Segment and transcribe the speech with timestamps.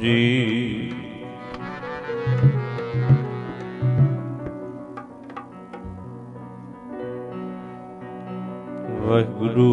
[0.00, 0.92] ਜੀ।
[9.00, 9.70] ਵਾਹਿਗੁਰੂ।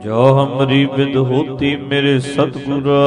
[0.00, 3.00] ਜੋ ਹਮਰੀ ਵਿਦ ਹੋਤੀ ਮੇਰੇ ਸਤਿਗੁਰਾ।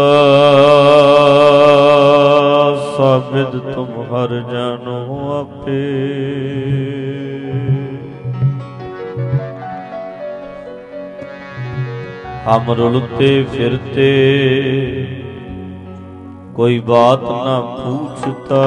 [2.98, 5.81] ਸਾਬਿਦ ਤੁਮ ਹਰ ਜਾਨੋ ਆਪੇ।
[12.48, 14.10] ਹਮ ਰੁਲਤੇ ਫਿਰਤੇ,
[16.56, 18.63] ਕੋਈ ਬਾਤ ਨਾ ਪੁੱਛਤਾ।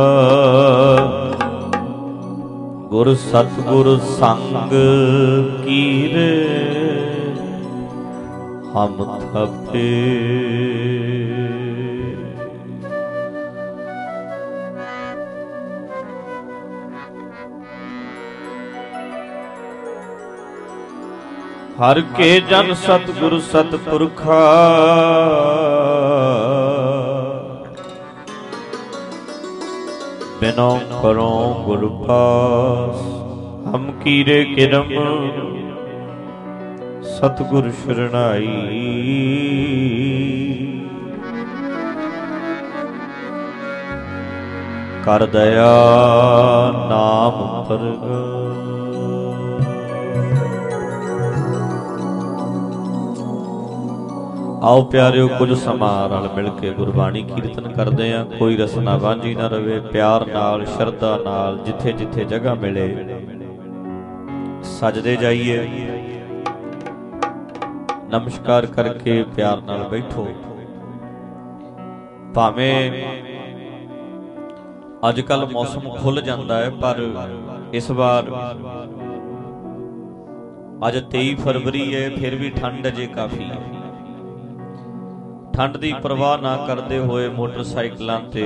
[2.91, 4.71] ਗੁਰ ਸਤਗੁਰ ਸੰਗ
[5.65, 6.31] ਕੀਰੇ,
[8.77, 11.16] ਹਮ ਥਪੇ।
[21.81, 24.39] ਹਰ ਕੇ ਜਨ ਸਤਗੁਰ ਸਤਪੁਰਖਾ।
[30.41, 33.03] ਬਿਨੋ ਕਰੋ ਗੁਰ ਪਾਸ,
[33.69, 34.89] ਹਮ ਕੀਰੇ ਕਿਰਮ।
[37.03, 38.47] ਸਤਗੁਰ ਸ਼ਰਣਾਈ।
[45.05, 45.73] ਕਰ ਦਇਆ
[46.89, 48.46] ਨਾਮ ਪ੍ਰਗਟ
[54.63, 59.47] ਆਓ ਪਿਆਰਿਓ, ਕੁਝ ਸਮਾਂ ਰਲ ਮਿਲ ਕੇ ਗੁਰਬਾਣੀ ਕੀਰਤਨ ਕਰਦੇ ਆਂ। ਕੋਈ ਰਸਨਾ ਵਾਂਝੀ ਨਾ
[59.47, 63.07] ਰਵੇ, ਪਿਆਰ ਨਾਲ, ਸ਼ਰਧਾ ਨਾਲ, ਜਿੱਥੇ ਜਿੱਥੇ ਜਗ੍ਹਾ ਮਿਲੇ।
[64.63, 65.69] ਸਜਦੇ ਜਾਈਏ।
[68.11, 70.29] ਨਮਸਕਾਰ ਕਰਕੇ ਪਿਆਰ ਨਾਲ ਬੈਠੋ।
[72.35, 72.93] ਭਾਵੇਂ
[75.09, 77.09] ਅੱਜ ਕੱਲ ਮੌਸਮ ਖੁੱਲ ਜਾਂਦਾ ਹੈ, ਪਰ
[77.73, 78.25] ਇਸ ਵਾਰ
[80.89, 83.76] ਅੱਜ 23 ਫਰਵਰੀ ਹੈ, ਫਿਰ ਵੀ ਠੰਡ ਅਜੇ ਕਾਫੀ ਹੈ।
[85.57, 88.45] ਠੰਡ ਦੀ ਪਰਵਾਹ ਨਾ ਕਰਦੇ ਹੋਏ ਮੋਟਰਸਾਈਕਲਾਂ ਤੇ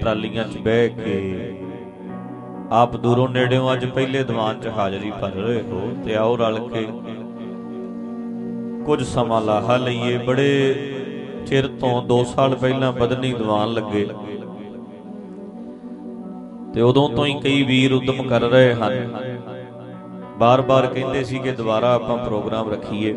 [0.00, 1.14] ਟਰਾਲੀਆਂ 'ਚ ਬਹਿ ਕੇ
[2.72, 6.86] ਆਪ ਦੂਰੋਂ ਨੇੜਿਓਂ ਅੱਜ ਪਹਿਲੇ ਦੀਵਾਨ 'ਚ ਹਾਜ਼ਰੀ ਭਰ ਰਹੇ ਹੋ ਤੇ ਆਓ ਰਲ ਕੇ
[8.86, 10.52] ਕੁਝ ਸਮਾਂ ਲਾਹਾ ਲਈਏ। ਬੜੇ
[11.46, 14.06] ਚਿਰ ਤੋਂ 2 ਸਾਲ ਪਹਿਲਾਂ ਬਦਨੀ ਦੀਵਾਨ ਲੱਗੇ
[16.74, 18.92] ਤੇ ਉਦੋਂ ਤੋਂ ਹੀ ਕਈ ਵੀਰ ਉਦਮ ਕਰ ਰਹੇ ਹਨ।
[20.38, 23.16] ਬਾਰ-ਬਾਰ ਕਹਿੰਦੇ ਸੀ ਕਿ ਦੁਬਾਰਾ ਆਪਾਂ ਪ੍ਰੋਗਰਾਮ ਰੱਖੀਏ।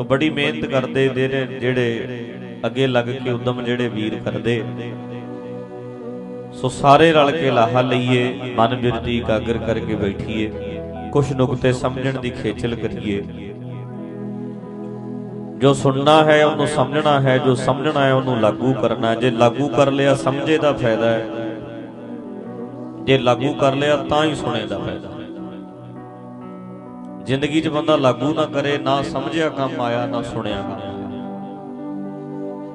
[0.00, 2.28] ਸੋ ਬੜੀ ਮਿਹਨਤ ਕਰਦੇ ਨੇ, ਜਿਹੜੇ
[2.66, 4.62] ਅੱਗੇ ਲੱਗ ਕੇ ਉਦਮ ਜਿਹੜੇ ਵੀਰ ਕਰਦੇ।
[6.52, 10.50] ਸੋ ਸਾਰੇ ਰਲ ਕੇ ਲਾਹਾ ਲਈਏ, ਮਨ ਬਿਰਤੀ ਇਕਾਗਰ ਕਰਕੇ ਬੈਠੀਏ
[11.12, 13.22] ਕੁਝ ਨੁਕਤੇ ਸਮਝਣ ਦੀ ਖੇਚਲ ਕਰੀਏ।
[15.58, 19.90] ਜੋ ਸੁਣਨਾ ਹੈ, ਉਹਨੂੰ ਸਮਝਣਾ ਹੈ, ਜੋ ਸਮਝਣਾ ਹੈ, ਉਹਨੂੰ ਲਾਗੂ ਕਰਨਾ ਜੇ ਲਾਗੂ ਕਰ
[19.90, 21.26] ਲਿਆ, ਸਮਝੇ ਦਾ ਫਾਇਦਾ ਹੈ।
[23.04, 25.09] ਜੇ ਲਾਗੂ ਕਰ ਲਿਆ, ਤਾਂ ਹੀ ਸੁਣੇ ਦਾ ਫਾਇਦਾ।
[27.30, 30.80] ਜ਼ਿੰਦਗੀ 'ਚ ਬੰਦਾ ਲਾਗੂ ਨਾ ਕਰੇ, ਨਾ ਸਮਝਿਆ ਕੰਮ ਆਇਆ, ਨਾ ਸੁਣਿਆ ਕੰਮ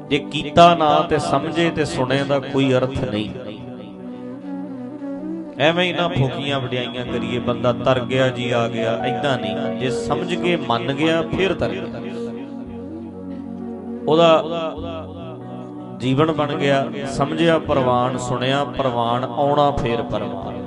[0.10, 3.30] ਜੇ ਕੀਤਾ ਨਾ ਤੇ ਸਮਝੇ ਤੇ ਸੁਣੇ ਦਾ ਕੋਈ ਅਰਥ ਨਹੀਂ।
[5.60, 9.90] ਐਵੇਂ ਹੀ ਨਾ ਫੋਕੀਆਂ ਵਡਿਆਈਆਂ ਕਰੀਏ, ਬੰਦਾ ਤਰ ਗਿਆ ਜੀ, ਆ ਗਿਆ ਐਦਾਂ ਨਹੀਂ। ਜੇ
[9.90, 11.84] ਸਮਝ ਕੇ ਮੰਨ ਗਿਆ, ਫਿਰ ਤਰ ਗਿਆ।
[14.08, 14.74] ਉਹਦਾ
[16.00, 20.65] ਜੀਵਨ ਬਣ ਗਿਆ, ਸਮਝਿਆ, ਪ੍ਰਵਾਨ, ਸੁਣਿਆ, ਪ੍ਰਵਾਨ, ਆਉਣਾ, ਫੇਰ ਪਰਵਾਨ।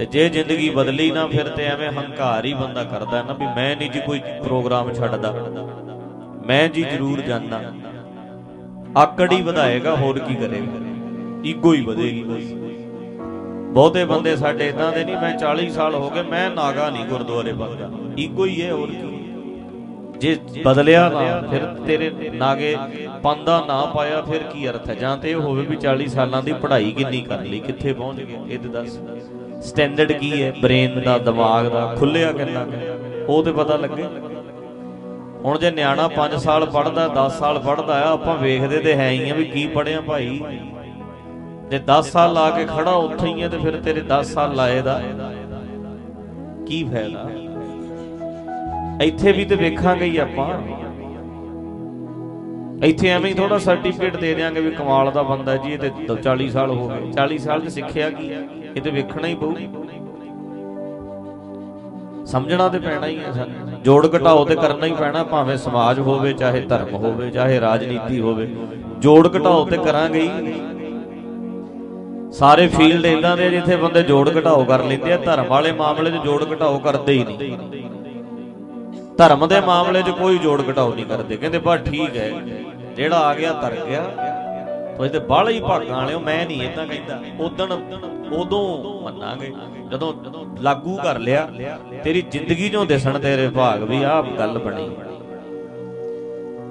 [0.00, 3.76] ਤੇ ਜੇ ਜ਼ਿੰਦਗੀ ਬਦਲੀ ਨਾ ਫਿਰ ਤੇ ਐਵੇਂ ਹੰਕਾਰ ਹੀ ਬੰਦਾ ਕਰਦਾ ਨਾ ਵੀ ਮੈਂ
[3.76, 5.34] ਨਹੀਂ ਜੀ ਕੋਈ ਪ੍ਰੋਗਰਾਮ ਛੱਡਦਾ।
[6.46, 7.60] ਮੈਂ ਜੀ ਜ਼ਰੂਰ ਜਾਣਾ
[8.96, 10.78] ਆਕੜ ਹੀ ਵਧਾਏਗਾ, ਹੋਰ ਕੀ ਕਰੇਗਾ?
[11.44, 12.42] ਈਗੋ ਹੀ ਵਧੇਗੀ ਬਸ।
[13.74, 17.52] ਬਹੁਤੇ ਬੰਦੇ ਸਾਡੇ ਇਦਾਂ ਦੇ ਨਹੀਂ, ਮੈਂ 40 ਸਾਲ ਹੋ ਗਏ, ਮੈਂ ਨਾਗਾ ਨਹੀਂ ਗੁਰਦੁਆਰੇ
[17.52, 19.32] ਬੰਦਾ। ਈਗੋ ਹੀ ਹੈ, ਹੋਰ ਕੀ?
[20.18, 22.76] ਜੇ ਬਦਲਿਆ ਨਾ, ਫਿਰ ਤੇਰੇ ਨਾਗੇ
[23.22, 24.94] ਪੰਦਾ ਨਾ ਪਾਇਆ, ਫਿਰ ਕੀ ਅਰਥ ਹੈ?
[24.94, 28.38] ਜਾਂ ਤੇ ਇਹ ਹੋਵੇ ਵੀ 40 ਸਾਲਾਂ ਦੀ ਪੜ੍ਹਾਈ ਕਿੰਨੀ ਕਰ ਲਈ, ਕਿੱਥੇ ਪਹੁੰਚ ਗਏ?
[28.50, 29.00] ਇਹ ਤੇ ਦੱਸ।
[29.60, 30.52] ਸਟੈਂਡਰਡ ਕੀ ਹੈ?
[30.60, 32.66] ਬ੍ਰੇਨ ਦਾ, ਦਿਮਾਗ ਦਾ ਖੁੱਲਿਆ ਕਿੰਨਾ
[33.28, 34.04] ਉਹ ਤੇ ਪਤਾ ਲੱਗੇ।
[35.44, 39.30] ਹੁਣ ਜੇ ਨਿਆਣਾ 5 ਸਾਲ ਪੜਦਾ 10 ਸਾਲ ਪੜਦਾ ਆ, ਆਪਾਂ ਵੇਖਦੇ ਤੇ ਹੈ ਹੀ
[39.30, 40.40] ਆ ਵੀ ਕੀ ਪੜਿਆ ਭਾਈ।
[41.70, 44.82] ਜੇ 10 ਸਾਲ ਲਾ ਕੇ ਖੜਾ ਉੱਥੇ ਹੀ ਆ ਤੇ ਫਿਰ ਤੇਰੇ 10 ਸਾਲ ਲਾਏ
[44.82, 45.02] ਦਾ।
[46.66, 47.30] ਕੀ ਫਾਇਦਾ?
[49.04, 50.79] ਇੱਥੇ ਵੀ ਤੇ ਵੇਖਾਂਗੇ ਹੀ ਆਪਾਂ।
[52.84, 55.90] ਇੱਥੇ ਐਵੇਂ ਹੀ ਥੋੜਾ ਸਰਟੀਫਿਕੇਟ ਦੇ ਦੇਾਂਗੇ ਵੀ ਕਮਾਲ ਦਾ ਬੰਦਾ ਜੀ, ਇਹ ਤੇ
[56.22, 58.30] 40 ਸਾਲ ਹੋ ਗਏ। 40 ਸਾਲ ਚ ਸਿੱਖਿਆ ਕੀ
[58.76, 59.54] ਇਹ ਤੇ ਵੇਖਣਾ ਹੀ ਪਊ।
[62.26, 66.32] ਸਮਝਣਾ ਤੇ ਪੈਣਾ ਹੀ ਹੈ ਸਾਨੂੰ। ਜੋੜ ਘਟਾਓ ਤੇ ਕਰਨਾ ਹੀ ਪੈਣਾ, ਭਾਵੇਂ ਸਮਾਜ ਹੋਵੇ,
[66.32, 68.48] ਚਾਹੇ ਧਰਮ ਹੋਵੇ, ਚਾਹੇ ਰਾਜਨੀਤੀ ਹੋਵੇ।
[68.98, 70.54] ਜੋੜ ਘਟਾਓ ਤੇ ਕਰਾਂਗੇ ਹੀ।
[72.32, 76.14] ਸਾਰੇ ਫੀਲਡ ਇਦਾਂ ਦੇ ਜਿੱਥੇ ਬੰਦੇ ਜੋੜ ਘਟਾਓ ਕਰ ਲੈਂਦੇ ਆ, ਧਰਮ ਵਾਲੇ ਮਾਮਲੇ 'ਚ
[76.14, 77.56] ਜੋੜ ਘਟਾਓ ਕਰਦੇ ਹੀ ਨਹੀਂ।
[79.20, 82.30] ਧਰਮ ਦੇ ਮਾਮਲੇ 'ਚ ਕੋਈ ਜੋੜ ਘਟਾਓ ਨਹੀਂ ਕਰਦੇ। ਕਹਿੰਦੇ ਬਸ ਠੀਕ ਹੈ,
[82.96, 84.02] ਜਿਹੜਾ ਆ ਗਿਆ, ਤਰ ਗਿਆ।
[84.96, 87.72] ਤੁਸੀਂ ਤੇ ਬਾਹਲੇ ਹੀ ਭਾਗਾਂ ਵਾਲਿਓ ਮੈਂ ਨਹੀਂ ਇਦਾਂ ਕਹਿੰਦਾ। ਉਦਣ,
[88.34, 88.64] ਉਦੋਂ
[89.02, 89.52] ਮੰਨਾਂਗੇ।
[89.90, 90.14] ਜਦੋਂ
[90.60, 91.48] ਲਾਗੂ ਕਰ ਲਿਆ,
[92.04, 94.88] ਤੇਰੀ ਜ਼ਿੰਦਗੀ 'ਚੋਂ ਦਿਸਣ ਤੇਰੇ ਭਾਗ ਵੀ ਆਹ ਗੱਲ ਬਣੀ।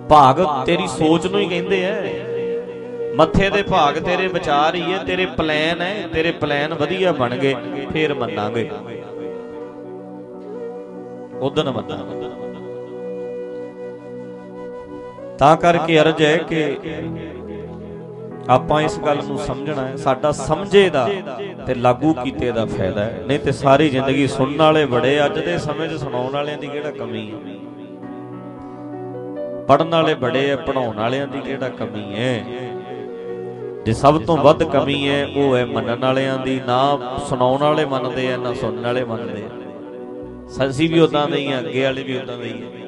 [0.09, 5.25] ਭਾਗ ਤੇਰੀ ਸੋਚ ਨੂੰ ਹੀ ਕਹਿੰਦੇ ਐ। ਮੱਥੇ ਦੇ ਭਾਗ ਤੇਰੇ ਵਿਚਾਰ ਹੀ ਐ, ਤੇਰੇ
[5.25, 7.55] ਪਲਾਨ ਐ, ਤੇਰੇ ਪਲਾਨ ਵਧੀਆ ਬਣ ਗਏ,
[7.93, 8.69] ਫੇਰ ਮੰਨਾਂਗੇ।
[11.41, 12.38] ਉਦਣ ਮੰਨਾਂਗੇ।
[15.39, 16.77] ਤਾਂ ਕਰਕੇ ਅਰਜ ਹੈ ਕਿ
[18.49, 21.09] ਆਪਾਂ ਇਸ ਗੱਲ ਨੂੰ ਸਮਝਣਾ ਹੈ। ਸਾਡਾ ਸਮਝੇ ਦਾ
[21.67, 25.57] ਤੇ ਲਾਗੂ ਕੀਤੇ ਦਾ ਫਾਇਦਾ ਹੈ। ਨਹੀਂ ਤੇ ਸਾਰੀ ਜ਼ਿੰਦਗੀ ਸੁਣਨ ਵਾਲੇ ਬੜੇ ਅੱਜ ਦੇ
[25.57, 27.37] ਸਮੇਂ 'ਚ ਸੁਣਾਉਣ ਵਾਲਿਆਂ ਦੀ ਕਿਹੜਾ ਕਮੀ ਹੈ?
[29.67, 32.45] ਪੜਨ ਵਾਲੇ ਬੜੇ ਆ ਪੜਾਉਣ ਵਾਲਿਆਂ ਦੀ ਕਿਹੜਾ ਕਮੀ ਹੈ?
[33.85, 38.33] ਜੇ ਸਭ ਤੋਂ ਵੱਧ ਕਮੀ ਹੈ, ਉਹ ਹੈ ਮੰਨਣ ਵਾਲਿਆਂ ਦੀ। ਨਾ ਸੁਣਾਉਣ ਵਾਲੇ ਮੰਨਦੇ
[38.33, 39.49] ਆ, ਨਾ ਸੁਣਨ ਵਾਲੇ ਮੰਨਦੇ ਆ।
[40.47, 42.78] ਸੱਸੀ ਵੀ ਉਦਾਂ ਦੇ ਹੀ ਆ, ਅੱਗੇ ਵਾਲੇ ਵੀ ਉਦਾਂ ਦੇ ਹੀ ਆ।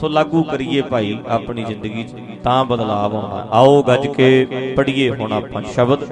[0.00, 5.32] ਸੋ ਲਾਗੂ ਕਰੀਏ ਭਾਈ ਆਪਣੀ ਜ਼ਿੰਦਗੀ 'ਚ, ਤਾਂ ਬਦਲਾਵ ਆਉਣਾ ਆਓ ਗੱਜ ਕੇ ਪੜ੍ਹੀਏ ਹੁਣ
[5.32, 6.04] ਆਪਾਂ ਸ਼ਬਦ।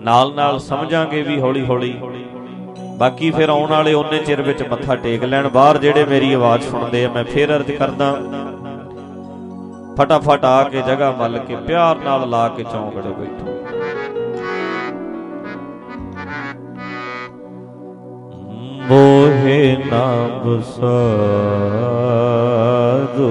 [0.00, 1.94] ਨਾਲ ਨਾਲ ਸਮਝਾਂਗੇ ਵੀ ਹੌਲੀ ਹੌਲੀ।
[2.98, 7.04] ਬਾਕੀ ਫਿਰ ਆਉਣ ਵਾਲੇ ਉਹਨੇ ਚਿਰ ਵਿੱਚ ਮੱਥਾ ਟੇਕ ਲੈਣ। ਬਾਹਰ ਜਿਹੜੇ ਮੇਰੀ ਆਵਾਜ਼ ਸੁਣਦੇ
[7.04, 8.12] ਆ, ਮੈਂ ਫੇਰ ਅਰਜ਼ ਕਰਦਾ,
[9.98, 13.52] ਫਟਾਫਟ ਆ ਕੇ ਜਗ੍ਹਾ ਮੱਲ ਕੇ ਪਿਆਰ ਨਾਲ ਲਾ ਕੇ ਚੌਂਕੜੇ ਬੈਠੋ।
[18.88, 20.60] ਮੋਹੇ ਨਾਮ
[23.04, 23.28] ਸਾਧੂ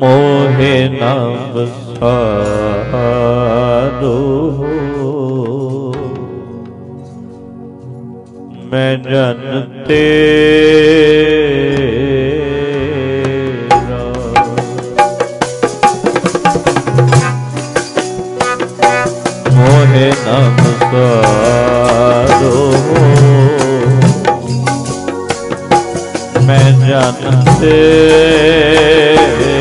[0.00, 1.66] ਮੋਹੇ ਨਾਮ
[2.00, 4.16] ਸਾਧੂ।
[8.72, 9.40] ਮੈਂ ਜਨ
[9.88, 11.53] ਤੇਰਾ
[20.94, 22.72] ਨਮਸਕਾਰੋ
[26.46, 29.53] ਮੈਂ ਜਨ ਤੇਰਾ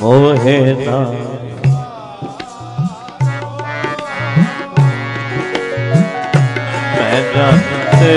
[0.00, 0.98] ਮੋਹੇ ਨਾ।
[6.94, 8.16] ਮੈਂ ਜਾਣਤੇ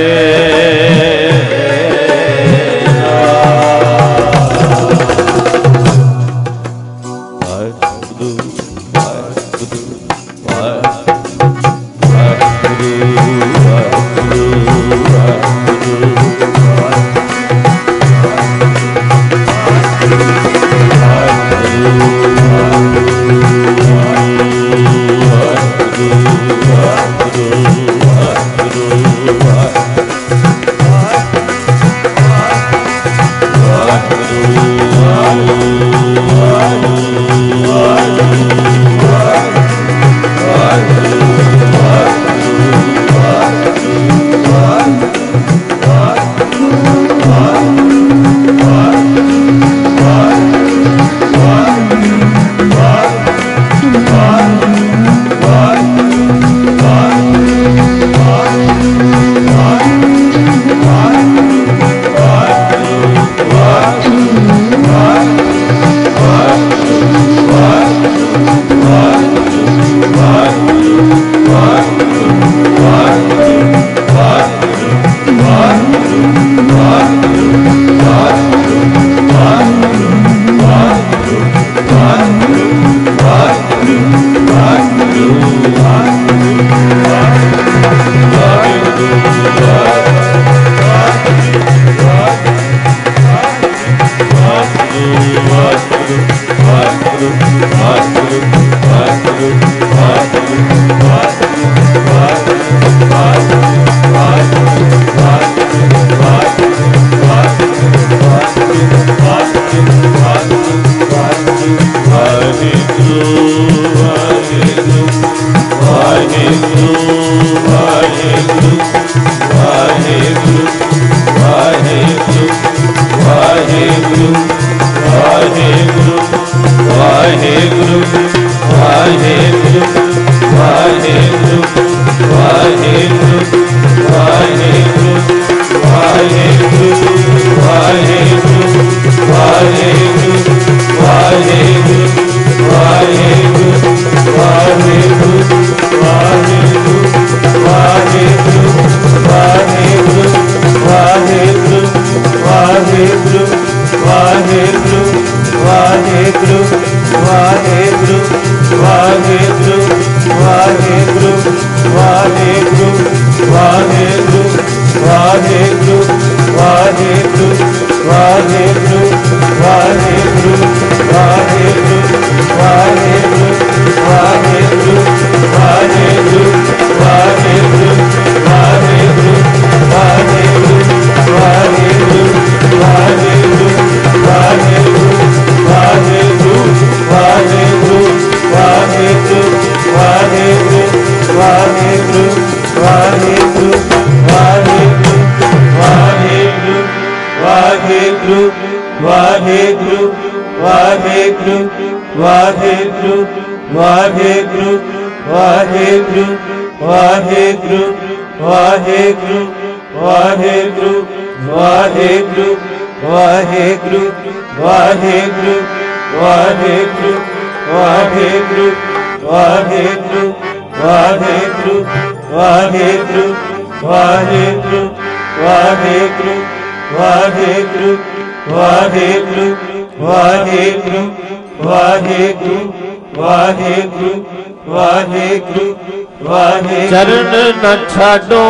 [237.68, 238.44] ਨ ਛਾਡੋ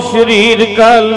[0.00, 1.14] ਸ਼ਰੀਰ ਕਲ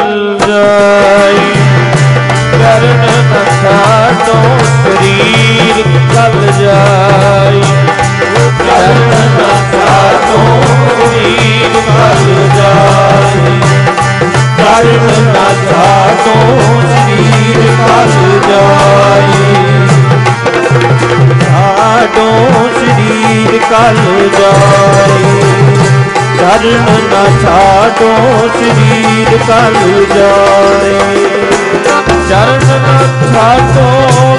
[28.01, 29.75] ਛਾਡੋ ਸ਼ਰੀਰ ਕਲ
[30.11, 30.93] ਜਾਏ
[32.29, 33.83] ਚਰਨ ਨਾ ਛਾਡੋ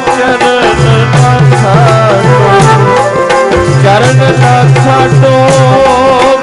[0.08, 0.72] ਚਰਨ
[1.12, 2.40] ਨਾ ਛਾਡੋ
[3.82, 5.32] ਚਰਨ ਨਾ ਛਾਡੋ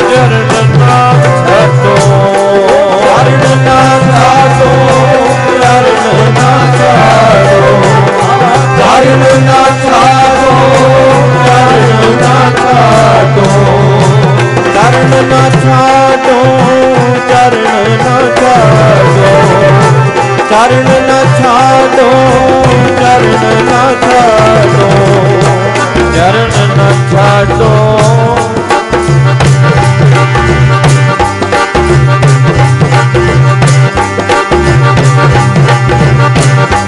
[0.02, 1.02] ਚਰਨ ਨਾ
[1.42, 1.96] ਛਾਡੋ
[3.02, 3.80] ਚਰਨ ਨਾ
[4.10, 4.76] ਛਾਡੋ
[5.52, 7.62] ਚਰਨ ਨਾ ਛਾਡੋ
[8.80, 9.49] ਚਰਨ
[20.50, 22.10] ਚਰਨ ਨਾ ਛਾੜੋ
[23.00, 24.90] ਚਰਨ ਨਾ ਛਾੜੋ
[26.16, 27.70] ਚਰਨ ਨਾ ਛਾੜੋ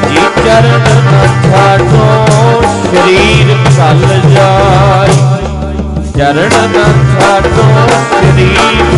[0.10, 5.31] ਜੀ ਚਰਨ ਨਾ ਛਾੜੋ ਸਰੀਰ ਚੱਲ ਜਾਏ।
[6.22, 7.64] ਚਰਨ ਨਾ ਛਾੜੋ
[8.10, 8.90] ਸਰੀਰ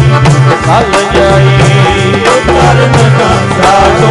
[0.66, 1.54] ਚੱਲ ਜਾਏ
[2.48, 4.10] ਚਰਨ ਨਾ ਛਾੜੋ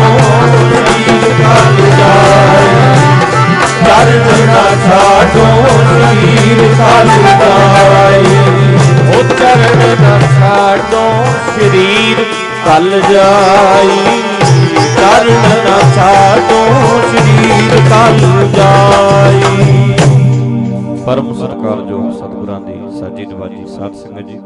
[0.53, 2.71] ਸਰੀਰ ਚੱਲ ਜਾਏ
[3.83, 5.45] ਚਰਨ ਨਾ ਛਾੜੋ
[5.91, 8.25] ਸਰੀਰ ਚੱਲ ਜਾਏ
[9.09, 11.05] ਉਹ ਚਰਨ ਨਾ ਛਾੜੋ
[11.49, 12.25] ਸਰੀਰ
[12.67, 14.21] ਚੱਲ ਜਾਏ
[14.97, 16.65] ਚਰਨ ਨਾ ਛਾਟੋ
[17.11, 19.71] ਸਰੀਰ ਕਲ ਜਾਈ।
[21.07, 21.52] ਪਰਮ ਸਤਿਕਾਰਯੋਗ ਸਤਿਗੁਰਾਂ ਦੀ
[23.13, 24.37] ਸਾਜੀ ਨਵਾਜੀ ਸਾਧ ਸੰਗਤ ਜੀ।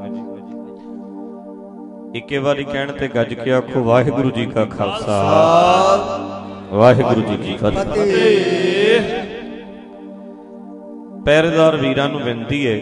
[2.19, 5.19] ਇੱਕੇ ਵਾਰੀ ਕਹਿਣ ਤੇ ਗੱਜ ਕੇ ਆਖੋ, ਵਾਹਿਗੁਰੂ ਜੀ ਕਾ ਖਾਲਸਾ।
[6.73, 9.01] ਵਾਹਿਗੁਰੂ ਜੀ ਕੀ ਫਤਿਹ।
[11.27, 12.77] ਪਹਿਰੇਦਾਰ ਵੀਰਾਂ ਨੂੰ ਬੇਨਤੀ ਹੈ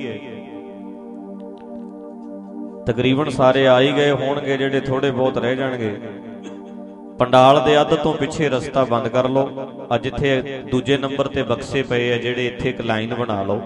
[2.86, 5.94] ਤਕਰੀਬਨ ਸਾਰੇ ਆ ਹੀ ਗਏ ਹੋਣਗੇ, ਜਿਹੜੇ ਥੋੜੇ ਬਹੁਤ ਰਹਿ ਜਾਣਗੇ।
[7.18, 11.82] ਪੰਡਾਲ ਦੇ ਅੱਧ ਤੋਂ ਪਿੱਛੇ ਰਸਤਾ ਬੰਦ ਕਰ ਲਓ। ਅੱਜ ਇੱਥੇ ਦੂਜੇ ਨੰਬਰ ਤੇ ਬਕਸੇ
[11.82, 13.60] ਪਏ ਆ, ਜਿਹੜੇ ਇੱਥੇ ਇੱਕ ਲਾਈਨ ਬਣਾ ਲਓ।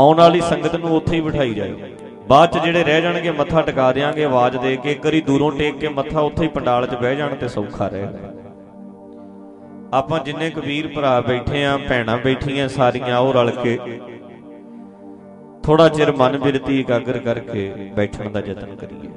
[0.00, 1.88] ਆਉਣ ਵਾਲੀ ਸੰਗਤ ਨੂੰ ਉੱਥੇ ਹੀ ਬਿਠਾਈ ਜਾਓ
[2.28, 5.78] ਬਾਅਦ ਚ ਜਿਹੜੇ ਰਹਿ ਜਾਣਗੇ, ਮੱਥਾ ਟਿਕਾ ਦੇਾਂਗੇ ਆਵਾਜ਼ ਦੇ ਕੇ ਇੱਕ ਵਾਰੀ ਦੂਰੋਂ ਟੇਕ
[5.78, 8.32] ਕੇ ਮੱਥਾ ਉੱਥੇ ਹੀ ਪੰਡਾਲ 'ਚ ਬਹਿ ਜਾਣ ਤੇ ਸੌਖਾ ਰਹੇਗਾ
[9.94, 13.78] ਆਪਾਂ ਜਿੰਨੇ ਕਬੀਰ ਭਰਾ ਬੈਠੇ ਆ, ਭੈਣਾਂ ਬੈਠੀਆਂ ਸਾਰੀਆਂ, ਉਹ ਰਲ ਕੇ
[15.64, 19.10] ਥੋੜਾ ਚਿਰ ਮਨ ਬਿਰਤੀ ਇਕਾਗਰ ਕਰਕੇ ਬੈਠਣ ਦਾ ਯਤਨ ਕਰੀਏ।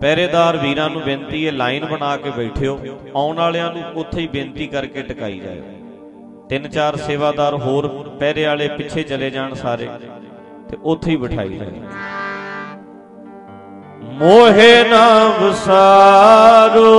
[0.00, 2.78] ਪਹਿਰੇਦਾਰ ਵੀਰਾਂ ਨੂੰ ਬੇਨਤੀ ਹੈ, ਲਾਈਨ ਬਣਾ ਕੇ ਬੈਠਿਓ।
[3.14, 5.62] ਆਉਣ ਵਾਲਿਆਂ ਨੂੰ ਉੱਥੇ ਹੀ ਬੇਨਤੀ ਕਰਕੇ ਟਿਕਾਈ ਜਾਏ
[6.48, 7.86] ਤਿੰਨ ਚਾਰ ਸੇਵਾਦਾਰ ਹੋਰ
[8.20, 9.88] ਪਹਿਰੇ ਵਾਲੇ ਪਿੱਛੇ ਚਲੇ ਜਾਣ ਸਾਰੇ
[10.70, 11.80] ਤੇ ਉੱਥੇ ਹੀ ਬਿਠਾਈ ਜਾਏ
[14.18, 15.06] ਮੋਹਿ ਨਾ
[15.40, 16.92] ਵਸਾਰੋ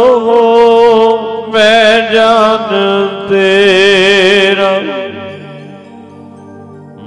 [1.53, 2.67] ਮੈਂ ਜਾਨ
[3.29, 4.71] ਤੇਰਾ।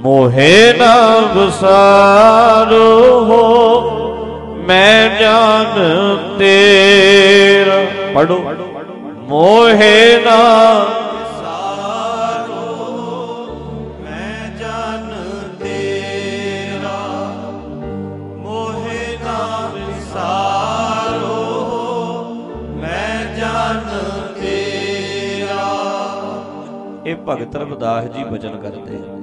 [0.01, 0.95] ਮੋਹਿ ਨਾ
[1.35, 2.87] ਵਸਾਰੋ
[4.67, 5.75] ਮੈਂ ਜਾਨ
[6.39, 7.79] ਤੇਰਾ।
[8.13, 8.39] ਪੜੋ
[9.29, 10.39] ਮੋਹਿ ਨਾ
[27.27, 29.15] ਭਗਤ ਰਵਿਦਾਸ ਜੀ ਬਚਨ ਕਰਦੇ ਆ।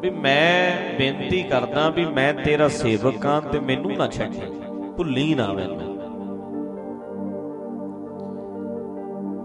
[0.00, 4.40] ਵੀ ਮੈਂ ਬੇਨਤੀ ਕਰਦਾ ਵੀ ਮੈਂ ਤੇਰਾ ਸੇਵਕ ਹਾਂ ਤੇ ਮੈਨੂੰ ਨਾ ਛੱਡੀ।
[4.96, 5.94] ਭੁੱਲੀ ਨਾ ਮੈਨੂੰ।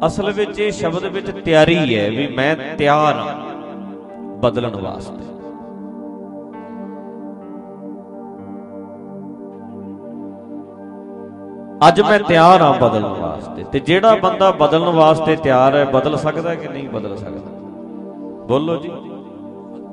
[0.06, 3.36] ਅਸਲ ਵਿੱਚ ਇਹ ਸ਼ਬਦ ਵਿੱਚ ਤਿਆਰੀ ਹੈ ਵੀ ਮੈਂ ਤਿਆਰ ਹਾਂ
[4.38, 5.39] ਬਦਲਣ ਵਾਸਤੇ।
[11.88, 16.56] ਅੱਜ ਮੈਂ ਤਿਆਰ ਹਾਂ ਬਦਲਣ ਵਾਸਤੇ। ਤੇ ਜਿਹੜਾ ਬੰਦਾ ਬਦਲਣ ਵਾਸਤੇ ਤਿਆਰ ਹੈ, ਬਦਲ ਸਕਦਾ
[16.56, 17.52] ਕਿ ਨਹੀਂ ਬਦਲ ਸਕਦਾ?
[18.48, 18.90] ਬੋਲੋ ਜੀ।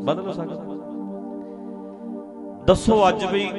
[0.03, 0.63] ਬਦਲ ਸਕਦਾ।
[2.65, 3.51] ਦੱਸੋ ਅੱਜ ਵੀ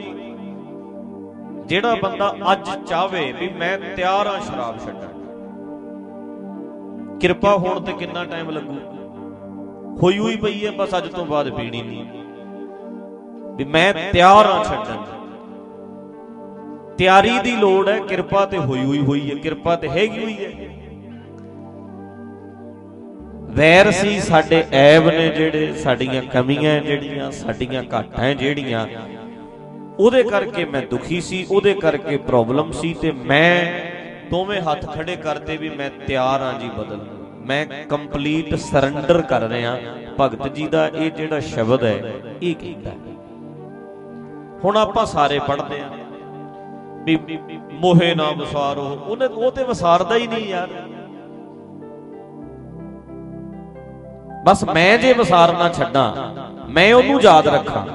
[1.65, 5.07] ਜਿਹੜਾ ਬੰਦਾ ਅੱਜ ਚਾਹਵੇ ਵੀ ਮੈਂ ਤਿਆਰ ਹਾਂ ਸ਼ਰਾਬ ਛੱਡਣ।
[7.19, 8.75] ਕਿਰਪਾ ਹੋਣ ਤੇ ਕਿੰਨਾ ਟਾਈਮ ਲੱਗੂ?
[10.03, 12.05] ਹੋਈ ਹੋਈ ਪਈ ਹੈ, ਬਸ ਅੱਜ ਤੋਂ ਬਾਅਦ ਪੀਣੀ ਨਹੀਂ।
[13.55, 15.16] ਵੀ ਮੈਂ ਤਿਆਰ ਹਾਂ ਛੱਡਣ।
[16.97, 20.51] ਤਿਆਰੀ ਦੀ ਲੋੜ ਹੈ, ਕਿਰਪਾ ਤੇ ਹੋਈ ਹੋਈ ਹੋਈ ਹੈ, ਕਿਰਪਾ ਤੇ ਹੈਗੀ ਹੋਈ ਹੈ।
[23.55, 28.85] ਵੈਰ ਸੀ ਸਾਡੇ ਐਬ ਨੇ ਜਿਹੜੇ ਸਾਡੀਆਂ ਕਮੀਆਂ ਜਿਹੜੀਆਂ, ਸਾਡੀਆਂ ਘਾਟਾਂ ਜਿਹੜੀਆਂ,
[29.99, 35.57] ਉਹਦੇ ਕਰਕੇ ਮੈਂ ਦੁਖੀ ਸੀ, ਉਹਦੇ ਕਰਕੇ ਪ੍ਰੋਬਲਮ ਸੀ ਤੇ ਮੈਂ ਦੋਵੇਂ ਹੱਥ ਖੜੇ ਕਰਤੇ
[35.57, 37.05] ਵੀ ਮੈਂ ਤਿਆਰ ਹਾਂ ਜੀ ਬਦਲ।
[37.47, 39.77] ਮੈਂ ਕੰਪਲੀਟ ਸਰੈਂਡਰ ਕਰ ਰਿਹਾ।
[40.19, 42.91] ਭਗਤ ਜੀ ਦਾ ਇਹ ਜਿਹੜਾ ਸ਼ਬਦ ਹੈ, ਇਹ ਕਹਿੰਦਾ
[44.63, 45.89] ਹੁਣ ਆਪਾਂ ਸਾਰੇ ਪੜ੍ਹਦੇ ਆ
[47.07, 47.17] ਵੀ
[47.73, 50.69] ਮੋਹੇ ਨਾ ਵਸਾਰੋ। ਉਹਨੇ ਉਹ ਤੇ ਵਸਾਰਦਾ ਹੀ ਨਹੀਂ ਯਾਰ।
[54.45, 56.09] ਬਸ ਮੈਂ ਜੇ ਵਸਾਰਨਾ ਛੱਡਾਂ,
[56.69, 57.85] ਮੈਂ ਉਹਨੂੰ ਯਾਦ ਰੱਖਾਂ।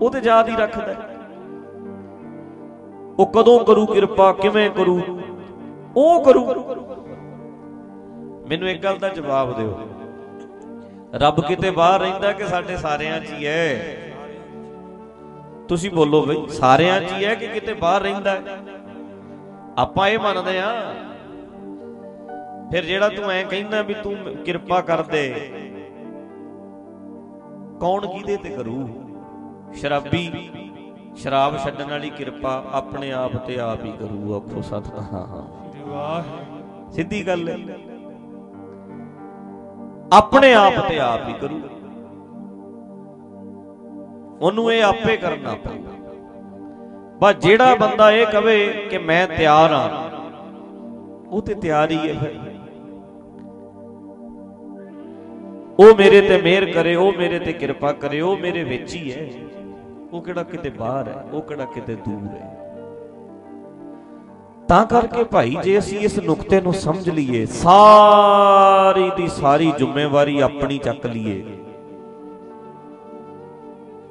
[0.00, 0.94] ਉਹ ਤੇ ਯਾਦ ਹੀ ਰੱਖਦਾ
[3.18, 5.00] ਉਹ ਕਦੋਂ ਕਰੂ ਕਿਰਪਾ, ਕਿਵੇਂ ਕਰੂ?
[5.96, 6.44] ਉਹ ਕਰੂ।
[8.48, 9.78] ਮੈਨੂੰ ਇੱਕ ਗੱਲ ਦਾ ਜਵਾਬ ਦਿਓ।
[11.14, 13.96] ਰੱਬ ਕਿਤੇ ਬਾਹਰ ਰਹਿੰਦਾ ਕਿ ਸਾਡੇ ਸਾਰਿਆਂ 'ਚ ਹੀ ਹੈ?
[15.68, 18.58] ਤੁਸੀਂ ਬੋਲੋ ਬਈ, ਸਾਰਿਆਂ 'ਚ ਹੀ ਹੈ ਕਿ ਕਿਤੇ ਬਾਹਰ ਰਹਿੰਦਾ ਹੈ?
[19.78, 20.72] ਆਪਾਂ ਇਹ ਮੰਨਦੇ ਆ
[22.70, 25.24] ਫਿਰ ਜਿਹੜਾ ਤੂੰ ਐ ਕਹਿੰਦਾ ਵੀ ਤੂੰ ਕਿਰਪਾ ਕਰ ਦੇ,
[27.80, 28.88] ਕੌਣ ਕਿਹਦੇ ਤੇ ਕਰੂ?
[29.74, 30.50] ਸ਼ਰਾਬੀ,
[31.16, 35.48] ਸ਼ਰਾਬ ਛੱਡਣ ਵਾਲੀ ਕਿਰਪਾ ਆਪਣੇ ਆਪ ਤੇ ਆਪ ਹੀ ਕਰੂ, ਆਖੋ ਸਤਨਾਮ।
[35.86, 37.56] ਵਾਹਿਗੁਰੂ ਸਿੱਧੀ ਗੱਲ ਹੈ।
[40.12, 41.60] ਆਪਣੇ ਆਪ ਤੇ ਆਪ ਹੀ ਕਰੂ।
[44.44, 45.78] ਉਹਨੂੰ ਇਹ ਆਪੇ ਕਰਨਾ ਪਊ
[47.20, 48.56] ਬਸ ਜਿਹੜਾ ਬੰਦਾ ਇਹ ਕਵੇ
[48.90, 49.88] ਕਿ ਮੈਂ ਤਿਆਰ ਹਾਂ
[51.28, 52.34] ਉਹ ਤੇ ਤਿਆਰ ਹੀ ਹੈ ਫਿਰ।
[55.78, 59.28] ਉਹ ਮੇਰੇ ਤੇ ਮਿਹਰ ਕਰੇ ਉਹ ਮੇਰੇ ਤੇ ਕਿਰਪਾ ਕਰੇ ਉਹ ਮੇਰੇ ਵਿੱਚ ਹੀ ਹੈ
[60.12, 62.50] ਉਹ ਕਿਹੜਾ ਕਿਤੇ ਬਾਹਰ ਹੈ ਉਹ ਕਿਹੜਾ ਕਿਤੇ ਦੂਰ ਹੈ।
[64.68, 70.78] ਤਾਂ ਕਰਕੇ ਭਾਈ ਜੇ ਅਸੀਂ ਇਸ ਨੁਕਤੇ ਨੂੰ ਸਮਝ ਲਈਏ ਸਾਰੀ ਦੀ ਸਾਰੀ ਜ਼ਿੰਮੇਵਾਰੀ ਆਪਣੀ
[70.78, 71.42] ਚੱਕ ਲਈਏ।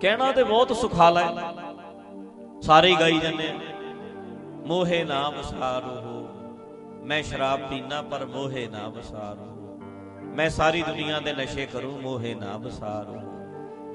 [0.03, 1.51] ਕਹਿਣਾ ਤੇ ਬਹੁਤ ਸੁਖਾਲਾ ਹੈ।
[2.61, 3.53] ਸਾਰੇ ਹੀ ਗਾਈ ਜਾਂਦੇ ਆ।
[4.67, 6.19] ਮੋਹੇ ਨਾ ਵਸਾਰੋ
[7.03, 9.47] ਮੈਂ ਸ਼ਰਾਬ ਪੀਣਾ ਪਰ ਮੋਹੇ ਨਾ ਵਸਾਰੋ
[10.35, 13.21] ਮੈਂ ਸਾਰੀ ਦੁਨੀਆ ਦੇ ਨਸ਼ੇ ਕਰੂੰ, ਮੋਹੇ ਨਾ ਵਸਾਰੋ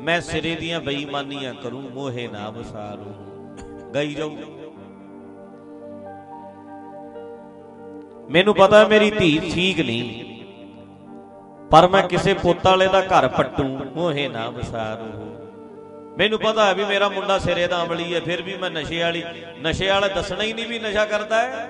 [0.01, 3.15] ਮੈਂ ਸਿਰੇ ਦੀਆਂ ਬੇਈਮਾਨੀਆਂ ਕਰੂੰ, ਮੋਹੇ ਨਾ ਵਸਾਰੋ
[3.95, 4.31] ਗਾਈ ਜਾਊ
[8.31, 10.25] ਮੈਨੂੰ ਪਤਾ ਮੇਰੀ ਧੀ ਠੀਕ ਨਹੀਂ।
[11.71, 15.38] ਪਰ ਮੈਂ ਕਿਸੇ ਪੁੱਤ ਵਾਲੇ ਦਾ ਘਰ ਪੱਟੂ, ਮੋਹੇ ਨਾ ਵਸਾਰੋ
[16.19, 19.23] ਮੈਨੂੰ ਪਤਾ ਹੈ ਵੀ ਮੇਰਾ ਮੁੰਡਾ ਸਿਰੇ ਦਾ ਅਮਲੀ ਹੈ ਫਿਰ ਵੀ ਮੈਂ ਨਸ਼ੇ ਵਾਲੀ
[19.63, 21.69] ਨਸ਼ੇ ਵਾਲਾ ਦੱਸਣਾ ਹੀ ਨਹੀਂ ਵੀ ਨਸ਼ਾ ਕਰਦਾ ਹੈ।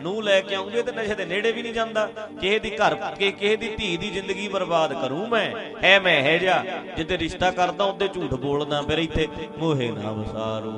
[0.00, 2.04] ਨੂੰ ਲੈ ਕੇ ਆਉਂਗੇ ਤੇ ਨਸ਼ੇ ਦੇ ਨੇੜੇ ਵੀ ਨਹੀਂ ਜਾਂਦਾ।
[2.40, 5.48] ਕਿਸੇ ਦੀ ਘਰ ਕਿ ਕਿਸੇ ਦੀ ਧੀ ਦੀ ਜ਼ਿੰਦਗੀ ਬਰਬਾਦ ਕਰੂੰ ਮੈਂ।
[5.82, 6.62] ਐ ਮੈਂ ਹੈ ਜਾ
[6.96, 9.26] ਜਿੱਤੇ ਰਿਸ਼ਤਾ ਕਰਦਾ ਉਹਦੇ ਝੂਠ ਬੋਲਦਾ ਫਿਰ ਇੱਥੇ
[9.58, 10.74] ਮੋਹੇ ਨਾ ਵਸਾਰੋ।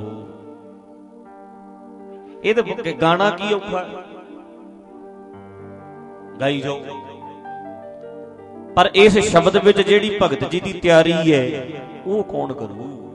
[2.45, 3.85] ਇਹ ਤੇ ਗਾਣਾ ਕੀ ਔਖਾ
[6.41, 6.81] ਗਾਈ ਜਾਓ।
[8.77, 11.67] ਪਰ ਇਸ ਸ਼ਬਦ ਵਿੱਚ ਜਿਹੜੀ ਭਗਤ ਜੀ ਦੀ ਤਿਆਰੀ ਹੈ
[12.07, 13.08] ਉਹ ਕੌਣ ਕਰੂ?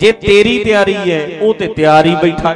[0.00, 2.54] ਜੇ ਤੇਰੀ ਤਿਆਰੀ ਹੈ, ਉਹ ਤੇ ਤਿਆਰੀ ਬੈਠਾ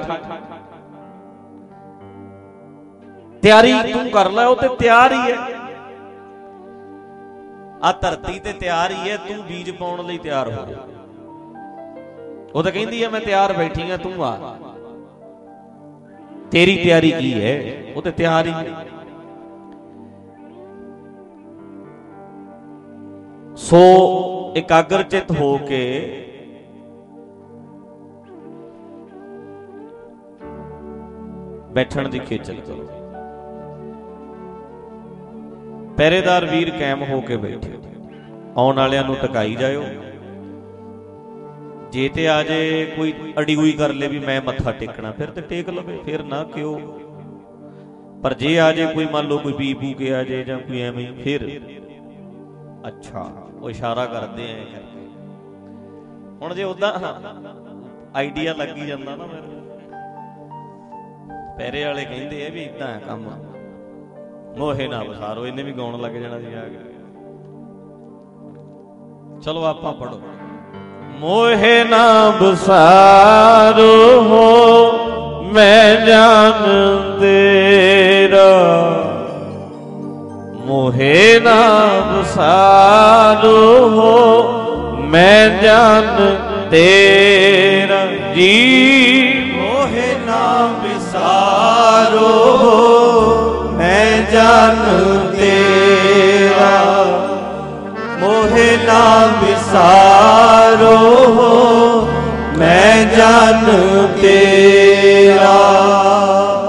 [3.43, 5.37] ਤਿਆਰੀ ਤੂੰ ਕਰ ਲੈ, ਉਹ ਤੇ ਤਿਆਰ ਹੀ ਹੈ।
[7.83, 10.65] ਆ ਧਰਤੀ ਤੇ ਤਿਆਰ ਹੀ ਹੈ, ਤੂੰ ਬੀਜ ਪਾਉਣ ਲਈ ਤਿਆਰ ਹੋ।
[12.55, 14.57] ਉਹ ਤਾਂ ਕਹਿੰਦੀ ਹੈ, ਮੈਂ ਤਿਆਰ ਬੈਠੀ ਆ ਤੂੰ ਆ।
[16.51, 17.85] ਤੇਰੀ ਤਿਆਰੀ ਕੀ ਹੈ?
[17.97, 18.85] ਉਹ ਤੇ ਤਿਆਰ ਹੀ ਹੈ।
[23.57, 23.81] ਸੋ
[24.57, 25.83] ਇਕਾਗਰਚਿਤ ਹੋ ਕੇ
[31.75, 32.87] ਬੈਠਣ ਦੀ ਖੇਚਲ ਕਰੋ
[35.97, 37.73] ਪਹਿਰੇਦਾਰ ਵੀਰ ਕਾਇਮ ਹੋ ਕੇ ਬੈਠੇ।
[38.57, 39.85] ਆਉਣ ਵਾਲਿਆਂ ਨੂੰ ਟਕਾਈ ਜਾਇਓ।
[41.93, 45.41] ਜੇ ਤੇ ਆ ਜੇ ਕੋਈ ਅੜੀ ਹੋਈ ਕਰ ਲੇ ਵੀ ਮੈਂ ਮੱਥਾ ਟੇਕਣਾ, ਫਿਰ ਤੇ
[45.41, 46.79] ਟੇਕ ਲਵੇ, ਫਿਰ ਨਾ ਕਿਉ?
[48.23, 50.81] ਪਰ ਜੇ ਆ ਜੇ ਕੋਈ ਮੰਨ ਲਓ ਕੋਈ ਪੀ ਪੂ ਕੇ ਆ ਜੇ ਜਾਂ ਕੋਈ
[50.81, 51.49] ਐਵੇਂ, ਫਿਰ
[52.89, 53.21] ਅੱਛਾ,
[53.61, 55.07] ਉਹ ਇਸ਼ਾਰਾ ਕਰਦੇ ਐ ਕਰਕੇ।
[56.41, 56.93] ਹੁਣ ਜੇ ਉਦਾਂ
[58.15, 59.54] ਆਈਡੀਆ ਲੱਗੀ ਜਾਂਦਾ ਨਾ ਮੇਰੇ
[61.59, 63.25] ਪਹਿਰੇ ਵਾਲੇ ਕਹਿੰਦੇ ਆ ਵੀ ਇਦਾਂ ਹੈ ਕੰਮ।
[64.59, 66.93] ਮੋਹੇ ਨਾ ਵਸਾਰੋ, ਇਹਨੇ ਵੀ ਗਾਉਣ ਲੱਗ ਜਾਣਾ ਸੀ ਆ ਕੇ।
[69.45, 70.21] ਚਲੋ ਆਪਾਂ ਪੜੋ
[71.21, 74.49] ਮੋਹਿ ਨਾ ਬਸਾਰੋ ਹੋ
[75.53, 76.63] ਮੈਂ ਜਾਣ
[77.21, 78.53] ਤੇਰਾ
[80.67, 81.61] ਮੋਹਿ ਨਾ
[82.11, 83.59] ਬਸਾਰੋ
[83.91, 84.15] ਹੋ
[85.05, 86.07] ਮੈਂ ਜਾਣ
[86.71, 88.53] ਤੇਰਾ ਜੀ,
[89.53, 90.43] ਮੋਹਿ ਨਾ
[95.37, 97.05] ਤੇਰਾ,
[98.21, 100.99] ਮੋਹਿ ਨਾ ਵਿਸਾਰੋ,
[102.59, 103.67] ਮੈਂ ਜਨ
[104.23, 105.61] ਤੇਰਾ।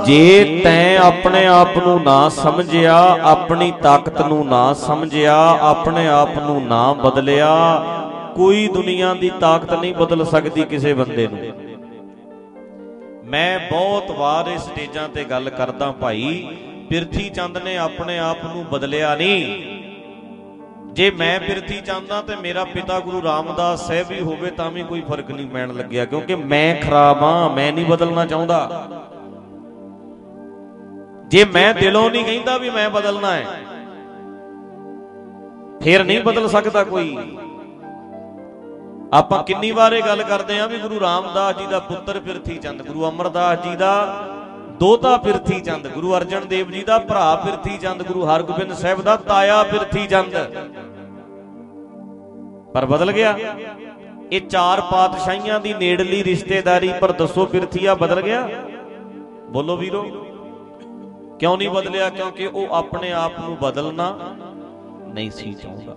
[0.05, 6.67] ਜੇ ਤੈਂ ਆਪਣੇ ਆਪ ਨੂੰ ਨਾ ਸਮਝਿਆ, ਆਪਣੀ ਤਾਕਤ ਨੂੰ ਨਾ ਸਮਝਿਆ, ਆਪਣੇ ਆਪ ਨੂੰ
[6.67, 7.83] ਨਾ ਬਦਲਿਆ,
[8.35, 11.39] ਕੋਈ ਦੁਨੀਆ ਦੀ ਤਾਕਤ ਨਹੀਂ ਬਦਲ ਸਕਦੀ ਕਿਸੇ ਬੰਦੇ ਨੂੰ।
[13.25, 16.47] ਮੈਂ ਬਹੁਤ ਵਾਰ ਇਸ ਸਟੇਜਾਂ ਤੇ ਗੱਲ ਕਰਦਾ ਭਾਈ
[16.89, 19.73] ਪਿਰਥੀ ਚੰਦ ਨੇ ਆਪਣੇ ਆਪ ਨੂੰ ਬਦਲਿਆ ਨਹੀਂ।
[20.93, 25.01] ਜੇ ਮੈਂ ਪਿਰਥੀ ਚੰਦਾ ਤੇ ਮੇਰਾ ਪਿਤਾ ਗੁਰੂ ਰਾਮਦਾਸ ਸਾਹਿਬ ਵੀ ਹੋਵੇ ਤਾਂ ਵੀ ਕੋਈ
[25.01, 28.87] ਫ਼ਰਕ ਨਹੀਂ ਪੈਣ ਲੱਗਿਆ, ਕਿਉਂਕਿ ਮੈਂ ਖਰਾਬ ਹਾਂ, ਮੈਂ ਨਹੀਂ ਬਦਲਣਾ ਚਾਹੁੰਦਾ।
[31.27, 33.45] ਜੇ ਮੈਂ ਦਿਲੋਂ ਨਹੀਂ ਕਹਿੰਦਾ ਵੀ ਮੈਂ ਬਦਲਣਾ ਹੈ,
[35.81, 37.17] ਫਿਰ ਨਹੀਂ ਬਦਲ ਸਕਦਾ ਕੋਈ।
[39.13, 42.81] ਆਪਾਂ ਕਿੰਨੀ ਵਾਰ ਇਹ ਗੱਲ ਕਰਦੇ ਆਂ ਵੀ ਗੁਰੂ ਰਾਮਦਾਸ ਜੀ ਦਾ ਪੁੱਤਰ ਪਿਰਥੀ ਚੰਦ,
[42.81, 43.93] ਗੁਰੂ ਅਮਰਦਾਸ ਜੀ ਦਾ
[44.79, 49.15] ਦੋਤਾ ਪਿਰਥੀ ਚੰਦ, ਗੁਰੂ ਅਰਜਨ ਦੇਵ ਜੀ ਦਾ ਭਰਾ ਪਿਰਥੀ ਚੰਦ, ਗੁਰੂ ਹਰਗੋਬਿੰਦ ਸਾਹਿਬ ਦਾ
[49.15, 50.35] ਤਾਇਆ ਪਿਰਥੀ ਚੰਦ।
[52.73, 53.37] ਪਰ ਬਦਲ ਗਿਆ।
[54.31, 58.47] ਇਹ ਚਾਰ ਪਾਤਸ਼ਾਹੀਆਂ ਦੀ ਨੇੜਲੀ ਰਿਸ਼ਤੇਦਾਰੀ, ਪਰ ਦੱਸੋ ਪਿਰਥੀਆ ਬਦਲ ਗਿਆ?
[59.49, 60.03] ਬੋਲੋ ਵੀਰੋ,
[61.39, 62.09] ਕਿਉਂ ਨਹੀਂ ਬਦਲਿਆ?
[62.09, 64.35] ਕਿਉਂਕਿ ਉਹ ਆਪਣੇ ਆਪ ਨੂੰ ਬਦਲਣਾ
[65.13, 65.95] ਨਹੀਂ ਸੀ ਚਾਹੁੰਦਾ।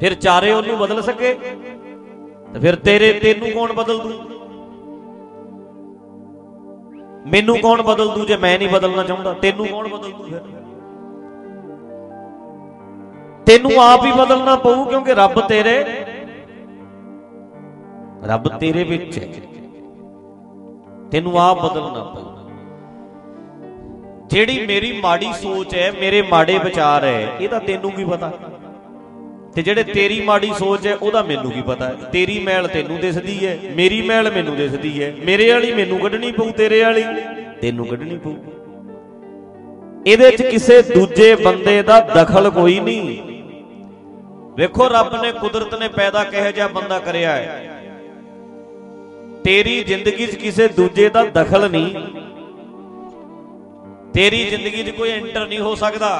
[0.00, 1.34] ਫਿਰ ਚਾਰੇ ਉਹਨੂੰ ਬਦਲ ਸਕੇ?
[2.54, 4.33] ਤੇ ਫਿਰ ਤੇਰੇ, ਤੈਨੂੰ ਕੌਣ ਬਦਲ ਦੂ?
[7.26, 9.32] ਮੈਨੂੰ ਕੌਣ ਬਦਲ ਦੂ ਜੇ ਮੈਂ ਨਹੀਂ ਬਦਲਣਾ ਚਾਹੁੰਦਾ?
[9.32, 10.40] ਤੈਨੂੰ ਕੌਣ ਬਦਲ ਦੂ ਫਿਰ?
[13.46, 15.84] ਤੈਨੂੰ ਆਪ ਹੀ ਬਦਲਣਾ ਪਊ ਕਿਉਂਕਿ ਰੱਬ ਤੇਰੇ
[18.26, 19.28] ਰੱਬ ਤੇਰੇ ਵਿੱਚ ਹੈ।
[21.10, 22.30] ਤੈਨੂੰ ਆਪ ਬਦਲਣਾ ਪਊ।
[24.26, 28.32] ਜਿਹੜੀ ਮੇਰੀ ਮਾੜੀ ਸੋਚ ਹੈ ਮੇਰੇ ਮਾੜੇ ਵਿਚਾਰ ਹੈ ਇਹਦਾ ਤੈਨੂੰ ਕੀ ਪਤਾ?
[29.56, 31.94] ਤੇ ਜਿਹੜੇ ਤੇਰੀ ਮਾੜੀ ਸੋਚ ਹੈ, ਉਹਦਾ ਮੈਨੂੰ ਕੀ ਪਤਾ ਹੈ?
[32.12, 36.50] ਤੇਰੀ ਮੈਲ ਤੈਨੂੰ ਦਿਸਦੀ ਹੈ, ਮੇਰੀ ਮੈਲ ਮੈਨੂੰ ਦਿਸਦੀ ਹੈ, ਮੇਰੇ ਵਾਲੀ ਮੈਨੂੰ ਕੱਢਣੀ ਪਊ,
[36.50, 37.02] ਤੇਰੇ ਵਾਲੀ
[37.62, 38.34] ਤੈਨੂੰ ਕੱਢਣੀ ਪਊ।
[40.06, 43.22] ਇਹਦੇ 'ਚ ਕਿਸੇ ਦੂਜੇ ਬੰਦੇ ਦਾ ਦਖਲ ਕੋਈ ਨਹੀਂ।
[44.56, 47.70] ਵੇਖੋ, ਰੱਬ ਨੇ ਕੁਦਰਤ ਨੇ ਪੈਦਾ ਕਿਹੋ ਜਿਹਾ ਬੰਦਾ ਕਰਿਆ ਹੈ।
[49.44, 51.94] ਤੇਰੀ ਜ਼ਿੰਦਗੀ 'ਚ ਕਿਸੇ ਦੂਜੇ ਦਾ ਦਖਲ ਨਹੀਂ।
[54.14, 56.10] ਤੇਰੀ ਜ਼ਿੰਦਗੀ 'ਚ ਕੋਈ ਐਂਟਰ ਨਹੀਂ ਹੋ ਸਕਦਾ।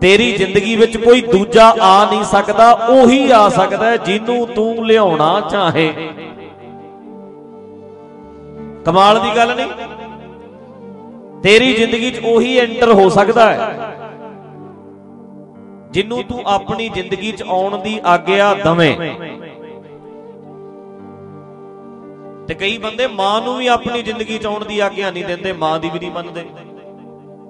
[0.00, 5.92] ਤੇਰੀ ਜ਼ਿੰਦਗੀ ਵਿੱਚ ਕੋਈ ਦੂਜਾ ਆ ਨਹੀਂ ਸਕਦਾ ਉਹੀ ਆ ਸਕਦਾ ਜਿਹਨੂੰ ਤੂੰ ਲਿਆਉਣਾ ਚਾਹੇ।
[8.84, 9.66] ਕਮਾਲ ਦੀ ਗੱਲ ਨਹੀਂ।
[11.42, 13.90] ਤੇਰੀ ਜ਼ਿੰਦਗੀ 'ਚ ਉਹੀ ਐਂਟਰ ਹੋ ਸਕਦਾ ਹੈ।
[15.90, 18.96] ਜਿਹਨੂੰ ਤੂੰ ਆਪਣੀ ਜ਼ਿੰਦਗੀ 'ਚ ਆਉਣ ਦੀ ਆਗਿਆ ਦਵੇਂ।
[22.48, 25.80] ਤੇ ਕਈ ਬੰਦੇ ਮਾਂ ਨੂੰ ਵੀ ਆਪਣੀ ਜ਼ਿੰਦਗੀ 'ਚ ਆਉਣ ਦੀ ਆਗਿਆ ਨਹੀਂ ਦਿੰਦੇ ਮਾਂ
[25.80, 26.44] ਦੀ ਵੀ ਨਹੀਂ ਮੰਨਦੇ।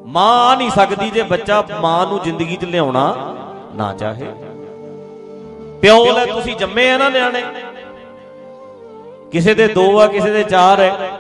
[0.07, 3.37] ਮਾਂ ਆ ਨਹੀਂ ਸਕਦੀ ਜੇ ਬੱਚਾ ਮਾਂ ਨੂੰ ਜ਼ਿੰਦਗੀ 'ਚ ਲਿਆਉਣਾ
[3.75, 4.33] ਨਾ ਚਾਹੇ।
[5.83, 7.43] ਪਿਓ ਲੈ ਤੁਸੀਂ ਜੰਮੇ ਆ ਨਾ ਨਿਆਣੇ।
[9.33, 11.11] ਕਿਸੇ ਦੇ ਦੋ ਆ, ਕਿਸੇ ਦੇ ਚਾਰ ਹੈ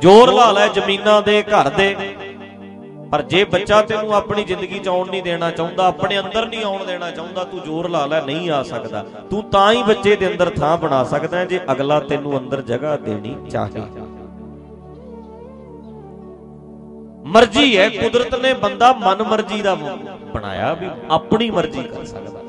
[0.00, 1.96] ਜ਼ੋਰ ਲਾ ਲੈ ਜ਼ਮੀਨਾਂ ਦੇ, ਘਰ ਦੇ।
[3.12, 6.84] ਪਰ ਜੇ ਬੱਚਾ ਤੈਨੂੰ ਆਪਣੀ ਜ਼ਿੰਦਗੀ 'ਚ ਆਉਣ ਨਹੀਂ ਦੇਣਾ ਚਾਹੁੰਦਾ, ਆਪਣੇ ਅੰਦਰ ਨਹੀਂ ਆਉਣ
[6.84, 10.50] ਦੇਣਾ ਚਾਹੁੰਦਾ, ਤੂੰ ਜ਼ੋਰ ਲਾ ਲੈ, ਨਹੀਂ ਆ ਸਕਦਾ। ਤੂੰ ਤਾਂ ਹੀ ਬੱਚੇ ਦੇ ਅੰਦਰ
[10.50, 13.82] ਥਾਂ ਬਣਾ ਸਕਦਾ ਹੈ ਜੇ ਅਗਲਾ ਤੈਨੂੰ ਅੰਦਰ ਜਗ੍ਹਾ ਦੇਣੀ ਚਾਹੇ।
[17.24, 22.40] ਮਰਜ਼ੀ ਹੈ, ਕੁਦਰਤ ਨੇ ਬੰਦਾ ਮਨ ਮਰਜ਼ੀ ਦਾ ਬਣਾਇਆ ਵੀ ਆਪਣੀ ਮਰਜ਼ੀ ਕਰ ਸਕਦਾ।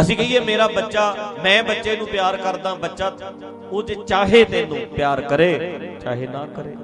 [0.00, 3.12] ਅਸੀਂ ਕਹੀਏ, ਮੇਰਾ ਬੱਚਾ, ਮੈਂ ਬੱਚੇ ਨੂੰ ਪਿਆਰ ਕਰਦਾ, ਬੱਚਾ
[3.72, 5.50] ਉਹ ਜੇ ਚਾਹੇ ਤੈਨੂੰ ਪਿਆਰ ਕਰੇ,
[6.00, 6.74] ਚਾਹੇ ਨਾ ਕਰੇ।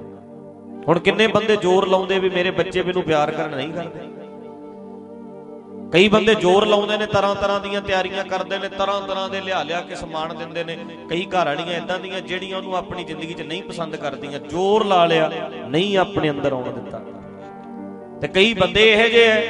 [0.88, 4.25] ਹੁਣ ਕਿੰਨੇ ਬੰਦੇ ਜ਼ੋਰ ਲਾਉਂਦੇ ਵੀ ਮੇਰੇ ਬੱਚੇ ਮੈਨੂੰ ਪਿਆਰ ਕਰਨ ਨਹੀਂ ਕਰਦੇ?
[5.96, 9.62] ਕਈ ਬੰਦੇ ਜ਼ੋਰ ਲਾਉਂਦੇ ਨੇ, ਤਰ੍ਹਾਂ ਤਰ੍ਹਾਂ ਦੀਆਂ ਤਿਆਰੀਆਂ ਕਰਦੇ ਨੇ, ਤਰ੍ਹਾਂ ਤਰ੍ਹਾਂ ਦੇ ਲਿਆ
[9.62, 10.76] ਲਿਆ ਕੇ ਸਮਾਨ ਦਿੰਦੇ ਨੇ।
[11.10, 15.06] ਕਈ ਘਰ ਵਾਲੀਆਂ ਇਦਾਂ ਦੀਆਂ ਜਿਹੜੀਆਂ ਉਹਨੂੰ ਆਪਣੀ ਜ਼ਿੰਦਗੀ 'ਚ ਨਹੀਂ ਪਸੰਦ ਕਰਦੀਆਂ, ਜ਼ੋਰ ਲਾ
[15.06, 15.30] ਲਿਆ,
[15.68, 17.00] ਨਹੀਂ ਆਪਣੇ ਅੰਦਰ ਆਉਣ ਦਿੱਤਾ।
[18.20, 19.40] ਤੇ ਕਈ ਬੰਦੇ ਇਹੋ ਜਿਹੇ ਐ,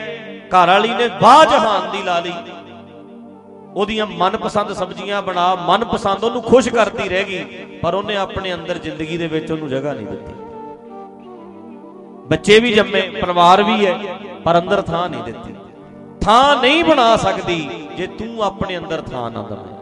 [0.46, 2.32] ਘਰ ਵਾਲੀ ਨੇ ਬਾਹ ਜਹਾਨ ਦੀ ਲਾ ਲਈ।
[3.74, 7.44] ਉਹਦੀਆਂ ਮਨਪਸੰਦ ਸਬਜ਼ੀਆਂ ਬਣਾ, ਮਨਪਸੰਦ ਉਹਨੂੰ ਖੁਸ਼ ਕਰਦੀ ਰਹਿ ਗਈ,
[7.82, 10.32] ਪਰ ਉਹਨੇ ਆਪਣੇ ਅੰਦਰ ਜ਼ਿੰਦਗੀ ਦੇ ਵਿੱਚ ਉਹਨੂੰ ਜਗ੍ਹਾ ਨਹੀਂ ਦਿੱਤੀ।
[12.26, 13.98] ਬੱਚੇ ਵੀ ਜੰਮੇ, ਪਰਿਵਾਰ ਵੀ ਹੈ
[14.44, 15.55] ਪਰ ਅੰਦਰ ਥਾਂ ਨਹੀਂ ਦਿੱਤੀ।
[16.26, 19.74] ਥਾਂ ਨਹੀਂ ਬਣਾ ਸਕਦੀ ਜੇ ਤੂੰ ਆਪਣੇ ਅੰਦਰ ਥਾਂ ਨਾ ਦਵੇਂ।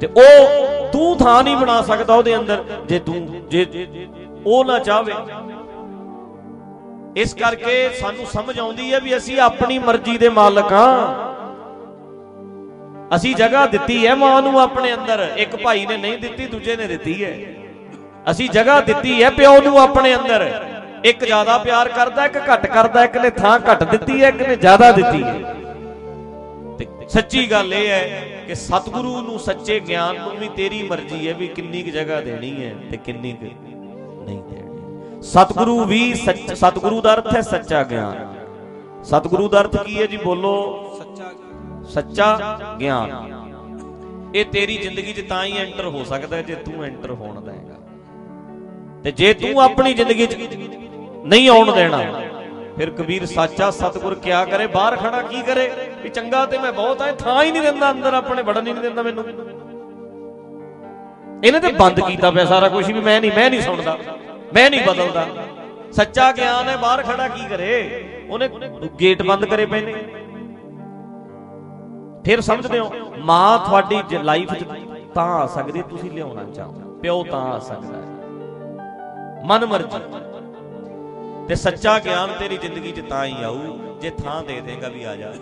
[0.00, 3.14] ਤੇ ਉਹ ਤੂੰ ਥਾਂ ਨਹੀਂ ਬਣਾ ਸਕਦਾ ਉਹਦੇ ਅੰਦਰ ਜੇ ਤੂੰ
[3.50, 3.66] ਜੇ
[4.46, 5.12] ਉਹ ਨਾ ਚਾਹਵੇ।
[7.16, 10.94] ਇਸ ਕਰਕੇ ਸਾਨੂੰ ਸਮਝ ਆਉਂਦੀ ਹੈ ਵੀ ਅਸੀਂ ਆਪਣੀ ਮਰਜ਼ੀ ਦੇ ਮਾਲਕ ਹਾਂ।
[13.16, 16.86] ਅਸੀਂ ਜਗ੍ਹਾ ਦਿੱਤੀ ਹੈ ਮਾਂ ਨੂੰ ਆਪਣੇ ਅੰਦਰ। ਇੱਕ ਭਾਈ ਨੇ ਨਹੀਂ ਦਿੱਤੀ, ਦੂਜੇ ਨੇ
[16.86, 17.36] ਦਿੱਤੀ ਹੈ।
[18.30, 20.67] ਅਸੀਂ ਜਗ੍ਹਾ ਦਿੱਤੀ ਹੈ ਪਿਓ ਨੂੰ ਆਪਣੇ ਅੰਦਰ।
[21.08, 24.56] ਇੱਕ ਜ਼ਿਆਦਾ ਪਿਆਰ ਕਰਦਾ, ਇੱਕ ਘੱਟ ਕਰਦਾ, ਇੱਕ ਨੇ ਥਾਂ ਘੱਟ ਦਿੱਤੀ ਹੈ, ਇੱਕ ਨੇ
[24.56, 25.54] ਜ਼ਿਆਦਾ ਦਿੱਤੀ ਹੈ।
[26.78, 31.34] ਤੇ ਸੱਚੀ ਗੱਲ ਇਹ ਹੈ ਕਿ ਸਤਿਗੁਰੂ ਨੂੰ ਸੱਚੇ ਗਿਆਨ ਨੂੰ ਵੀ ਤੇਰੀ ਮਰਜ਼ੀ ਹੈ
[31.34, 37.00] ਵੀ ਕਿੰਨੀ ਕੁ ਜਗ੍ਹਾ ਦੇਣੀ ਹੈ ਤੇ ਕਿੰਨੀ ਕੁ ਨਹੀਂ ਦੇਣੀ। ਸਤਿਗੁਰੂ ਵੀ ਸੱਚ, ਸਤਿਗੁਰੂ
[37.00, 38.34] ਦਾ ਅਰਥ ਹੈ ਸੱਚਾ ਗਿਆਨ।
[39.04, 40.16] ਸਤਿਗੁਰੂ ਦਾ ਅਰਥ ਕੀ ਹੈ ਜੀ?
[40.16, 40.54] ਬੋਲੋ।
[40.98, 43.34] ਸੱਚਾ ਸੱਚਾ ਗਿਆਨ।
[44.34, 47.76] ਇਹ ਤੇਰੀ ਜ਼ਿੰਦਗੀ 'ਚ ਤਾਂ ਹੀ ਐਂਟਰ ਹੋ ਸਕਦਾ ਜੇ ਤੂੰ ਐਂਟਰ ਹੋਣ ਦੇਗਾ
[49.04, 50.34] ਤੇ ਜੇ ਤੂੰ ਆਪਣੀ ਜ਼ਿੰਦਗੀ 'ਚ
[51.28, 51.98] ਨਹੀਂ ਆਉਣ ਦੇਣਾ।
[52.76, 54.66] ਫਿਰ ਕਬੀਰ ਸਾਚਾ ਸਤਿਗੁਰ ਕਿਆ ਕਰੇ?
[54.66, 55.70] ਬਾਹਰ ਖੜਾ ਕੀ ਕਰੇ?
[56.02, 58.82] ਵੀ ਚੰਗਾ ਤੇ ਮੈਂ ਬਹੁਤ ਆ ਥਾਂ ਹੀ ਨਹੀਂ ਦਿੰਦਾ ਅੰਦਰ ਆਪਣੇ ਵੜਨ ਹੀ ਨਹੀਂ
[58.82, 59.24] ਦਿੰਦਾ ਮੈਨੂੰ।
[61.44, 63.96] ਇਹਨੇ ਤੇ ਬੰਦ ਕੀਤਾ ਪਿਆ ਸਾਰਾ ਕੁਝ ਵੀ ਮੈਂ ਨਹੀਂ ਮੈਂ ਨਹੀਂ ਸੁਣਦਾ।
[64.54, 65.26] ਮੈਂ ਨਹੀਂ ਬਦਲਦਾ।
[65.92, 67.70] ਸੱਚਾ ਗਿਆਨ ਹੈ ਬਾਹਰ ਖੜਾ ਕੀ ਕਰੇ?
[68.30, 68.48] ਉਹਨੇ
[69.00, 69.94] ਗੇਟ ਬੰਦ ਕਰੇ ਪਏ ਨੇ।
[72.24, 74.64] ਫਿਰ ਸਮਝਦੇ ਹੋ ਮਾਂ ਤੁਹਾਡੀ ਲਾਈਫ 'ਚ
[75.14, 76.72] ਤਾਂ ਆ ਸਕਦੀ ਤੁਸੀਂ ਲਿਆਉਣਾ ਚਾਹੋ।
[77.02, 78.02] ਪਿਓ ਤਾਂ ਆ ਸਕਦਾ
[79.46, 79.98] ਮਨ ਮਰਜ਼ੀ।
[81.48, 83.58] ਤੇ ਸੱਚਾ ਗਿਆਨ ਤੇਰੀ ਜ਼ਿੰਦਗੀ 'ਚ ਤਾਂ ਹੀ ਆਊ,
[84.00, 85.32] ਜੇ ਥਾਂ ਦੇ ਦੇਗਾ ਵੀ ਆ ਜਾ।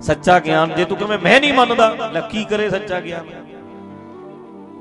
[0.00, 3.26] ਸੱਚਾ ਗਿਆਨ, ਜੇ ਤੂੰ ਕਹਵੇਂ, ਮੈਂ ਨਹੀਂ ਮੰਨਦਾ, ਲੈ ਕੀ ਕਰੇ ਸੱਚਾ ਗਿਆਨ?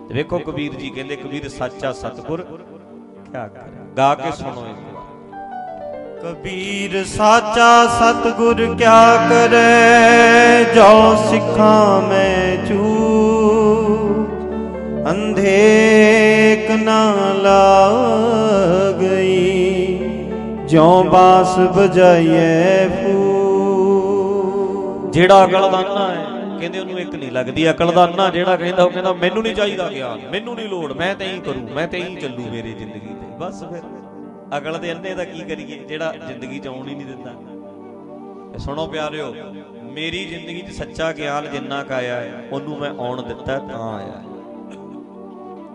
[0.10, 2.42] ਤੇ ਵੇਖੋ ਕਬੀਰ ਜੀ ਕਹਿੰਦੇ, ਕਬੀਰ ਸੱਚਾ ਸਤਗੁਰ,
[3.32, 3.96] ਕਿਆ ਕਰੇ?
[3.98, 4.76] ਗਾ ਕੇ ਸੁਣੋ ਇਹ
[6.24, 10.64] ਕਬੀਰ ਸਾਚਾ ਸਤਗੁਰ ਕਿਆ ਕਰੈ?
[10.64, 12.84] ਜੋ ਸਿੱਖਾਂ ਮੈਂ ਚੂ
[15.12, 18.81] ਅੰਧੇਕ ਨਾ ਲਾਗਈ
[20.72, 23.14] ਜਿਉ ਬਾਸ ਬਜਾਈਏ ਫੂ।
[25.14, 26.26] ਜਿਹੜਾ ਅਕਲ ਦਾ ਅੰਨਾ ਹੈ,
[26.60, 29.90] ਕਹਿੰਦੇ ਉਹਨੂੰ ਇੱਕ ਨਹੀਂ ਲੱਗਦੀ ਅਕਲ ਦਾ ਅੰਨਾ ਜਿਹੜਾ ਕਹਿੰਦਾ, ਉਹ ਕਹਿੰਦਾ, ਮੈਨੂੰ ਨਹੀਂ ਚਾਹੀਦਾ
[29.90, 33.38] ਗਿਆਨ, ਮੈਨੂੰ ਨਹੀਂ ਲੋੜ, ਮੈਂ ਤਾਂ ਹੀ ਕਰੂੰ, ਮੈਂ ਤਾਂ ਹੀ ਚੱਲੂ ਮੇਰੀ ਜ਼ਿੰਦਗੀ ਤੇ।
[33.40, 33.82] ਬਸ ਫਿਰ,
[34.58, 37.32] ਅਕਲ ਦੇ ਅੰਨੇ ਦਾ ਕੀ ਕਰੀਏ, ਜਿਹੜਾ ਜ਼ਿੰਦਗੀ ਚ ਆਉਣ ਹੀ ਨਹੀਂ ਦਿੰਦਾ।
[38.54, 39.34] ਤੇ ਸੁਣੋ ਪਿਆਰਿਓ,
[39.84, 44.06] ਮੇਰੀ ਜ਼ਿੰਦਗੀ 'ਚ ਸੱਚਾ ਗਿਆਨ ਜਿੰਨਾ ਕ ਆਇਆ ਹੈ, ਉਹਨੂੰ ਮੈਂ ਆਉਣ ਦਿੱਤਾ ਤਾਂ ਆਇਆ
[44.06, 44.24] ਹੈ।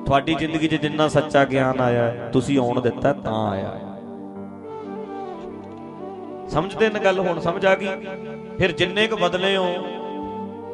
[0.06, 3.95] ਤੁਹਾਡੀ ਜ਼ਿੰਦਗੀ 'ਚ ਜਿੰਨਾ ਸੱਚਾ ਗਿਆਨ ਆਇਆ ਹੈ, ਤੁਸੀਂ ਆਉਣ ਦਿੱਤਾ ਤਾਂ ਆਇਆ ਹੈ।
[6.48, 7.88] ਸਮਝਦੇ ਨੇ ਗੱਲ, ਹੁਣ ਸਮਝ ਆ ਗਈ।
[8.58, 9.66] ਫਿਰ ਜਿੰਨੇ ਕ ਬਦਲੇ ਹੋ,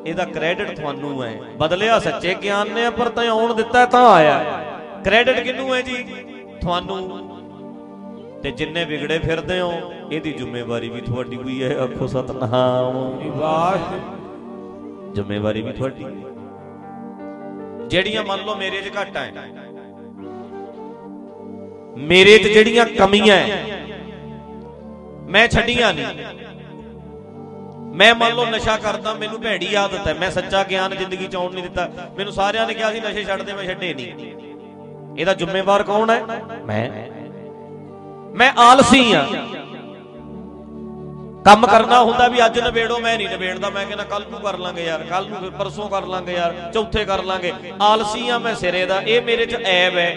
[0.06, 4.62] ਇਹਦਾ ਕ੍ਰੈਡਿਟ ਤੁਹਾਨੂੰ ਹੈ। ਬਦਲਿਆ ਸੱਚੇ ਗਿਆਨ ਨੇ, ਪਰ ਤਾਂ ਆਉਣ ਦਿੱਤਾ ਤਾਂ ਆਇਆ
[5.04, 6.02] ਕ੍ਰੈਡਿਟ ਕਿਹਨੂੰ ਹੈ ਜੀ?
[6.60, 7.00] ਤੁਹਾਨੂੰ।
[8.42, 9.72] ਤੇ ਜਿੰਨੇ ਵਿਗੜੇ ਫਿਰਦੇ ਹੋ,
[10.12, 12.96] ਇਹਦੀ ਜ਼ਿੰਮੇਵਾਰੀ ਵੀ ਤੁਹਾਡੀ ਹੋਈ ਹੈ। ਆਖੋ ਸਤਨਾਮ।
[13.38, 13.76] ਵਾਹ
[15.14, 16.04] ਜ਼ਿੰਮੇਵਾਰੀ ਵੀ ਤੁਹਾਡੀ।
[17.88, 19.32] ਜਿਹੜੀਆਂ ਮੰਨ ਲਓ ਮੇਰੇ 'ਚ ਘਾਟਾਂ ਹੈ,
[22.00, 23.81] ਮੇਰੇ 'ਚ ਜਿਹੜੀਆਂ ਕਮੀਆਂ ਹੈ
[25.32, 26.06] ਮੈਂ ਛੱਡੀਆਂ ਨਹੀਂ
[27.96, 31.52] ਮੈਂ ਮੰਨ ਲਓ ਨਸ਼ਾ ਕਰਦਾ, ਮੈਨੂੰ ਭੈੜੀ ਆਦਤ ਹੈ। ਮੈਂ ਸੱਚਾ ਗਿਆਨ ਜ਼ਿੰਦਗੀ 'ਚ ਆਉਣ
[31.54, 34.32] ਨਹੀਂ ਦਿੱਤਾ। ਮੈਨੂੰ ਸਾਰਿਆਂ ਨੇ ਕਿਹਾ ਸੀ, ਨਸ਼ੇ ਛੱਡ ਦੇ, ਮੈਂ ਛੱਡੇ ਨਹੀਂ
[35.18, 36.20] ਇਹਦਾ ਜ਼ਿੰਮੇਵਾਰ ਕੌਣ ਹੈ?
[36.64, 36.88] ਮੈਂ।
[38.36, 39.26] ਮੈਂ ਆਲਸੀ ਆ
[41.44, 44.84] ਕੰਮ ਕਰਨਾ ਹੁੰਦਾ ਵੀ ਅੱਜ ਨਿਬੇੜੋ, ਮੈਂ ਨਹੀਂ ਨਿਬੇੜਦਾ। ਮੈਂ ਕਹਿੰਦਾ ਕੱਲ ਨੂੰ ਕਰ ਲਾਂਗੇ
[44.84, 47.52] ਯਾਰ ਕੱਲ ਨੂੰ ਫਿਰ ਪਰਸੋਂ ਕਰ ਲਾਂਗੇ ਯਾਰ, ਚੌਥੇ ਕਰ ਲਾਂਗੇ।
[47.82, 50.10] ਆਲਸੀ ਆ ਮੈਂ ਸਿਰੇ ਦਾ। ਇਹ ਮੇਰੇ 'ਚ ਐਬ ਹੈ।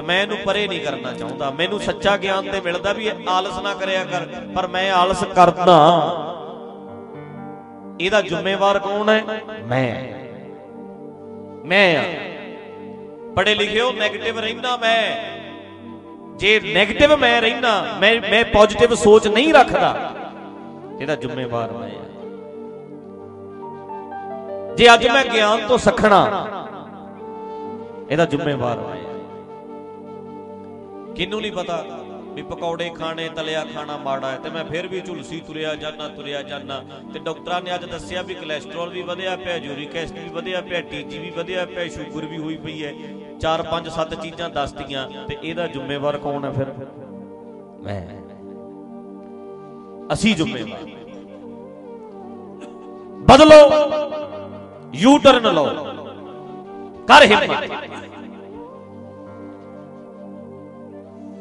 [0.00, 3.58] ਤੇ ਮੈਂ ਇਹਨੂੰ ਪਰੇ ਨਹੀਂ ਕਰਨਾ ਚਾਹੁੰਦਾ। ਮੈਨੂੰ ਸੱਚਾ ਗਿਆਨ ਤੇ ਮਿਲਦਾ ਵੀ ਇਹ ਆਲਸ
[3.62, 4.24] ਨਾ ਕਰਿਆ ਕਰ,
[4.54, 5.74] ਪਰ ਮੈਂ ਆਲਸ ਕਰਦਾ
[8.00, 9.24] ਇਹਦਾ ਜ਼ਿੰਮੇਵਾਰ ਕੌਣ ਹੈ?
[9.66, 9.90] ਮੈਂ।
[11.66, 12.02] ਮੈਂ ਆ
[13.36, 15.02] ਪੜੇ ਲਿਖਿਓ 네ਗੇਟਿਵ ਰਹਿਣਾ ਮੈਂ।
[16.38, 19.92] ਜੇ 네ਗੇਟਿਵ ਮੈਂ ਰਹਿਣਾ ਮੈਂ ਮੈਂ ਪੋਜ਼ਿਟਿਵ ਸੋਚ ਨਹੀਂ ਰੱਖਦਾ,
[21.00, 22.08] ਇਹਦਾ ਜ਼ਿੰਮੇਵਾਰ ਮੈਂ ਆ
[24.76, 26.24] ਜੇ ਅੱਜ ਮੈਂ ਗਿਆਨ ਤੋਂ ਸਖਣਾ,
[28.10, 29.09] ਇਹਦਾ ਜ਼ਿੰਮੇਵਾਰ ਮੈਂ ਆ
[31.20, 31.84] ਕਿੰਨੂੰ ਨਹੀਂ ਪਤਾ
[32.34, 36.42] ਵੀ ਪਕੌੜੇ ਖਾਣੇ ਤਲਿਆ ਖਾਣਾ ਮਾੜਾ ਹੈ। ਤੇ ਮੈਂ ਫਿਰ ਵੀ ਝੁਲਸੀ ਤੁਰਿਆ ਜਾਨਾ ਤੁਰਿਆ
[36.42, 40.60] ਜਾਨਾ ਤੇ ਡਾਕਟਰਾਂ ਨੇ ਅੱਜ ਦੱਸਿਆ ਵੀ ਕੋਲੇਸਟ੍ਰੋਲ ਵੀ ਵਧਿਆ ਪਿਆ ਯੂਰਿਕ ਐਸਿਡ ਵੀ ਵਧਿਆ
[40.60, 42.92] ਪਿਆ ਟੀਜੀ ਵੀ ਵਧਿਆ ਪਿਆ ਸ਼ੂਗਰ ਵੀ ਹੋਈ ਪਈ ਹੈ।
[43.40, 46.72] 4 5 7 ਚੀਜ਼ਾਂ ਦੱਸਤੀਆਂ ਤੇ ਇਹਦਾ ਜ਼ਿੰਮੇਵਾਰ ਕੌਣ ਹੈ ਫਿਰ?
[47.82, 48.02] ਮੈਂ।
[50.12, 50.84] ਅਸੀਂ ਜ਼ਿੰਮੇਵਾਰ।
[53.20, 53.60] ਬਦਲੋ
[54.94, 55.68] ਯੂ ਟਰਨ ਲਓ।
[57.08, 57.70] ਕਰ ਹਿੰਮਤ।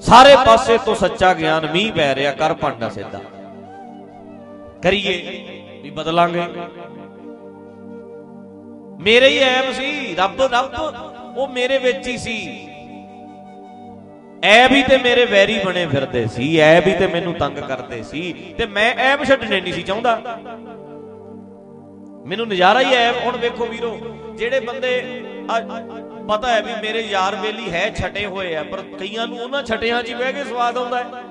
[0.10, 3.20] ਸਾਰੇ ਪਾਸੇ ਤੋਂ ਸੱਚਾ ਗਿਆਨ ਮੀਂਹ ਪੈ ਰਿਹਾ, ਕਰ ਭਾਂਡਾ ਸਿੱਧਾ।
[4.84, 5.14] ਕਰੀਏ
[5.84, 6.43] ਵੀ ਬਦਲਾਂਗੇ।
[9.01, 12.38] ਮੇਰੇ ਹੀ ਐਬ ਸੀ, ਰੱਬ ਰੱਬ, ਉਹ ਮੇਰੇ ਵਿੱਚ ਹੀ ਸੀ।
[14.43, 18.22] ਐਬ ਹੀ ਤੇ ਮੇਰੇ ਵੈਰੀ ਬਣੇ ਫਿਰਦੇ ਸੀ ਐਬ ਹੀ ਤੇ ਮੈਨੂੰ ਤੰਗ ਕਰਦੇ ਸੀ,
[18.57, 20.16] ਤੇ ਮੈਂ ਐਬ ਛੱਡਣੇ ਨਹੀਂ ਸੀ ਚਾਹੁੰਦਾ।
[22.28, 23.97] ਮੈਨੂੰ ਨਜ਼ਾਰਾ ਹੀ ਐਬ ਹੁਣ ਵੇਖੋ ਵੀਰੋ,
[24.38, 24.91] ਜਿਹੜੇ ਬੰਦੇ
[26.30, 30.03] ਪਤਾ ਹੈ ਵੀ ਮੇਰੇ ਯਾਰ ਬੇਲੀ ਹੈ, ਛਟੇ ਹੋਏ ਆ, ਪਰ ਕਈਆਂ ਨੂੰ ਉਹਨਾਂ ਛਟਿਆਂ
[30.03, 31.23] 'ਚ ਹੀ ਬਹਿ ਕੇ ਸਵਾਦ ਆਉਂਦਾ ਹੈ।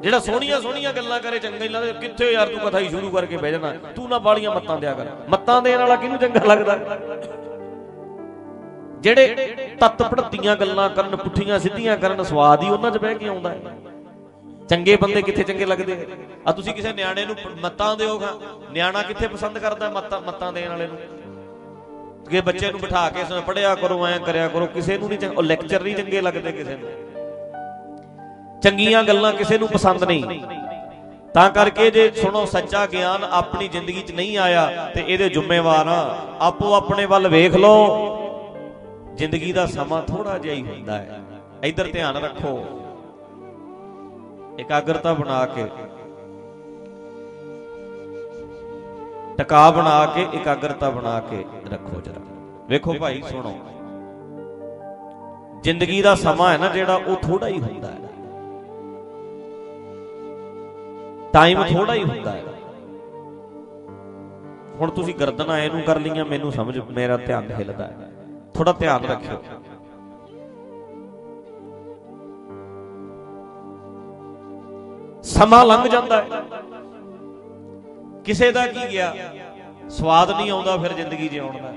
[0.00, 3.36] ਜਿਹੜਾ ਸੋਹਣੀਆਂ ਸੋਹਣੀਆਂ ਗੱਲਾਂ ਕਰੇ ਚੰਗਾ ਹੀ ਲੱਗਦਾ, ਕਿੱਥੇ ਯਾਰ ਤੂੰ ਕਥਾ ਹੀ ਸ਼ੁਰੂ ਕਰਕੇ
[3.36, 3.72] ਬਹਿ ਜਾਣਾ?
[3.96, 6.78] ਤੂੰ ਨਾ ਬਾਲੀਆਂ ਮੱਤਾਂ ਦਿਆ ਕਰ। ਮੱਤਾਂ ਦੇਣ ਵਾਲਾ ਕਿਹਨੂੰ ਚੰਗਾ ਲੱਗਦਾ?
[9.00, 9.46] ਜਿਹੜੇ
[9.80, 13.60] ਤੱਤ ਪੜਤੀਆਂ ਗੱਲਾਂ ਕਰਨ, ਪੁੱਠੀਆਂ ਸਿੱਧੀਆਂ ਕਰਨ, ਸਵਾਦ ਹੀ ਉਹਨਾਂ 'ਚ ਬਹਿ ਕੇ ਆਉਂਦਾ ਹੈ।
[14.68, 16.06] ਚੰਗੇ ਬੰਦੇ ਕਿੱਥੇ ਚੰਗੇ ਲੱਗਦੇ?
[16.46, 18.32] ਆ ਤੁਸੀਂ ਕਿਸੇ ਨਿਆਣੇ ਨੂੰ ਮੱਤਾਂ ਦਿਓਗਾ।
[18.72, 20.98] ਨਿਆਣਾ ਕਿੱਥੇ ਪਸੰਦ ਕਰਦਾ ਮੱਤਾਂ ਮੱਤਾਂ ਦੇਣ ਵਾਲੇ ਨੂੰ?
[22.32, 25.42] ਕਿ ਬੱਚੇ ਨੂੰ ਬਿਠਾ ਕੇ ਇਸ ਪੜਿਆ ਕਰੋ, ਐ ਕਰਿਆ ਕਰੋ, ਕਿਸੇ ਨੂੰ ਨਹੀਂ ਉਹ
[25.42, 26.88] ਲੈਕਚਰ ਨਹੀਂ ਚੰਗੇ ਲੱਗਦੇ ਕਿਸੇ ਨੂੰ।
[28.60, 30.42] ਚੰਗੀਆਂ ਗੱਲਾਂ ਕਿਸੇ ਨੂੰ ਪਸੰਦ ਨਹੀਂ।
[31.34, 36.18] ਤਾਂ ਕਰਕੇ ਜੇ ਸੁਣੋ, ਸੱਚਾ ਗਿਆਨ ਆਪਣੀ ਜ਼ਿੰਦਗੀ 'ਚ ਨਹੀਂ ਆਇਆ ਤੇ ਇਹਦੇ ਜ਼ਿੰਮੇਵਾਰ ਆ।
[36.40, 38.08] ਆਪੋ ਆਪਣੇ ਵੱਲ ਵੇਖ ਲਓ।
[39.14, 41.20] ਜ਼ਿੰਦਗੀ ਦਾ ਸਮਾਂ ਥੋੜਾ ਜਿਹਾ ਹੀ ਹੁੰਦਾ ਹੈ।
[41.64, 42.64] ਇੱਧਰ ਧਿਆਨ ਰੱਖੋ।
[44.58, 45.64] ਇਕਾਗਰਤਾ ਬਣਾ ਕੇ
[49.38, 52.20] ਟਿਕਾ ਬਣਾ ਕੇ, ਇਕਾਗਰਤਾ ਬਣਾ ਕੇ ਰੱਖੋ ਜਰਾ।
[52.68, 53.58] ਵੇਖੋ ਭਾਈ, ਸੁਣੋ।
[55.62, 57.98] ਜ਼ਿੰਦਗੀ ਦਾ ਸਮਾਂ ਹੈ ਨਾ ਜਿਹੜਾ, ਉਹ ਥੋੜਾ ਹੀ ਹੁੰਦਾ ਹੈ।
[61.32, 62.42] ਟਾਈਮ ਥੋੜਾ ਹੀ ਹੁੰਦਾ ਹੈ।
[64.80, 68.12] ਹੁਣ ਤੁਸੀਂ ਗਰਦਨਾਂ ਇਹਨੂੰ ਕਰ ਲਈਆਂ, ਮੈਨੂੰ ਸਮਝ, ਮੇਰਾ ਧਿਆਨ ਹਿੱਲਦਾ ਹੈ।
[68.54, 69.42] ਥੋੜਾ ਧਿਆਨ ਰੱਖਿਓ।
[75.22, 76.28] ਸਮਾਂ ਲੰਘ ਜਾਂਦਾ ਹੈ।
[78.24, 79.14] ਕਿਸੇ ਦਾ ਕੀ ਗਿਆ?
[79.90, 81.72] ਸਵਾਦ ਨਹੀਂ ਆਉਂਦਾ ਫਿਰ ਜ਼ਿੰਦਗੀ ਜਿਉਣ ਦਾ।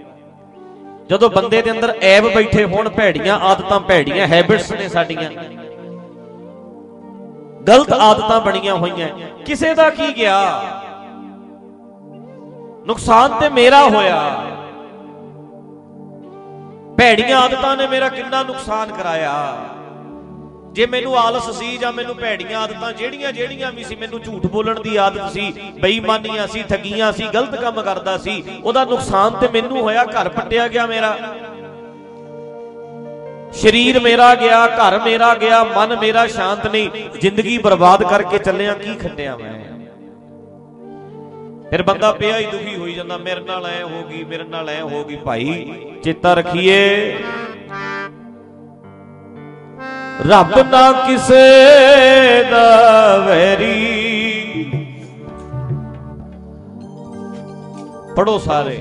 [1.09, 5.29] ਜਦੋਂ ਬੰਦੇ ਦੇ ਅੰਦਰ ਐਬ ਬੈਠੇ ਹੋਣ, ਭੈੜੀਆਂ ਆਦਤਾਂ ਭੈੜੀਆਂ ਹੈਬਿਟਸ ਨੇ ਸਾਡੀਆਂ।
[7.67, 9.09] ਗਲਤ ਆਦਤਾਂ ਬਣੀਆਂ ਹੋਈਆਂ।
[9.45, 10.61] ਕਿਸੇ ਦਾ ਕੀ ਗਿਆ?
[12.85, 14.45] ਨੁਕਸਾਨ ਤੇ ਮੇਰਾ ਹੋਇਆ।
[16.97, 19.55] ਭੈੜੀਆਂ ਆਦਤਾਂ ਨੇ ਮੇਰਾ ਕਿੰਨਾ ਨੁਕਸਾਨ ਕਰਾਇਆ।
[20.75, 24.81] ਜੇ ਮੈਨੂੰ ਆਲਸ ਸੀ ਜਾਂ ਮੈਨੂੰ ਭੈੜੀਆਂ ਆਦਤਾਂ ਜਿਹੜੀਆਂ ਜਿਹੜੀਆਂ ਵੀ ਸੀ, ਮੈਨੂੰ ਝੂਠ ਬੋਲਣ
[24.81, 29.81] ਦੀ ਆਦਤ ਸੀ, ਬੇਈਮਾਨੀਆਂ ਸੀ, ਠੱਗੀਆਂ ਸੀ, ਗਲਤ ਕੰਮ ਕਰਦਾ ਸੀ, ਉਹਦਾ ਨੁਕਸਾਨ ਤੇ ਮੈਨੂੰ
[29.81, 31.17] ਹੋਇਆ ਘਰ ਪੱਟਿਆ ਗਿਆ ਮੇਰਾ।
[33.53, 36.89] ਸਰੀਰ ਮੇਰਾ ਗਿਆ, ਘਰ ਮੇਰਾ ਗਿਆ, ਮਨ ਮੇਰਾ ਸ਼ਾਂਤ ਨਹੀਂ,
[37.21, 39.53] ਜ਼ਿੰਦਗੀ ਬਰਬਾਦ ਕਰਕੇ ਚੱਲਿਆ, ਕੀ ਖੱਟਿਆ ਮੈਂ?
[41.69, 44.81] ਫਿਰ ਬੰਦਾ ਪਿਆ ਹੀ ਦੁਖੀ ਹੋਈ ਜਾਂਦਾ, ਮੇਰੇ ਨਾਲ ਐ ਹੋ ਗਈ, ਮੇਰੇ ਨਾਲ ਐ
[44.81, 45.73] ਹੋ ਗਈ, ਭਾਈ,
[46.03, 47.17] ਚੇਤਾ ਰੱਖੀਏ।
[50.21, 54.71] ਰੱਬ ਨਾ ਕਿਸੇ ਦਾ ਵੈਰੀ।
[58.15, 58.79] ਪੜੋ ਸਾਰੇ।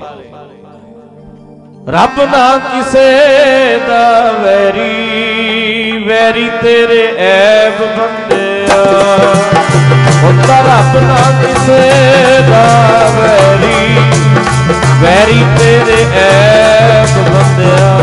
[1.89, 3.09] ਰੱਬ ਨਾ ਕਿਸੇ
[3.87, 8.83] ਦਾ ਵੈਰੀ। ਵੈਰੀ ਤੇਰੇ ਐਬ ਬੰਦਿਆ
[10.23, 11.89] ਹੁੰਦਾ ਰੱਬ ਨਾ ਕਿਸੇ
[12.49, 12.65] ਦਾ
[13.15, 13.95] ਵੈਰੀ।
[15.01, 17.97] ਵੈਰੀ ਤੇਰੇ ਐਬ ਬੰਦਿਆ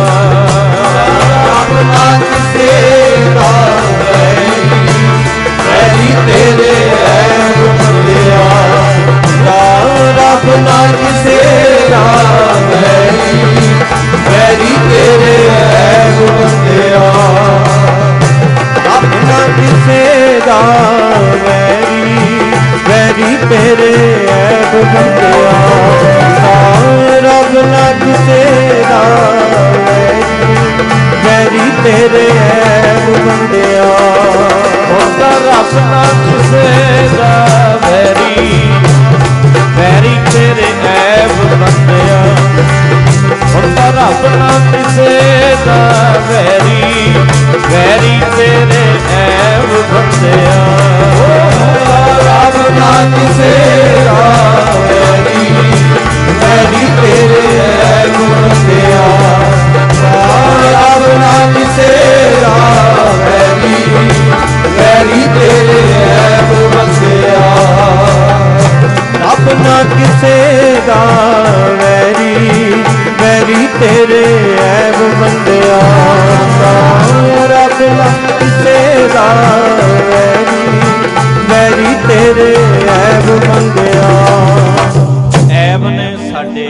[1.46, 3.01] ਰੱਬ ਨਾ ਕਿਸੇ
[6.12, 6.70] ਵੈਰੀ ਤੇਰੇ
[7.04, 8.40] ਐਬ ਬੰਦਿਆ।
[10.16, 11.36] ਰੱਬ ਨਾ ਕਿਸੇ
[11.90, 12.00] ਦਾ
[12.70, 13.40] ਵੈਰੀ
[14.30, 17.00] ਵੈਰੀ ਤੇਰੇ ਐਬ ਬੰਦਿਆ
[18.86, 20.60] ਰੱਬ ਨਾ ਕਿਸੇ ਦਾ
[21.44, 22.50] ਵੈਰੀ
[22.88, 23.92] ਵੈਰੀ ਤੇਰੇ
[24.32, 25.52] ਐਬ ਬੰਦਿਆ
[27.20, 28.44] ਰੱਬ ਨਾ ਕਿਸੇ
[28.88, 29.02] ਦਾ
[29.86, 30.40] ਵੈਰੀ
[31.24, 34.61] ਵੈਰੀ ਤੇਰੇ ਐਬ ਬੰਦਿਆ ਹੁੰਦਾ
[35.34, 38.70] ਰੱਬ ਨਾ ਕਿਸੇ ਦਾ ਵੈਰੀ
[39.76, 42.20] ਵੈਰੀ ਤੇਰੇ ਐਬ ਬੰਦਿਆ।
[43.54, 45.08] ਹੁੰਦਾ ਰੱਬ ਨਾ ਕਿਸੇ
[45.66, 45.78] ਦਾ
[46.28, 47.14] ਵੈਰੀ
[47.70, 48.84] ਵੈਰੀ ਤੇਰੇ
[49.16, 50.66] ਐਬ ਬੰਦਿਆ।
[52.26, 53.52] ਰੱਬ ਨਾ ਕਿਸੇ
[54.04, 54.20] ਦਾ
[54.78, 55.50] ਵੈਰੀ
[56.40, 57.60] ਵੈਰੀ ਤੇਰੇ
[57.92, 59.04] ਐਬ ਬੰਦਿਆ।
[60.72, 62.01] ਰੱਬ ਨਾ ਕਿਸੇ
[69.84, 71.02] ਕਿਸੇ ਦਾ
[71.82, 72.34] ਵੈਰੀ
[73.22, 74.24] ਵੈਰੀ ਤੇਰੇ
[74.62, 75.80] ਐਬ ਬੰਦਿਆ
[77.50, 78.08] ਰੱਬ ਨਾ
[78.38, 79.26] ਕਿਸੇ ਦਾ
[80.10, 80.62] ਵੈਰੀ
[81.48, 82.54] ਵੈਰੀ ਤੇਰੇ
[82.90, 84.08] ਐਬ ਬੰਦਿਆ।
[85.52, 86.66] ਐਬ ਨੇ ਸਾਡੇ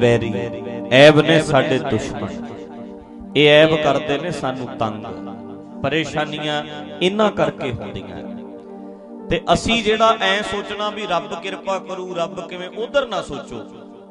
[0.00, 0.32] ਵੈਰੀ,
[0.92, 2.28] ਐਬ ਨੇ ਸਾਡੇ ਦੁਸ਼ਮਣ।
[3.36, 5.04] ਇਹ ਐਬ ਕਰਦੇ ਨੇ ਸਾਨੂੰ ਤੰਗ,
[5.82, 6.62] ਪਰੇਸ਼ਾਨੀਆਂ
[7.02, 8.39] ਇਹਨਾਂ ਕਰਕੇ ਹੁੰਦੀਆਂ।
[9.30, 13.62] ਤੇ ਅਸੀਂ ਜਿਹੜਾ ਐ ਸੋਚਣਾ ਵੀ ਰੱਬ ਕਿਰਪਾ ਕਰੂ, ਰੱਬ ਕਿਵੇਂ, ਉਧਰ ਨਾ ਸੋਚੋ।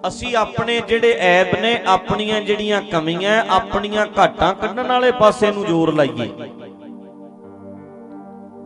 [0.07, 5.93] ਅਸੀਂ ਆਪਣੇ ਜਿਹੜੇ ਐਬ ਨੇ, ਆਪਣੀਆਂ ਜਿਹੜੀਆਂ ਕਮੀਆਂ, ਆਪਣੀਆਂ ਘਾਟਾਂ ਕੱਢਣ ਵਾਲੇ ਪਾਸੇ ਨੂੰ ਜ਼ੋਰ
[5.93, 6.29] ਲਾਈਏ।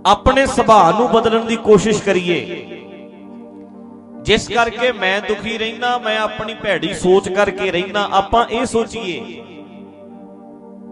[0.06, 2.39] ਆਪਣੇ ਸੁਭਾਅ ਨੂੰ ਬਦਲਣ ਦੀ ਕੋਸ਼ਿਸ਼ ਕਰੀਏ।
[4.22, 9.41] ਜਿਸ ਕਰਕੇ ਮੈਂ ਦੁਖੀ ਰਹਿਣਾ ਮੈਂ ਆਪਣੀ ਭੈੜੀ ਸੋਚ ਕਰਕੇ ਰਹਿਣਾ ਆਪਾਂ ਇਹ ਸੋਚੀਏ।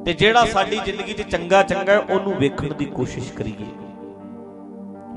[0.06, 3.66] ਤੇ ਜਿਹੜਾ ਸਾਡੀ ਜ਼ਿੰਦਗੀ 'ਚ ਚੰਗਾ ਚੰਗਾ ਹੈ, ਉਹਨੂੰ ਵੇਖਣ ਦੀ ਕੋਸ਼ਿਸ਼ ਕਰੀਏ।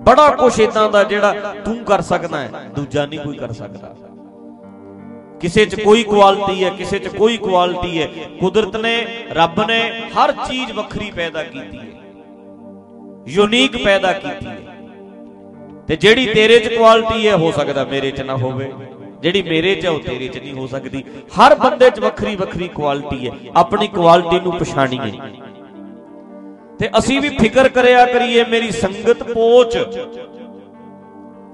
[0.04, 1.32] ਬੜਾ ਕੁਛ ਇਦਾਂ ਦਾ ਜਿਹੜਾ
[1.64, 3.96] ਤੂੰ ਕਰ ਸਕਦਾ ਹੈ, ਦੂਜਾ ਨਹੀਂ ਕੋਈ ਕਰ ਸਕਦਾ।
[5.40, 8.08] ਕਿਸੇ 'ਚ ਕੋਈ ਕੁਆਲਿਟੀ ਹੈ, ਕਿਸੇ 'ਚ ਕੋਈ ਕੁਆਲਿਟੀ ਹੈ।
[8.40, 12.00] ਕੁਦਰਤ ਨੇ, ਰੱਬ ਨੇ ਹਰ ਚੀਜ਼ ਵੱਖਰੀ ਪੈਦਾ ਕੀਤੀ ਹੈ।
[13.28, 14.58] ਯੂਨੀਕ ਪੈਦਾ ਕੀਤੀ ਹੈ।
[15.88, 18.72] ਤੇ ਜਿਹੜੀ ਤੇਰੇ 'ਚ ਕੁਆਲਿਟੀ ਹੈ, ਹੋ ਸਕਦਾ ਮੇਰੇ 'ਚ ਨਾ ਹੋਵੇ।
[19.22, 21.04] ਜਿਹੜੀ ਮੇਰੇ 'ਚ ਹੈ, ਉਹ ਤੇਰੇ 'ਚ ਨਹੀਂ ਹੋ ਸਕਦੀ।
[21.40, 25.12] ਹਰ ਬੰਦੇ 'ਚ ਵੱਖਰੀ ਵੱਖਰੀ ਕੁਆਲਿਟੀ ਹੈ। ਆਪਣੀ ਕੁਆਲਿਟੀ ਨੂੰ ਪਛਾਣੀਏ।
[26.80, 29.76] ਤੇ ਅਸੀਂ ਵੀ ਫਿਕਰ ਕਰਿਆ ਕਰੀਏ, ਮੇਰੀ ਸੰਗਤ ਪੋਚ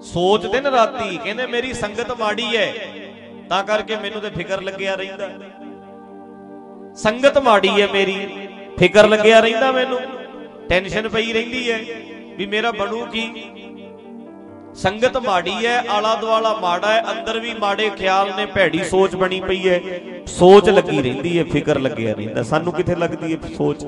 [0.04, 2.72] ਸੋਚ ਦਿਨ ਰਾਤੀ, ਕਹਿੰਦੇ ਮੇਰੀ ਸੰਗਤ ਮਾੜੀ ਹੈ
[3.48, 5.28] ਤਾਂ ਕਰਕੇ ਮੈਨੂੰ ਤੇ ਫਿਕਰ ਲੱਗਿਆ ਰਹਿੰਦਾ।
[6.96, 8.16] ਸੰਗਤ ਮਾੜੀ ਹੈ ਮੇਰੀ,
[8.78, 9.98] ਫਿਕਰ ਲੱਗਿਆ ਰਹਿੰਦਾ ਮੈਨੂੰ।
[10.68, 11.78] ਟੈਨਸ਼ਨ ਪਈ ਰਹਿੰਦੀ ਹੈ
[12.36, 13.22] ਵੀ ਮੇਰਾ ਬਣੂ ਕੀ।
[14.76, 19.40] ਸੰਗਤ ਮਾੜੀ ਹੈ ਆਲਾ ਦੁਆਲਾ ਮਾੜਾ ਹੈ ਅੰਦਰ ਵੀ ਮਾੜੇ ਖਿਆਲ ਨੇ, ਭੈੜੀ ਸੋਚ ਬਣੀ
[19.40, 19.80] ਪਈ ਹੈ
[20.28, 23.84] ਸੋਚ ਲੱਗੀ ਰਹਿੰਦੀ ਹੈ ਫਿਕਰ ਲੱਗਿਆ ਰਹਿੰਦਾ। ਸਾਨੂੰ ਕਿੱਥੇ ਲੱਗਦੀ ਹੈ ਸੋਚ?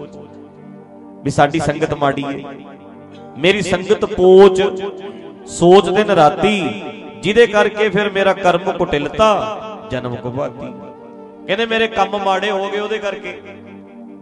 [1.24, 2.54] ਵੀ ਸਾਡੀ ਸੰਗਤ ਮਾੜੀ ਹੈ
[3.38, 4.62] ਮੇਰੀ ਸੰਗਤ ਪੋਚ,
[5.48, 6.60] ਸੋਚ ਦਿਨ ਰਾਤੀ
[7.22, 9.28] ਜਿਹਦੇ ਕਰਕੇ ਫਿਰ ਮੇਰਾ ਕਰਮ ਕੁਟਿਲਤਾ,
[9.90, 10.72] ਜਨਮ ਕੁਬਾਤੀ
[11.46, 13.32] ਕਹਿੰਦੇ ਮੇਰੇ ਕੰਮ ਮਾੜੇ ਹੋ ਗਏ ਉਹਦੇ ਕਰਕੇ।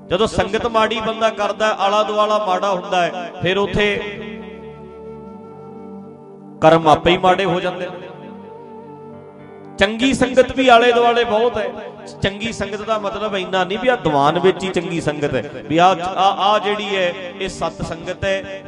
[0.09, 3.96] ਜਦੋਂ ਸੰਗਤ ਮਾੜੀ ਬੰਦਾ ਕਰਦਾ ਆਲਾ ਦੁਆਲਾ ਮਾੜਾ ਹੁੰਦਾ ਹੈ ਫਿਰ ਉਥੇ
[6.62, 8.09] ਕਰਮ ਆਪੇ ਹੀ ਮਾੜੇ ਹੋ ਜਾਂਦੇ ਨੇ।
[9.81, 11.68] ਚੰਗੀ ਸੰਗਤ ਵੀ ਆਲੇ ਦੁਆਲੇ ਬਹੁਤ ਹੈ।
[12.22, 15.78] ਚੰਗੀ ਸੰਗਤ ਦਾ ਮਤਲਬ ਇੰਨਾ ਨਹੀਂ ਵੀ ਆ ਦੀਵਾਨ ਵਿੱਚ ਹੀ ਚੰਗੀ ਸੰਗਤ ਹੈ। ਵੀ
[15.78, 15.87] ਆ
[16.18, 17.09] ਆ ਜਿਹੜੀ ਹੈ
[17.41, 18.62] ਇਹ ਸਤ ਸੰਗਤ ਹੈ।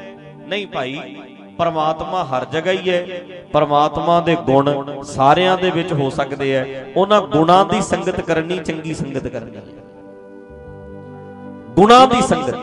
[0.49, 1.17] ਨਹੀਂ ਭਾਈ
[1.59, 3.21] ਪਰਮਾਤਮਾ ਹਰ ਜਗ੍ਹਾ ਹੀ ਹੈ।
[3.53, 6.65] ਪਰਮਾਤਮਾ ਦੇ ਗੁਣ ਸਾਰਿਆਂ ਦੇ ਵਿੱਚ ਹੋ ਸਕਦੇ ਆ
[6.97, 9.59] ਉਹਨਾਂ ਗੁਣਾਂ ਦੀ ਸੰਗਤ ਕਰਨੀ ਚੰਗੀ ਸੰਗਤ ਕਰਨੀ।
[11.77, 12.57] ਗੁਣਾਂ ਦੀ ਸੰਗਤ।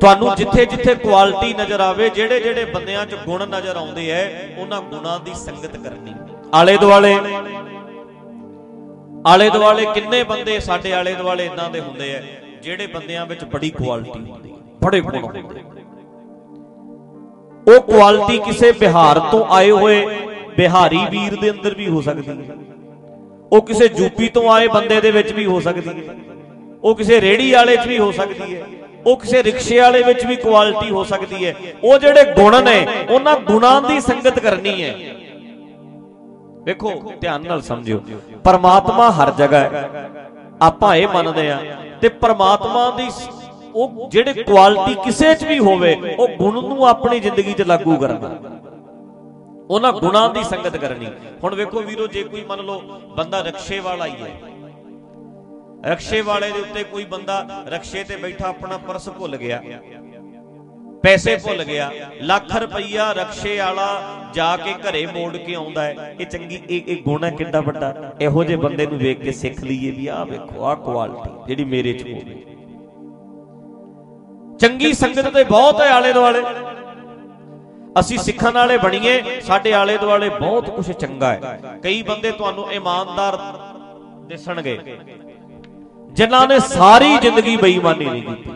[0.00, 4.24] ਤੁਹਾਨੂੰ ਜਿੱਥੇ ਜਿੱਥੇ ਕੁਆਲਿਟੀ ਨਜ਼ਰ ਆਵੇ ਜਿਹੜੇ ਜਿਹੜੇ ਬੰਦਿਆਂ 'ਚ ਗੁਣ ਨਜ਼ਰ ਆਉਂਦੇ ਐ
[4.58, 6.14] ਉਹਨਾਂ ਗੁਣਾਂ ਦੀ ਸੰਗਤ ਕਰਨੀ।
[6.52, 7.14] ਆਲੇ ਦੁਆਲੇ
[9.26, 12.20] ਆਲੇ ਦੁਆਲੇ ਕਿੰਨੇ ਬੰਦੇ ਸਾਡੇ ਆਲੇ ਦੁਆਲੇ ਇਦਾਂ ਦੇ ਹੁੰਦੇ ਐ
[12.62, 15.62] ਜਿਹੜੇ ਬੰਦਿਆਂ ਵਿੱਚ ਬੜੀ ਕੁਆਲਿਟੀ ਹੁੰਦੀ ਬੜੇ ਗੁਣ ਹੁੰਦੇ
[17.66, 20.04] ਉਹ ਕੁਆਲਿਟੀ ਕਿਸੇ ਬਿਹਾਰ ਤੋਂ ਆਏ ਹੋਏ
[20.56, 22.56] ਬਿਹਾਰੀ ਵੀਰ ਦੇ ਅੰਦਰ ਵੀ ਹੋ ਸਕਦੀ ਹੈ
[23.52, 26.14] ਉਹ ਕਿਸੇ ਯੂਪੀ ਤੋਂ ਆਏ ਬੰਦੇ ਦੇ ਵਿੱਚ ਵੀ ਹੋ ਸਕਦੀ ਹੈ
[26.82, 28.66] ਉਹ ਕਿਸੇ ਰੇੜੀ ਵਾਲੇ 'ਚ ਵੀ ਹੋ ਸਕਦੀ ਹੈ
[29.06, 33.36] ਉਹ ਕਿਸੇ ਰਿਕਸ਼ੇ ਵਾਲੇ ਵਿੱਚ ਵੀ ਕੁਆਲਿਟੀ ਹੋ ਸਕਦੀ ਹੈ ਉਹ ਜਿਹੜੇ ਗੁਣ ਨੇ, ਉਹਨਾਂ
[33.40, 34.94] ਗੁਣਾਂ ਦੀ ਸੰਗਤ ਕਰਨੀ ਹੈ
[36.64, 36.90] ਵੇਖੋ,
[37.20, 38.00] ਧਿਆਨ ਨਾਲ ਸਮਝਿਓ।
[38.44, 40.10] ਪਰਮਾਤਮਾ ਹਰ ਜਗ੍ਹਾ ਹੈ।
[40.62, 41.58] ਆਪਾਂ ਇਹ ਮੰਨਦੇ ਆ
[42.02, 43.08] ਤੇ ਪਰਮਾਤਮਾ ਦੀ
[43.74, 48.34] ਉਹ ਜਿਹੜੇ ਕੁਆਲਿਟੀ ਕਿਸੇ 'ਚ ਵੀ ਹੋਵੇ, ਉਹ ਗੁਣ ਨੂੰ ਆਪਣੀ ਜ਼ਿੰਦਗੀ 'ਚ ਲਾਗੂ ਕਰਨਾ
[49.70, 51.06] ਉਹਨਾਂ ਗੁਣਾਂ ਦੀ ਸੰਗਤ ਕਰਨੀ।
[51.44, 52.80] ਹੁਣ ਵੇਖੋ ਵੀਰੋ, ਜੇ ਕੋਈ ਮੰਨ ਲਓ
[53.16, 54.30] ਬੰਦਾ ਰਕਸ਼ੇ ਵਾਲਾ ਹੀ। ਹੈ
[55.86, 59.62] ਰਕਸ਼ੇ ਵਾਲੇ ਦੇ ਉੱਤੇ ਕੋਈ ਬੰਦਾ ਰਕਸ਼ੇ ਤੇ ਬੈਠਾ, ਆਪਣਾ ਪਰਸ ਭੁੱਲ ਗਿਆ।
[61.04, 61.90] ਪੈਸੇ ਭੁੱਲ ਗਿਆ।
[62.22, 63.88] ਲੱਖ ਰੁਪਈਆ ਰਕਸ਼ੇ ਵਾਲਾ
[64.34, 67.94] ਜਾ ਕੇ ਘਰੇ ਮੋੜ ਕੇ ਆਉਂਦਾ ਹੈ। ਇਹ ਚੰਗੀ, ਇਹ ਇਹ ਗੁਣ ਹੈ ਕਿੰਨਾ ਵੱਡਾ?
[68.20, 71.92] ਇਹੋ ਜਿਹੇ ਬੰਦੇ ਨੂੰ ਵੇਖ ਕੇ ਸਿੱਖ ਲਈਏ ਵੀ ਆਹ ਵੇਖੋ, ਆਹ ਕੁਆਲਿਟੀ ਜਿਹੜੀ ਮੇਰੇ
[71.92, 72.44] 'ਚ ਹੋਵੇ।
[74.58, 76.42] ਚੰਗੀ ਸੰਗਤ ਤੇ ਬਹੁਤ ਹੈ ਆਲੇ ਦੁਆਲੇ।
[78.00, 83.38] ਅਸੀਂ ਸਿੱਖਣ ਵਾਲੇ ਬਣੀਏ, ਸਾਡੇ ਆਲੇ ਦੁਆਲੇ ਬਹੁਤ ਕੁਝ ਚੰਗਾ ਹੈ। ਕਈ ਬੰਦੇ ਤੁਹਾਨੂੰ ਇਮਾਨਦਾਰ
[84.26, 84.78] ਦਿਸਣਗੇ।
[86.12, 88.52] ਜਿਨ੍ਹਾਂ ਨੇ ਸਾਰੀ ਜ਼ਿੰਦਗੀ ਬੇਈਮਾਨੀ ਨਹੀਂ ਕੀਤੀ।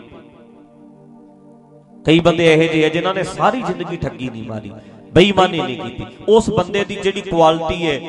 [2.05, 4.71] ਕਈ ਬੰਦੇ ਇਹੋ ਜਿਹੇ ਆ ਜਿਨ੍ਹਾਂ ਨੇ ਸਾਰੀ ਜ਼ਿੰਦਗੀ ਠੱਗੀ ਨਹੀਂ ਮਾਰੀ,
[5.13, 7.99] ਬੇਈਮਾਨੀ ਨਹੀਂ ਕੀਤੀ। ਉਸ ਬੰਦੇ ਦੀ ਜਿਹੜੀ ਕੁਆਲਿਟੀ ਹੈ,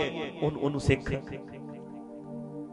[0.42, 1.10] ਉਹਨੂੰ ਉਹਨੂੰ ਸਿੱਖ।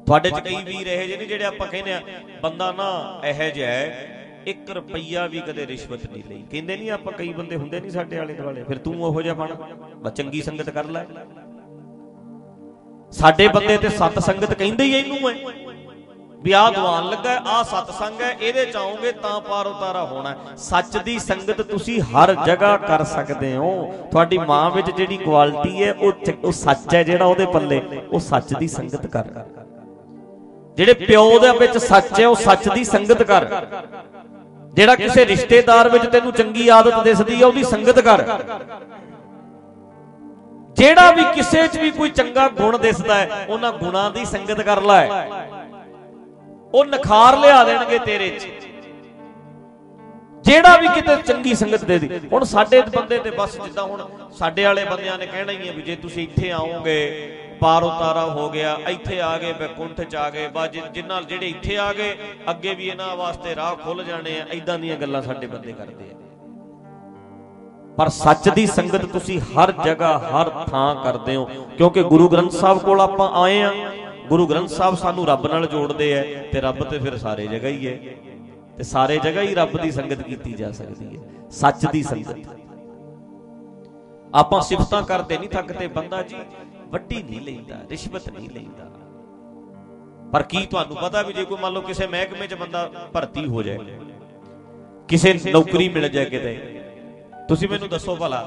[0.08, 2.02] ਤੁਹਾਡੇ ਚ ਕਈ ਵੀਰ ਇਹੋ ਜਿਹੇ ਨੇ ਜਿਹੜੇ ਆਪਾਂ ਕਹਿੰਦੇ ਆ,
[2.44, 2.90] ਬੰਦਾ ਨਾ
[3.26, 4.16] ਇਹੋ ਜਿਹਾ ਹੈ
[4.48, 8.18] 1 ਰੁਪਈਆ ਵੀ ਕਦੇ ਰਿਸ਼ਵਤ ਨਹੀਂ ਲਈ। ਕਹਿੰਦੇ ਨਹੀਂ ਆਪਾਂ ਕਈ ਬੰਦੇ ਹੁੰਦੇ ਨਹੀਂ ਸਾਡੇ
[8.20, 9.54] ਆਲੇ ਦੁਆਲੇ, ਫਿਰ ਤੂੰ ਉਹੋ ਜਿਹਾ ਬਣ।
[9.96, 11.06] ਬਸ ਚੰਗੀ ਸੰਗਤ ਕਰ ਲੈ।
[13.14, 15.34] ਸਾਡੇ ਬੰਦੇ ਤੇ ਸਤ ਸੰਗਤ ਕਹਿੰਦੇ ਹੀ ਇਹਨੂੰ ਹੈ
[16.44, 20.30] ਵੀ ਆਹ ਦੀਵਾਨ ਲੱਗਾ ਆਹ ਸਤ ਸੰਗ ਹੈ, ਇਹਦੇ ਚ ਆਓਗੇ ਤਾਂ ਪਾਰ ਉਤਾਰਾ ਹੋਣਾ
[20.30, 25.84] ਹੈ। ਸੱਚ ਦੀ ਸੰਗਤ ਤੁਸੀਂ ਹਰ ਜਗ੍ਹਾ ਕਰ ਸਕਦੇ ਹੋ। ਤੁਹਾਡੀ ਮਾਂ ਵਿੱਚ ਜਿਹੜੀ ਕੁਆਲਿਟੀ
[25.84, 29.24] ਹੈ, ਉਹ ਚ- ਉਹ ਸੱਚ ਹੈ ਜਿਹੜਾ ਉਹਦੇ ਪੱਲੇ। ਉਹ ਸੱਚ ਦੀ ਸੰਗਤ ਕਰ।
[30.78, 33.66] ਜਿਹੜੇ ਪਿਓ ਦੇ ਵਿੱਚ ਸੱਚ ਹੈ, ਉਹ ਸੱਚ ਦੀ ਸੰਗਤ ਕਰ।
[34.74, 38.44] ਜਿਹੜਾ ਕਿਸੇ ਰਿਸ਼ਤੇਦਾਰ ਵਿੱਚ ਤੈਨੂੰ ਚੰਗੀ ਆਦਤ ਦਿਸਦੀ ਹੈ, ਉਹਦੀ ਸੰਗਤ ਕਰ।
[40.74, 44.82] ਜਿਹੜਾ ਵੀ ਕਿਸੇ 'ਚ ਵੀ ਕੋਈ ਚੰਗਾ ਗੁਣ ਦਿਸਦਾ ਹੈ, ਉਹਨਾਂ ਗੁਣਾਂ ਦੀ ਸੰਗਤ ਕਰ
[44.82, 45.30] ਲੈ।
[46.74, 48.48] ਉਹ ਨਖਾਰ ਲਿਆ ਦੇਣਗੇ ਤੇਰੇ 'ਚ।
[50.46, 54.04] ਜਿਹੜਾ ਵੀ ਕਿਤੇ ਚੰਗੀ ਸੰਗਤ ਦੇ ਦੀ। ਹੁਣ ਸਾਡੇ ਬੰਦੇ ਤੇ ਬਸ ਜਿੱਦਾਂ ਹੁਣ
[54.38, 57.00] ਸਾਡੇ ਵਾਲੇ ਬੰਦਿਆਂ ਨੇ ਕਹਿਣਾ ਹੀ ਹੈ ਵੀ ਜੇ ਤੁਸੀਂ ਇੱਥੇ ਆਓਗੇ,
[57.62, 61.78] ਪਾਰ ਉਤਾਰਾ ਹੋ ਗਿਆ, ਇੱਥੇ ਆ ਗਏ ਬੈਕੁੰਠ ਚ ਆ ਗਏ ਬਾ ਜਿਨ੍ਹਾਂ ਜਿਹੜੇ ਇੱਥੇ
[61.78, 62.16] ਆ ਗਏ,
[62.50, 66.18] ਅੱਗੇ ਵੀ ਇਹਨਾਂ ਵਾਸਤੇ ਰਾਹ ਖੁੱਲ ਜਾਣੇ ਆ ਇਦਾਂ ਦੀਆਂ ਗੱਲਾਂ ਸਾਡੇ ਬੰਦੇ ਕਰਦੇ ਆ।
[67.98, 71.46] ਪਰ ਸੱਚ ਦੀ ਸੰਗਤ ਤੁਸੀਂ ਹਰ ਜਗ੍ਹਾ, ਹਰ ਥਾਂ ਕਰਦੇ ਹੋ,
[71.78, 73.72] ਕਿਉਂਕਿ ਗੁਰੂ ਗ੍ਰੰਥ ਸਾਹਿਬ ਕੋਲ ਆਪਾਂ ਆਏ ਆ।
[74.30, 77.88] ਗੁਰੂ ਗ੍ਰੰਥ ਸਾਹਿਬ ਸਾਨੂੰ ਰੱਬ ਨਾਲ ਜੋੜਦੇ ਐ ਤੇ ਰੱਬ ਤੇ ਫਿਰ ਸਾਰੇ ਜਗ੍ਹਾ ਹੀ
[77.88, 78.16] ਹੈ
[78.78, 81.22] ਤੇ ਸਾਰੇ ਜਗ੍ਹਾ ਹੀ ਰੱਬ ਦੀ ਸੰਗਤ ਕੀਤੀ ਜਾ ਸਕਦੀ ਹੈ
[81.52, 82.56] ਸੱਚ ਦੀ ਸੰਗਤ।
[84.34, 86.36] ਆਪਾਂ ਸਿਫਤਾਂ ਕਰਦੇ ਨਹੀਂ ਥੱਕਦੇ ਬੰਦਾ ਜੀ,
[86.88, 88.90] ਵੱਡੀ ਨਹੀਂ ਲੈਂਦਾ, ਰਿਸ਼ਵਤ ਨਹੀਂ ਲੈਂਦਾ।
[90.32, 93.64] ਪਰ ਕੀ ਤੁਹਾਨੂੰ ਪਤਾ ਵੀ ਜੇ ਕੋਈ ਮੰਨ ਲਓ ਕਿਸੇ ਮਹਿਕਮੇ 'ਚ ਬੰਦਾ ਭਰਤੀ ਹੋ
[93.64, 93.78] ਜਾਏ,
[95.10, 96.82] ਕਿਸੇ ਨੌਕਰੀ ਮਿਲ ਜਾਏ ਕਿਤੇ,
[97.50, 98.42] ਤੁਸੀਂ ਮੈਨੂੰ ਦੱਸੋ ਭਲਾ,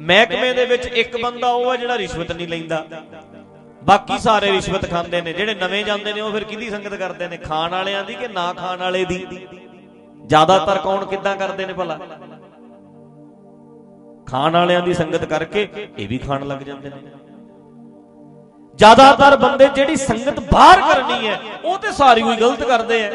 [0.00, 2.84] ਮਹਿਕਮੇ ਦੇ ਵਿੱਚ ਇੱਕ ਬੰਦਾ ਉਹ ਹੈ ਜਿਹੜਾ ਰਿਸ਼ਵਤ ਨਹੀਂ ਲੈਂਦਾ।
[3.86, 7.36] ਬਾਕੀ ਸਾਰੇ ਰਿਸ਼ਵਤ ਖਾਂਦੇ ਨੇ, ਜਿਹੜੇ ਨਵੇਂ ਜਾਂਦੇ ਨੇ, ਉਹ ਫਿਰ ਕਿਹਦੀ ਸੰਗਤ ਕਰਦੇ ਨੇ?
[7.36, 9.26] ਖਾਣ ਵਾਲਿਆਂ ਦੀ ਕਿ ਨਾ ਖਾਣ ਵਾਲੇ ਦੀ?
[10.26, 11.98] ਜ਼ਿਆਦਾਤਰ ਕੌਣ ਕਿੱਦਾਂ ਕਰਦੇ ਨੇ ਭਲਾ?
[14.26, 15.68] ਖਾਣ ਵਾਲਿਆਂ ਦੀ ਸੰਗਤ ਕਰਕੇ
[15.98, 16.96] ਇਹ ਵੀ ਖਾਣ ਲੱਗ ਜਾਂਦੇ ਨੇ।
[18.78, 23.10] ਜ਼ਿਆਦਾਤਰ ਬੰਦੇ ਜਿਹੜੀ ਸੰਗਤ ਬਾਹਰ ਕਰਨੀ ਹੈ, ਉਹ ਤੇ ਸਾਰੀ ਕੋਈ ਗਲਤ ਕਰਦੇ ਆ।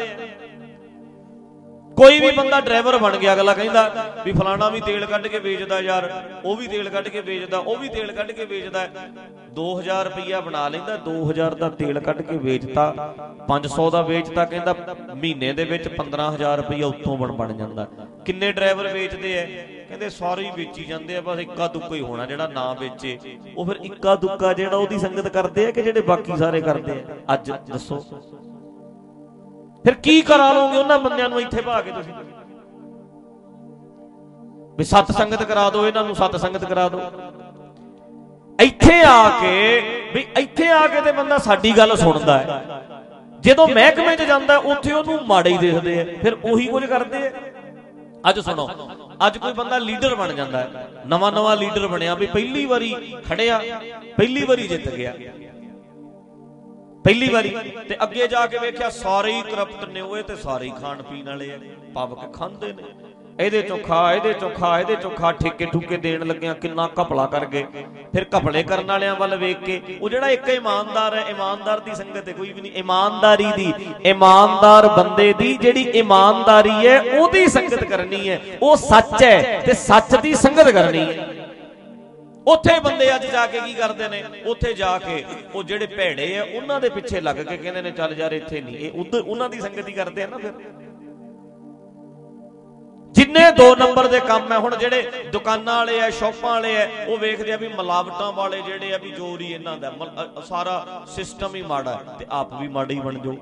[1.96, 5.80] ਕੋਈ ਵੀ ਬੰਦਾ ਡਰਾਈਵਰ ਬਣ ਗਿਆ, ਅਗਲਾ ਕਹਿੰਦਾ ਵੀ ਫਲਾਣਾ ਵੀ ਤੇਲ ਕੱਢ ਕੇ ਵੇਚਦਾ
[5.80, 6.10] ਯਾਰ,
[6.44, 8.86] ਉਹ ਵੀ ਤੇਲ ਕੱਢ ਕੇ ਵੇਚਦਾ, ਉਹ ਵੀ ਤੇਲ ਕੱਢ ਕੇ ਵੇਚਦਾ।
[9.54, 13.14] 2000 ਰੁਪਈਆ ਬਣਾ ਲੈਂਦਾ 2000 ਦਾ ਤੇਲ ਕੱਢ ਕੇ ਵੇਚਤਾ
[13.48, 14.74] 500 ਦਾ ਵੇਚਤਾ, ਕਹਿੰਦਾ
[15.14, 17.86] ਮਹੀਨੇ ਦੇ ਵਿੱਚ 15000 ਰੁਪਈਆ ਉੱਤੋਂ ਬਣ ਬਣ ਜਾਂਦਾ।
[18.24, 19.44] ਕਿੰਨੇ ਡਰਾਈਵਰ ਵੇਚਦੇ ਐ?
[19.88, 23.18] ਕਹਿੰਦੇ ਸਾਰੇ ਹੀ ਵੇਚੀ ਜਾਂਦੇ ਆ, ਬਸ ਇੱਕਾ ਦੁੱਕਾ ਹੀ ਹੋਣਾ ਜਿਹੜਾ ਨਾ ਵੇਚੇ।
[23.56, 27.16] ਉਹ ਫਿਰ ਇੱਕਾ ਦੁੱਕਾ ਜਿਹੜਾ ਉਹਦੀ ਸੰਗਤ ਕਰਦੇ ਆ ਕਿ ਜਿਹੜੇ ਬਾਕੀ ਸਾਰੇ ਕਰਦੇ ਆ?
[27.34, 28.04] ਅੱਜ ਦੱਸੋ।
[29.84, 32.12] ਫਿਰ ਕੀ ਕਰਾ ਲੋਗੇ ਉਹਨਾਂ ਬੰਦਿਆਂ ਨੂੰ ਇੱਥੇ ਭਾ ਕੇ ਤੁਸੀਂ?
[34.78, 37.00] ਵੀ ਸਤ ਸੰਗਤ ਕਰਾ ਦਿਓ, ਇਹਨਾਂ ਨੂੰ ਸਤ ਸੰਗਤ ਕਰਾ ਦਿਓ।
[38.58, 39.80] ਇੱਥੇ ਆ ਕੇ,
[40.14, 42.62] ਵੀ ਇੱਥੇ ਆ ਕੇ ਤੇ ਬੰਦਾ ਸਾਡੀ ਗੱਲ ਸੁਣਦਾ ਹੈ।
[43.40, 47.30] ਜਦੋਂ ਮਹਿਕਮੇ 'ਚ ਜਾਂਦਾ, ਉੱਥੇ ਉਹਨੂੰ ਮਾੜਾ ਹੀ ਦੇਖਦੇ ਆ, ਫਿਰ ਉਹੀ ਕੁਝ ਕਰਦੇ ਆ।
[48.28, 48.68] ਅੱਜ ਸੁਣੋ,
[49.26, 52.94] ਅੱਜ ਕੋਈ ਬੰਦਾ ਲੀਡਰ ਬਣ ਜਾਂਦਾ ਹੈ। ਨਵਾਂ ਨਵਾਂ ਲੀਡਰ ਬਣਿਆ, ਵੀ ਪਹਿਲੀ ਵਾਰੀ
[53.28, 53.60] ਖੜਿਆ,
[54.16, 55.14] ਪਹਿਲੀ ਵਾਰੀ ਜਿੱਤ ਗਿਆ।
[57.04, 57.48] ਪਹਿਲੀ ਵਾਰੀ
[57.88, 61.28] ਤੇ ਅੱਗੇ ਜਾ ਕੇ ਵੇਖਿਆ ਸਾਰੇ ਹੀ ਕਰਪਟ ਨੇ ਹੋਏ ਤੇ ਸਾਰੇ ਹੀ ਖਾਣ ਪੀਣ
[61.28, 61.58] ਵਾਲੇ ਆ।
[61.94, 62.82] ਪੱਬ ਕੇ ਖਾਂਦੇ ਨੇ।
[63.40, 67.26] ਇਹਦੇ ਚੋਂ ਖਾ, ਇਹਦੇ ਚੋਂ ਖਾ, ਇਹਦੇ ਚੋਂ ਖਾ, ਠੇਕੇ ਠੁਕੇ ਦੇਣ ਲੱਗਿਆ ਕਿੰਨਾ ਘਪਲਾ
[67.26, 67.64] ਕਰ ਗਏ।
[68.12, 72.28] ਫਿਰ ਘਪਲੇ ਕਰਨ ਵਾਲਿਆਂ ਵੱਲ ਵੇਖ ਕੇ, ਉਹ ਜਿਹੜਾ ਇੱਕ ਇਮਾਨਦਾਰ ਹੈ, ਇਮਾਨਦਾਰ ਦੀ ਸੰਗਤ
[72.28, 73.72] ਹੈ, ਕੋਈ ਵੀ ਨਹੀਂ, ਇਮਾਨਦਾਰੀ ਦੀ,
[74.04, 80.14] ਇਮਾਨਦਾਰ ਬੰਦੇ ਦੀ ਜਿਹੜੀ ਇਮਾਨਦਾਰੀ ਹੈ, ਉਹਦੀ ਸੰਗਤ ਕਰਨੀ ਹੈ। ਉਹ ਸੱਚ ਹੈ ਤੇ ਸੱਚ
[80.16, 81.31] ਦੀ ਸੰਗਤ ਕਰਨੀ ਹੈ।
[82.46, 84.24] ਉੱਥੇ ਬੰਦੇ ਅੱਜ ਜਾ ਕੇ ਕੀ ਕਰਦੇ ਨੇ?
[84.46, 85.24] ਉੱਥੇ ਜਾ ਕੇ।
[85.54, 88.76] ਉਹ ਜਿਹੜੇ ਭੇੜੇ ਆ, ਉਹਨਾਂ ਦੇ ਪਿੱਛੇ ਲੱਗ ਕੇ ਕਹਿੰਦੇ ਨੇ, ਚੱਲ ਯਾਰ, ਇੱਥੇ ਨਹੀਂ।
[88.76, 90.52] ਇਹ ਉਧਰ ਉਹਨਾਂ ਦੀ ਸੰਗਤ ਹੀ ਕਰਦੇ ਆ ਨਾ ਫਿਰ।
[93.12, 97.18] ਜਿੰਨੇ 2 ਨੰਬਰ ਦੇ ਕੰਮ ਹੈ ਹੁਣ ਜਿਹੜੇ ਦੁਕਾਨਾਂ ਵਾਲੇ ਆ, ਸ਼ਾਪਾਂ ਵਾਲੇ ਆ, ਉਹ
[97.18, 101.02] ਵੇਖਦੇ ਆ ਵੀ ਮਿਲਾਵਟਾਂ ਵਾਲੇ ਜਿਹੜੇ ਆ ਵੀ ਜੋਰ ਹੀ ਇਹਨਾਂ ਦਾ। ਮਲ- ਅ- ਸਾਰਾ
[101.06, 103.36] ਸਿਸਟਮ ਹੀ ਮਾੜਾ ਹੈ, ਤੇ ਆਪ ਵੀ ਮਾੜੇ ਹੀ ਬਣ ਜਾਓ।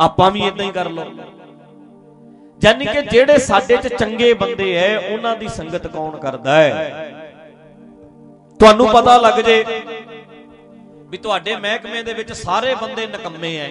[0.00, 1.04] ਆਪਾਂ ਵੀ ਇਦਾਂ ਹੀ ਕਰ ਲਓ।
[2.60, 7.12] ਯਾਨੀ ਕਿ ਜਿਹੜੇ ਸਾਡੇ 'ਚ ਚੰਗੇ ਬੰਦੇ ਐ, ਉਹਨਾਂ ਦੀ ਸੰਗਤ ਕੌਣ ਕਰਦਾ ਹੈ
[8.60, 9.64] ਤੁਹਾਨੂੰ ਪਤਾ ਲੱਗ ਜੇ
[11.10, 13.68] ਵੀ ਤੁਹਾਡੇ ਮਹਿਕਮੇ ਦੇ ਵਿੱਚ ਸਾਰੇ ਬੰਦੇ ਨਕੰਮੇ ਐ।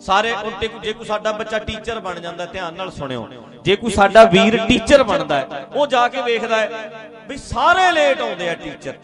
[0.00, 3.28] ਸਾਰੇ ਉਲਟੇ ਜੇ ਕੋਈ ਸਾਡਾ ਬੱਚਾ ਟੀਚਰ ਬਣ ਜਾਂਦਾ, ਧਿਆਨ ਨਾਲ ਸੁਣਿਓ।
[3.64, 8.20] ਜੇ ਕੋਈ ਸਾਡਾ ਵੀਰ ਟੀਚਰ ਬਣਦਾ ਹੈ ਉਹ ਜਾ ਕੇ ਵੇਖਦਾ ਹੈ ਵੀ ਸਾਰੇ ਲੇਟ
[8.20, 8.94] ਆਉਂਦੇ ਆ ਟੀਚਰ।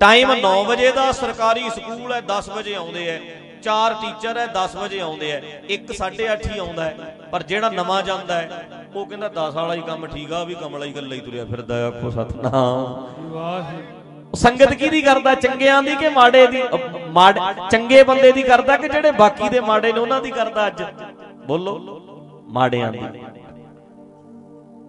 [0.00, 3.18] ਟਾਈਮ 9 ਵਜੇ ਦਾ ਸਰਕਾਰੀ ਸਕੂਲ ਹੈ 10 ਵਜੇ ਆਉਂਦੇ ਐ।
[3.62, 8.02] ਚਾਰ ਟੀਚਰ ਹੈ 10 ਵਜੇ ਆਉਂਦੇ ਐ। ਇੱਕ 8:30 ਹੀ ਆਉਂਦਾ ਹੈ ਪਰ ਜਿਹੜਾ ਨਵਾਂ
[8.02, 11.20] ਜਾਂਦਾ ਹੈ ਉਹ ਕਹਿੰਦਾ 10 ਵਾਲਾ ਹੀ ਕੰਮ ਠੀਕ ਆ ਵੀ ਕਮਲਾ ਹੀ ਗੱਲਾਂ ਹੀ
[11.20, 16.62] ਤੁਰਿਆ ਫਿਰਦਾ ਆ ਆਖੋ ਸਤਨਾਮ। ਵਾਹਿਗੁਰੂ ਸੰਗਤ ਕਿਹਦੀ ਕਰਦਾ ਚੰਗਿਆਂ ਦੀ ਕਿ ਮਾੜੇ ਦੀ?
[16.62, 16.76] ਅ,
[17.08, 20.82] ਮਾੜੇ ਚੰਗੇ ਬੰਦੇ ਦੀ ਕਰਦਾ ਕਿ ਜਿਹੜੇ ਬਾਕੀ ਦੇ ਮਾੜੇ ਨੇ ਉਹਨਾਂ ਦੀ ਕਰਦਾ ਅੱਜ?
[21.46, 21.78] ਬੋਲੋ
[22.48, 22.98] ਮਾੜਿਆਂ ਦੀ।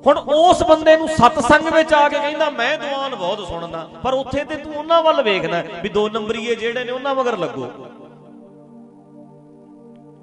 [0.05, 4.43] ਹੁਣ ਉਸ ਬੰਦੇ ਨੂੰ ਸਤਸੰਗ ਵਿੱਚ ਆ ਕੇ ਕਹਿੰਦਾ ਮੈਂ ਦੀਵਾਨ ਬਹੁਤ ਸੁਣਦਾ ਪਰ ਉੱਥੇ
[4.43, 7.71] ਤੇ ਤੂੰ ਉਹਨਾਂ ਵੱਲ ਵੇਖਦਾ ਵੀ ਦੋ ਨੰਬਰੀਏ ਜਿਹੜੇ ਨੇ ਉਹਨਾਂ ਮਗਰ ਲੱਗੋ।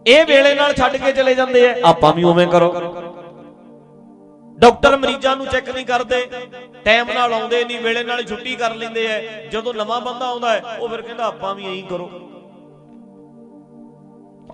[0.08, 2.72] ਇਹ ਵੇਲੇ ਨਾਲ ਛੱਡ ਕੇ ਚਲੇ ਜਾਂਦੇ ਆ। ਆਪਾਂ ਵੀ ਉਵੇਂ ਕਰੋ।
[4.58, 6.26] ਡਾਕਟਰ ਮਰੀਜ਼ਾਂ ਨੂੰ ਚੈੱਕ ਨਹੀਂ ਕਰਦੇ।
[6.84, 10.62] ਟਾਈਮ ਨਾਲ ਆਉਂਦੇ ਨਹੀਂ, ਵੇਲੇ ਨਾਲ ਛੁੱਟੀ ਕਰ ਲੈਂਦੇ ਐ ਜਦੋਂ ਨਵਾਂ ਬੰਦਾ ਆਉਂਦਾ ਹੈ,
[10.80, 12.10] ਉਹ ਫਿਰ ਕਹਿੰਦਾ, ਆਪਾਂ ਵੀ ਐਂ ਕਰੋ।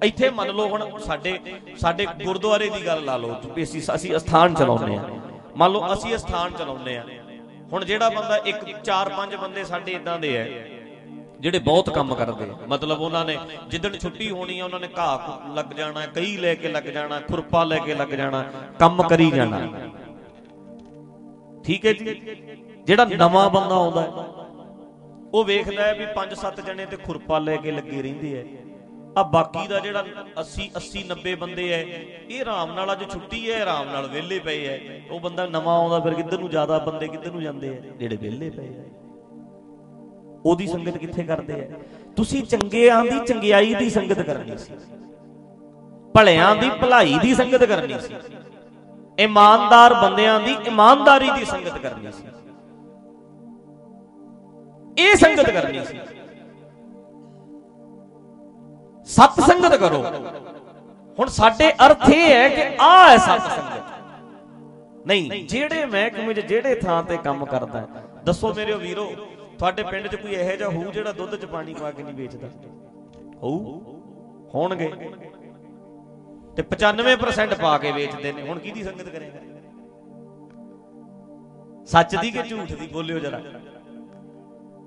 [0.02, 1.38] ਇੱਥੇ ਮੰਨ ਲਓ ਹੁਣ ਸਾਡੇ
[1.78, 5.02] ਸਾਡੇ ਗੁਰਦੁਆਰੇ ਦੀ ਗੱਲ ਲਾ ਲਓ। ਵੀ ਅਸੀਂ ਅਸੀਂ ਅਸਥਾਨ ਚਲਾਉਂਦੇ ਆ।
[5.56, 7.04] ਮੰਨ ਲਓ ਅਸੀਂ ਅਸਥਾਨ ਚਲਾਉਂਦੇ ਆ।
[7.72, 10.73] ਹੁਣ ਜਿਹੜਾ ਬੰਦਾ ਇੱਕ, ਚਾਰ, ਪੰਜ ਬੰਦੇ ਸਾਡੇ ਇਦਾਂ ਦੇ ਐ
[11.44, 13.36] ਜਿਹੜੇ ਬਹੁਤ ਕੰਮ ਕਰਦੇ ਆ। ਮਤਲਬ ਉਹਨਾਂ ਨੇ
[13.68, 17.20] ਜਿੱਦਣ ਛੁੱਟੀ ਹੋਣੀ ਆ ਉਹਨਾਂ ਨੇ ਘਾਹ ਘੂ ਲੱਗ ਜਾਣਾ ਕਈ ਲੈ ਕੇ ਲੱਗ ਜਾਣਾ
[17.20, 18.42] ਖੁਰਪਾ ਲੈ ਕੇ ਲੱਗ ਜਾਣਾ
[18.78, 19.58] ਕੰਮ ਕਰੀ ਜਾਣਾ।
[21.64, 22.14] ਠੀਕ ਹੈ ਜੀ?
[22.86, 24.24] ਜਿਹੜਾ ਨਵਾਂ ਬੰਦਾ ਆਉਂਦਾ ਹੈ,
[25.34, 28.44] ਉਹ ਵੇਖਦਾ ਹੈ ਵੀ 5-7 ਜਣੇ ਤੇ ਖੁਰਪਾ ਲੈ ਕੇ ਲੱਗੇ ਰਹਿੰਦੇ ਐ
[29.16, 30.04] ਆ ਬਾਕੀ ਦਾ ਜਿਹੜਾ
[30.38, 34.64] 80 80 90 ਬੰਦੇ ਐ ਇਹ ਆਰਾਮ ਨਾਲ ਅੱਜ ਛੁੱਟੀ ਐ ਆਰਾਮ ਨਾਲ ਵਿਹਲੇ ਪਏ
[34.66, 34.78] ਐ
[35.10, 38.50] ਉਹ ਬੰਦਾ ਨਵਾਂ ਆਉਂਦਾ ਫਿਰ ਕਿੱਧਰ ਨੂੰ ਜ਼ਿਆਦਾ ਬੰਦੇ ਕਿੱਧਰ ਨੂੰ ਜਾਂਦੇ ਐ ਜਿਹੜੇ ਵਿਹਲੇ
[38.50, 38.84] ਪਏ ਐ
[40.44, 41.66] ਉਹਦੀ ਸੰਗਤ ਕਿੱਥੇ ਕਰਦੇ ਐ
[42.16, 44.74] ਤੁਸੀਂ ਚੰਗਿਆਂ ਦੀ ਚੰਗਿਆਈ ਦੀ ਸੰਗਤ ਕਰਨੀ ਸੀ।
[46.14, 48.14] ਭਲਿਆਂ ਦੀ ਭਲਾਈ ਦੀ ਸੰਗਤ ਕਰਨੀ ਸੀ।
[49.18, 52.24] ਇਮਾਨਦਾਰ ਬੰਦਿਆਂ ਦੀ ਇਮਾਨਦਾਰੀ ਦੀ ਸੰਗਤ ਕਰਨੀ ਸੀ।
[54.98, 55.98] ਇਹ ਸੰਗਤ ਕਰਨੀ ਸੀ।
[59.06, 60.02] ਸਤ ਸੰਗਤ ਕਰੋ।
[61.18, 66.74] ਹੁਣ ਸਾਡੇ ਅਰਥ ਇਹ ਹੈ ਕਿ ਆ ਹੈ ਸਤ ਸੰਗਤ। ਨਹੀਂ ਜਿਹੜੇ ਮਹਿਕਮੇ 'ਚ ਜਿਹੜੇ
[66.74, 67.86] ਥਾਂ ਤੇ ਕੰਮ ਕਰਦਾ ਹੈ,
[68.24, 69.10] ਦੱਸੋ ਮੇਰੇ ਵੀਰੋ
[69.58, 72.48] ਤੁਹਾਡੇ ਪਿੰਡ 'ਚ ਕੋਈ ਇਹੋ ਜਿਹਾ ਹੋਊ ਜਿਹੜਾ ਦੁੱਧ 'ਚ ਪਾਣੀ ਪਾ ਕੇ ਨਹੀਂ ਵੇਚਦਾ?
[73.42, 73.60] ਹੋਊ?
[74.54, 74.90] ਹੋਣਗੇ।
[76.56, 79.38] ਤੇ 95% ਪਾ ਕੇ ਵੇਚਦੇ ਨੇ। ਹੁਣ ਕਿਹਦੀ ਸੰਗਤ ਕਰੇਗਾ?
[81.84, 82.86] ਸੱਚ ਦੀ ਕਿ ਝੂਠ ਦੀ?
[82.86, 83.40] ਬੋਲਿਓ ਜਰਾ।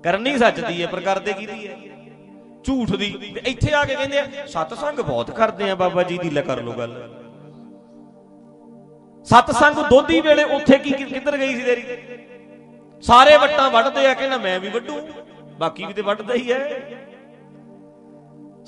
[0.04, 1.76] ਕਰਨੀ ਸੱਚ ਦੀ ਹੈ, ਪਰ ਕਰਦੇ ਕਿਹਦੀ ਹੈ?
[2.64, 6.30] ਝੂਠ ਦੀ। ਤੇ ਇੱਥੇ ਆ ਕੇ ਕਹਿੰਦੇ ਆ, ਸਤਸੰਗ ਬਹੁਤ ਕਰਦੇ ਆ ਬਾਬਾ ਜੀ ਦੀ,
[6.30, 7.14] ਲੈ ਕਰ ਲੋ ਗੱਲ।
[9.24, 11.82] ਸਤਸੰਗ ਦੋਧੀ ਵੇਲੇ ਉੱਥੇ ਕੀ ਕੀ- ਕਿੱਧਰ ਗਈ ਸੀ ਤੇਰੀ?
[13.02, 15.00] ਸਾਰੇ ਵੱਟਾਂ ਵੱਢਦੇ ਆ ਕਹਿੰਦਾ ਮੈਂ ਵੀ ਵੱਢੂ,
[15.58, 16.58] ਬਾਕੀ ਵੀ ਤੇ ਵੱਢਦਾ ਹੀ ਹੈ।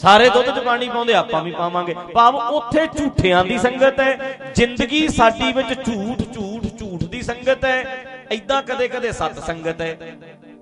[0.01, 5.07] ਸਾਰੇ ਦੁੱਧ 'ਚ ਪਾਣੀ ਪਾਉਂਦੇ, ਆਪਾਂ ਵੀ ਪਾਵਾਂਗੇ। ਭਾਵ ਉੱਥੇ ਝੂਠਿਆਂ ਦੀ ਸੰਗਤ ਹੈ, ਜ਼ਿੰਦਗੀ
[5.09, 7.85] ਸਾਡੀ ਵਿੱਚ ਝੂਠ ਝੂਠ ਝੂਠ ਦੀ ਸੰਗਤ ਹੈ
[8.33, 9.95] ਐਦਾਂ ਕਦੇ ਕਦੇ ਸਤ ਸੰਗਤ ਹੈ।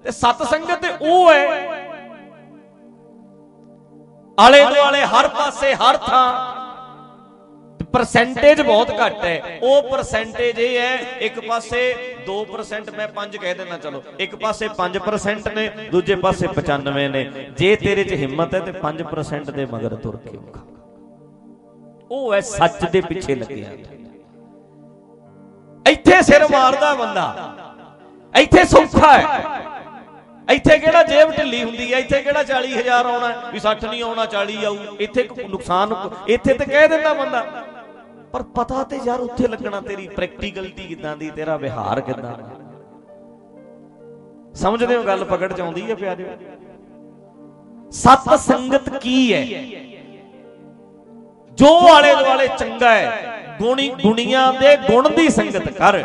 [0.05, 1.45] ਤੇ ਸਤ ਸੰਗਤ ਤੇ ਉਹ ਹੈ,
[4.39, 6.27] ਆਲੇ ਦੁਆਲੇ ਹਰ ਪਾਸੇ ਹਰ ਥਾਂ
[7.93, 11.81] ਪਰਸੈਂਟੇਜ ਬਹੁਤ ਘੱਟ ਹੈ। ਉਹ ਪਰਸੈਂਟੇਜ ਇਹ ਹੈ ਇੱਕ ਪਾਸੇ
[12.27, 17.25] 2% ਮੈਂ 5 ਕਹਿ ਦੇਣਾ ਚਲੋ। ਇੱਕ ਪਾਸੇ 5% ਨੇ ਦੂਜੇ ਪਾਸੇ 95 ਨੇ।
[17.59, 20.67] ਜੇ ਤੇਰੇ 'ਚ ਹਿੰਮਤ ਹੈ ਤੇ 5% ਦੇ ਮਗਰ ਤੁਰ ਕੇ ਵਿਖਾ
[22.11, 23.73] ਉਹ ਹੈ ਸੱਚ ਦੇ ਪਿੱਛੇ ਲੱਗਿਆ।
[25.87, 27.27] ਇੱਥੇ ਸਿਰ ਮਾਰਦਾ ਬੰਦਾ।
[28.35, 29.67] ਇੱਥੇ ਸੌਖਾ ਹੈ।
[30.49, 31.99] ਇੱਥੇ ਕਿਹੜਾ ਜੇਬ ਢਿੱਲੀ ਹੁੰਦੀ ਹੈ?
[31.99, 35.93] ਇੱਥੇ ਕਿਹੜਾ 40000 ਆਉਣਾ ਵੀ 60 ਨਹੀਂ ਆਉਣਾ 40 ਆਊ। ਇੱਥੇ ਨੁਕਸਾਨ
[36.29, 37.41] ਇੱਥੇ ਤੇ ਕਹਿ ਦਿੰਦਾ ਬੰਦਾ
[38.33, 42.51] ਪਰ ਪਤਾ ਤੇ ਯਾਰ ਉੱਥੇ ਲੱਗਣਾ ਤੇਰੀ ਪ੍ਰੈਕਟੀਕਲਟੀ ਕਿਦਾਂ ਦੀ, ਤੇਰਾ ਵਿਹਾਰ ਕਿਦਾਂ ਦਾ।
[44.55, 46.27] ਸਮਝਦੇ ਹੋ ਗੱਲ ਪਕੜ ਚ ਆਉਂਦੀ ਹੈ ਪਿਆਰਿਓ?
[47.93, 49.45] ਸਤ ਸੰਗਤ ਕੀ ਹੈ?
[51.59, 56.03] ਜੋ ਆਲੇ ਦੁਆਲੇ ਚੰਗਾ ਹੈ, ਗੁਣੀ ਗੁਣੀਆਂ ਦੇ ਗੁਣ ਦੀ ਸੰਗਤ ਕਰ।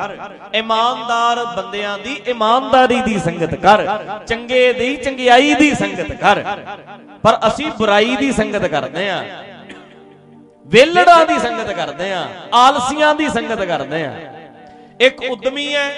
[0.54, 3.86] ਇਮਾਨਦਾਰ ਬੰਦਿਆਂ ਦੀ ਇਮਾਨਦਾਰੀ ਦੀ ਸੰਗਤ ਕਰ।
[4.28, 6.44] ਚੰਗੇ ਦੀ ਚੰਗਿਆਈ ਦੀ ਸੰਗਤ ਕਰ।
[7.24, 9.24] ਪਰ ਅਸੀਂ ਬੁਰਾਈ ਦੀ ਸੰਗਤ ਕਰਦੇ ਆਂ
[10.74, 14.14] ਵੇਲੜਾਂ ਦੀ ਸੰਗਤ ਕਰਦੇ ਆਂ ਆਲਸੀਆਂ ਦੀ ਸੰਗਤ ਕਰਦੇ ਆਂ।
[15.00, 15.90] ਇੱਕ ਉਦਮੀ ਹੈ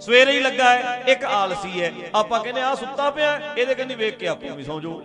[0.00, 3.94] ਸਵੇਰੇ ਹੀ ਲੱਗਾ ਹੈ ਇੱਕ ਆਲਸੀ ਹੈ। ਆਪਾਂ ਕਹਿੰਦੇ ਆ ਸੁੱਤਾ ਪਿਆ ਹੈ, ਇਹਦੇ ਕਹਿੰਦੀ
[3.94, 5.00] ਵੇਖ ਕੇ ਆਪੋ ਵੀ ਸੌਂ ਜਾਓ।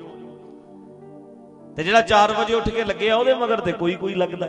[1.76, 4.48] ਤੇ ਜਿਹੜਾ 4 ਵਜੇ ਉੱਠ ਕੇ ਲੱਗਿਆ ਉਹਦੇ ਮਗਰ ਤੇ ਕੋਈ ਕੋਈ ਲੱਗਦਾ।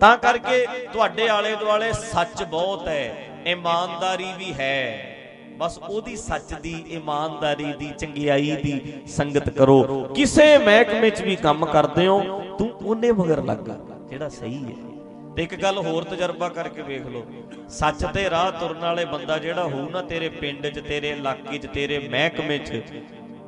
[0.00, 5.21] ਤਾਂ ਕਰਕੇ ਤੁਹਾਡੇ ਆਲੇ ਦੁਆਲੇ ਸੱਚ ਬਹੁਤ ਹੈ ਇਮਾਨਦਾਰੀ ਵੀ ਹੈ।
[5.58, 9.82] ਬਸ ਉਹਦੀ ਸੱਚ ਦੀ ਇਮਾਨਦਾਰੀ ਦੀ ਚੰਗਿਆਈ ਦੀ ਸੰਗਤ ਕਰੋ।
[10.14, 12.20] ਕਿਸੇ ਮਹਿਕਮੇ 'ਚ ਵੀ ਕੰਮ ਕਰਦੇ ਹੋ
[12.58, 13.68] ਤੂੰ ਉਹਨੇ ਮਗਰ ਲੱਗ।
[14.10, 14.90] ਜਿਹੜਾ ਸਹੀ ਹੈ।
[15.36, 17.22] ਤੇ ਇੱਕ ਗੱਲ ਹੋਰ ਤਜਰਬਾ ਕਰਕੇ ਵੇਖ ਲਓ।
[17.68, 21.66] ਸੱਚ ਤੇ ਰਾਹ ਤੁਰਨ ਵਾਲੇ ਬੰਦਾ ਜਿਹੜਾ ਹੋਊ ਨਾ ਤੇਰੇ ਪਿੰਡ 'ਚ ਤੇਰੇ ਇਲਾਕੇ 'ਚ
[21.66, 22.82] ਤੇਰੇ ਮਹਿਕਮੇ 'ਚ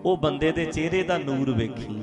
[0.04, 2.02] ਉਹ ਬੰਦੇ ਦੇ ਚਿਹਰੇ ਦਾ ਨੂਰ ਵੇਖੀ।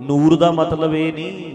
[0.00, 1.54] ਨੂਰ ਦਾ ਮਤਲਬ ਇਹ ਨਹੀਂ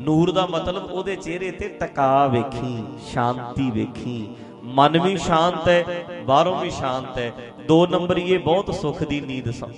[0.00, 4.28] ਨੂਰ ਦਾ ਮਤਲਬ ਉਹਦੇ ਚਿਹਰੇ ਤੇ ਟਿਕਾ ਵੇਖੀ ਸ਼ਾਂਤੀ ਵੇਖੀ
[4.64, 7.32] ਮਨ ਵੀ ਸ਼ਾਂਤ ਹੈ, ਬਾਹਰੋਂ ਵੀ ਸ਼ਾਂਤ ਹੈ।
[7.66, 9.68] ਦੋ ਨੰਬਰੀਏ ਬਹੁਤ ਸੁੱਖ ਦੀ ਨੀਂਦ ਸੌ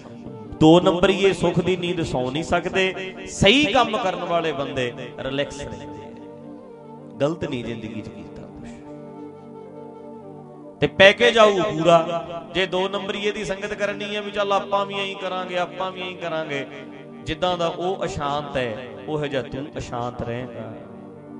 [0.61, 5.84] ਦੋ ਨੰਬਰੀਏ ਸੁੱਖ ਦੀ ਨੀਂਦ ਸੌ ਨਹੀਂ ਸਕਦੇ। ਸਹੀ ਕੰਮ ਕਰਨ ਵਾਲੇ ਬੰਦੇ ਰਿਲੈਕਸ ਰਹਿੰਦੇ
[5.84, 5.89] ਆ।
[7.20, 8.68] ਗਲਤ ਨਹੀਂ ਜ਼ਿੰਦਗੀ 'ਚ ਕੀਤਾ ਕੁਛ।
[10.80, 12.22] ਤੇ ਪੈਕੇਜ ਆਊ ਪੂਰਾ।
[12.55, 16.03] ਜੇ ਦੋ ਨੰਬਰੀਏ ਦੀ ਸੰਗਤ ਕਰਨੀ ਹੈ ਵੀ ਚੱਲ ਆਪਾਂ ਵੀ ਐਂ ਕਰਾਂਗੇ, ਆਪਾਂ ਵੀ
[16.03, 16.66] ਐਂ ਕਰਾਂਗੇ,
[17.24, 20.76] ਜਿੱਦਾਂ ਦਾ ਉਹ ਅਸ਼ਾਂਤ ਹੈ, ਉਹੋ ਜਿਹਾ ਤੂੰ ਅਸ਼ਾਂਤ ਰਹੇਗਾ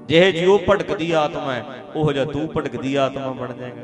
[0.09, 1.65] ਜਿਹੇ ਜੀ ਉਹ ਭਟਕਦੀ ਆਤਮਾ ਹੈ,
[1.97, 3.83] ਉਹੋ ਜਿਹਾ ਤੂੰ ਭਟਕਦੀ ਆਤਮਾ ਬਣ ਜਾਏਗਾ।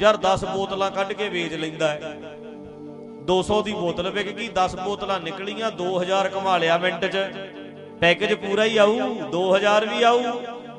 [0.00, 2.16] ਯਾਰ 10 ਬੋਤਲਾਂ ਕੱਢ ਕੇ ਵੇਚ ਲੈਂਦਾ ਹੈ।
[3.24, 7.16] 200 ਦੀ ਬੋਤਲ ਵਿਕ ਗਈ 10 ਬੋਤਲਾਂ ਨਿਕਲੀਆਂ 2000 ਕਮਾ ਲਿਆ ਮਿੰਟ 'ਚ।
[8.00, 8.98] ਪੈਕੇਜ ਪੂਰਾ ਹੀ ਆਊ
[9.32, 10.22] 2000 ਵੀ ਆਊ।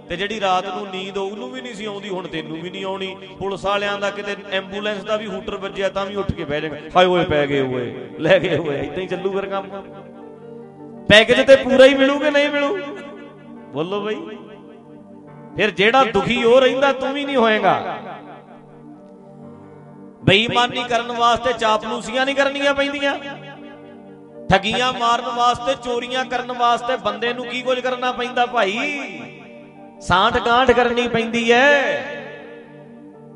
[0.10, 3.16] ਤੇ ਜਿਹੜੀ ਰਾਤ ਨੂੰ ਨੀਂਦ ਉਹਨੂੰ ਵੀ ਨਹੀਂ ਸੀ ਆਉਂਦੀ, ਹੁਣ ਤੈਨੂੰ ਵੀ ਨਹੀਂ ਆਉਣੀ।
[3.40, 6.78] ਪੁਲਿਸ ਵਾਲਿਆਂ ਦਾ ਕਿਤੇ ਐਂਬੂਲੈਂਸ ਦਾ ਵੀ ਹੂਟਰ ਵੱਜਿਆ, ਤਾਂ ਵੀ ਉੱਠ ਕੇ ਬਹਿ ਜਾਏਗਾ।
[6.96, 9.70] ਹਾਏ ਓਏ, ਪੈ ਗਏ ਓਏ, ਲੈ ਗਏ ਓਏ ਇਦਾਂ ਹੀ ਚੱਲੂ ਫਿਰ ਕੰਮ।
[11.10, 12.78] ਪੈਕੇਜ ਤੇ ਪੂਰਾ ਹੀ ਮਿਲੂ ਕਿ ਨਹੀਂ ਮਿਲੂ?
[13.74, 14.16] ਬੋਲੋ ਬਈ।
[15.56, 18.00] ਫਿਰ ਜਿਹੜਾ ਦੁਖੀ ਹੋ ਰਹਿੰਦਾ ਤੂੰ ਵੀ ਨਹੀਂ ਹੋਏਗਾ।
[20.24, 23.16] ਬੇਈਮਾਨੀ ਕਰਨ ਵਾਸਤੇ ਚਾਪਲੂਸੀਆਂ ਨਹੀਂ ਕਰਨੀਆਂ ਪੈਂਦੀਆਂ।
[24.52, 29.20] ਠਗੀਆਂ ਮਾਰਨ ਵਾਸਤੇ, ਚੋਰੀਆਂ ਕਰਨ ਵਾਸਤੇ ਬੰਦੇ ਨੂੰ ਕੀ ਕੁਝ ਕਰਨਾ ਪੈਂਦਾ ਭਾਈ?
[30.02, 31.72] ਸਾਂਠ ਗਾਂਠ ਕਰਨੀ ਪੈਂਦੀ ਐ।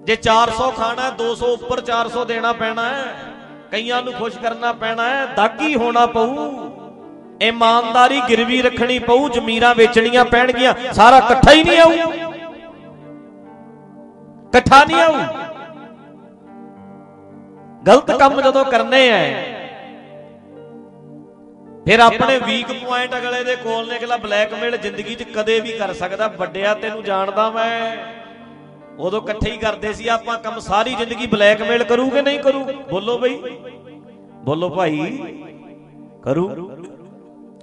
[0.04, 3.16] ਜੇ 400 ਖਾਣਾ ਹੈ 200 ਉੱਪਰ 400 ਦੇਣਾ ਪੈਣਾ ਹੈ
[3.72, 6.69] ਕਈਆਂ ਨੂੰ ਖੁਸ਼ ਕਰਨਾ ਪੈਣਾ ਹੈ ਦਾਗੀ ਹੋਣਾ ਪਊ।
[7.42, 11.92] ਇਮਾਨਦਾਰੀ ਗਿਰਵੀ ਰੱਖਣੀ ਪਊ, ਜ਼ਮੀਰਾਂ ਵੇਚਣੀਆਂ ਪੈਣਗੀਆਂ, ਸਾਰਾ ਇਕੱਠਾ ਹੀ ਨਹੀਂ ਆਊ।
[14.50, 15.14] ਇਕੱਠਾ ਨਹੀਂ ਆਊ।
[17.88, 19.24] ਗਲਤ ਕੰਮ ਜਦੋਂ ਕਰਨੇ ਐ,
[21.86, 25.94] ਫਿਰ ਆਪਣੇ ਵੀਕ ਪੁਆਇੰਟ ਅਗਲੇ ਦੇ ਕੋਲ ਨੇ ਅਗਲਾ ਬਲੈਕਮੇਲ ਜ਼ਿੰਦਗੀ 'ਚ ਕਦੇ ਵੀ ਕਰ
[25.94, 27.98] ਸਕਦਾ। ਵੱਡਿਆ ਤੈਨੂੰ ਜਾਣਦਾ ਮੈਂ,
[29.00, 32.64] ਉਦੋਂ ਇਕੱਠੇ ਹੀ ਕਰਦੇ ਸੀ, ਆਪਾਂ ਕੰਮ ਸਾਰੀ ਜ਼ਿੰਦਗੀ ਬਲੈਕਮੇਲ ਕਰੂ ਕਿ ਨਹੀਂ ਕਰੂ?
[32.92, 33.36] ਬੋਲੋ ਬਈ।
[34.44, 35.18] ਬੋਲੋ ਭਾਈ।
[36.24, 36.50] ਕਰੂ।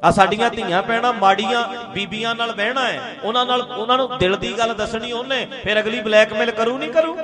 [0.07, 1.63] ਆ ਸਾਡੀਆਂ ਧੀਆਂ ਪੈਣਾ ਮਾੜੀਆਂ
[1.95, 6.01] ਬੀਬੀਆਂ ਨਾਲ ਬਹਿਣਾ ਹੈ। ਉਹਨਾਂ ਨਾਲ ਉਹਨਾਂ ਨੂੰ ਦਿਲ ਦੀ ਗੱਲ ਦੱਸਣੀ ਉਹਨੇ, ਫਿਰ ਅਗਲੀ
[6.01, 7.17] ਬਲੈਕਮੇਲ ਕਰੂ ਨਹੀਂ ਕਰੂ?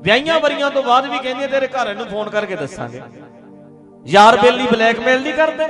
[0.00, 3.00] ਵਿਆਹੀਆਂ ਵਰੀਆਂ ਤੋਂ ਬਾਅਦ ਵੀ ਕਹਿੰਦੀ ਤੇਰੇ ਘਰ ਨੂੰ ਫੋਨ ਕਰਕੇ ਦੱਸਾਂਗੇ।
[4.06, 5.66] ਯਾਰ ਬੇਲੀ ਬਲੈਕਮੇਲ ਨਹੀਂ ਕਰਦੇ।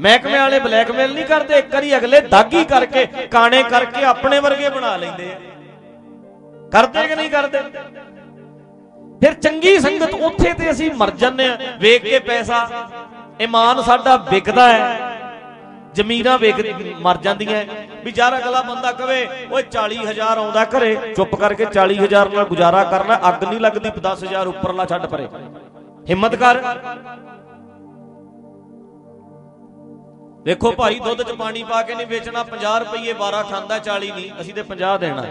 [0.00, 4.96] ਮਹਿਕਮੇ ਵਾਲੇ ਬਲੈਕਮੇਲ ਨਹੀਂ ਕਰਦੇ। ਇੱਕ ਵਾਰੀ ਅਗਲੇ ਦਾਗੀ ਕਰਕੇ, ਕਾਣੇ ਕਰਕੇ ਆਪਣੇ ਵਰਗੇ ਬਣਾ
[4.96, 5.38] ਲੈਂਦੇ ਆ।
[6.72, 7.60] ਕਰਦੇ ਕਿ ਨਹੀਂ ਕਰਦੇ?
[9.20, 12.68] ਫਿਰ ਚੰਗੀ ਸੰਗਤ ਉੱਥੇ ਤੇ ਅਸੀਂ ਮਰ ਜੰਨੇ ਆ। ਵੇਖ ਕੇ ਪੈਸਾ
[13.40, 15.15] ਇਮਾਨ ਸਾਡਾ ਵਿਕਦਾ ਹੈ।
[15.96, 16.60] ਜ਼ਮੀਨਾਂ ਵੇਖ
[17.00, 17.64] ਮਰ ਜਾਂਦੀਆਂ।
[18.04, 23.18] ਵੀ ਯਾਰ ਅਗਲਾ ਬੰਦਾ ਕਵੇ, ਓਏ 40000 ਆਉਂਦਾ ਘਰੇ, ਚੁੱਪ ਕਰਕੇ 40000 ਨਾਲ ਗੁਜ਼ਾਰਾ ਕਰਨਾ
[23.28, 25.28] ਅੱਗ ਨਹੀਂ ਲੱਗਦੀ 10000 ਉੱਪਰਲਾ ਛੱਡ ਪਰੇ।
[26.10, 26.62] ਹਿੰਮਤ ਕਰ।
[30.42, 34.30] ਵੇਖੋ ਭਾਈ, ਦੁੱਧ 'ਚ ਪਾਣੀ ਪਾ ਕੇ ਨਹੀਂ ਵੇਚਣਾ 50 ਰੁਪਏ 12 ਖਾਂਦਾ 40 ਨਹੀਂ,
[34.40, 35.24] ਅਸੀਂ ਤੇ 50 ਦੇਣਾ।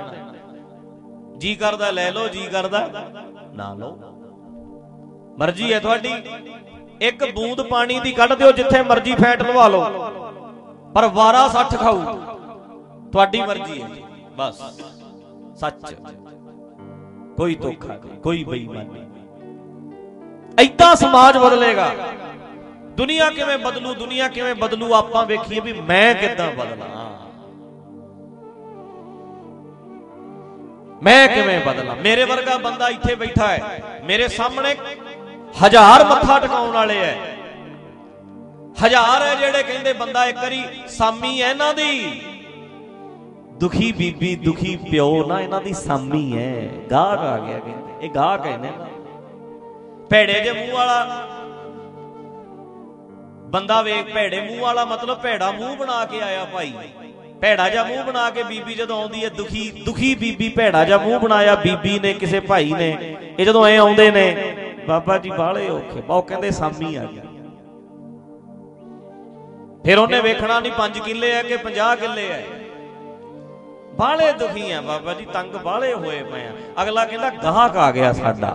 [1.37, 2.87] ਜੀ ਕਰਦਾ, ਲੈ ਲਓ, ਜੀ ਕਰਦਾ,
[3.53, 3.97] ਨਾ ਲਓ।
[5.39, 6.13] ਮਰਜ਼ੀ ਹੈ ਤੁਹਾਡੀ।
[7.01, 10.24] ਇੱਕ ਬੂੰਦ ਪਾਣੀ ਦੀ ਕੱਢ ਦਿਓ, ਜਿੱਥੇ ਮਰਜ਼ੀ ਫੈਟ ਲਵਾ ਲਓ।
[10.95, 12.01] ਪਰ ਵਾਰਾ 60 ਖਾਊ।
[13.11, 13.89] ਤੁਹਾਡੀ ਮਰਜ਼ੀ ਹੈ
[14.37, 14.61] ਬਸ।
[15.59, 15.93] ਸੱਚ।
[17.37, 19.01] ਕੋਈ ਧੋਖਾ ਨਹੀਂ, ਕੋਈ ਬੇਈਮਾਨੀ
[20.59, 21.93] ਐਦਾਂ ਸਮਾਜ ਬਦਲੇਗਾ।
[22.97, 26.87] ਦੁਨੀਆ ਕਿਵੇਂ ਬਦਲੂ, ਦੁਨੀਆ ਕਿਵੇਂ ਬਦਲੂ, ਆਪਾਂ ਵੇਖੀਏ ਵੀ ਮੈਂ ਕਿੱਦਾਂ ਬਦਲਾਂ।
[31.03, 31.95] ਮੈਂ ਕਿਵੇਂ ਬਦਲਾਂ?
[31.95, 34.75] ਮੇਰੇ ਵਰਗਾ ਬੰਦਾ ਇੱਥੇ ਬੈਠਾ ਹੈ। ਮੇਰੇ ਸਾਹਮਣੇ
[35.65, 37.15] ਹਜ਼ਾਰ ਮੱਥਾ ਟਿਕਾਉਣ ਵਾਲੇ ਐ
[38.83, 42.21] ਹਜ਼ਾਰ ਹੈ ਜਿਹੜੇ ਕਹਿੰਦੇ ਬੰਦਾ ਇੱਕ ਵਾਰੀ ਸਾਮੀ ਐ ਇਹਨਾਂ ਦੀ।
[43.59, 48.45] ਦੁਖੀ ਬੀਬੀ, ਦੁਖੀ ਪਿਓ ਨਾ ਇਹਨਾਂ ਦੀ ਸਾਮੀ ਐ ਗਾਹਕ ਆ ਗਿਆ ਕਹਿੰਦੇ। ਇਹ ਗਾਹਕ
[48.45, 48.87] ਹੈ ਨਾ
[50.09, 50.97] ਭੇੜੇ ਦੇ ਮੂੰਹ ਵਾਲਾ।
[53.49, 56.73] ਬੰਦਾ ਵੇਖ ਭੇੜੇ ਮੂੰਹ ਵਾਲਾ, ਮਤਲਬ ਭੇੜਾ ਮੂੰਹ ਬਣਾ ਕੇ ਆਇਆ ਭਾਈ।
[57.41, 61.19] ਭੇੜਾ ਜਾਂ ਮੂੰਹ ਬਣਾ ਕੇ ਬੀਬੀ ਜਦੋਂ ਆਉਂਦੀ ਹੈ, ਦੁਖੀ ਦੁਖੀ ਬੀਬੀ ਭੇੜਾ ਜਾਂ ਮੂੰਹ
[61.19, 64.55] ਬਣਾਇਆ ਬੀਬੀ ਨੇ, ਕਿਸੇ ਭਾਈ ਨੇ। ਇਹ ਜਦੋਂ ਐ ਆਉਂਦੇ ਨੇ,
[64.87, 67.23] ਬਾਬਾ ਜੀ ਬਾਹਲੇ ਔਖੇ। ਬਾਉ ਕਹਿੰਦੇ ਸਾਮੀ ਆ ਗਿਆ
[69.85, 72.39] ਫਿਰ ਉਹਨੇ ਵੇਖਣਾ ਨਹੀਂ 5 ਕਿੱਲੇ ਆ ਕਿ 50 ਕਿੱਲੇ ਆ।
[73.97, 78.11] ਬਾਹਲੇ ਦੁਖੀ ਆ ਬਾਬਾ ਜੀ ਤੰਗ ਬਾਹਲੇ ਹੋਏ ਪਏ ਆ। ਅਗਲਾ ਕਹਿੰਦਾ ਗਾਹਕ ਆ ਗਿਆ
[78.13, 78.49] ਸਾਡਾ।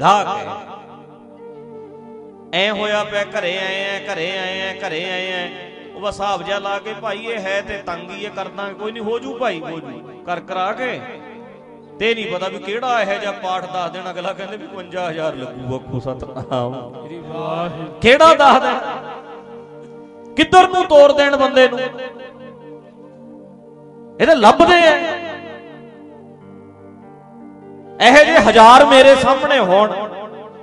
[0.00, 0.66] ਗਾਹਕ
[2.54, 5.48] ਐ ਹੋਇਆ ਪਿਆ ਘਰੇ ਆਏ ਆ ਘਰੇ ਆਏ ਆ ਘਰੇ ਆਏ ਆ।
[5.94, 9.18] ਉਹ ਬਸ ਜਿਹਾ ਲਾ ਕੇ ਭਾਈ ਇਹ ਹੈ ਤੇ ਤੰਗੀ ਇਹ ਕਰਦਾ ਕੋਈ ਨਹੀਂ ਹੋ
[9.18, 11.00] ਜੂ ਭਾਈ ਹੋ ਜੂ। ਕਰ ਕਰਾ ਕੇ।
[12.00, 15.76] ਤੇ ਨਹੀਂ ਪਤਾ ਵੀ ਕਿਹੜਾ ਇਹੋ ਜਿਹਾ ਪਾਠ ਦੱਸ ਦੇਣਾ, ਅਗਲਾ ਕਹਿੰਦੇ ਵੀ 55000 ਲੱਗੂ,
[15.76, 16.74] ਅੱਖੂ ਸਤਨਾਮ
[18.02, 18.96] ਕਿਹੜਾ ਦੱਸ ਦੇਣਾ?
[20.36, 21.78] ਕਿੱਧਰ ਨੂੰ ਤੋੜ ਦੇਣ ਬੰਦੇ ਨੂੰ?
[24.20, 24.94] ਇਹਦੇ ਲੱਭਦੇ ਐ
[28.00, 29.92] ਇਹੋ ਜਿਹੇ ਹਜ਼ਾਰ ਮੇਰੇ ਸਾਹਮਣੇ ਹੋਣ।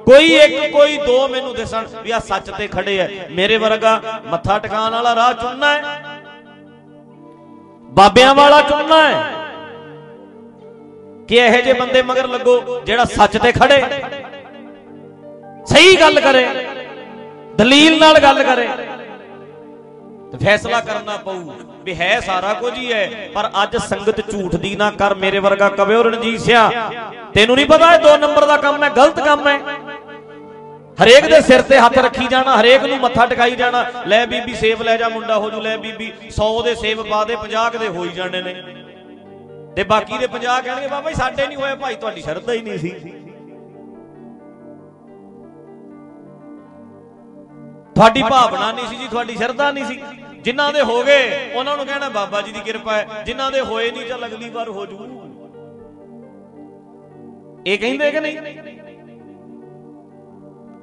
[0.05, 4.57] ਕੋਈ ਇੱਕ, ਕੋਈ ਦੋ ਮੈਨੂੰ ਦਿਸਣ ਵੀ ਆ ਸੱਚ ਤੇ ਖੜੇ ਐ ਮੇਰੇ ਵਰਗਾ ਮੱਥਾ
[4.59, 5.81] ਟਿਕਾਣ ਵਾਲਾ ਰਾਹ ਚੁਣਨਾ ਹੈ।
[7.91, 9.44] ਬਾਬਿਆਂ ਵਾਲਾ ਚੁਣਨਾ ਹੈ।
[11.29, 13.81] ਕਿ ਇਹੋ ਜਿਹੇ ਬੰਦੇ ਮਗਰ ਲੱਗੋ ਜਿਹੜਾ ਸੱਚ ਤੇ ਖੜੇ।
[15.65, 16.45] ਸਹੀ ਗੱਲ ਕਰੇ।
[17.57, 18.67] ਦਲੀਲ ਨਾਲ ਗੱਲ ਕਰੇ।
[20.31, 21.51] ਤੇ ਫੈਸਲਾ ਕਰਨਾ ਪਊ
[21.83, 25.69] ਵੀ ਹੈ ਸਾਰਾ ਕੁਝ ਹੀ ਹੈ, ਪਰ ਅੱਜ ਸੰਗਤ ਝੂਠ ਦੀ ਨਾ ਕਰ, ਮੇਰੇ ਵਰਗਾ
[25.69, 26.69] ਕਵੇ ਰਣਜੀਤ ਸਿਆ।
[27.33, 29.59] ਤੈਨੂੰ ਨਹੀਂ ਪਤਾ ਇਹ ਦੋ ਨੰਬਰ ਦਾ ਕੰਮ ਹੈ, ਗਲਤ ਕੰਮ ਹੈ।
[31.03, 34.81] ਹਰੇਕ ਦੇ ਸਿਰ ਤੇ ਹੱਥ ਰੱਖੀ ਜਾਣਾ, ਹਰੇਕ ਨੂੰ ਮੱਥਾ ਟਿਕਾਈ ਜਾਣਾ। ਲੈ ਬੀਬੀ ਸੇਬ
[34.81, 38.09] ਲੈ ਜਾ ਮੁੰਡਾ ਹੋ ਜੂ, ਲੈ ਬੀਬੀ 100 ਦੇ ਸੇਬ ਪਾ ਦੇ 50 ਦੇ ਹੋਈ
[38.09, 38.55] ਜਾਣੇ ਨੇ।
[39.75, 42.77] ਤੇ ਬਾਕੀ ਦੇ 50 ਕਹਿਣਗੇ ਬਾਬਾ ਜੀ ਸਾਡੇ ਨਹੀਂ ਹੋਏ ਭਾਈ ਤੁਹਾਡੀ ਸ਼ਰਧਾ ਹੀ ਨਹੀਂ
[42.79, 42.89] ਸੀ।
[47.95, 49.99] ਤੁਹਾਡੀ ਭਾਵਨਾ ਨਹੀਂ ਸੀ ਜੀ ਤੁਹਾਡੀ ਸ਼ਰਧਾ ਨਹੀਂ ਸੀ।
[50.41, 53.91] ਜਿਨ੍ਹਾਂ ਦੇ ਹੋ ਗਏ ਉਹਨਾਂ ਨੂੰ ਕਹਿਣਾ ਬਾਬਾ ਜੀ ਦੀ ਕਿਰਪਾ ਹੈ। ਜਿਨ੍ਹਾਂ ਦੇ ਹੋਏ
[53.91, 54.97] ਨਹੀਂ ਚੱਲ ਅਗਲੀ ਵਾਰ ਹੋ ਜੂ।
[57.67, 58.37] ਇਹ ਕਹਿੰਦੇ ਕਿ ਨਹੀਂ?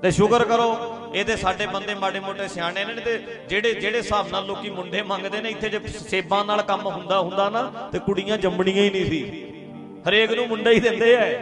[0.02, 0.70] ਤੇ ਸ਼ੁਕਰ ਕਰੋ
[1.14, 5.02] ਇਹ ਤੇ ਸਾਡੇ ਬੰਦੇ ਮਾੜੇ ਮੋਟੇ ਸਿਆਣੇ ਨੇ ਤੇ ਜਿਹੜੇ ਜਿਹੜੇ ਹਿਸਾਬ ਨਾਲ ਲੋਕੀ ਮੁੰਡੇ
[5.02, 9.06] ਮੰਗਦੇ ਨੇ, ਇੱਥੇ ਜੇ ਸੇਬਾਂ ਨਾਲ ਕੰਮ ਹੁੰਦਾ ਹੁੰਦਾ ਨਾ, ਤੇ ਕੁੜੀਆਂ ਜੰਮਣੀਆਂ ਹੀ ਨਹੀਂ
[9.06, 9.44] ਸੀ।
[10.08, 11.32] ਹਰੇਕ ਨੂੰ ਮੁੰਡਾ ਹੀ ਦਿੰਦੇ ਐ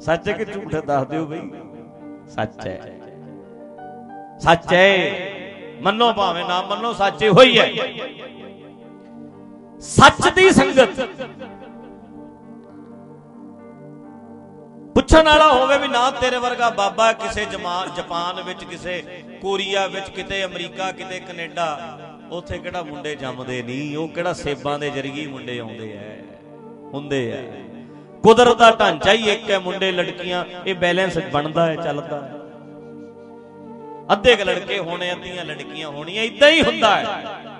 [0.00, 1.40] ਸੱਚ ਹੈ ਕਿ ਝੂਠ ਹੈ ਦੱਸ ਦਿਓ ਬਈ?
[2.28, 3.00] ਸੱਚ ਹੈ।
[4.40, 5.12] ਸੱਚ ਹੈ।
[5.80, 7.72] ਮੰਨੋ ਭਾਵੇਂ ਨਾ ਮੰਨੋ, ਸੱਚ ਹੋਈ ਹੈ।
[9.80, 11.00] ਸੱਚ ਦੀ ਸੰਗਤ
[14.96, 19.02] ਪੁੱਛਣ ਵਾਲਾ ਹੋਵੇ ਵੀ ਨਾ ਤੇਰੇ ਵਰਗਾ ਬਾਬਾ ਕਿਸੇ ਜਾਪਾਨ ਵਿੱਚ, ਕਿਸੇ
[19.42, 21.66] ਕੋਰੀਆ ਵਿੱਚ, ਕਿਤੇ ਅਮਰੀਕਾ, ਕਿਤੇ ਕੈਨੇਡਾ,
[22.30, 26.16] ਉੱਥੇ ਕਿਹੜਾ ਮੁੰਡੇ ਜੰਮਦੇ ਨਹੀਂ, ਉਹ ਕਿਹੜਾ ਸੇਬਾਂ ਦੇ ਜਰੀਏ ਮੁੰਡੇ ਆਉਂਦੇ ਐ,
[26.94, 27.42] ਹੁੰਦੇ ਐ।
[28.24, 32.32] ਕੁਦਰਤ ਦਾ ਢਾਂਚਾ ਹੀ ਇੱਕ ਹੈ ਮੁੰਡੇ, ਲੜਕੀਆਂ, ਇਹ ਬੈਲੈਂਸ ਬਣਦਾ ਹੈ ਚੱਲਦਾ ਹੈ
[34.12, 37.55] ਅੱਧੇ ਕ ਲੜਕੇ ਹੋਣੇ, ਅੱਧੀਆਂ ਲੜਕੀਆਂ ਹੋਣੀਆਂ ਇਦਾਂ ਹੀ ਹੁੰਦਾ ਹੈ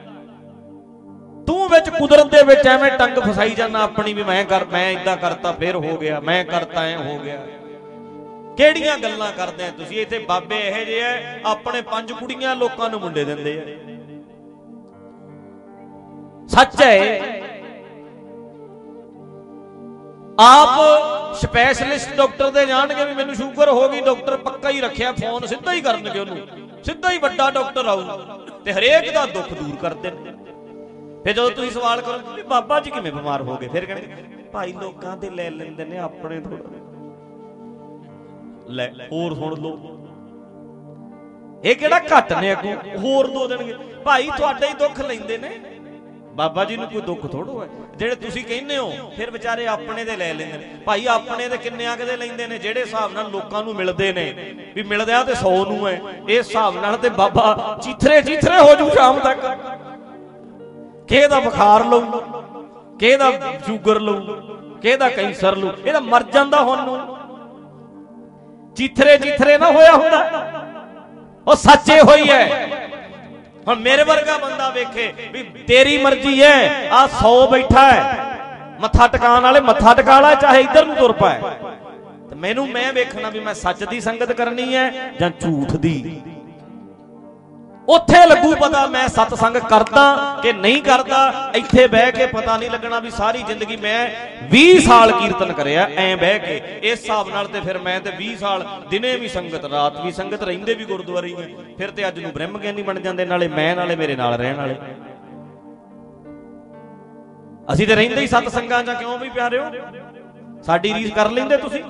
[1.47, 5.17] ਤੂੰ ਵਿੱਚ ਕੁਦਰਤ ਦੇ ਵਿੱਚ ਐਵੇਂ ਟੰਗ ਫਸਾਈ ਜਾਂਦਾ, ਆਪਣੀ ਵੀ ਮੈਂ ਕਰ, ਮੈਂ ਇਦਾਂ
[5.17, 7.37] ਕਰਤਾ, ਫੇਰ ਹੋ ਗਿਆ, ਮੈਂ ਕਰਤਾ, ਐ ਹੋ ਗਿਆ।
[8.57, 10.01] ਕਿਹੜੀਆਂ ਗੱਲਾਂ ਕਰਦੇ ਆ ਤੁਸੀਂ?
[10.01, 13.63] ਇੱਥੇ ਬਾਬੇ ਇਹੋ ਜਿਹੇ ਐ ਆਪਣੇ ਪੰਜ ਕੁੜੀਆਂ ਲੋਕਾਂ ਨੂੰ ਮੁੰਡੇ ਦਿੰਦੇ ਆ।
[16.49, 17.43] ਸੱਚ ਹੈ
[20.41, 25.47] ਆਪ ਸਪੈਸ਼ਲਿਸਟ ਡਾਕਟਰ ਦੇ ਜਾਣਗੇ ਵੀ ਮੈਨੂੰ ਸ਼ੂਗਰ ਹੋ ਗਈ ਡਾਕਟਰ ਪੱਕਾ ਹੀ ਰੱਖਿਆ ਫੋਨ
[25.47, 26.37] ਸਿੱਧਾ ਹੀ ਕਰਨਗੇ ਉਹਨੂੰ।
[26.85, 28.03] ਸਿੱਧਾ ਹੀ ਵੱਡਾ ਡਾਕਟਰ ਆਊ।
[28.65, 30.36] ਤੇ ਹਰੇਕ ਦਾ ਦੁੱਖ ਦੂਰ ਕਰਦੇ ਨੇ
[31.27, 34.73] ਫਿਰ ਜਦੋਂ ਤੁਸੀਂ ਸਵਾਲ ਕਰੋ ਵੀ ਬਾਬਾ ਜੀ ਕਿਵੇਂ ਬਿਮਾਰ ਹੋ ਗਏ, ਫਿਰ ਕਹਿੰਦੇ, ਭਾਈ
[34.73, 36.59] ਲੋਕਾਂ ਦੇ ਲੈ ਲੈਂਦੇ ਨੇ ਆਪਣੇ ਥੋੜਾ
[38.69, 39.73] ਲੈ, ਹੋਰ ਸੁਣ ਲਓ
[41.65, 42.75] ਇਹ ਕਿਹੜਾ ਘੱਟ ਨੇ ਅੱਗੋਂ?
[42.99, 43.75] ਹੋਰ ਦੋ ਦੇਣਗੇ।
[44.05, 45.51] ਭਾਈ ਤੁਹਾਡੇ ਹੀ ਦੁੱਖ ਲੈਂਦੇ ਨੇ।
[46.37, 50.17] ਬਾਬਾ ਜੀ ਨੂੰ ਕੋਈ ਦੁੱਖ ਥੋੜੋ ਹੈ ਜਿਹੜੇ ਤੁਸੀਂ ਕਹਿੰਦੇ ਹੋ, ਫਿਰ ਵਿਚਾਰੇ ਆਪਣੇ ਦੇ
[50.17, 53.63] ਲੈ ਲੈਂਦੇ ਨੇ। ਭਾਈ ਆਪਣੇ ਦੇ ਕਿੰਨੇ ਆ ਕਦੇ ਲੈਂਦੇ ਨੇ, ਜਿਹੜੇ ਹਿਸਾਬ ਨਾਲ ਲੋਕਾਂ
[53.65, 54.33] ਨੂੰ ਮਿਲਦੇ ਨੇ।
[54.75, 58.75] ਵੀ ਮਿਲਦੇ ਆ ਤੇ 100 ਨੂੰ ਹੈ ਇਹ ਹਿਸਾਬ ਨਾਲ ਤੇ ਬਾਬਾ ਚੀਥਰੇ ਚੀਥਰੇ ਹੋ
[58.75, 59.47] ਜੂ ਸ਼ਾਮ ਤੱਕ।
[61.09, 62.01] ਕਿਹਦਾ ਦਾ ਬੁਖਾਰ ਲਊ?
[62.99, 64.21] ਕਿਹਦਾ ਦਾ ਸ਼ੂਗਰ ਲਊ?
[64.83, 65.71] ਕਿਹਦਾ ਦਾ ਕੈਂਸਰ ਲਊ?
[65.87, 67.17] ਇਹ ਤਾਂ ਮਰ ਜਾਂਦਾ ਹੁਣ ਨੂੰ।
[68.77, 70.47] ਚੀਥਰੇ ਚੀਥਰੇ ਨਾ ਹੋਇਆ ਹੁੰਦਾ।
[71.47, 72.67] ਉਹ ਸੱਚੇ ਹੋਈ ਹੈ
[73.69, 78.27] ਹੁਣ ਮੇਰੇ ਵਰਗਾ ਬੰਦਾ ਵੇਖੇ ਵੀ ਤੇਰੀ ਮਰਜ਼ੀ ਹੈ ਆ 100 ਬੈਠਾ ਹੈ
[78.81, 81.41] ਮੱਥਾ ਟਿਕਾਣ ਵਾਲੇ ਮੱਥਾ ਟਿਕਾ ਲਾ, ਚਾਹੇ ਇੱਧਰ ਨੂੰ ਤੁਰ ਪਾਏ।
[82.31, 86.21] ਤੇ ਮੈਨੂੰ ਮੈਂ ਵੇਖਣਾ ਵੀ ਮੈਂ ਸੱਚ ਦੀ ਸੰਗਤ ਕਰਨੀ ਹੈ ਜਾਂ ਝੂਠ ਦੀ?
[87.89, 90.05] ਉੱਥੇ ਲੱਗੂ ਪਤਾ ਮੈਂ ਸਤ ਸੰਗ ਕਰਦਾ
[90.43, 91.19] ਕਿ ਨਹੀਂ ਕਰਦਾ
[91.55, 94.09] ਇੱਥੇ ਬਹਿ ਕੇ ਪਤਾ ਨਹੀਂ ਲੱਗਣਾ ਵੀ ਸਾਰੀ ਜ਼ਿੰਦਗੀ ਮੈਂ
[94.51, 98.35] 20 ਸਾਲ ਕੀਰਤਨ ਕਰਿਆ ਐ ਬਹਿ ਕੇ। ਇਸ ਹਿਸਾਬ ਨਾਲ ਤੇ ਫਿਰ ਮੈਂ ਤੇ 20
[98.37, 102.33] ਸਾਲ ਦਿਨੇ ਵੀ ਸੰਗਤ ਰਾਤ ਵੀ ਸੰਗਤ ਰਹਿੰਦੇ ਵੀ ਗੁਰਦੁਆਰੇ ਹੀ ਫਿਰ ਤੇ ਅੱਜ ਨੂੰ
[102.33, 104.77] ਬ੍ਰਹਮ ਗਿਆਨੀ ਬਣ ਜਾਂਦੇ ਨਾਲੇ ਮੈਂ ਨਾਲੇ ਮੇਰੇ ਨਾਲ ਰਹਿਣ ਵਾਲੇ।
[107.73, 109.63] ਅਸੀਂ ਤੇ ਰਹਿੰਦੇ ਹੀ ਸਤ ਸੰਗਾਂ ਜਾਂ ਕਿਉਂ ਵੀ ਪਿਆਰਿਓ?
[110.63, 111.83] ਸਾਡੀ ਰੀਸ ਕਰ ਲੈਂਦੇ ਤੁਸੀਂ।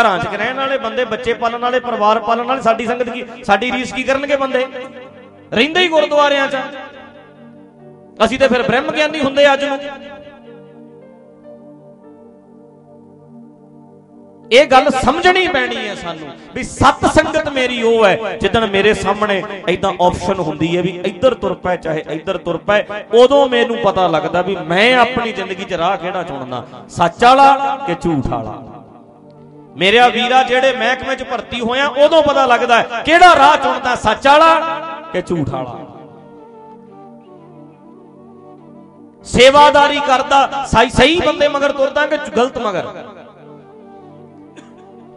[0.00, 3.70] ਘਰਾਂ 'ਚ ਰਹਿਣ ਵਾਲੇ ਬੰਦੇ ਬੱਚੇ ਪਾਲਣ ਵਾਲੇ ਪਰਿਵਾਰ ਪਾਲਣ ਵਾਲੇ ਸਾਡੀ ਸੰਗਤ ਕੀ ਸਾਡੀ
[3.72, 4.66] ਰੀਸ ਕੀ ਕਰਨਗੇ ਬੰਦੇ?
[5.52, 6.56] ਰਹਿੰਦੇ ਹੀ ਗੁਰਦੁਆਰਿਆਂ 'ਚ।
[8.24, 9.78] ਅਸੀਂ ਤੇ ਫਿਰ ਬ੍ਰਹਮ ਗਿਆਨੀ ਹੁੰਦੇ ਅੱਜ ਨੂੰ।
[14.50, 19.42] ਇਹ ਗੱਲ ਸਮਝਣੀ ਪੈਣੀ ਹੈ ਸਾਨੂੰ ਵੀ ਸਤ ਸੰਗਤ ਮੇਰੀ ਉਹ ਹੈ, ਜਿੱਦਣ ਮੇਰੇ ਸਾਹਮਣੇ
[19.68, 22.84] ਐਦਾਂ ਆਪਸ਼ਨ ਹੁੰਦੀ ਹੈ ਵੀ ਇੱਧਰ ਤੁਰ ਪੈ, ਚਾਹੇ ਇੱਧਰ ਤੁਰ ਪੈ,
[23.14, 27.94] ਉਦੋਂ ਮੈਨੂੰ ਪਤਾ ਲੱਗਦਾ ਵੀ ਮੈਂ ਆਪਣੀ ਜ਼ਿੰਦਗੀ 'ਚ ਰਾਹ ਕਿਹੜਾ ਚੁਣਨਾ, ਸੱਚ ਵਾਲਾ ਕਿ
[27.94, 28.62] ਝੂਠ ਵਾਲਾ?
[29.76, 34.54] ਮੇਰੇ ਵੀਰਾ ਜਿਹੜੇ ਮਹਿਕਮੇ 'ਚ ਭਰਤੀ ਹੋਇਆ ਉਦੋਂ ਪਤਾ ਲੱਗਦਾ ਕਿਹੜਾ ਰਾਹ ਚੁਣਦਾ ਸੱਚ ਵਾਲਾ
[35.12, 35.76] ਕਿ ਝੂਠ ਵਾਲਾ।
[39.24, 42.86] ਸੇਵਾਦਾਰੀ ਕਰਦਾ, ਸਹੀ ਸਹੀ ਬੰਦੇ ਮਗਰ ਤੁਰਦਾ ਕਿ ਗਲਤ ਮਗਰ?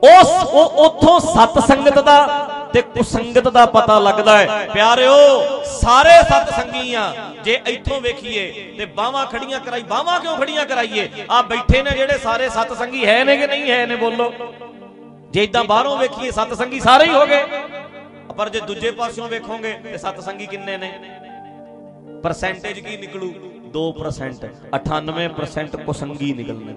[0.04, 5.16] ਉਸ ਉਹ ਉਥੋਂ ਸਤ ਸੰਗਤ ਦਾ ਤੇ ਕੁਸੰਗਤ ਦਾ ਪਤਾ ਲੱਗਦਾ ਹੈ। ਪਿਆਰਿਓ,
[5.66, 7.04] ਸਾਰੇ ਸਤ ਸੰਗੀ ਆ।
[7.44, 11.08] ਜੇ ਇੱਥੋਂ ਵੇਖੀਏ ਤੇ ਬਾਹਾਂ ਖੜੀਆਂ ਕਰਾਈ ਬਾਹਾਂ ਕਿਉਂ ਖੜੀਆਂ ਕਰਾਈਏ?
[11.32, 14.32] ਆ ਬੈਠੇ ਨੇ ਜਿਹੜੇ ਸਾਰੇ ਸਤ ਸੰਗੀ ਹੈ ਨੇ ਕਿ ਨਹੀਂ ਹੈ ਨੇ ਬੋਲੋ?
[15.32, 17.46] ਜੇ ਇਦਾਂ ਬਾਹਰੋਂ ਵੇਖੀਏ ਸਤ ਸੰਗੀ ਸਾਰੇ ਹੀ ਹੋ ਗਏ।
[18.32, 20.92] ਪਰ ਜੇ ਦੂਜੇ ਪਾਸਿਓਂ ਵੇਖੋਗੇ ਤੇ ਸਤ ਸੰਗੀ ਕਿੰਨੇ ਨੇ?
[22.24, 23.34] ਪਰਸੈਂਟੇਜ ਕੀ ਨਿਕਲੂ?
[23.74, 26.76] 2% 98% ਕੁਸੰਗੀ ਨਿਕਲਣੇ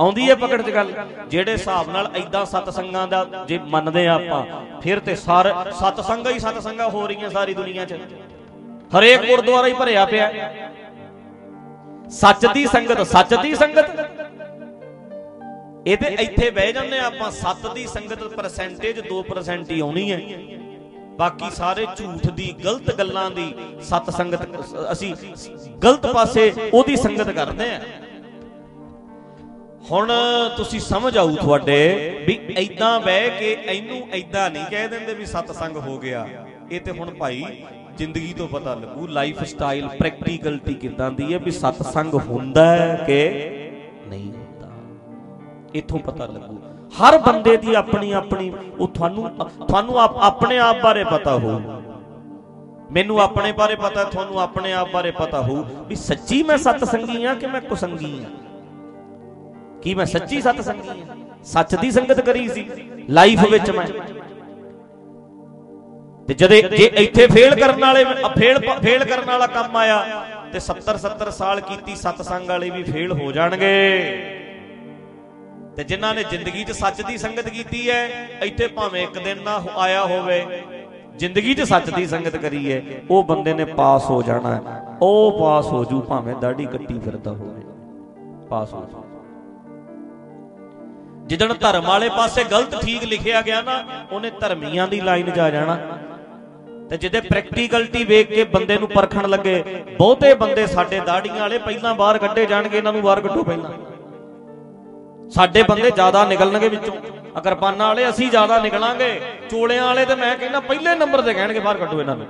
[0.00, 0.92] ਆਉਂਦੀ ਹੈ ਪਕੜ 'ਚ ਗੱਲ।
[1.28, 4.44] ਜਿਹੜੇ ਹਿਸਾਬ ਨਾਲ ਐਦਾਂ ਸਤ ਸੰਗਾਂ ਦਾ ਜੇ ਮੰਨਦੇ ਆ ਆਪਾਂ,
[4.80, 7.98] ਫਿਰ ਤੇ ਸਾਰ ਸਤ ਸੰਗਾਂ ਹੀ ਸਤ ਸੰਗਾਂ ਹੋ ਰਹੀਆਂ ਸਾਰੀ ਦੁਨੀਆ 'ਚ।
[8.98, 10.30] ਹਰੇਕ ਗੁਰਦੁਆਰਾ ਹੀ ਭਰਿਆ ਪਿਆ।
[12.10, 14.23] ਸੱਚ ਦੀ ਸੰਗਤ, ਸੱਚ ਦੀ ਸੰਗਤ।
[15.86, 20.20] ਇਹ ਤੇ ਇੱਥੇ ਬਹਿ ਜਾਂਦੇ ਆ ਆਪਾਂ, ਸੱਤ ਦੀ ਸੰਗਤ ਪਰਸੈਂਟੇਜ 2% ਹੀ ਆਉਣੀ ਹੈ।
[21.18, 23.52] ਬਾਕੀ ਸਾਰੇ ਝੂਠ ਦੀ, ਗਲਤ ਗੱਲਾਂ ਦੀ,
[23.82, 24.46] ਸਤ ਸੰਗਤ,
[24.92, 25.14] ਅਸੀਂ
[25.84, 27.80] ਗਲਤ ਪਾਸੇ ਉਹਦੀ ਸੰਗਤ ਕਰਦੇ ਆ
[29.90, 30.12] ਹੁਣ
[30.56, 35.52] ਤੁਸੀਂ ਸਮਝ ਆਊ ਤੁਹਾਡੇ ਵੀ ਐਦਾਂ ਬਹਿ ਕੇ ਇਹਨੂੰ ਐਦਾਂ ਨਹੀਂ ਕਹਿ ਦਿੰਦੇ ਵੀ ਸਤ
[35.52, 36.26] ਸੰਗ ਹੋ ਗਿਆ।
[36.72, 37.44] ਇਹ ਤੇ ਹੁਣ ਭਾਈ
[37.98, 43.04] ਜ਼ਿੰਦਗੀ ਤੋਂ ਪਤਾ ਲੱਗੂ ਲਾਈਫ ਸਟਾਈਲ ਪ੍ਰੈਕਟੀਕਲਟੀ ਕਿਦਾਂ ਦੀ ਹੈ ਵੀ ਸਤ ਸੰਗ ਹੁੰਦਾ ਹੈ
[43.06, 43.63] ਕਿ ਨਹੀਂ ਹੁੰਦਾ
[45.74, 49.30] ਇੱਥੋਂ ਪਤਾ ਲੱਗੂ। ਹਰ ਬੰਦੇ ਦੀ ਆਪਣੀ ਆਪਣੀ, ਉਹ ਤੁਹਾਨੂੰ
[49.68, 51.60] ਤੁਹਾਨੂੰ ਆਪ- ਆਪਣੇ ਆਪ ਬਾਰੇ ਪਤਾ ਹੋਊ।
[52.92, 57.24] ਮੈਨੂੰ ਆਪਣੇ ਬਾਰੇ ਪਤਾ, ਤੁਹਾਨੂੰ ਆਪਣੇ ਆਪ ਬਾਰੇ ਪਤਾ ਹੋਊ ਵੀ ਸੱਚੀ ਮੈਂ ਸਤ ਸੰਗੀ
[57.24, 58.28] ਆ ਕਿ ਮੈਂ ਕੁਸੰਗੀ ਆ?
[59.82, 60.94] ਕੀ ਮੈਂ ਸੱਚੀ ਸਤ ਸੰਗੀ ਆ?
[61.44, 62.70] ਸੱਚ ਦੀ ਸੰਗਤ ਕਰੀ ਸੀ,
[63.10, 63.86] ਲਾਈਫ ਵਿੱਚ ਮੈਂ।
[66.26, 70.98] ਤੇ ਜਦੇ ਜੇ ਇੱਥੇ ਫੇਲ ਕਰਨ ਵਾਲੇ, ਫੇਲ ਫੇਲ ਕਰਨ ਵਾਲਾ ਕੰਮ ਆਇਆ, ਤੇ 70
[70.98, 74.00] 70 ਸਾਲ ਕੀਤੀ ਸਤਸੰਗ ਵਾਲੇ ਵੀ ਫੇਲ ਹੋ ਜਾਣਗੇ।
[75.76, 79.58] ਤੇ ਜਿਨ੍ਹਾਂ ਨੇ ਜ਼ਿੰਦਗੀ 'ਚ ਸੱਚ ਦੀ ਸੰਗਤ ਕੀਤੀ ਹੈ, ਇੱਥੇ ਭਾਵੇਂ ਇੱਕ ਦਿਨ ਨਾ
[79.58, 80.62] ਹੋ- ਆਇਆ ਹੋਵੇ,
[81.16, 84.60] ਜ਼ਿੰਦਗੀ 'ਚ ਸੱਚ ਦੀ ਸੰਗਤ ਕਰੀ ਹੈ, ਉਹ ਬੰਦੇ ਨੇ ਪਾਸ ਹੋ ਜਾਣਾ ਹੈ।
[85.02, 87.60] ਉਹ ਪਾਸ ਹੋ ਜੂ, ਭਾਵੇਂ ਦਾੜੀ ਕੱਟੀ ਫਿਰਦਾ ਹੋਵੇ।
[88.48, 89.04] ਪਾਸ ਹੋ ਜੂ।
[91.26, 95.50] ਜਿੱਦਣ ਧਰਮ ਵਾਲੇ ਪਾਸੇ ਗਲਤ ਠੀਕ ਲਿਖਿਆ ਗਿਆ ਨਾ, ਉਹਨੇ ਧਰਮੀਆਂ ਦੀ ਲਾਈਨ 'ਚ ਆ
[95.50, 95.78] ਜਾਣਾ।
[96.90, 101.94] ਤੇ ਜਿਹਦੇ ਪ੍ਰੈਕਟੀਕਲਟੀ ਵੇਖ ਕੇ ਬੰਦੇ ਨੂੰ ਪਰਖਣ ਲੱਗੇ, ਬਹੁਤੇ ਬੰਦੇ ਸਾਡੇ ਦਾੜੀਆਂ ਵਾਲੇ ਪਹਿਲਾਂ
[101.94, 103.93] ਬਾਹਰ ਕੱਢੇ ਜਾਣਗੇ, ਇਹਨਾਂ ਨੂੰ ਬਾਹਰ ਕੱਢੋ ਪਹਿਲਾਂ।
[105.30, 106.96] ਸਾਡੇ ਬੰਦੇ ਜ਼ਿਆਦਾ ਨਿਕਲਣਗੇ ਵਿੱਚੋਂ।
[107.38, 109.20] ਅਕਰਪਾਨਾਂ ਵਾਲੇ ਅਸੀਂ ਜ਼ਿਆਦਾ ਨਿਕਲਾਂਗੇ
[109.50, 112.26] ਚੋਲਿਆਂ ਵਾਲੇ ਤੇ ਮੈਂ ਕਹਿੰਦਾ ਪਹਿਲੇ ਨੰਬਰ ਤੇ ਕਹਿਣਗੇ ਬਾਹਰ ਕੱਢੋ ਇਹਨਾਂ ਨੂੰ।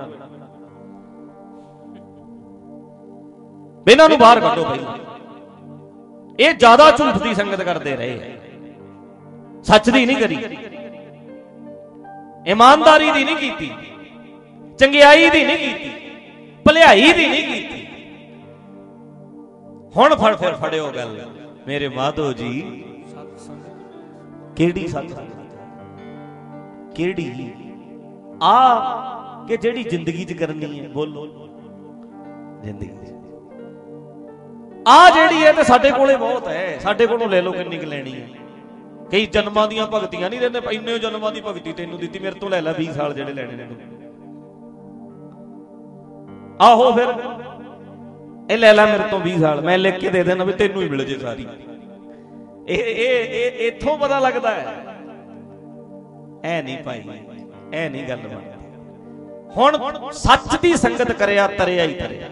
[3.87, 4.97] ਇਹਨਾਂ ਨੂੰ ਬਾਹਰ ਕੱਢੋ ਪਹਿਲਾਂ।
[6.39, 8.37] ਇਹ ਜ਼ਿਆਦਾ ਝੂਠ ਦੀ ਸੰਗਤ ਕਰਦੇ ਰਹੇ
[9.63, 10.37] ਸੱਚ ਦੀ ਨਹੀਂ ਕਰੀ।
[12.47, 13.71] ਇਮਾਨਦਾਰੀ ਦੀ ਨਹੀਂ ਕੀਤੀ।
[14.79, 15.89] ਚੰਗਿਆਈ ਦੀ ਨਹੀਂ ਕੀਤੀ।
[16.65, 17.87] ਭਲਾਈ ਦੀ ਨਹੀਂ ਕੀਤੀ।
[19.97, 21.17] ਹੁਣ ਫੜ ਫਿਰ ਫੜਿਓ ਗੱਲ।
[21.67, 22.61] ਮੇਰੇ ਮਾਧੋ ਜੀ,
[24.55, 25.05] ਕਿਹੜੀ ਸੱਚ
[26.95, 27.53] ਕਿਹੜੀ?
[28.43, 28.79] ਆ
[29.47, 31.27] ਕਿ ਜਿਹੜੀ ਜ਼ਿੰਦਗੀ 'ਚ ਕਰਨੀ ਹੈ, ਬੋਲੋ।
[32.63, 33.13] ਜ਼ਿੰਦਗੀ 'ਚ।
[34.87, 38.21] ਆ ਜਿਹੜੀ ਹੈ ਤੇ ਸਾਡੇ ਕੋਲੇ ਬਹੁਤ ਹੈ। ਸਾਡੇ ਕੋਲੋਂ ਲੈ ਲਓ ਕਿੰਨੀ ਕੁ ਲੈਣੀ
[38.21, 38.27] ਹੈ।
[39.11, 42.61] ਕਈ ਜਨਮਾਂ ਦੀਆਂ ਭਗਤੀਆਂ ਨਹੀਂ ਦਿੰਦੇ ਇੰਨੇ ਜਨਮਾਂ ਦੀ ਭਗਤੀ ਤੈਨੂੰ ਦਿੱਤੀ, ਮੇਰੇ ਤੋਂ ਲੈ
[42.61, 43.77] ਲੈ 20 ਸਾਲ ਜਿਹੜੇ ਲੈਣੇ ਨੇ ਤੂੰ।
[46.61, 47.07] ਆਹੋ ਫਿਰ।
[48.51, 50.89] ਇਹ ਲੈ ਲੈ ਮੇਰੇ ਤੋਂ 20 ਸਾਲ, ਮੈਂ ਲਿਖ ਕੇ ਦੇ ਦੇਣਾ ਵੀ ਤੈਨੂੰ ਹੀ
[50.89, 51.47] ਮਿਲ ਜੇ ਸਾਰੀ।
[52.67, 54.65] ਇਹ ਇਹ ਇਹ, ਇੱਥੋਂ ਪਤਾ ਲੱਗਦਾ ਹੈ।
[56.43, 57.01] ਐ ਨਹੀਂ ਭਾਈ,
[57.73, 58.51] ਐ ਨਹੀਂ ਗੱਲ ਬਣਦੀ।
[59.57, 62.27] ਹੁਣ ਸੱਚ ਦੀ ਸੰਗਤ ਕਰਿਆ, ਤਰਿਆ ਹੀ ਤਰਿਆ।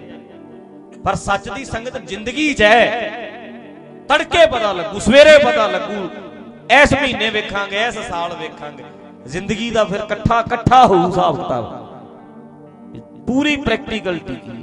[1.06, 3.10] ਪਰ ਸੱਚ ਦੀ ਸੰਗਤ ਜ਼ਿੰਦਗੀ 'ਚ ਹੈ।
[4.10, 6.10] ਤੜਕੇ ਪਤਾ ਲੱਗੂ, ਸਵੇਰੇ ਪਤਾ ਲੱਗੂ।
[6.82, 8.84] ਇਸ ਮਹੀਨੇ ਵੇਖਾਂਗੇ, ਇਸ ਸਾਲ ਵੇਖਾਂਗੇ।
[9.28, 11.66] ਜ਼ਿੰਦਗੀ ਦਾ ਫਿਰ ਇਕੱਠਾ ਇਕੱਠਾ ਹੋਊ ਹਿਸਾਬ ਕਿਤਾਬ।
[13.28, 14.63] ਪੂਰੀ ਪ੍ਰੈਕਟੀਕਲਟੀ ਕੀ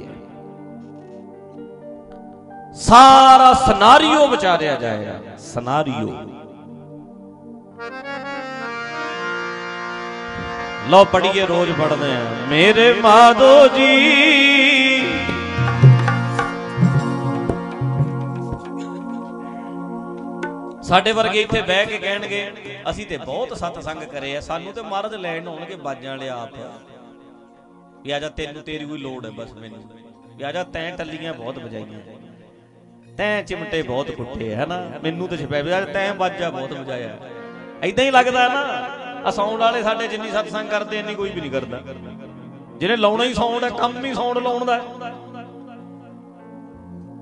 [2.73, 6.07] ਸਾਰਾ ਸਿਨਾਰੀਓ ਵਿਚਾਰਿਆ ਜਾਏਗਾ। ਸਿਨਾਰੀਓ।
[10.89, 14.31] ਲਓ ਪੜੀਏ ਰੋਜ਼ ਪੜਦੇ ਆ। ਮੇਰੇ ਮਾਧੋ ਜੀ।
[20.83, 22.51] ਸਾਡੇ ਵਰਗੇ ਇੱਥੇ ਬਹਿ ਕੇ ਕਹਿਣਗੇ
[22.89, 26.49] ਅਸੀਂ ਤੇ ਬਹੁਤ ਸਤਸੰਗ ਕਰੇ ਆ ਸਾਨੂੰ ਤੇ ਮਹਾਰਾਜ ਲੈਣ ਆਉਣਗੇ ਬਾਜਾਂ ਵਾਲੇ ਆਪ।
[28.03, 29.83] ਵੀ ਆ ਜਾ ਤੈਨੂੰ ਤੇਰੀ ਕੋਈ ਲੋੜ ਹੈ ਬਸ ਮੈਨੂੰ।
[30.35, 32.20] ਵੀ ਆ ਜਾ ਤੈਂ ਟੱਲੀਆਂ ਬਹੁਤ ਵਜਾਈਆਂ।
[33.21, 37.17] ਤੈਂ ਚਿਮਟੇ ਬਹੁਤ ਕੁੱਟੇ ਹੈ ਨਾ ਮੈਨੂੰ ਤੇ ਛਪਿਆ ਵੀ ਤੈਂ ਬਾਜਾ ਬਹੁਤ ਵਜਾਇਆ।
[37.83, 38.61] ਐਦਾਂ ਹੀ ਲੱਗਦਾ ਨਾ
[39.27, 41.81] ਆ ਸਾਊਂਡ ਵਾਲੇ ਸਾਡੇ ਜਿੰਨੀ ਸਤਸੰਗ ਕਰਦੇ, ਇੰਨੀ ਕੋਈ ਵੀ ਨਹੀਂ ਕਰਦਾ।
[42.77, 44.81] ਜਿਹਨੇ ਲਾਉਣਾ ਹੀ ਸਾਊਂਡ ਹੈ ਕੰਮ ਹੀ ਸਾਊਂਡ ਲਾਉਣ ਦਾ। ਹੈ।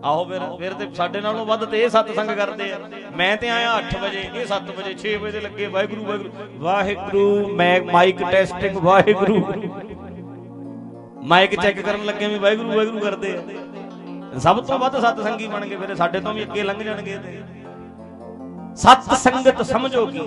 [0.04, 2.78] ਆਹੋ ਫਿਰ ਫਿਰ ਤੇ ਸਾਡੇ ਨਾਲੋਂ ਵੱਧ ਤੇ ਇਹ ਸਤਸੰਗ ਕਰਦੇ ਆ।
[3.16, 7.48] ਮੈਂ ਤੇ ਆਇਆ 8 ਵਜੇ, ਇਹ 7 ਵਜੇ 6 ਵਜੇ ਦੇ ਲੱਗੇ, ਵਾਹਿਗੁਰੂ ਵਾਹਿਗੁਰੂ ਵਾਹਿਗੁਰੂ,
[7.56, 9.44] ਮੈਂ mic testing Waheguru.
[11.24, 13.42] Mic check ਕਰਨ ਲੱਗੇ ਵੀ ਵਾਹਿਗੁਰੂ ਵਾਹਿਗੁਰੂ ਕਰਦੇ ਆ।
[14.38, 17.42] ਸਭ ਤੋਂ ਵੱਧ ਸਤਸੰਗੀ ਬਣ ਗਏ ਫਿਰ ਸਾਡੇ ਤੋਂ ਵੀ ਅੱਗੇ ਲੰਘ ਜਾਣਗੇ ਤੇ।
[18.76, 20.20] ਸਤ ਸੰਗਤ ਸਮਝੋ ਕੀ?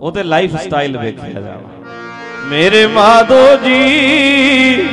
[0.00, 1.68] ਉਹਦੇ ਲਾਈਫ ਸਟਾਈਲ ਵੇਖਿਆ ਜਾਵਾ।
[2.50, 4.88] ਮੇਰੇ ਮਾਧੋ ਜੀ,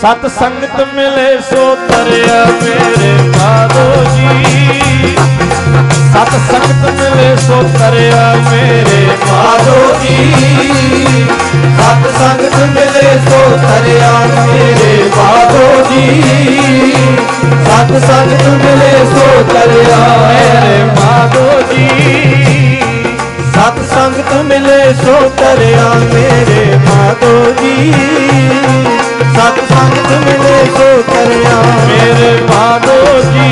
[0.00, 5.37] ਸਤ ਸੰਗਤ ਮਿਲੇ ਸੋ ਤਰਿਆ ਮੇਰੇ ਮਾਧੋ ਜੀ।
[6.12, 10.16] ਸਤ ਸੰਗਤ ਮਿਲੇ ਸੋ ਤਰਿਆ ਮੇਰੇ ਮਾਧੋ ਜੀ।
[11.78, 14.10] ਸਤ ਸੰਗਤ ਮਿਲੇ ਸੋ ਤਰਿਆ
[14.46, 16.22] ਮੇਰੇ ਮਾਧੋ ਜੀ।
[17.66, 22.80] ਸਤ ਸੰਗਤ ਮਿਲੇ ਸੋ ਤਰਿਆ ਮੇਰੇ ਮਾਧੋ ਜੀ।
[23.54, 27.92] ਸਤ ਸੰਗਤ ਮਿਲੇ ਸੋ ਤਰਿਆ ਮੇਰੇ ਮਾਧੋ ਜੀ।
[29.34, 33.48] ਸਤ ਸੰਗਤ ਮਿਲੇ ਸੋ ਤਰਿਆ ਮੇਰੇ ਮਾਧੋ ਜੀ।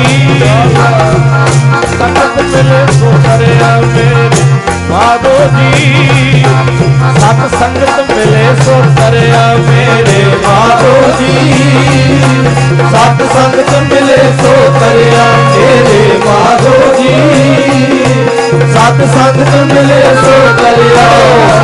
[1.99, 4.39] ਸੰਗਤ ਮਿਲੇ ਸੋ ਤਰਿਆ ਮੇਰੇ
[4.89, 6.43] ਮਾਧੋ ਜੀ।
[7.19, 11.33] ਸਤ ਸੰਗਤ ਮਿਲੇ ਸੋ ਤਰਿਆ ਮੇਰੇ ਮਾਧੋ ਜੀ।
[12.91, 18.05] ਸਤ ਸੰਗਤ ਮਿਲੇ ਸੋ ਤਰਿਆ ਮੇਰੇ ਮਾਧੋ ਜੀ।
[18.73, 21.09] ਸਤ ਸੰਗਤ ਮਿਲੇ ਸੋ ਤਰਿਆ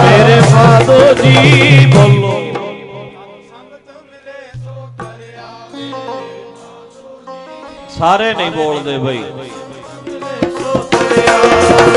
[0.03, 2.39] ਮੇਰੇ ਮਾਧੋ ਜੀ। ਬੋਲੋ।
[7.99, 9.23] ਸਾਰੇ ਨਹੀਂ ਬੋਲਦੇ ਬਈ।
[11.15, 11.37] ਤਰਿਆ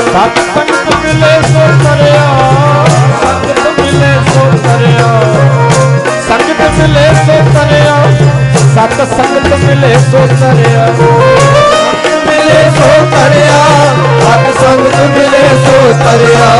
[0.05, 2.25] ਸਤ ਸੰਗਤ ਮਿਲੇ ਸੋ ਤਰਿਆ
[3.21, 5.07] ਸੰਗਤ ਮਿਲੇ ਸੋ ਤਰਿਆ
[6.27, 7.95] ਸੰਗਤ ਮਿਲੇ ਸੋ ਤਰਿਆ
[8.75, 10.85] ਸਤ ਸੰਗਤ ਮਿਲੇ ਸੋ ਤਰਿਆ
[12.27, 13.63] ਮਿਲੇ ਸੋ ਤਰਿਆ
[14.21, 16.51] ਸਤ ਸੰਗਤ ਮਿਲੇ ਸੋ ਤਰਿਆ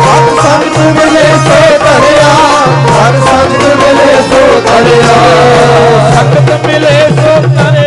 [0.00, 2.32] ਸਤ ਸੰਗਤ ਮਿਲੇ ਸੋ ਤਰਿਆ
[2.88, 5.14] ਸਤ ਸੰਗਤ ਮਿਲੇ ਸੋ ਤਰਿਆ
[6.14, 7.79] ਸੰਗਤ ਮਿਲੇ ਸੋ ਤਰਿਆ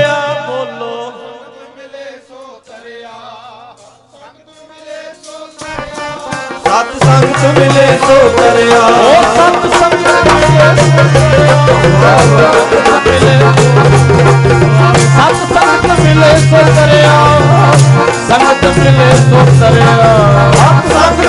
[7.04, 8.82] ਸਤ ਸੰਗਤ ਮਿਲੇ ਸੋ ਤਰਿਆ
[9.40, 9.94] ਸਤ ਸੰਗਤ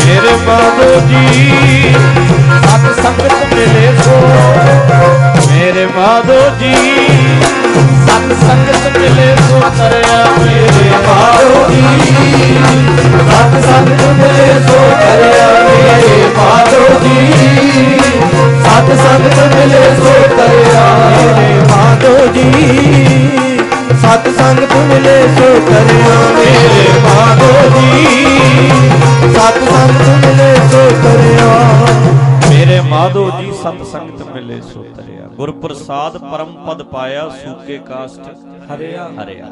[0.07, 1.95] ਮੇਰੇ ਮਾਗੋ ਜੀ।
[2.63, 6.73] ਸਤ ਸੰਗਤ ਮਿਲੇ ਸੋ। ਮੇਰੇ ਮਾਧੋ ਜੀ
[8.07, 11.83] ਸਤ ਸੰਗਤ ਮਿਲੇ ਸੋ ਤਰਿਆ ਮੇਰੇ ਮਾਧੋ ਜੀ
[13.29, 18.01] ਸਤ ਸੰਗਤ ਮਿਲੇ ਸੋ ਤਰਿਆ ਮੇਰੇ ਮਾਧੋ ਜੀ
[18.65, 20.83] ਸਤ ਸੰਗਤ ਮਿਲੇ ਸੋ ਤਰਿਆ
[21.13, 22.51] ਮੇਰੇ ਮਾਧੋ ਜੀ
[24.03, 28.71] ਸਤ ਸੰਗਤ ਮਿਲੇ ਸੋ ਤਰਿਆ ਮੇਰੇ ਮਾਧੋ ਜੀ
[29.29, 31.53] ਸਤ ਸੰਗਤ ਮਿਲੇ ਸੋ ਤਰਿਆ
[32.51, 38.21] ਮੇਰੇ ਮਾਧੋ ਜੀ ਸਤ ਸੰਗਤ ਮਿਲੇ ਸੋ ਤਰਿਆ ਗੁਰ ਪ੍ਰਸਾਦ ਪਰਮ ਪਦ ਪਾਇਆ ਸੂਕੇ ਕਾਸਟ
[38.75, 39.47] ਹਰਿਆ। ਹਰਿਆ।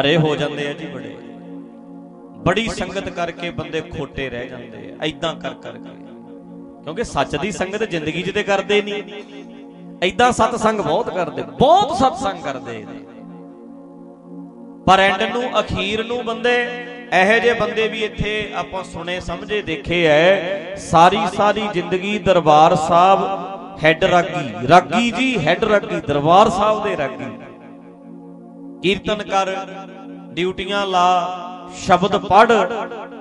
[0.00, 1.16] ਹਰੇ ਹੋ ਜਾਂਦੇ ਆ ਜੀ ਬੜੇ।
[2.46, 5.96] ਬੜੀ ਸੰਗਤ ਕਰਕੇ ਬੰਦੇ ਖੋਟੇ ਰਹਿ ਜਾਂਦੇ ਆ ਐਦਾਂ ਕਰ ਕਰਕੇ।
[6.84, 9.02] ਕਿਉਂਕਿ ਸੱਚ ਦੀ ਸੰਗਤ ਜ਼ਿੰਦਗੀ 'ਚ ਤੇ ਕਰਦੇ ਨਹੀਂ
[10.02, 12.98] ਐਦਾਂ ਸਤਸੰਗ ਬਹੁਤ ਕਰਦੇ ਬਹੁਤ ਸਤਸੰਗ ਕਰਦੇ। ਨੇ
[14.86, 16.54] ਪਰ ਐਂਡ ਨੂੰ ਅਖੀਰ ਨੂੰ ਬੰਦੇ
[17.12, 23.20] ਇਹੋ ਜਿਹੇ ਬੰਦੇ ਵੀ ਇੱਥੇ ਆਪਾਂ ਸੁਣੇ ਸਮਝੇ ਦੇਖੇ ਐ। ਸਾਰੀ ਸਾਰੀ ਜ਼ਿੰਦਗੀ ਦਰਬਾਰ ਸਾਹਿਬ
[23.84, 27.30] ਹੈੱਡ ਰਾਗੀ ਰਾਗੀ ਜੀ ਹੈੱਡ ਰਾਗੀ ਦਰਬਾਰ ਸਾਹਿਬ ਦੇ ਰਾਗੀ।
[28.82, 29.56] ਕੀਰਤਨ ਕਰ
[30.32, 31.46] ਡਿਊਟੀਆਂ ਲਾ
[31.76, 32.52] ਸ਼ਬਦ ਪੜ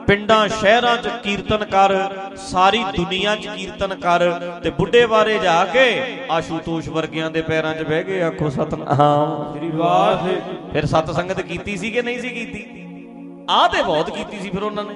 [0.07, 1.93] ਪਿੰਡਾਂ ਸ਼ਹਿਰਾਂ 'ਚ ਕੀਰਤਨ ਕਰ
[2.35, 4.29] ਸਾਰੀ ਦੁਨੀਆ 'ਚ ਕੀਰਤਨ ਕਰ
[4.63, 9.69] ਤੇ ਬੁੱਢੇ ਬਾਰੇ ਜਾ ਕੇ ਆਸ਼ੂਤੋਸ਼ ਵਰਗਿਆਂ ਦੇ ਪੈਰਾਂ 'ਚ ਬਹਿ ਕੇ ਆਖੋ ਸਤਨਾਮ। ਸ੍ਰੀ
[9.71, 12.65] ਵਾਹਿਗੁਰੂ। ਫਿਰ ਸਤ ਸੰਗਤ ਕੀਤੀ ਸੀ ਕਿ ਨਹੀਂ ਸੀ ਕੀਤੀ?
[13.49, 14.95] ਆਹ ਤੇ ਬਹੁਤ ਕੀਤੀ ਸੀ ਫਿਰ ਉਹਨਾਂ ਨੇ।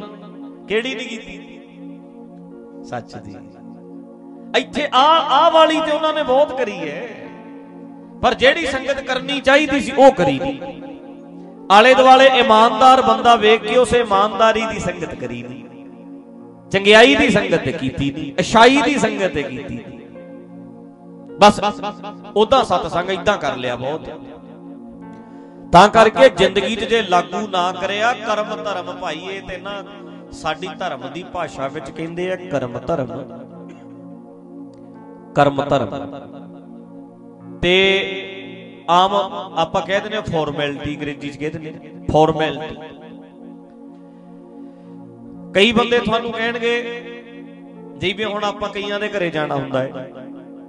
[0.67, 1.39] ਕਿਹੜੀ ਨਹੀਂ ਕੀਤੀ?
[2.89, 3.35] ਸੱਚ ਦੀ।
[4.53, 7.01] ਇੱਥੇ ਆ ਆ ਵਾਲੀ ਤੇ ਉਹਨਾਂ ਨੇ ਬਹੁਤ ਕਰੀ ਹੈ
[8.23, 10.81] ਪਰ ਜਿਹੜੀ ਸੰਗਤ ਕਰਨੀ ਚਾਹੀਦੀ ਸੀ, ਉਹ ਕਰੀ ਨਹੀਂ।
[11.71, 15.63] ਆਲੇ ਦੁਆਲੇ ਇਮਾਨਦਾਰ ਬੰਦਾ ਵੇਖ ਕੇ ਉਸ ਇਮਾਨਦਾਰੀ ਦੀ ਸੰਗਤ ਕਰੀ ਨਹੀਂ।
[16.71, 19.99] ਚੰਗਿਆਈ ਦੀ ਸੰਗਤ ਤੇ ਕੀਤੀ ਨਹੀਂ ਅਛਾਈ ਦੀ ਸੰਗਤ ਤੇ ਕੀਤੀ ਨਹੀਂ।
[21.39, 21.59] ਬਸ
[22.35, 24.09] ਉਦਾਂ ਸਤਸੰਗ ਇਦਾਂ ਕਰ ਲਿਆ ਬਹੁਤ।
[25.73, 29.83] ਤਾਂ ਕਰਕੇ ਜ਼ਿੰਦਗੀ 'ਚ ਜੇ ਲਾਗੂ ਨਾ ਕਰਿਆ, ਕਰਮ ਧਰਮ ਭਾਈਏ ਤੇ ਨਾ
[30.33, 33.11] ਸਾਡੀ ਧਰਮ ਦੀ ਭਾਸ਼ਾ ਵਿੱਚ ਕਹਿੰਦੇ ਆ ਕਰਮ ਧਰਮ।
[35.35, 35.89] ਕਰਮ ਧਰਮ।
[37.61, 37.73] ਤੇ
[38.91, 39.13] ਆਮ
[39.57, 41.73] ਆਪਾਂ ਕਹਿ ਦਿੰਦੇ ਆ ਫਾਰਮੈਲਿਟੀ ਅੰਗਰੇਜ਼ੀ 'ਚ ਕਹਿ ਦਿੰਦੇ ਆ
[42.11, 42.75] ਫਾਰਮੈਲਿਟੀ
[45.55, 46.73] ਕਈ ਬੰਦੇ ਤੁਹਾਨੂੰ ਕਹਿਣਗੇ
[47.97, 50.11] ਜਿਵੇਂ ਹੁਣ ਆਪਾਂ ਕਈਆਂ ਦੇ ਘਰੇ ਜਾਣਾ ਹੁੰਦਾ ਹੈ।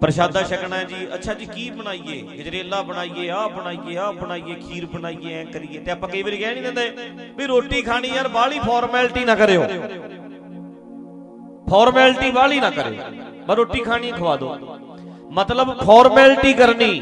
[0.00, 2.20] ਪ੍ਰਸ਼ਾਦਾ ਛਕਣਾ ਹੈ ਜੀ, ਅੱਛਾ ਜੀ ਕੀ ਬਣਾਈਏ?
[2.38, 6.54] ਗਜਰੇਲਾ ਬਣਾਈਏ, ਆਹ ਬਣਾਈਏ ਆਹ ਬਣਾਈਏ, ਖੀਰ ਬਣਾਈਏ, ਐ ਕਰੀਏ। ਤੇ ਆਪਾਂ ਕਈ ਵਾਰੀ ਕਹਿ
[6.54, 9.62] ਨਹੀਂ ਦਿੰਦੇ ਵੀ ਰੋਟੀ ਖਾਣੀ ਯਾਰ ਬਾਹਲੀ ਫਾਰਮੈਲਿਟੀ ਨਾ ਕਰਿਓ।
[11.70, 13.02] ਫਾਰਮੈਲਿਟੀ ਬਾਹਲੀ ਨਾ ਕਰਿਓ।
[13.48, 14.56] ਬਸ ਰੋਟੀ ਖਾਣੀ ਖਵਾ ਦਿਓ
[15.32, 17.00] ਮਤਲਬ ਫਾਰਮੈਲਿਟੀ ਕਰਨੀ।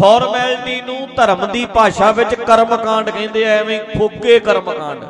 [0.00, 5.04] ਫਾਰਮੈਲਿਟੀ ਨੂੰ ਧਰਮ ਦੀ ਭਾਸ਼ਾ ਵਿੱਚ ਕਰਮ ਕਾਂਡ ਕਹਿੰਦੇ ਆ ਐਵੇਂ ਫੋਕੇ ਕਰਮ ਕਾਂਡ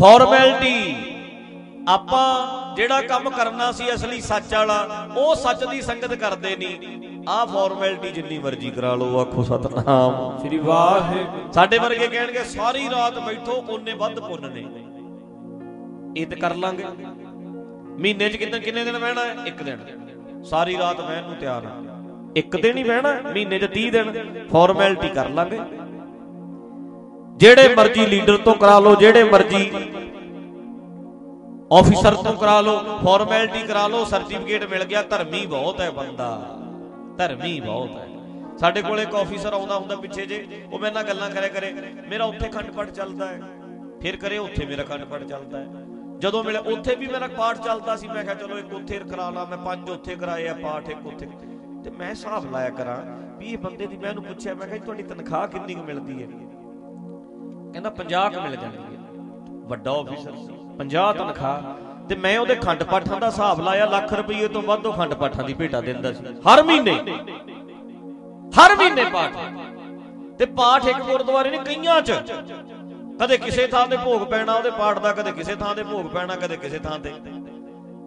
[0.00, 0.94] ਫਾਰਮੈਲਿਟੀ
[1.88, 2.26] ਆਪਾਂ
[2.76, 8.10] ਜਿਹੜਾ ਕੰਮ ਕਰਨਾ ਸੀ ਅਸਲੀ ਸੱਚ ਵਾਲਾ ਉਹ ਸੱਚ ਦੀ ਸੰਗਤ ਕਰਦੇ ਨਹੀਂ ਆਹ ਫਾਰਮੈਲਿਟੀ
[8.10, 13.92] ਜਿੰਨੀ ਮਰਜ਼ੀ ਕਰਾ ਲਓ ਆਖੋ ਸਤਨਾਮ। ਸ੍ਰੀ ਵਾਹਿਗੁਰੂ। ਸਾਡੇ ਵਰਗੇ ਕਹਿਣਗੇ ਸਾਰੀ ਰਾਤ ਬੈਠੋ ਉਹਨੇ
[13.94, 14.64] ਵੱਧ ਪੁੰਨ ਨੇ।
[16.16, 16.84] ਇਹ ਤੇ ਕਰ ਲਾਂਗੇ।
[17.98, 19.36] ਮਹੀਨੇ 'ਚ ਕਿੰਨੇ ਕਿੰਨੇ ਦਿਨ ਬਹਿਣਾ ਹੈ?
[19.46, 19.78] ਇੱਕ ਦਿਨ।
[20.42, 21.82] ਸਾਰੀ ਰਾਤ ਬਹਿਣ ਨੂੰ ਤਿਆਰ ਹਾਂ।
[22.36, 25.60] ਇੱਕ ਦਿਨ ਹੀ ਬਹਿਣਾ ਮਹੀਨੇ 'ਚ 30 ਦਿਨ। ਫਾਰਮੈਲਿਟੀ ਕਰ ਲਾਂਗੇ।
[27.36, 29.70] ਜਿਹੜੇ ਮਰਜ਼ੀ ਲੀਡਰ ਤੋਂ ਕਰਾ ਲਓ, ਜਿਹੜੇ ਮਰਜ਼ੀ
[31.72, 36.58] ਆਫੀਸਰ ਤੋਂ ਕਰਾ ਲਓ ਫਾਰਮੈਲਿਟੀ ਕਰਾ ਲਓ ਸਰਟੀਫਿਕੇਟ ਮਿਲ ਗਿਆ, ਧਰਮੀ ਬਹੁਤ ਹੈ ਬੰਦਾ।
[37.18, 38.08] ਧਰਮੀ ਬਹੁਤ ਹੈ।
[38.58, 41.74] ਸਾਡੇ ਕੋਲ ਇੱਕ ਆਫੀਸਰ ਆਉਂਦਾ ਹੁੰਦਾ ਪਿੱਛੇ ਜੇ, ਉਹ ਮੇਰੇ ਨਾਲ ਗੱਲਾਂ ਕਰਿਆ ਕਰੇ।
[42.08, 43.40] ਮੇਰਾ ਉੱਥੇ ਖੰਡ ਪਾਠ ਚੱਲਦਾ ਹੈ।
[44.02, 45.66] ਫਿਰ ਕਰੇ, ਉੱਥੇ ਮੇਰਾ ਖੰਡ ਪਾਠ ਚੱਲਦਾ ਹੈ।
[46.22, 49.44] ਜਦੋਂ ਮਿਲੇ ਉੱਥੇ ਵੀ ਮੇਰਾ ਪਾਠ ਚੱਲਦਾ ਸੀ, ਮੈਂ ਕਿਹਾ ਚਲੋ ਇੱਕ ਉੱਥੇ ਕਰਾ ਲਾ,
[49.44, 51.26] ਮੈਂ ਪੰਜ ਉੱਥੇ ਕਰਾਏ ਆ ਪਾਠ, ਇੱਕ ਉੱਥੇ।
[51.84, 52.96] ਤੇ ਮੈਂ ਹਿਸਾਬ ਲਾਇਆ ਕਰਾਂ
[53.38, 56.22] ਵੀ ਇਹ ਬੰਦੇ ਦੀ ਮੈਂ ਉਹਨੂੰ ਪੁੱਛਿਆ, ਮੈਂ ਕਿਹਾ ਜੀ, ਤੁਹਾਡੀ ਤਨਖਾਹ ਕਿੰਨੀ ਕੁ ਮਿਲਦੀ
[56.22, 56.26] ਹੈ?
[57.72, 59.00] ਕਹਿੰਦਾ 50 ਕੁ ਮਿਲ ਜਾਂਦੀ ਹੈ।
[59.50, 61.62] ਵੱਡਾ ਆਫੀਸਰ ਸੀ 50 ਤਨਖਾਹ।
[62.08, 65.44] ਤੇ ਮੈਂ ਉਹਦੇ ਖੰਡ ਪਾਠਾਂ ਦਾ ਹਿਸਾਬ ਲਾਇਆ, ਲੱਖ ਰੁਪਏ ਤੋਂ ਵੱਧ ਉਹ ਖੰਡ ਪਾਠਾਂ
[65.44, 66.94] ਦੀ ਭੇਟਾ ਦਿੰਦਾ ਸੀ। ਹਰ ਮਹੀਨੇ।
[68.58, 69.32] ਹਰ ਮਹੀਨੇ ਪਾਠ।
[70.38, 72.12] ਤੇ ਪਾਠ ਇੱਕ ਗੁਰਦੁਆਰੇ ਨੇ ਕਈਆਂ 'ਚ।
[73.22, 76.36] ਕਦੇ ਕਿਸੇ ਥਾਂ ਤੇ ਭੋਗ ਪੈਣਾ, ਉਹਦੇ ਪਾਠ ਦਾ ਕਦੇ ਕਿਸੇ ਥਾਂ ਤੇ ਭੋਗ ਪੈਣਾ,
[76.36, 77.10] ਕਦੇ ਕਿਸੇ ਥਾਂ ਤੇ।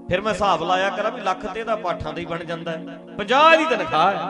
[0.10, 2.98] ਫਿਰ ਮੈਂ ਹਿਸਾਬ ਲਾਇਆ, ਕਰਾਂ ਵੀ ਲੱਖ ਤੇ ਇਹਦਾ ਪਾਠਾਂ ਦਾ ਹੀ ਬਣ ਜਾਂਦਾ ਹੈ।
[3.18, 4.26] 50 ਦੀ ਤਨਖਾਹ ਹੈ।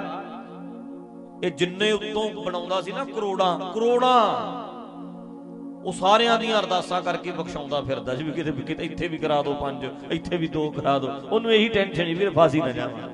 [1.43, 4.19] ਇਹ ਜਿੰਨੇ ਉੱਤੋਂ ਬਣਾਉਂਦਾ ਸੀ ਨਾ ਕਰੋੜਾਂ ਕਰੋੜਾਂ,
[5.85, 9.53] ਉਹ ਸਾਰਿਆਂ ਦੀਆਂ ਅਰਦਾਸਾਂ ਕਰਕੇ ਬਖਸ਼ਾਉਂਦਾ ਫਿਰਦਾ ਸੀ ਵੀ ਕਿਤੇ ਕਿਤੇ ਇੱਥੇ ਵੀ ਕਰਾ ਦਿਓ
[9.53, 13.09] ਪੰਜ, ਇੱਥੇ ਵੀ ਦੋ ਕਰਾ ਦਿਓ ਉਹਨੂੰ ਇਹੀ ਟੈਨਸ਼ਨ ਸੀ ਵੀ ਫਾਸੀ ਨਾ ਜਾਵਾਂ।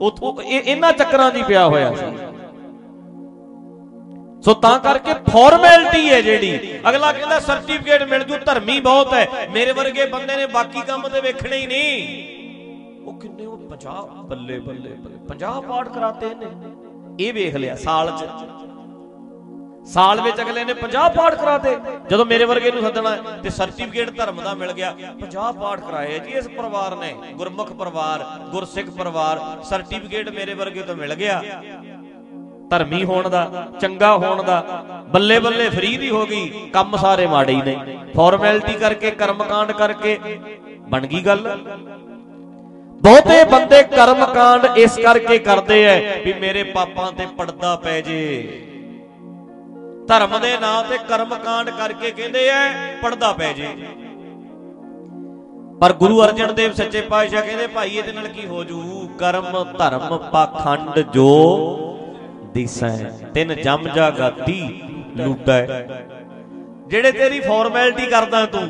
[0.00, 2.06] ਉਥੋਂ ਇਹ ਇਹਨਾਂ ਚੱਕਰਾਂ ਦੀ ਪਿਆ ਹੋਇਆ ਸੀ।
[4.44, 9.72] ਸੋ ਤਾਂ ਕਰਕੇ ਫਾਰਮੈਲਿਟੀ ਹੈ ਜਿਹੜੀ। ਅਗਲਾ ਕਹਿੰਦਾ ਸਰਟੀਫਿਕੇਟ ਮਿਲ ਜੂ, ਧਰਮੀ ਬਹੁਤ ਹੈ। ਮੇਰੇ
[9.72, 14.96] ਵਰਗੇ ਬੰਦੇ ਨੇ ਬਾਕੀ ਕੰਮ ਤੇ ਵੇਖਣੇ ਹੀ ਨਹੀਂ। ਉਹ ਕਿੰਨੇ, ਉਹ 50 ਬੱਲੇ ਬੱਲੇ
[15.28, 16.46] 50 ਪਾਠ ਕਰਾਤੇ ਨੇ
[17.20, 18.24] ਇਹ ਵੇਖ ਲਿਆ ਸਾਲ 'ਚ।
[19.92, 21.76] ਸਾਲ ਵਿੱਚ ਅਗਲੇ ਨੇ 50 ਪਾਠ ਕਰਾਤੇ।
[22.10, 24.90] ਜਦੋਂ ਮੇਰੇ ਵਰਗੇ ਨੂੰ ਸੱਦਣਾ ਤੇ ਸਰਟੀਫਿਕੇਟ ਧਰਮ ਦਾ ਮਿਲ ਗਿਆ
[25.20, 30.96] 50 ਪਾਠ ਕਰਾਏ ਜੀ ਇਸ ਪਰਿਵਾਰ ਨੇ। ਗੁਰਮੁਖ ਪਰਿਵਾਰ, ਗੁਰਸਿੱਖ ਪਰਿਵਾਰ ਸਰਟੀਫਿਕੇਟ ਮੇਰੇ ਵਰਗੇ ਤੋਂ
[30.96, 31.42] ਮਿਲ ਗਿਆ।
[32.72, 34.62] ਧਰਮੀ ਹੋਣ ਦਾ, ਚੰਗਾ ਹੋਣ ਦਾ
[35.08, 37.76] ਬੱਲੇ ਬੱਲੇ ਫਰੀ ਦੀ ਹੋ ਗਈ, ਕੰਮ ਸਾਰੇ ਮਾੜੇ ਹੀ ਨੇ।
[38.16, 40.18] ਫਾਰਮੈਲਿਟੀ ਕਰਕੇ, ਕਰਮਕਾਂਡ ਕਰਕੇ,
[40.88, 41.48] ਬਣ ਗਈ ਗੱਲ।
[43.02, 48.20] ਬਹੁਤੇ ਬੰਦੇ ਕਰਮਕਾਂਡ ਇਸ ਕਰਕੇ ਕਰਦੇ ਐ ਵੀ ਮੇਰੇ ਪਾਪਾਂ ਤੇ ਪਰਦਾ ਪੈ ਜੇ।
[50.08, 52.62] ਧਰਮ ਦੇ ਨਾਂ ਤੇ ਕਰਮਕਾਂਡ ਕਰਕੇ ਕਹਿੰਦੇ ਐ,
[53.02, 53.68] ਪਰਦਾ ਪੈ ਜੇ।
[55.80, 59.08] ਪਰ ਗੁਰੂ ਅਰਜਨ ਦੇਵ ਸੱਚੇ ਪਾਤਸ਼ਾਹ ਕਹਿੰਦੇ, ਭਾਈ, ਇਹਦੇ ਨਾਲ ਕੀ ਹੋ ਜੂ?
[59.18, 61.28] ਕਰਮ ਧਰਮ ਪਾਖੰਡ ਜੋ
[62.54, 62.96] ਦਿਸੈ
[63.34, 64.60] ਤਿੰਨ ਜਮ ਜਾ ਗਾਤੀ
[65.16, 65.66] ਲੂਟੈ।
[66.88, 68.62] ਜਿਹੜੇ ਤੇਰੀ ਫਾਰਮੈਲਿਟੀ ਕਰਦਾ ਤੂੰ,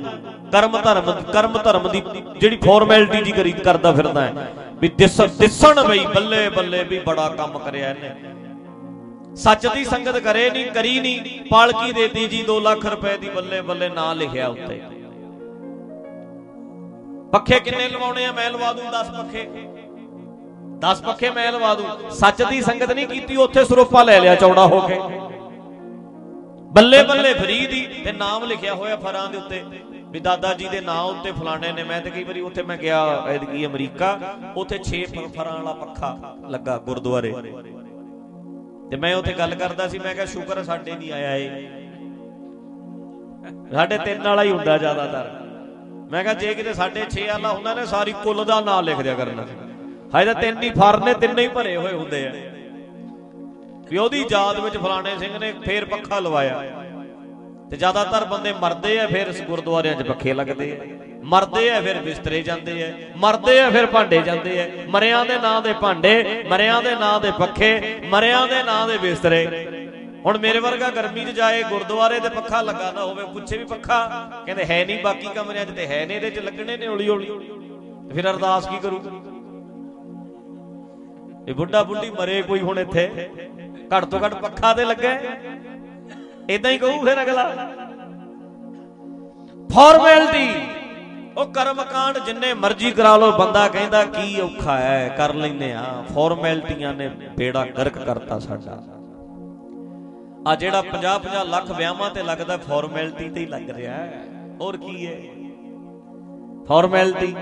[0.53, 2.03] ਕਰਮ ਧਰਮ ਕਰਮ ਧਰਮ ਦੀ
[2.41, 4.47] ਜਿਹੜੀ ਫਾਰਮੈਲਿਟੀ ਜੀ ਕਰੀ ਕਰਦਾ ਫਿਰਦਾ ਹੈ,
[4.81, 8.11] ਵੀ ਦਿਸ ਦਿਸਣ ਬਈ, ਬੱਲੇ ਬੱਲੇ ਵੀ ਬੜਾ ਕੰਮ ਕਰਿਆ ਇਹਨੇ।
[9.37, 13.61] ਸੱਚ ਦੀ ਸੰਗਤ ਕਰੇ ਨਹੀਂ ਕਰੀ ਨਹੀਂ ਪਾਲਕੀ ਦੇਤੀ ਜੀ 2 ਲੱਖ ਰੁਪਏ ਦੀ ਬੱਲੇ
[13.63, 14.81] ਬੱਲੇ ਨਾਂ ਲਿਖਿਆ ਉੱਤੇ।
[17.33, 18.33] ਪੱਖੇ ਕਿੰਨੇ ਲਵਾਉਣੇ ਆ?
[18.33, 19.47] ਮੈਂ ਲਵਾ ਦੂੰ 10 ਪੱਖੇ।
[20.83, 24.67] 10 ਪੱਖੇ ਮੈਂ ਲਵਾ ਦੂੰ। ਸੱਚ ਦੀ ਸੰਗਤ ਨਹੀਂ ਕੀਤੀ, ਉੱਥੇ ਸਰੂਪਾ ਲੈ ਲਿਆ ਚੌੜਾ
[24.67, 24.99] ਹੋ ਕੇ।
[26.73, 29.63] ਬੱਲੇ ਬੱਲੇ ਫਰੀ ਦੀ ਤੇ ਨਾਮ ਲਿਖਿਆ ਹੋਇਆ ਫਰਾਂ ਦੇ ਉੱਤੇ।
[30.11, 32.99] ਵੀ ਦਾਦਾ ਜੀ ਦੇ ਨਾਂ ਉੱਤੇ ਫਲਾਣੇ ਨੇ। ਮੈਂ ਤੇ ਕਈ ਵਾਰੀ ਉੱਥੇ ਮੈਂ ਗਿਆ
[33.29, 34.09] ਐਦਕੀ ਅਮਰੀਕਾ।
[34.57, 36.11] ਉੱਥੇ 6 ਫਰਾਂ ਵਾਲਾ ਪੱਖਾ
[36.49, 37.33] ਲੱਗਾ ਗੁਰਦੁਆਰੇ।
[38.91, 41.47] ਤੇ ਮੈਂ ਉੱਥੇ ਗੱਲ ਕਰਦਾ ਸੀ, ਮੈਂ ਕਿਹਾ, ਸ਼ੁਕਰ ਸਾਡੇ ਨਹੀਂ ਆਇਆ ਏ
[43.73, 45.31] ਸਾਡੇ ਤਿੰਨ ਵਾਲਾ ਹੀ ਹੁੰਦਾ ਜ਼ਿਆਦਾਤਰ।
[46.11, 49.15] ਮੈਂ ਕਿਹਾ, ਜੇ ਕਿਤੇ ਸਾਡੇ 6 ਵਾਲਾ ਹੁੰਦਾ ਨੇ, ਸਾਰੀ ਕੁੱਲ ਦਾ ਨਾਂ ਲਿਖ ਦਿਆ
[49.15, 49.47] ਕਰਨਾ।
[50.14, 52.32] ਹਾਏ ਤਾਂ ਤਿੰਨ ਹੀ ਫਰ ਨੇ, ਤਿੰਨੇ ਹੀ ਭਰੇ ਹੋਏ ਹੁੰਦੇ ਆ।
[53.90, 56.62] ਵੀ ਉਹਦੀ ਯਾਦ ਵਿੱਚ ਫਲਾਣੇ ਸਿੰਘ ਨੇ ਫੇਰ ਪੱਖਾ ਲਵਾਇਆ।
[57.70, 62.43] ਤੇ ਜ਼ਿਆਦਾਤਰ ਬੰਦੇ ਮਰਦੇ ਆ, ਫਿਰ ਗੁਰਦੁਆਰਿਆਂ 'ਚ ਪੱਖੇ ਲੱਗਦੇ ਆ। ਮਰਦੇ ਆ, ਫਿਰ ਬਿਸਤਰੇ
[62.43, 66.94] ਜਾਂਦੇ ਆ। ਮਰਦੇ ਆ, ਫਿਰ ਭਾਂਡੇ ਜਾਂਦੇ ਆ। ਮਰਿਆਂ ਦੇ ਨਾਂ ਦੇ ਭਾਂਡੇ, ਮਰਿਆਂ ਦੇ
[66.94, 69.66] ਨਾਂ ਦੇ ਪੱਖੇ, ਮਰਿਆਂ ਦੇ ਨਾਂ ਦੇ ਬਿਸਤਰੇ।
[70.26, 74.30] ਹੁਣ ਮੇਰੇ ਵਰਗਾ ਗਰਮੀ 'ਚ ਜਾਏ, ਗੁਰਦੁਆਰੇ ਤੇ ਪੱਖਾ ਲੱਗਾ ਨਾ ਹੋਵੇ, ਪੁੱਛੇ ਵੀ ਪੱਖਾ,
[74.47, 77.26] ਕਹਿੰਦੇ ਹੈ ਨਹੀਂ, ਬਾਕੀ ਕਮਰਿਆਂ 'ਚ ਤੇ ਹੈ ਨੇ ਇਹਦੇ 'ਚ ਲੱਗਣੇ ਨੇ ਹੌਲੀ ਹੌਲੀ
[78.14, 78.98] ਫਿਰ ਅਰਦਾਸ ਕੀ ਕਰੂ?
[81.48, 83.31] ਇਹ ਬੁੱਢਾ ਬੁੱਢੀ ਮਰੇ ਕੋਈ ਹੁਣ ਇੱਥੇ?
[83.97, 85.19] ਘੱਟ ਤੋਂ ਘੱਟ ਪੱਖਾ ਤੇ ਲੱਗੇ?
[86.51, 87.48] ਇਦਾਂ ਹੀ ਕਹੂ ਫਿਰ ਅਗਲਾ।
[89.73, 90.48] ਫਾਰਮੈਲਿਟੀ
[91.36, 96.94] ਉਹ ਕਰਮਕਾਂਡ ਜਿੰਨੇ ਮਰਜ਼ੀ ਕਰਾ ਲਓ, ਬੰਦਾ ਕਹਿੰਦਾ ਕੀ ਔਖਾ ਹੈ, ਕਰ ਲੈਨੇ ਆ ਫਾਰਮੈਲਿਟੀਆਂ
[96.94, 98.82] ਨੇ ਬੇੜਾ ਗਰਕ ਕਰਤਾ ਸਾਡਾ।
[100.48, 104.24] ਆ ਜਿਹੜਾ 50 50 ਲੱਖ ਵਿਆਹਾਂ ਤੇ ਲੱਗਦਾ, ਫਾਰਮੈਲਿਟੀ ਤੇ ਹੀ ਲੱਗ ਰਿਹਾ ਹੈ।
[104.60, 105.20] ਹੋਰ ਕੀ ਹੈ?
[106.66, 107.35] ਫਾਰਮੈਲਿਟੀ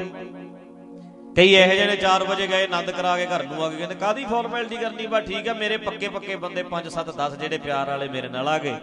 [1.36, 3.94] ਕਈ ਇਹੋ ਜਿਹੇ ਨੇ 4 ਵਜੇ ਗਏ, ਆਨੰਦ ਕਰਾ ਕੇ ਘਰ ਨੂੰ ਆ ਕੇ ਕਹਿੰਦੇ
[3.94, 5.20] ਕਾਦੀ ਫਾਰਮੈਲਿਟੀ ਕਰਨੀ ਬਾ?
[5.20, 8.58] ਠੀਕ ਹੈ ਮੇਰੇ ਪੱਕੇ ਪੱਕੇ ਬੰਦੇ 5 7 10 ਜਿਹੜੇ ਪਿਆਰ ਵਾਲੇ ਮੇਰੇ ਨਾਲ ਆ
[8.58, 8.74] ਗਏ।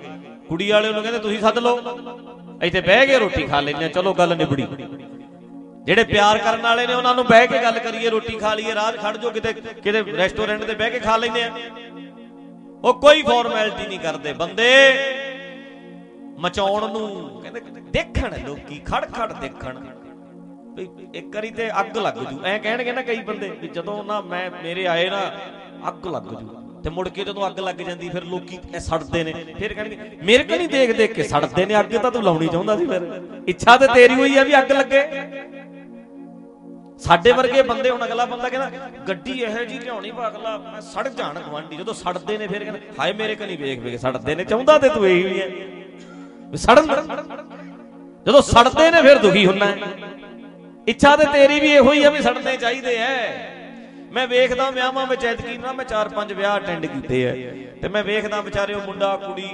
[0.50, 1.80] ਕੁੜੀ ਵਾਲੇ ਉਹਨੂੰ ਕਹਿੰਦੇ, ਤੁਸੀਂ ਸੱਦ ਲਓ।
[2.64, 4.68] ਇੱਥੇ ਬਹਿ ਕੇ ਰੋਟੀ ਖਾ ਲੈਂਦੇ ਆ, ਚਲੋ ਗੱਲ ਨਿਬੜੀ।
[5.86, 8.92] ਜਿਹੜੇ ਪਿਆਰ ਕਰਨ ਵਾਲੇ ਨੇ, ਉਹਨਾਂ ਨੂੰ ਬਹਿ ਕੇ ਗੱਲ ਕਰੀਏ, ਰੋਟੀ ਖਾ ਲਈਏ ਰਾਹ
[8.92, 11.52] ਖੜ ਜਾਓ, ਕਿਤੇ ਕਿਤੇ ਰੈਸਟੋਰੈਂਟ ਤੇ ਬਹਿ ਕੇ ਖਾ ਲੈਂਦੇ ਆ।
[12.84, 14.70] ਉਹ ਕੋਈ ਫਾਰਮੈਲਿਟੀ ਨਹੀਂ ਕਰਦੇ। ਬੰਦੇ
[16.40, 17.62] ਮਚਾਉਣ ਨੂੰ, ਕਹਿੰਦੇ
[17.92, 19.86] ਦੇਖਣ, ਲੋਕੀ ਖੜ ਖੜ ਦੇਖਣ।
[20.78, 24.22] ਵੀ ਇੱਕ ਵਾਰੀ ਤੇ ਅੱਗ ਲੱਗ ਜੂ। ਐ ਕਹਿਣਗੇ ਨਾ ਕਈ ਬੰਦੇ ਵੀ ਜਦੋਂ ਨਾ
[24.24, 25.22] ਮੈਂ, ਮੇਰੇ ਆਏ ਨਾ
[25.88, 26.48] ਅੱਗ ਲੱਗ ਜੂ।
[26.84, 30.44] ਤੇ ਮੁੜ ਕੇ ਜਦੋਂ ਅੱਗ ਲੱਗ ਜਾਂਦੀ, ਫਿਰ ਲੋਕੀ ਐ ਸੜਦੇ ਨੇ। ਫਿਰ ਕਹਿਣਗੇ, ਮੇਰੇ
[30.44, 33.02] ਕੋ ਨਹੀਂ ਦੇਖ ਦੇਖ ਕੇ ਸੜਦੇ ਨੇ ਅੱਗ ਤਾਂ ਤੂੰ ਲਾਉਣੀ ਚਾਹੁੰਦਾ ਸੀ ਫਿਰ।
[33.48, 35.02] ਇੱਛਾ ਤੇ ਤੇਰੀ ਹੋਈ ਆ ਵੀ ਅੱਗ ਲੱਗੇ।
[37.00, 41.08] ਸਾਡੇ ਵਰਗੇ ਬੰਦੇ ਹੁਣ ਅਗਲਾ ਬੰਦਾ ਕਹਿੰਦਾ, ਗੱਡੀ ਇਹੋ ਜੀ ਲਿਆਉਣੀ ਵਾ, ਅਗਲਾ ਮੈਂ ਸੜ
[41.10, 44.44] ਜਾਣ ਗਵਾਂਢੀ ਜਦੋਂ ਸੜਦੇ ਨੇ ਫਿਰ ਕਹਿੰਦੇ, ਹਾਏ ਮੇਰੇ ਕੋ ਨਹੀਂ ਵੇਖ ਵੇਖ, ਸੜਦੇ ਨੇ।
[44.44, 45.48] ਚਾਹੁੰਦਾ ਤੇ ਤੂੰ ਇਹੀ ਵੀ ਹੈ
[46.52, 46.88] ਵੀ ਸੜਨ
[48.26, 49.76] ਜਦੋਂ ਸੜਦੇ ਨੇ ਫਿਰ ਦੁਖੀ ਹੁੰਨਾ। ਹੈ
[50.88, 53.16] ਇੱਛਾ ਤੇ ਤੇਰੀ ਵੀ ਇਹੋ ਹੀ ਆ ਵੀ ਸੜਨੇ ਚਾਹੀਦੇ ਐ।
[54.12, 57.34] ਮੈਂ ਵੇਖਦਾ ਵਿਆਹਾਂ ਵਿੱਚ ਐਤਕੀ ਨਾ ਮੈਂ 4-5 ਵਿਆਹ ਅਟੈਂਡ ਕੀਤੇ ਐ।
[57.82, 59.50] ਤੇ ਮੈਂ ਵੇਖਦਾ ਵਿਚਾਰੇ ਉਹ ਮੁੰਡਾ, ਕੁੜੀ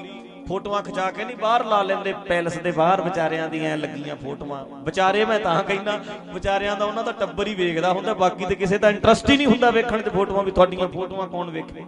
[0.47, 5.25] ਫੋਟੋਆਂ ਖਿਚਾ ਕੇ ਨਹੀਂ ਬਾਹਰ ਲਾ ਲੈਂਦੇ, ਪੈਲਸ ਦੇ ਬਾਹਰ ਵਿਚਾਰਿਆਂ ਦੀਆਂ ਲੱਗੀਆਂ ਫੋਟੋਆਂ। ਵਿਚਾਰੇ
[5.25, 5.99] ਮੈਂ ਤਾਂ ਕਹਿੰਦਾ,
[6.33, 9.47] ਵਿਚਾਰਿਆਂ ਦਾ ਉਹਨਾਂ ਦਾ ਟੱਬਰ ਹੀ ਵੇਖਦਾ ਹੁੰਦਾ, ਬਾਕੀ ਤੇ ਕਿਸੇ ਦਾ ਇੰਟਰਸਟ ਹੀ ਨਹੀਂ
[9.47, 11.85] ਹੁੰਦਾ ਵੇਖਣ 'ਚ ਫੋਟੋਆਂ ਵੀ ਤੁਹਾਡੀਆਂ ਫੋਟੋਆਂ ਕੌਣ ਵੇਖੇ।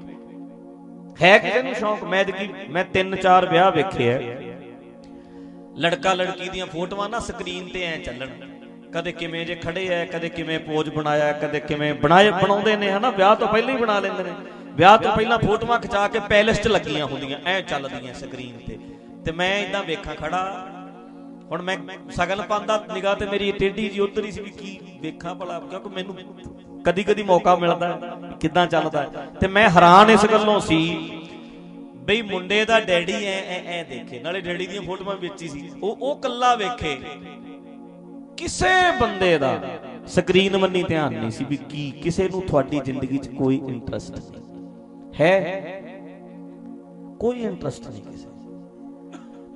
[1.21, 2.03] ਹੈ ਕਿਸੇ ਨੂੰ ਸ਼ੌਂਕ?
[2.03, 4.19] ਮੈਂ ਐਤਕੀ, ਮੈਂ 3-4 ਵਿਆਹ ਵੇਖੇ ਐ।
[5.77, 8.29] ਲੜਕਾ ਲੜਕੀ ਦੀਆਂ ਫੋਟੋਆਂ ਨਾ ਸਕਰੀਨ ਤੇ ਐ ਚੱਲਣ।
[8.95, 13.09] ਕਦੇ ਕਿਵੇਂ ਜੇ ਖੜੇ ਐ, ਕਦੇ ਕਿਵੇਂ ਪੋਜ ਬਣਾਇਆ, ਕਦੇ ਕਿਵੇਂ ਬਣਾਏ, ਬਣਾਉਂਦੇ ਨੇ, ਹਨਾ?
[13.09, 14.31] ਵਿਆਹ ਤੋਂ ਪਹਿਲਾਂ ਹੀ ਬਣਾ ਲੈਂਦੇ ਨੇ।
[14.69, 18.77] ਵਿਆਹ ਤੋਂ ਪਹਿਲਾਂ ਫੋਟੋਆਂ ਖਿਚਾ ਕੇ ਪੈਲਸ 'ਚ ਲੱਗੀਆਂ ਹੁੰਦੀਆਂ, ਐ ਚੱਲਦੀਆਂ ਸਕਰੀਨ ਤੇ।
[19.25, 20.67] ਤੇ ਮੈਂ ਇਦਾਂ ਵੇਖਾਂ ਖੜਾ,
[21.51, 21.77] ਹੁਣ ਮੈਂ
[22.11, 26.15] ਸਗਨ ਪਾਉਂਦਾ, ਨਿਗਾਹ ਤੇ ਮੇਰੀ ਟੇਢੀ ਜੀ ਉਤਰੀ ਸੀ ਵੀ ਕੀ ਵੇਖਾਂ ਭਲਾ, ਕਿਉਂਕਿ ਮੈਨੂੰ
[26.85, 29.03] ਕਦੀ ਕਦੀ ਮੌਕਾ ਮਿਲਦਾ ਕਿੱਦਾਂ ਚੱਲਦਾ
[29.41, 30.79] ਤੇ ਮੈਂ ਹੈਰਾਨ ਇਸ ਗੱਲੋਂ ਸੀ
[32.07, 35.69] ਬਈ ਮੁੰਡੇ ਦਾ ਡੈਡੀ ਐ ਐ ਐ ਦੇਖੇ। ਨਾਲੇ ਡੈਡੀ ਦੀਆਂ ਫੋਟੋਆਂ ਵਿੱਚ ਹੀ ਸੀ।
[35.83, 36.97] ਉਹ ਉਹ ਕੱਲਾ ਵੇਖੇ।
[38.37, 38.69] ਕਿਸੇ
[39.01, 39.59] ਬੰਦੇ ਦਾ
[40.07, 44.43] ਸਕਰੀਨ ਮੰਨੀ ਧਿਆਨ ਨਹੀਂ ਸੀ ਵੀ ਕੀ ਕਿਸੇ ਨੂੰ ਤੁਹਾਡੀ ਜ਼ਿੰਦਗੀ 'ਚ ਕੋਈ ਇੰਟਰਸਟ ਨਹੀਂ।
[45.21, 45.81] ਹੈ?
[47.19, 48.27] ਕੋਈ ਇੰਟਰਸਟ ਨਹੀਂ ਕਿਸੇ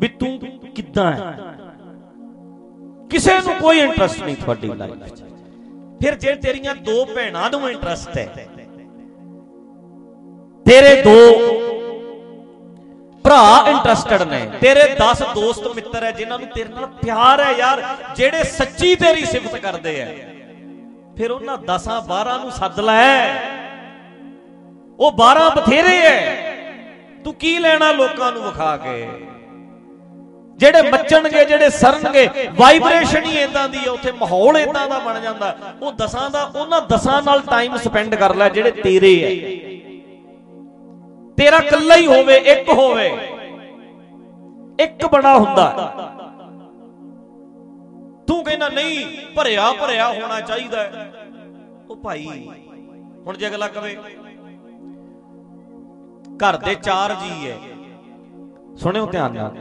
[0.02, 0.38] ਵੀ ਤੂੰ
[0.76, 1.36] ਕਿੱਦਾਂ ਹੈ?
[3.10, 5.24] ਕਿਸੇ ਨੂੰ ਕੋਈ ਇੰਟਰਸਟ ਨਹੀਂ ਤੁਹਾਡੀ ਲਾਈਫ 'ਚ।
[6.02, 8.26] ਫਿਰ ਜੇ ਤੇਰੀਆਂ ਦੋ ਭੈਣਾਂ ਨੂੰ ਇੰਟਰਸਟ ਹੈ,
[10.66, 11.16] ਤੇਰੇ ਦੋ
[13.30, 17.84] ਭਰਾ ਇੰਟਰਸਟਡ ਨੇ। ਤੇਰੇ 10 ਦੋਸਤ ਮਿੱਤਰ ਹੈ ਜਿਨ੍ਹਾਂ ਨੂੰ ਤੇਰੇ ਨਾਲ ਪਿਆਰ ਹੈ ਯਾਰ,
[18.16, 20.08] ਜਿਹੜੇ ਸੱਚੀ ਤੇਰੀ ਸਿਫਤ ਕਰਦੇ ਆ
[21.18, 23.40] ਫਿਰ ਉਹਨਾਂ 10 12 ਨੂੰ ਸੱਦ ਲੈ।
[25.00, 26.36] ਉਹ 12 ਬਥੇਰੇ ਐ।
[27.24, 29.10] ਤੂੰ ਕੀ ਲੈਣਾ ਲੋਕਾਂ ਨੂੰ ਵਿਖਾ ਕੇ?
[30.58, 35.56] ਜਿਹੜੇ ਮੱਚਣਗੇ, ਜਿਹੜੇ ਸਰਨਗੇ ਵਾਈਬ੍ਰੇਸ਼ਨ ਹੀ ਇਦਾਂ ਦੀ ਹੈ ਉੱਥੇ ਮਾਹੌਲ ਇਦਾਂ ਦਾ ਬਣ ਜਾਂਦਾ।
[35.82, 39.69] ਉਹ ਦਸਾਂ ਦਾ, ਉਹਨਾਂ ਦਸਾਂ ਨਾਲ ਟਾਈਮ ਸਪੈਂਡ ਕਰ ਲੈ, ਜਿਹੜੇ ਤੇਰੇ ਐ।
[41.40, 43.08] ਤੇਰਾ ਇਕੱਲਾ ਹੀ ਹੋਵੇ, ਇੱਕ ਹੋਵੇ।
[44.80, 45.66] ਇੱਕ ਬੜਾ ਹੁੰਦਾ
[48.28, 49.06] ਤੂੰ ਕਹਿੰਦਾ, ਨਹੀਂ,
[49.36, 50.84] ਭਰਿਆ ਭਰਿਆ ਹੋਣਾ ਚਾਹੀਦਾ
[51.90, 52.26] ਉਹ ਭਾਈ,
[53.26, 53.96] ਹੁਣ ਜੇ ਅਗਲਾ ਕਵੇ,
[56.40, 57.56] ਘਰ ਦੇ ਚਾਰ ਜੀ ਐ।
[58.78, 59.58] ਸੁਣਿਓ ਧਿਆਨ ਨਾਲ।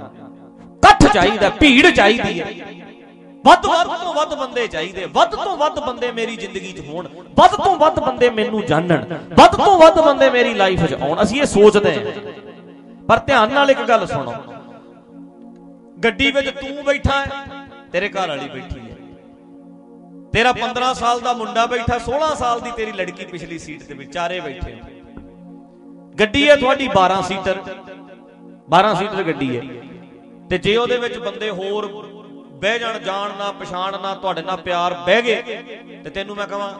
[0.76, 2.46] ਇਕੱਠ ਚਾਹੀਦਾ, ਭੀੜ ਚਾਹੀਦੀ ਹੈ
[3.48, 7.08] ਵੱਧ ਵੱਧ ਤੋਂ ਵੱਧ ਬੰਦੇ ਚਾਹੀਦੇ, ਵੱਧ ਤੋਂ ਵੱਧ ਬੰਦੇ ਮੇਰੀ ਜ਼ਿੰਦਗੀ 'ਚ ਹੋਣ,
[7.38, 11.40] ਵੱਧ ਤੋਂ ਵੱਧ ਬੰਦੇ ਮੈਨੂੰ ਜਾਣਨ, ਵੱਧ ਤੋਂ ਵੱਧ ਬੰਦੇ ਮੇਰੀ ਲਾਈਫ 'ਚ ਆਉਣ, ਅਸੀਂ
[11.40, 12.12] ਇਹ ਸੋਚਦੇ ਹਾਂ।
[13.08, 14.34] ਪਰ ਧਿਆਨ ਨਾਲ ਇੱਕ ਗੱਲ ਸੁਣੋ।
[16.04, 17.44] ਗੱਡੀ ਵਿੱਚ ਤੂੰ ਬੈਠਾ ਹੈ,
[17.92, 18.96] ਤੇਰੇ ਘਰ ਵਾਲੀ ਬੈਠੀ ਹੈ।
[20.32, 24.40] ਤੇਰਾ 15 ਸਾਲ ਦਾ ਮੁੰਡਾ ਬੈਠਾ 16 ਸਾਲ ਦੀ ਤੇਰੀ ਲੜਕੀ ਪਿਛਲੀ ਸੀਟ ਤੇ ਵਿਚਾਰੇ
[24.40, 24.74] ਬੈਠੇ
[26.14, 27.62] ਗੱਡੀ ਹੈ ਤੁਹਾਡੀ 12 ਸੀਟਰ
[28.68, 29.62] 12 ਸੀਟਰ ਗੱਡੀ ਹੈ।
[30.50, 31.86] ਤੇ ਜੇ ਉਹਦੇ ਵਿੱਚ ਬੰਦੇ ਹੋਰ
[32.58, 35.42] ਬਹਿ ਜਾਣ ਜਾਣ ਨਾ, ਪਛਾਣ ਨਾ, ਤੁਹਾਡੇ ਨਾਲ ਪਿਆਰ ਬਹਿ ਗਏ।
[36.04, 36.70] ਤੇ ਤੈਨੂੰ ਮੈਂ ਕਹਾਂ,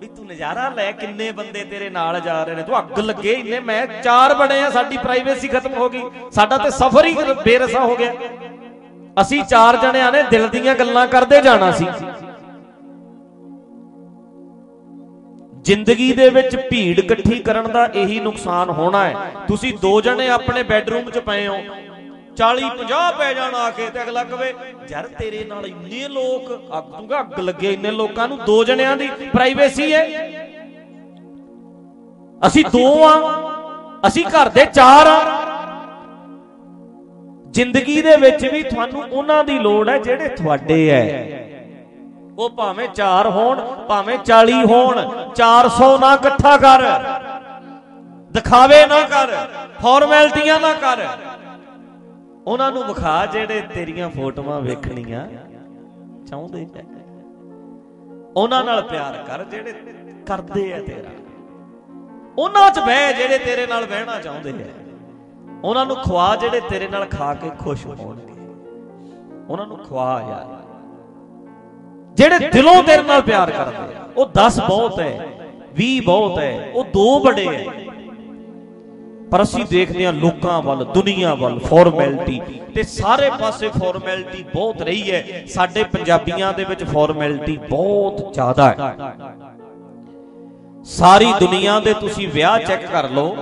[0.00, 3.60] ਵੀ ਤੂੰ ਨਜ਼ਾਰਾ ਲੈ, ਕਿੰਨੇ ਬੰਦੇ ਤੇਰੇ ਨਾਲ ਜਾ ਰਹੇ ਨੇ। ਤੂੰ ਅੱਗ ਲੱਗੇ ਇੰਨੇ,
[3.60, 7.96] ਮੈਂ ਚਾਰ ਬਣੇ ਆ, ਸਾਡੀ ਪ੍ਰਾਈਵੇਸੀ ਖਤਮ ਹੋ ਗਈ। ਸਾਡਾ ਤੇ ਸਫ਼ਰ ਹੀ ਬੇਰਸਾ ਹੋ
[7.96, 8.12] ਗਿਆ।
[9.20, 11.86] ਅਸੀਂ ਚਾਰ ਜਣਿਆਂ ਨੇ ਦਿਲ ਦੀਆਂ ਗੱਲਾਂ ਕਰਦੇ ਜਾਣਾ ਸੀ।
[15.62, 19.14] ਜ਼ਿੰਦਗੀ ਦੇ ਵਿੱਚ ਭੀੜ ਇਕੱਠੀ ਕਰਨ ਦਾ ਇਹੀ ਨੁਕਸਾਨ ਹੋਣਾ ਹੈ।
[19.48, 21.56] ਤੁਸੀਂ ਦੋ ਜਣੇ ਆਪਣੇ ਬੈੱਡਰੂਮ 'ਚ ਪਏ ਹੋ।
[22.36, 24.54] 40 50 ਪੈ ਜਾਣ ਆ ਕੇ ਤੇ ਅਗਲਾ ਕਵੇ,
[24.90, 29.08] ਯਾਰ ਤੇਰੇ ਨਾਲ ਇੰਨੇ ਲੋਕ, ਅੱਗ ਦੂਗਾ ਅੱਗ ਲੱਗੇ ਇੰਨੇ ਲੋਕਾਂ ਨੂੰ, ਦੋ ਜਣਿਆਂ ਦੀ
[29.32, 30.04] ਪ੍ਰਾਈਵੇਸੀ ਹੈ।
[32.46, 33.14] ਅਸੀਂ ਦੋ ਆ,
[34.06, 35.18] ਅਸੀਂ ਘਰ ਦੇ ਚਾਰ ਆ।
[37.50, 41.02] ਜ਼ਿੰਦਗੀ ਦੇ ਵਿੱਚ ਵੀ ਤੁਹਾਨੂੰ ਉਹਨਾਂ ਦੀ ਲੋੜ ਹੈ ਜਿਹੜੇ ਤੁਹਾਡੇ ਐ
[42.38, 44.98] ਉਹ ਭਾਵੇਂ 4 ਹੋਣ, ਭਾਵੇਂ 40 ਹੋਣ
[45.34, 46.82] 400 ਨਾ ਇਕੱਠਾ ਕਰ।
[48.32, 49.34] ਦਿਖਾਵੇ ਨਾ ਕਰ
[49.82, 51.06] ਫਾਰਮੈਲਟੀਆਂ ਨਾ ਕਰ।
[52.46, 55.26] ਉਹਨਾਂ ਨੂੰ ਵਿਖਾ ਜਿਹੜੇ ਤੇਰੀਆਂ ਫੋਟੋਆਂ ਵੇਖਣੀਆਂ
[56.26, 56.82] ਚਾਹੁੰਦੇ ਐ।
[58.36, 59.72] ਉਹਨਾਂ ਨਾਲ ਪਿਆਰ ਕਰ ਜਿਹੜੇ
[60.26, 61.10] ਕਰਦੇ ਆ ਤੇਰਾ।
[62.38, 64.66] ਉਹਨਾਂ 'ਚ ਬਹਿ ਜਿਹੜੇ ਤੇਰੇ ਨਾਲ ਬਹਿਣਾ ਚਾਹੁੰਦੇ ਆ
[65.64, 68.32] ਉਹਨਾਂ ਨੂੰ ਖਵਾ ਜਿਹੜੇ ਤੇਰੇ ਨਾਲ ਖਾ ਕੇ ਖੁਸ਼ ਹੋਣਗੇ।
[69.48, 70.54] ਉਹਨਾਂ ਨੂੰ ਖਵਾ ਯਾਰ।
[72.14, 75.28] ਜਿਹੜੇ ਦਿਲੋਂ ਤੇਰੇ ਨਾਲ ਪਿਆਰ ਕਰਦੇ ਆ ਉਹ 10 ਬਹੁਤ ਹੈ
[75.76, 77.64] 20 ਬਹੁਤ ਹੈ ਉਹ ਦੋ ਬੜੇ ਹੈ
[79.30, 82.40] ਪਰ ਅਸੀਂ ਦੇਖਦੇ ਹਾਂ ਲੋਕਾਂ ਵੱਲ, ਦੁਨੀਆ ਵੱਲ ਫਾਰਮੈਲਿਟੀ
[82.74, 88.94] ਤੇ ਸਾਰੇ ਪਾਸੇ ਫਾਰਮੈਲਿਟੀ ਬਹੁਤ ਰਹੀ ਹੈ। ਸਾਡੇ ਪੰਜਾਬੀਆਂ ਦੇ ਵਿੱਚ ਫਾਰਮੈਲਿਟੀ ਬਹੁਤ ਜ਼ਿਆਦਾ ਹੈ।
[90.84, 93.36] ਸਾਰੀ ਦੁਨੀਆ ਦੇ ਤੁਸੀਂ ਵਿਆਹ ਚੈੱਕ ਕਰ ਲਓ।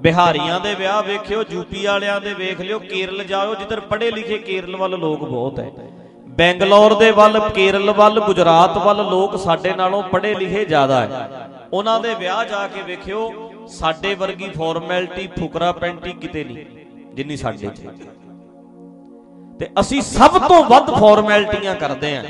[0.00, 4.76] ਬਿਹਾਰੀਆਂ ਦੇ ਵਿਆਹ ਵੇਖਿਓ ਯੂਪੀ ਵਾਲਿਆਂ ਦੇ ਵੇਖ ਲਿਓ, ਕੇਰਲ ਜਾਓ, ਜਿੱਧਰ ਪੜ੍ਹੇ ਲਿਖੇ ਕੇਰਲ
[4.76, 5.70] ਵੱਲ ਲੋਕ ਬਹੁਤ ਹੈ।
[6.28, 11.30] ਬੈਂਗਲੌਰ ਦੇ ਵੱਲ, ਕੇਰਲ ਵੱਲ, ਗੁਜਰਾਤ ਵੱਲ ਲੋਕ ਸਾਡੇ ਨਾਲੋਂ ਪੜ੍ਹੇ ਲਿਖੇ ਜ਼ਿਆਦਾ ਹੈ।
[11.72, 16.66] ਉਹਨਾਂ ਦੇ ਵਿਆਹ ਜਾ ਕੇ ਵੇਖਿਓ ਸਾਡੇ ਵਰਗੀ ਫਾਰਮੈਲਿਟੀ ਫੁਕਰਾ ਪੈਂਟੀ ਕਿਤੇ ਨਹੀਂ,
[17.14, 17.80] ਜਿੰਨੀ ਸਾਡੇ 'ਚ।
[19.58, 22.24] ਤੇ ਅਸੀਂ ਸਭ ਤੋਂ ਵੱਧ ਫਾਰਮੈਲਿਟੀਆਂ ਕਰਦੇ ਆਂ।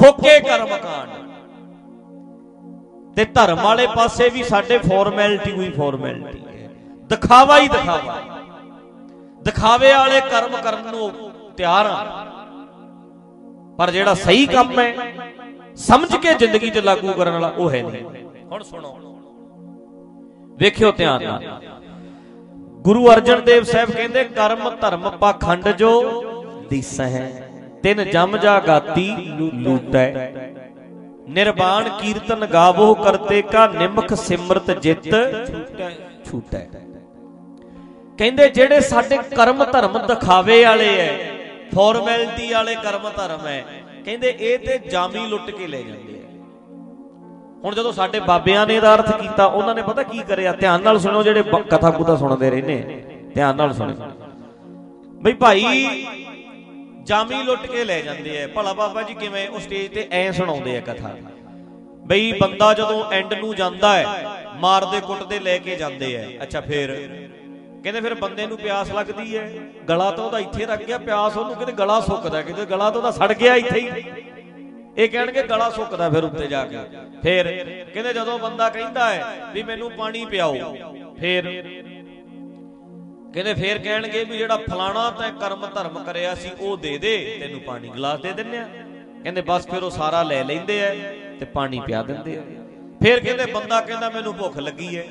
[0.00, 1.10] ਖੋਕੇ ਕਰਮਕਾਂਡ
[3.16, 6.70] ਤੇ ਧਰਮ ਵਾਲੇ ਪਾਸੇ ਵੀ ਸਾਡੇ ਫਾਰਮੈਲਿਟੀ ਹੋਈ ਫਾਰਮੈਲਿਟੀ ਹੈ।
[7.02, 8.20] ਦਿਖਾਵਾ ਹੀ ਦਿਖਾਵਾ।
[9.42, 12.26] ਦਿਖਾਵੇ ਵਾਲੇ ਕਰਮ ਕਰਨ ਨੂੰ ਤਿਆਰ ਆ।
[13.78, 14.94] ਪਰ ਜਿਹੜਾ ਸਹੀ ਕੰਮ ਹੈ,
[15.76, 18.04] ਸਮਝ ਕੇ ਜ਼ਿੰਦਗੀ 'ਚ ਲਾਗੂ ਕਰਨ ਵਾਲਾ ਉਹ ਹੈ ਨਹੀਂ।
[18.44, 19.11] ਹੁਣ ਸੁਣੋ।
[20.62, 21.44] ਵੇਖਿਓ ਧਿਆਨ ਨਾਲ।
[22.84, 25.90] ਗੁਰੂ ਅਰਜਨ ਦੇਵ ਸਾਹਿਬ ਕਹਿੰਦੇ, ਕਰਮ ਧਰਮ ਪਾਖੰਡ ਜੋ
[26.70, 27.22] ਦਿਸਹਿ,
[27.82, 29.08] ਤਿਨ ਜਮ ਜਾ ਗਾਤੀ
[29.64, 30.06] ਲੂਟੈ।
[31.28, 35.08] ਨਿਰਵਾਣ ਕੀਰਤਨ ਗਾਵੋ ਕਰਤੇ ਕਾ, ਨਿਮਖ ਸਿਮਰਤ ਜਿਤ
[36.26, 36.66] ਛੂਟੈ।
[38.18, 41.10] ਕਹਿੰਦੇ, ਜਿਹੜੇ ਸਾਡੇ ਕਰਮ ਧਰਮ ਦਿਖਾਵੇ ਵਾਲੇ ਐ
[41.74, 43.60] ਫਾਰਮੈਲਿਟੀ ਵਾਲੇ ਕਰਮ ਧਰਮ ਐ,
[44.04, 46.21] ਕਹਿੰਦੇ, ਇਹ ਤੇ ਜਾਮੀ ਲੁੱਟ ਕੇ ਲੈ ਜਾਂਦੇ ਐ।
[47.64, 50.52] ਹੁਣ ਜਦੋਂ ਸਾਡੇ ਬਾਬਿਆਂ ਨੇ ਇਹਦਾ ਅਰਥ ਕੀਤਾ, ਉਹਨਾਂ ਨੇ ਪਤਾ ਕੀ ਕਰਿਆ?
[50.52, 53.02] ਧਿਆਨ ਨਾਲ ਸੁਣੋ ਜਿਹੜੇ ਕਥਾ ਕੁਤਾ ਸੁਣਦੇ ਰਹਿੰਦੇ
[53.34, 53.94] ਧਿਆਨ ਨਾਲ ਸੁਣੋ।
[55.22, 56.06] ਬਈ ਭਾਈ,
[57.02, 60.76] ਜਾਮੀ ਲੁੱਟ ਕੇ ਲੈ ਜਾਂਦੇ ਐ ਭਲਾ ਬਾਬਾ ਜੀ ਕਿਵੇਂ ਉਹ ਸਟੇਜ ਤੇ ਐ ਸੁਣਾਉਂਦੇ
[60.76, 61.10] ਆ ਕਥਾ?
[62.06, 64.04] ਬਈ ਬੰਦਾ ਜਦੋਂ ਐਂਡ ਨੂੰ ਜਾਂਦਾ ਹੈ,
[64.60, 66.92] ਮਾਰਦੇ ਕੁੱਟਦੇ ਲੈ ਕੇ ਜਾਂਦੇ ਐ ਅੱਛਾ, ਫੇਰ?
[67.82, 69.48] ਕਹਿੰਦੇ ਫਿਰ ਬੰਦੇ ਨੂੰ ਪਿਆਸ ਲੱਗਦੀ ਹੈ।
[69.88, 73.10] ਗਲਾ ਤਾਂ ਉਹਦਾ ਇੱਥੇ ਰੱਖ ਗਿਆ, ਪਿਆਸ ਉਹਨੂੰ ਕਹਿੰਦੇ ਗਲਾ ਸੁੱਕਦਾ ਕਹਿੰਦੇ ਗਲਾ ਤਾਂ ਉਹਦਾ
[73.12, 73.88] ਸੜ ਗਿਆ ਇੱਥੇ ਹੀ।
[74.96, 76.78] ਇਹ ਕਹਿਣਗੇ ਗਲਾ ਸੁੱਕਦਾ ਫਿਰ ਉੱਤੇ ਜਾ ਕੇ।
[77.22, 77.48] ਫਿਰ
[77.92, 80.74] ਕਹਿੰਦੇ ਜਦੋਂ ਬੰਦਾ ਕਹਿੰਦਾ ਹੈ ਵੀ ਮੈਨੂੰ ਪਾਣੀ ਪਿਆਓ,
[81.18, 81.50] ਫਿਰ
[83.34, 87.60] ਕਹਿੰਦੇ ਫੇਰ ਕਹਿਣਗੇ ਵੀ ਜਿਹੜਾ ਫਲਾਣਾ ਤੈਂ ਕਰਮ ਧਰਮ ਕਰਿਆ ਸੀ, ਉਹ ਦੇ ਦੇ, ਤੈਨੂੰ
[87.60, 88.68] ਪਾਣੀ ਗਲਾਸ ਦੇ ਦਿੰਨੇ ਆ
[89.22, 90.94] ਕਹਿੰਦੇ ਬਸ ਫਿਰ ਉਹ ਸਾਰਾ ਲੈ ਲੈਂਦੇ ਆ
[91.40, 92.42] ਤੇ ਪਾਣੀ ਪਿਆ ਦਿੰਦੇ ਆ।
[93.02, 95.04] ਫੇਰ ਕਹਿੰਦੇ ਬੰਦਾ ਕਹਿੰਦਾ ਮੈਨੂੰ ਭੁੱਖ ਲੱਗੀ ਹੈ।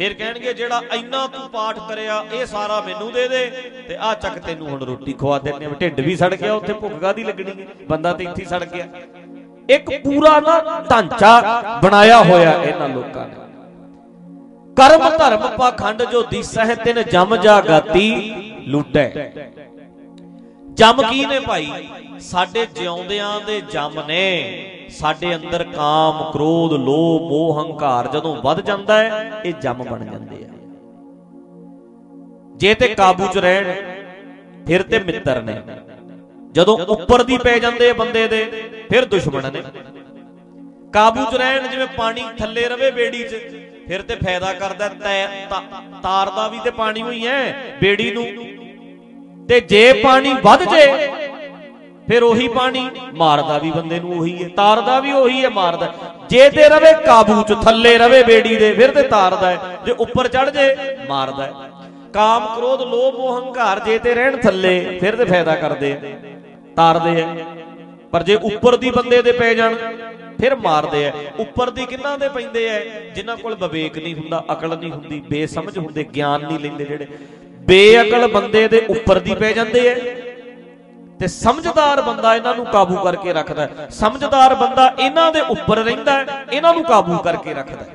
[0.00, 3.46] ਫੇਰ ਕਹਿਣਗੇ, ਜਿਹੜਾ ਇੰਨਾ ਤੂੰ ਪਾਠ ਕਰਿਆ, ਇਹ ਸਾਰਾ ਮੈਨੂੰ ਦੇ ਦੇ।
[3.88, 6.94] ਤੇ ਆ ਚੱਕ ਤੈਨੂੰ ਹੁਣ ਰੋਟੀ ਖਵਾ ਦਿੰਨੇ ਆ ਢਿੱਡ ਵੀ ਸੜ ਗਿਆ, ਉੱਥੇ ਭੁੱਖ
[6.94, 7.66] ਕਾਦੀ ਲੱਗਣੀ ਹੈ?
[7.88, 8.86] ਬੰਦਾ ਤੇ ਇੱਥੇ ਹੀ ਸੜ ਗਿਆ।
[9.70, 13.34] ਇੱਕ ਪੂਰਾ ਨਾ ਢਾਂਚਾ ਬਣਾਇਆ ਹੋਇਆ ਇਹਨਾਂ ਲੋਕਾਂ ਨੇ।
[14.76, 18.34] ਕਰਮ ਧਰਮ ਪਾਖੰਡ ਜੋ ਦੀਸਹਿ ਤਿਨ ਜਮ ਜਾਗਾਤੀ
[18.66, 19.32] ਲੁੱਟੈ।
[20.74, 21.88] ਜਮ ਕੀ ਨੇ ਭਾਈ?
[22.20, 24.26] ਸਾਡੇ ਜਿਉਂਦਿਆਂ ਦੇ ਜਮ ਨੇ।
[24.90, 30.44] ਸਾਡੇ ਅੰਦਰ ਕਾਮ, ਕ੍ਰੋਧ, ਲੋਭ, ਮੋਹ, ਹੰਕਾਰ ਜਦੋਂ ਵੱਧ ਜਾਂਦਾ ਹੈ, ਇਹ ਜਮ ਬਣ ਜਾਂਦੇ
[30.44, 30.48] ਆ।
[32.56, 33.72] ਜੇ ਤੇ ਕਾਬੂ 'ਚ ਰਹਿਣ,
[34.66, 35.62] ਫਿਰ ਤੇ ਮਿੱਤਰ ਨੇ।
[36.52, 39.62] ਜਦੋਂ ਉੱਪਰ ਦੀ ਪੈ ਜਾਂਦੇ ਆ ਬੰਦੇ ਦੇ, ਫਿਰ ਦੁਸ਼ਮਣ ਨੇ।
[40.92, 43.36] ਕਾਬੂ 'ਚ ਰਹਿਣ ਜਿਵੇਂ ਪਾਣੀ ਥੱਲੇ ਰਵੇ ਬੇੜੀ 'ਚ,
[43.88, 48.24] ਫਿਰ ਤੇ ਫਾਇਦਾ ਕਰਦਾ ਤੈ- ਤਾ- ਤਾਰ ਦਾ ਵੀ ਤੇ ਪਾਣੀ ਹੋਈ ਹੈ, ਬੇੜੀ ਨੂੰ।
[49.46, 51.08] ਤੇ ਜੇ ਪਾਣੀ ਵੱਧ ਜੇ
[52.08, 55.92] ਫਿਰ ਉਹੀ ਪਾਣੀ, ਮਾਰਦਾ ਵੀ ਬੰਦੇ ਨੂੰ ਉਹੀ ਹੈ, ਤਾਰਦਾ ਵੀ ਉਹੀ ਹੈ, ਮਾਰਦਾ
[56.30, 60.28] ਜੇ ਤੇ ਰਵੇ ਕਾਬੂ 'ਚ, ਥੱਲੇ ਰਵੇ ਬੇੜੀ ਦੇ, ਫਿਰ ਤੇ ਤਾਰਦਾ ਹੈ। ਜੇ ਉੱਪਰ
[60.28, 60.74] ਚੜ ਜੇ,
[61.08, 61.70] ਮਾਰਦਾ ਹੈ।
[62.12, 65.96] ਕਾਮ, ਕ੍ਰੋਧ, ਲੋਭ ਮੋਹ ਹੰਕਾਰ ਜੇ ਤੇ ਰਹਿਣ ਥੱਲੇ, ਫਿਰ ਤੇ ਫਾਇਦਾ ਕਰਦੇ ਆ
[66.76, 67.34] ਤਾਰਦੇ ਆ
[68.12, 69.74] ਪਰ ਜੇ ਉੱਪਰ ਦੀ ਬੰਦੇ ਦੇ ਪੈ ਜਾਣ,
[70.40, 72.78] ਫਿਰ ਮਾਰਦੇ ਆ ਉੱਪਰ ਦੀ ਕਿੰਨਾਂ ਦੇ ਪੈਂਦੇ ਆ
[73.14, 77.06] ਜਿਨ੍ਹਾਂ ਕੋਲ ਵਿਵੇਕ ਨਹੀਂ ਹੁੰਦਾ, ਅਕਲ ਨਹੀਂ ਹੁੰਦੀ, ਬੇਸਮਝ ਹੁੰਦੇ, ਗਿਆਨ ਨਹੀਂ ਲੈਂਦੇ ਜਿਹੜੇ।
[77.60, 79.94] ਬੇਅਕਲ ਬੰਦੇ ਦੇ ਉੱਪਰ ਦੀ ਪੈ ਜਾਂਦੇ ਆ
[81.20, 86.12] ਤੇ ਸਮਝਦਾਰ ਬੰਦਾ ਇਹਨਾਂ ਨੂੰ ਕਾਬੂ ਕਰਕੇ ਰੱਖਦਾ ਹੈ। ਸਮਝਦਾਰ ਬੰਦਾ ਇਹਨਾਂ ਦੇ ਉੱਪਰ ਰਹਿੰਦਾ
[86.12, 87.88] ਹੈ, ਇਹਨਾਂ ਨੂੰ ਕਾਬੂ ਕਰਕੇ ਰੱਖਦਾ ਹੈ।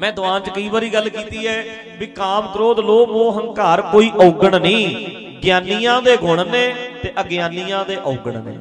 [0.00, 1.64] ਮੈਂ ਦੁਆਨ 'ਚ ਕਈ ਵਾਰੀ ਗੱਲ ਕੀਤੀ ਹੈ
[1.98, 5.06] ਵੀ ਕਾਮ ਕ੍ਰੋਧ, ਲੋਭ, ਮੋਹ, ਹੰਕਾਰ ਕੋਈ ਔਗਣ ਨਹੀਂ।
[5.40, 8.58] ਗਿਆਨੀਆਂ ਦੇ ਗੁਣ ਨੇ ਤੇ ਅਗਿਆਨੀਆਂ ਦੇ ਔਗਣ ਨੇ।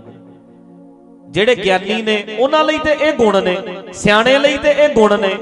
[1.30, 3.58] ਜਿਹੜੇ ਗਿਆਨੀ ਨੇ, ਉਹਨਾਂ ਲਈ ਤੇ ਇਹ ਗੁਣ ਨੇ,
[3.94, 5.36] ਸਿਆਣੇ ਲਈ ਤੇ ਇਹ ਗੁਣ ਨੇ,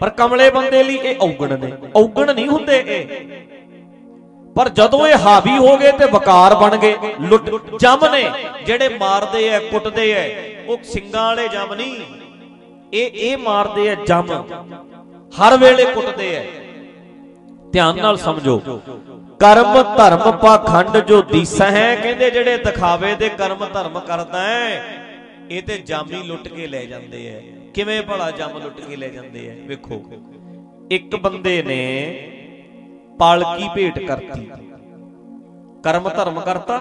[0.00, 3.08] ਪਰ ਕਮਲੇ ਬੰਦੇ ਲਈ ਇਹ ਔਗਣ ਨੇ। ਔਗਣ ਨਹੀਂ ਹੁੰਦੇ ਇਹ।
[4.56, 7.50] ਪਰ ਜਦੋਂ ਇਹ ਹਾਵੀ ਹੋ ਗਏ ਤੇ ਵਕਾਰ ਬਣ ਗਏ, ਲੁੱਟ
[7.80, 8.30] ਜਮ ਨੇ,
[8.66, 10.28] ਜਿਹੜੇ ਮਾਰਦੇ ਐ, ਕੁੱਟਦੇ ਐ,
[10.68, 11.96] ਉਹ ਸਿੰਘਾਂ ਵਾਲੇ ਜਮ ਨਹੀਂ।
[12.92, 14.44] ਇਹ ਇਹ ਮਾਰਦੇ ਐ, ਜਮ।
[15.40, 16.42] ਹਰ ਵੇਲੇ ਕੁੱਟਦੇ ਐ।
[17.72, 18.58] ਧਿਆਨ ਨਾਲ ਸਮਝੋ।
[19.40, 24.82] ਕਰਮ, ਧਰਮ ਪਾਖੰਡ ਜੋ ਦੀਸਾ ਹੈ, ਕਹਿੰਦੇ ਜਿਹੜੇ ਦਿਖਾਵੇ ਦੇ ਕਰਮ, ਧਰਮ ਕਰਦਾ ਹੈ
[25.50, 29.48] ਇਹ ਤੇ ਜਾਮੀ ਲੁੱਟ ਕੇ ਲੈ ਜਾਂਦੇ ਐ। ਕਿਵੇਂ ਭਲਾ ਜਮ ਲੁੱਟ ਕੇ ਲੈ ਜਾਂਦੇ
[29.48, 29.68] ਐ?
[29.68, 30.02] ਵੇਖੋ।
[30.90, 32.16] ਇੱਕ ਬੰਦੇ ਨੇ
[33.18, 34.50] ਪਾਲਕੀ ਭੇਟ ਕਰਤੀ?
[35.84, 36.78] ਕਰਮ ਧਰਮ ਕਰਤਾ?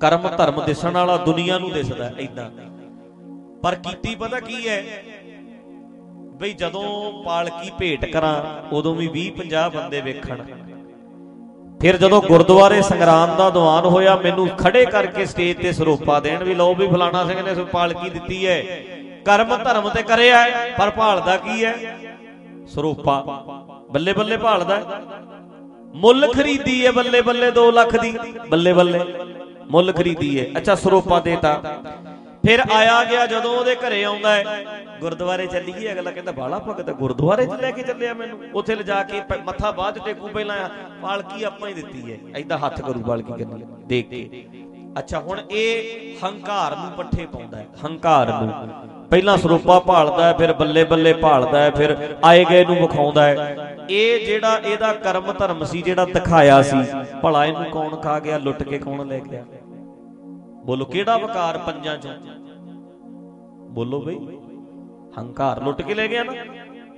[0.00, 2.50] ਕਰਮ ਧਰਮ ਦਿਸਣ ਵਾਲਾ ਦੁਨੀਆ ਨੂੰ ਦਿਸਦਾ ਐਦਾਂ
[3.62, 4.82] ਪਰ ਕੀਤੀ ਪਤਾ ਕੀ ਹੈ?
[6.34, 8.42] ਬਈ ਜਦੋਂ ਪਾਲਕੀ ਭੇਟ ਕਰਾਂ,
[8.72, 10.42] ਉਦੋਂ ਵੀ 20 50 ਬੰਦੇ ਵੇਖਣ।
[11.80, 16.54] ਫਿਰ ਜਦੋਂ ਗੁਰਦੁਆਰੇ ਸੰਗਰਾਮ ਦਾ ਦੀਵਾਨ ਹੋਇਆ, ਮੈਨੂੰ ਖੜੇ ਕਰਕੇ ਸਟੇਜ ਤੇ ਸਰੂਪਾ ਦੇਣ ਵੀ
[16.54, 18.62] ਲਓ ਵੀ ਫਲਾਣਾ ਸਿੰਘ ਨੇ ਪਾਲਕੀ ਦਿੱਤੀ ਹੈ।
[19.24, 20.44] ਕਰਮ ਧਰਮ ਤੇ ਕਰਿਆ
[20.78, 21.74] ਪਰ ਭਾਲਦਾ ਕੀ ਹੈ?
[22.66, 23.42] ਸਰੂਪਾ।
[23.92, 25.00] ਬੱਲੇ ਬੱਲੇ ਭਾਲਦਾ
[25.94, 29.00] ਮੁੱਲ ਖਰੀਦੀ ਹੈ ਬੱਲੇ ਬੱਲੇ 2 ਲੱਖ ਦੀ। ਬੱਲੇ ਬੱਲੇ।
[29.70, 31.62] ਮੁੱਲ ਖਰੀਦੀ ਹੈ ਅੱਛਾ, ਸਰੂਪਾ ਦੇਤਾ।
[32.46, 34.66] ਫਿਰ ਆਇਆ ਗਿਆ ਜਦੋਂ ਉਹਦੇ ਘਰੇ ਆਉਂਦਾ ਹੈ।
[35.00, 39.20] ਗੁਰਦੁਆਰੇ ਚੱਲੀਏ। ਅਗਲਾ ਕਹਿੰਦਾ, ਬਾਲਾ ਭਗਤ ਗੁਰਦੁਆਰੇ 'ਚ ਲੈ ਕੇ ਚੱਲਿਆ ਮੈਨੂੰ। ਉੱਥੇ ਲਿਜਾ ਕੇ
[39.20, 40.56] ਪ- ਮੱਥਾ ਬਾਅਦ 'ਚ ਟੇਕੂ ਪਹਿਲਾਂ
[41.02, 44.44] ਪਾਲਕੀ ਆਪਾਂ ਹੀ ਦਿੱਤੀ ਹੈ। ਐਦਾਂ ਹੱਥ ਕਰੂ ਪਾਲਕੀ ਕਰਨੀ। ਦੇਖ ਕੇ।
[44.98, 45.82] ਅੱਛਾ, ਹੁਣ ਇਹ
[46.24, 48.52] ਹੰਕਾਰ ਨੂੰ ਪੱਠੇ ਪਾਉਂਦਾ ਹੈ। ਹੰਕਾਰ ਨੂੰ।
[49.10, 53.71] ਪਹਿਲਾਂ ਸਰੂਪਾ ਭਾਲਦਾ ਹੈ, ਫਿਰ ਬੱਲੇ ਬੱਲੇ ਭਾਲਦਾ ਹੈ, ਫਿਰ ਆਏ ਗਏ ਨੂੰ ਵਿਖਾਉਂਦਾ ਹੈ।
[53.92, 56.76] ਇਹ ਜਿਹੜਾ ਇਹਦਾ ਕਰਮ ਧਰਮ ਸੀ, ਜਿਹੜਾ ਦਿਖਾਇਆ ਸੀ,
[57.22, 59.44] ਭਲਾ ਇਹਨੂੰ ਕੌਣ ਖਾ ਗਿਆ, ਲੁੱਟ ਕੇ ਕੌਣ ਲੈ ਗਿਆ?
[60.64, 62.14] ਬੋਲੋ, ਕਿਹੜਾ ਵਕਾਰ ਪੰਜਾਂ ਚੋਂ?
[63.70, 64.38] ਬੋਲੋ ਬਈ,
[65.18, 66.32] ਹੰਕਾਰ ਲੁੱਟ ਕੇ ਲੈ ਗਿਆ ਨਾ।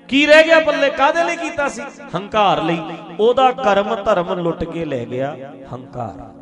[0.09, 0.91] ਕੀ ਰਹਿ ਗਿਆ ਪੱਲੇ?
[0.91, 1.83] ਕਾਦੇ ਲਈ ਕੀਤਾ ਸੀ?
[2.17, 2.79] ਹੰਕਾਰ ਲਈ।
[3.21, 5.37] ਉਹਦਾ ਕਰਮ ਧਰਮ ਲੁੱਟ ਕੇ ਲੈ ਗਿਆ,
[5.73, 6.33] ਹੰਕਾਰ।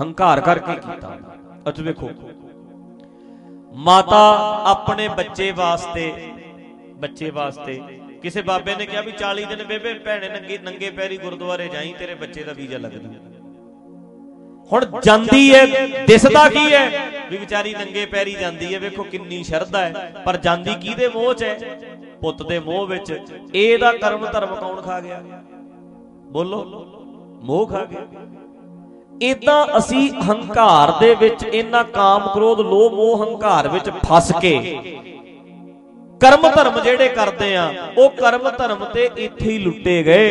[0.00, 1.18] ਹੰਕਾਰ ਕਰਕੇ ਕੀਤਾ।
[1.68, 2.10] ਅੱਛਾ, ਵੇਖੋ।
[3.74, 4.20] ਮਾਤਾ
[4.64, 6.32] ਆਪਣੇ ਬੱਚੇ ਵਾਸਤੇ
[6.96, 7.80] ਬੱਚੇ ਵਾਸਤੇ
[8.22, 12.14] ਕਿਸੇ ਬਾਬੇ ਨੇ ਕਿਹਾ ਵੀ 40 ਦਿਨ ਬੇਬੇ, ਭੈਣੇ ਨੰਗੇ ਨੰਗੇ ਪੈਰੀ ਗੁਰਦੁਆਰੇ ਜਾਈ, ਤੇਰੇ
[12.14, 13.08] ਬੱਚੇ ਦਾ ਵੀਜ਼ਾ ਲੱਗਦਾ।
[14.72, 15.64] ਹੁਣ ਜਾਂਦੀ ਹੈ
[16.06, 16.84] ਦਿਸਦਾ ਕੀ ਹੈ
[17.30, 21.42] ਵੀ ਵਿਚਾਰੀ ਨੰਗੇ ਪੈਰੀ ਜਾਂਦੀ ਹੈ ਵੇਖੋ ਕਿੰਨੀ ਸ਼ਰਧਾ ਹੈ ਪਰ ਜਾਂਦੀ ਕਿਹਦੇ ਮੋਹ 'ਚ
[21.42, 21.78] ਹੈ
[22.20, 23.12] ਪੁੱਤ ਦੇ ਮੋਹ ਵਿੱਚ।
[23.54, 25.20] ਇਹਦਾ ਕਰਮ ਧਰਮ ਕੌਣ ਖਾ ਗਿਆ?
[26.32, 26.64] ਬੋਲੋ,
[27.42, 28.06] ਮੋਹ ਖਾ ਗਿਆ।
[29.22, 34.54] ਇਦਾਂ ਅਸੀਂ ਹੰਕਾਰ ਦੇ ਵਿੱਚ, ਇਹਨਾਂ ਕਾਮ ਕ੍ਰੋਧ, ਲੋਭ, ਮੋਹ, ਹੰਕਾਰ ਵਿੱਚ ਫਸ ਕੇ
[36.22, 40.28] ਕਰਮ ਧਰਮ ਜਿਹੜੇ ਕਰਦੇ ਆ ਉਹ ਕਰਮ ਧਰਮ ਤੇ ਇੱਥੇ ਹੀ ਲੁੱਟੇ ਗਏ।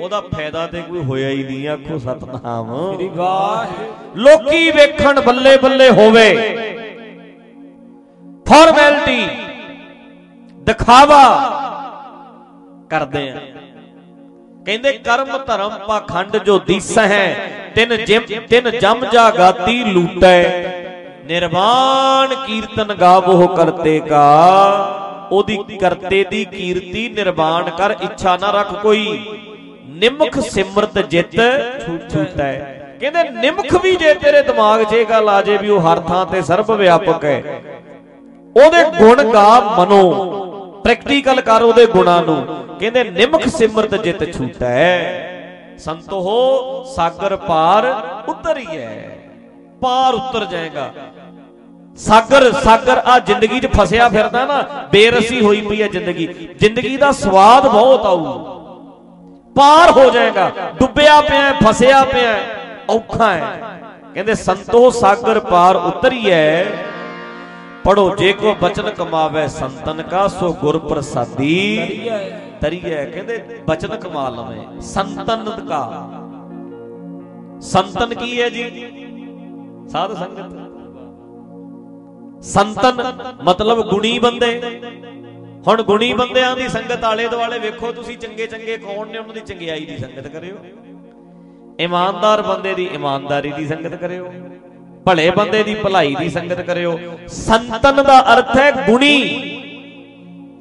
[0.00, 5.90] ਉਹਦਾ ਫਾਇਦਾ ਤੇ ਕੋਈ ਹੋਇਆ ਹੀ ਨਹੀਂ ਆਖੋ ਸਤਨਾਮ। ਸ੍ਰੀ ਵਾਹਿਗੁਰੂ। ਲੋਕੀ ਵੇਖਣ ਬੱਲੇ ਬੱਲੇ
[5.90, 6.26] ਹੋਵੇ।
[8.48, 9.26] ਫਾਰਮੈਲਿਟੀ
[10.60, 11.24] ਦਿਖਾਵਾ
[12.90, 13.40] ਕਰਦੇ ਆ।
[14.66, 17.34] ਕਹਿੰਦੇ ਕਰਮ ਧਰਮ ਪਾਖੰਡ ਜੋ ਦੀਸਹਿ
[17.74, 20.42] ਤਿਨ ਜਿਮ ਤਿਨ ਜਮ ਜਾਗਾਤੀ ਲੂਟੈ।
[21.24, 24.99] ਨਿਰਵਾਣ ਕੀਰਤਨ ਗਾਵੋ ਕਰਤੇ ਕਾ।
[25.32, 29.26] ਉਹਦੀ ਕਰਤੇ ਦੀ ਕੀਰਤੀ ਨਿਰਵਾਣ ਕਰ, ਇੱਛਾ ਨਾ ਰੱਖ ਕੋਈ।
[29.84, 31.36] ਨਿਮਖ ਸਿਮਰਤ ਜਿਤ
[32.14, 32.58] ਛੂਟੈ।
[33.00, 36.26] ਕਹਿੰਦੇ, ਨਿਮਖ ਵੀ ਜੇ ਤੇਰੇ ਦਿਮਾਗ 'ਚ ਇਹ ਗੱਲ ਆ ਜੇ ਵੀ ਉਹ ਹਰ ਥਾਂ
[36.26, 37.62] ਤੇ ਸਰਬ ਵਿਆਪਕ ਹੈ।
[38.56, 40.02] ਉਹਦੇ ਗੁਣ ਗਾ ਮਨੋ।
[40.84, 45.00] ਪ੍ਰੈਕਟੀਕਲ ਕਰ ਉਹਦੇ ਗੁਣਾਂ ਨੂੰ। ਕਹਿੰਦੇ, ਨਿਮਖ ਸਿਮਰਤ ਜਿਤ ਛੂਟੈ।
[45.78, 47.86] ਸੰਤੋ ਸਾਗਰ ਪਾਰ
[48.28, 48.88] ਉਤਰੀਐ।
[49.80, 50.92] ਪਾਰ ਉਤਰ ਜਾਏਗਾ।
[52.00, 54.62] ਸਾਗਰ ਸਾਗਰ ਆ ਜ਼ਿੰਦਗੀ 'ਚ ਫਸਿਆ ਫਿਰਦਾ ਨਾ,
[54.92, 56.26] ਬੇਰਸੀ ਹੋਈ ਪਈ ਹੈ ਜ਼ਿੰਦਗੀ।
[56.60, 58.24] ਜ਼ਿੰਦਗੀ ਦਾ ਸਵਾਦ ਬਹੁਤ ਆਊ।
[59.56, 62.38] ਪਾਰ ਹੋ ਜਾਏਗਾ, ਡੁੱਬਿਆ ਪਿਆ ਫਸਿਆ ਪਿਆ
[62.90, 63.78] ਔਖਾ ਹੈ।
[64.14, 66.64] ਕਹਿੰਦੇ, ਸੰਤੋ, ਸਾਗਰ ਪਾਰ ਉਤਰੀਐ।
[67.84, 72.10] ਪੜੋ ਜੇ ਕੋ ਬਚਨ ਕਮਾਵੇ ਸੰਤਨ ਕਾ, ਸੋ ਗੁਰ ਪ੍ਰਸਾਦੀ
[72.60, 75.82] ਤਰੀਐ। ਕਹਿੰਦੇ, ਬਚਨ ਕਮਾ ਲਵੇ, ਸੰਤਨ ਕਾ।
[77.62, 78.64] ਸੰਤਨ ਕੀ ਹੈ ਜੀ?
[79.88, 80.69] ਸਾਧ ਸੰਗਤ।
[82.42, 83.12] ਸੰਤਨ
[83.42, 84.80] ਮਤਲਬ ਗੁਣੀ ਬੰਦੇ।
[85.66, 89.40] ਹੁਣ ਗੁਣੀ ਬੰਦਿਆਂ ਦੀ ਸੰਗਤ ਆਲੇ ਦੁਆਲੇ ਵੇਖੋ, ਤੁਸੀਂ ਚੰਗੇ ਚੰਗੇ ਕੌਣ ਨੇ, ਉਹਨਾਂ ਦੀ
[89.40, 90.56] ਚੰਗਿਆਈ ਦੀ ਸੰਗਤ ਕਰਿਓ।
[91.80, 94.32] ਇਮਾਨਦਾਰ ਬੰਦੇ ਦੀ ਇਮਾਨਦਾਰੀ ਦੀ ਸੰਗਤ ਕਰਿਓ।
[95.06, 96.98] ਭਲੇ ਬੰਦੇ ਦੀ ਭਲਾਈ ਦੀ ਸੰਗਤ ਕਰਿਓ।
[97.28, 99.46] ਸੰਤਨ ਦਾ ਅਰਥ ਹੈ ਗੁਣੀ।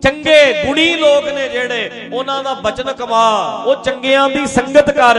[0.03, 5.17] ਚੰਗੇ, ਗੁਣੀ ਲੋਕ ਨੇ ਜਿਹੜੇ, ਉਹਨਾਂ ਦਾ ਬਚਨ ਕਮਾ, ਉਹ ਚੰਗਿਆਂ ਦੀ ਸੰਗਤ ਕਰ।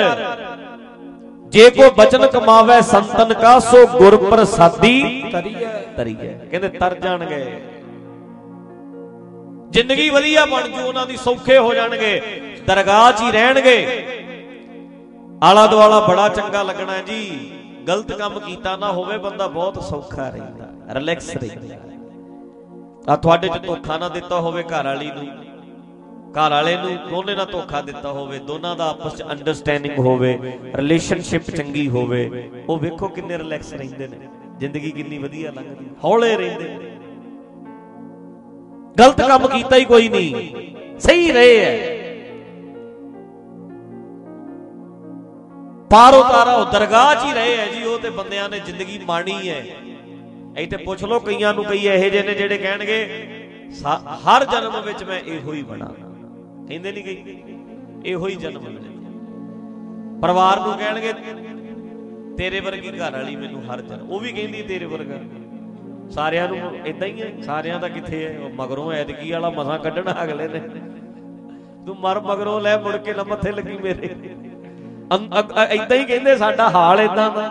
[1.51, 7.45] ਜੇ ਕੋ ਬਚਨ ਕਮਾਵੇ ਸੰਤਨ ਕਾ ਸੋ ਗੁਰ ਪ੍ਰਸਾਦੀ ਤਰੀਐ। ਤਰੀਏ ਕਹਿੰਦੇ ਤਰ ਜਾਣਗੇ।
[9.71, 12.21] ਜ਼ਿੰਦਗੀ ਵਧੀਆ ਬਣ ਜੂ ਉਹਨਾਂ ਦੀ ਸੌਖੇ ਹੋ ਜਾਣਗੇ
[12.67, 13.77] ਦਰਗਾਹ 'ਚ ਹੀ ਰਹਿਣਗੇ।
[15.45, 17.51] ਆਲਾ ਦੁਆਲਾ ਬੜਾ ਚੰਗਾ ਲੱਗਣਾ ਹੈ ਜੀ।
[17.89, 23.99] ਗਲਤ ਕੰਮ ਕੀਤਾ ਨਾ ਹੋਵੇ ਬੰਦਾ ਬਹੁਤ ਸੌਖਾ ਰਹਿੰਦਾ ਰਿਲੈਕਸ ਰਹਿੰਦਾ। ਆ ਤੁਹਾਡੇ 'ਚ ਧੋਖਾ
[23.99, 25.27] ਨਾ ਦਿੱਤਾ ਹੋਵੇ ਘਰ ਵਾਲੀ ਨੂੰ।
[26.35, 30.37] ਘਰ ਵਾਲੇ ਨੂੰ ਦੋਨੇ ਨਾਲ ਧੋਖਾ ਦਿੱਤਾ ਹੋਵੇ, ਦੋਨਾਂ ਦਾ ਆਪਸ 'ਚ ਅੰਡਰਸਟੈਂਡਿੰਗ ਹੋਵੇ
[30.77, 34.19] ਰਿਲੇਸ਼ਨਸ਼ਿਪ ਚੰਗੀ ਹੋਵੇ, ਉਹ ਵੇਖੋ ਕਿੰਨੇ ਰਿਲੈਕਸ ਰਹਿੰਦੇ ਨੇ,
[34.59, 36.91] ਜ਼ਿੰਦਗੀ ਕਿੰਨੀ ਵਧੀਆ ਲੰਘਦੀ ਹੌਲੇ ਰਹਿੰਦੇ ਨੇ।
[38.97, 40.35] ਗਲਤ ਕੰਮ ਕੀਤਾ ਹੀ ਕੋਈ ਨਹੀਂ,
[41.01, 41.99] ਸਹੀ ਰਹੇ ਐ
[45.91, 49.49] ਪਾਰੋ ਤਾਰਾ ਉਹ ਦਰਗਾਹ 'ਚ ਹੀ ਰਹੇ ਐ ਜੀ, ਉਹ ਤੇ ਬੰਦਿਆਂ ਨੇ ਜ਼ਿੰਦਗੀ ਮਾਣੀ
[49.49, 49.63] ਐ
[50.59, 53.05] ਇੱਥੇ ਪੁੱਛ ਲਓ ਕਈਆਂ ਨੂੰ ਕਈ ਇਹੋ ਜਿਹੇ ਨੇ ਜਿਹੜੇ ਕਹਿਣਗੇ
[54.27, 55.93] ਹਰ ਜਨਮ ਵਿੱਚ ਮੈਂ ਇਹੋ ਹੀ ਬਣਾ।
[56.71, 57.21] ਕਹਿੰਦੇ ਨਹੀਂ ਕਈ
[58.05, 58.89] ਇਹੋ ਹੀ ਜਨਮ ਮਿਲੇ
[60.23, 61.13] ਪਰਿਵਾਰ ਨੂੰ ਕਹਿਣਗੇ,
[62.39, 65.19] ਤੇਰੇ ਵਰਗੀ ਘਰ ਵਾਲੀ ਮੈਨੂੰ ਹਰ ਜਨਮ। ਉਹ ਵੀ ਕਹਿੰਦੀ ਤੇਰੇ ਵਰਗਾ।
[66.11, 68.39] ਸਾਰਿਆਂ ਨੂੰ ਇਦਾਂ ਹੀ ਹੈ। ਸਾਰਿਆਂ ਦਾ ਕਿੱਥੇ ਹੈ?
[68.39, 70.61] ਉਹ ਮਗਰੋਂ ਐਤਕੀ ਵਾਲਾ ਮਸਾਂ ਕੱਢਣਾ ਅਗਲੇ ਨੇ।
[71.87, 74.15] ਤੂੰ ਮਰ ਮਗਰੋਂ ਲੈ ਮੁੜ ਕੇ ਨਾ ਮੱਥੇ ਲੱਗੀ ਮੇਰੇ।
[75.71, 77.47] ਇਦਾਂ ਹੀ ਕਹਿੰਦੇ, ਸਾਡਾ ਹਾਲ ਇਦਾਂ ਦਾ।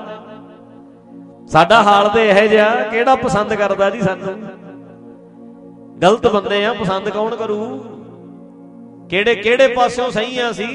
[1.48, 4.34] ਸਾਡਾ ਹਾਲ ਤੇ ਇਹ ਜਿਹਾ, ਕਿਹੜਾ ਪਸੰਦ ਕਰਦਾ ਜੀ ਸਾਨੂੰ?
[6.02, 7.60] ਗਲਤ ਬੰਦੇ ਆ, ਪਸੰਦ ਕੌਣ ਕਰੂ?
[9.10, 10.68] ਕਿਹੜੇ ਕਿਹੜੇ ਪਾਸਿਓਂ ਸਹੀ ਆ ਅਸੀਂ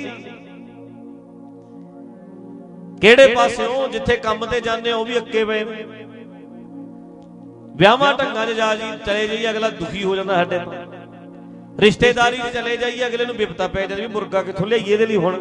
[3.00, 5.84] ਕਿਹੜੇ ਪਾਸਿਓਂ ਜਿੱਥੇ ਕੰਮ ਤੇ ਜਾਂਦੇ ਉਹ ਵੀ ਅੱਕੇ ਪਏ। ਨੇ
[7.76, 10.72] ਵਿਆਹਾਂ ਢੰਗਾਂ 'ਚ ਜਾ ਜੀ, ਚਲੇ ਜਾਈਏ, ਅਗਲਾ ਦੁਖੀ ਹੋ ਜਾਂਦਾ ਸਾਡੇ ਤੋਂ।
[11.80, 15.16] ਰਿਸ਼ਤੇਦਾਰੀ 'ਚ ਚਲੇ ਜਾਈਏ, ਅਗਲੇ ਨੂੰ ਵਿਪਤਾ ਪੈ ਜਾਂਦੀ ਵੀ ਮੁਰਗਾ ਕਿੱਥੋਂ ਲਿਆਈਏ ਇਹਦੇ ਲਈ
[15.16, 15.38] ਹੁਣ।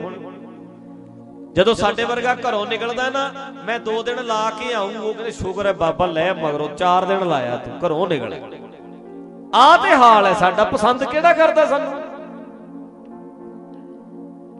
[1.54, 3.32] ਜਦੋਂ ਸਾਡੇ ਵਰਗਾ ਘਰੋਂ ਨਿਕਲਦਾ ਨਾ,
[3.66, 7.28] ਮੈਂ 2 ਦਿਨ ਲਾ ਕੇ ਆਉਂ ਉਹ ਕਹਿੰਦੇ, ਸ਼ੁਕਰ ਹੈ ਬਾਬਾ, ਲੈ ਮਗਰੋਂ 4 ਦਿਨ
[7.30, 8.34] ਲਾਇਆ ਤੂੰ, ਘਰੋਂ ਨਿਕਲ।
[9.56, 12.03] ਆ ਤੇ ਹਾਲ ਹੈ, ਸਾਡਾ ਪਸੰਦ ਕਿਹੜਾ ਕਰਦਾ ਸਾਨੂੰ?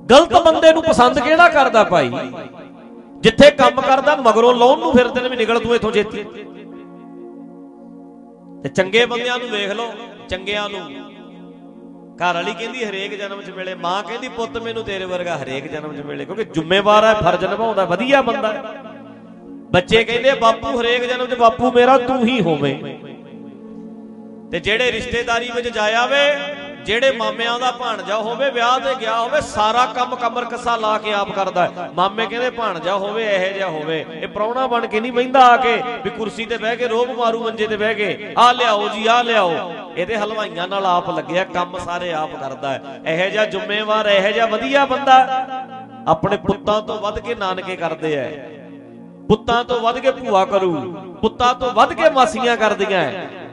[0.10, 2.12] ਗਲਤ ਬੰਦੇ ਨੂੰ ਪਸੰਦ ਕਿਹੜਾ ਕਰਦਾ ਭਾਈ?
[3.22, 6.24] ਜਿੱਥੇ ਕੰਮ ਕਰਦਾ, ਮਗਰੋਂ ਲਾਉਣ ਨੂੰ ਫਿਰਦੇ ਨੇ ਵੀ ਨਿਕਲ ਤੂੰ ਇੱਥੋਂ ਛੇਤੀ।
[8.64, 9.92] ਤੇ ਚੰਗੇ ਬੰਦਿਆਂ ਨੂੰ ਵੇਖ ਲਓ,
[10.30, 10.82] ਚੰਗਿਆਂ ਨੂੰ।
[12.18, 15.96] ਘਰ ਵਾਲੀ ਕਹਿੰਦੀ, ਹਰੇਕ ਜਨਮ 'ਚ ਮਿਲੇ। ਮਾਂ ਕਹਿੰਦੀ, ਪੁੱਤ ਮੈਨੂੰ ਤੇਰੇ ਵਰਗਾ ਹਰੇਕ ਜਨਮ
[15.96, 18.52] 'ਚ ਮਿਲੇ, ਕਿਉਂਕਿ ਜ਼ਿੰਮੇਵਾਰ ਹੈ, ਫਰਜ਼ ਨਿਭਾਉਂਦਾ, ਵਧੀਆ ਬੰਦਾ।
[19.72, 22.76] ਬੱਚੇ ਕਹਿੰਦੇ, ਬਾਪੂ, ਹਰੇਕ ਜਨਮ 'ਚ ਬਾਪੂ ਮੇਰਾ ਤੂੰ ਹੀ ਹੋਵੇਂ।
[24.52, 26.20] ਤੇ ਜਿਹੜੇ ਰਿਸ਼ਤੇਦਾਰੀ ਵਿੱਚ ਜਾਇਆ ਵੇ
[26.86, 31.14] ਜਿਹੜੇ ਮਾਮਿਆਂ ਦਾ ਭਾਣਜਾ ਹੋਵੇ, ਵਿਆਹ ਤੇ ਗਿਆ ਹੋਵੇ, ਸਾਰਾ ਕੰਮ ਕਮਰ ਕੱਸਾ ਲਾ ਕੇ
[31.14, 35.46] ਆਪ ਕਰਦਾ ਮਾਮੇ ਕਹਿੰਦੇ, ਭਾਣਜਾ ਹੋਵੇ, ਇਹੋ ਜਿਹਾ ਹੋਵੇ। ਇਹ ਪ੍ਰਾਹੁਣਾ ਬਣ ਕੇ ਨਹੀਂ ਬੈਂਦਾ
[35.48, 38.88] ਆ ਕੇ, ਵੀ ਕੁਰਸੀ ਤੇ ਬਹਿ ਕੇ ਰੋਬ ਮਾਰੂ ਮੰਜੇ ਤੇ ਬਹਿ ਕੇ ਆ ਲਿਆਓ
[38.90, 42.74] ਜੀ ਆ ਲਿਆਓ। ਇਹਦੇ ਹਲਵਾਈਆਂ ਨਾਲ ਆਪ ਲੱਗਿਆ, ਕੰਮ ਸਾਰੇ ਆਪ ਕਰਦਾ
[43.06, 45.46] ਇਹੋ ਜਿਹਾ ਜ਼ਿੰਮੇਵਾਰ, ਇਹੋ ਜਿਹਾ ਵਧੀਆ ਬੰਦਾ
[46.08, 48.30] ਆਪਣੇ ਪੁੱਤਾਂ ਤੋਂ ਵੱਧ ਕੇ ਨਾਨਕੇ ਕਰਦੇ ਐ
[49.30, 50.72] ਪੁੱਤਾਂ ਤੋਂ ਵੱਧ ਕੇ ਭੂਆ ਕਰੂ।
[51.22, 53.04] ਪੁੱਤਾਂ ਤੋਂ ਵੱਧ ਕੇ ਮਾਸੀਆਂ ਕਰਦੀਆਂ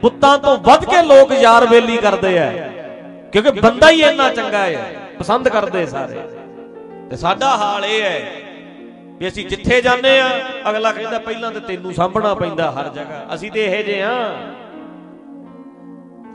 [0.01, 2.49] ਪੁੱਤਾਂ ਤੋਂ ਵੱਧ ਕੇ ਲੋਕ ਯਾਰ ਬੇਲੀ ਕਰਦੇ ਐ
[3.33, 6.21] ਕਿਉਂਕਿ ਬੰਦਾ ਹੀ ਇੰਨਾ ਚੰਗਾ ਹੈ ਪਸੰਦ ਕਰਦੇ ਸਾਰੇ।
[7.09, 8.21] ਤੇ ਸਾਡਾ ਹਾਲ ਇਹ ਹੈ
[9.19, 10.29] ਵੀ ਅਸੀਂ ਜਿੱਥੇ ਜਾਂਦੇ ਆ
[10.69, 14.13] ਅਗਲਾ ਕਹਿੰਦਾ ਪਹਿਲਾਂ ਤੇ ਤੈਨੂੰ ਸਾਂਭਣਾ ਪੈਂਦਾ ਹਰ ਜਗ੍ਹਾ। ਅਸੀਂ ਤੇ ਇਹੋ ਜਿਹੇ ਆ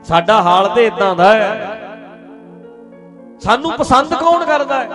[0.05, 1.79] ਸਾਡਾ ਹਾਲ ਤੇ ਇਦਾਂ ਦਾ ਹੈ।
[3.41, 4.89] ਸਾਨੂੰ ਪਸੰਦ ਕੌਣ ਕਰਦਾ ਹੈ?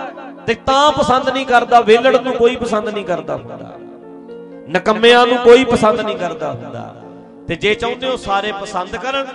[0.46, 3.76] ਤੇ ਤਾਂ ਪਸੰਦ ਨਹੀਂ ਕਰਦਾ ਵੇਲੜ ਨੂੰ ਕੋਈ ਪਸੰਦ ਨਹੀਂ ਕਰਦਾ ਹੁੰਦਾ।
[4.68, 6.94] ਨਕੰਮਿਆਂ ਨੂੰ ਕੋਈ ਪਸੰਦ ਨਹੀਂ ਕਰਦਾ। ਹੁੰਦਾ।
[7.48, 9.26] ਤੇ ਜੇ ਚਾਹੁੰਦੇ ਹੋ ਸਾਰੇ ਪਸੰਦ ਕਰਨ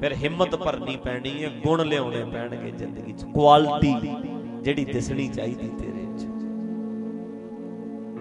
[0.00, 3.94] ਫਿਰ ਹਿੰਮਤ ਭਰਨੀ ਪੈਣੀ ਹੈ, ਗੁਣ ਲਿਆਉਣੇ ਪੈਣਗੇ ਜ਼ਿੰਦਗੀ 'ਚ। ਕੁਆਲਿਟੀ
[4.62, 6.26] ਜਿਹੜੀ ਦਿਸਣੀ ਚਾਹੀਦੀ ਤੇਰੇ 'ਚ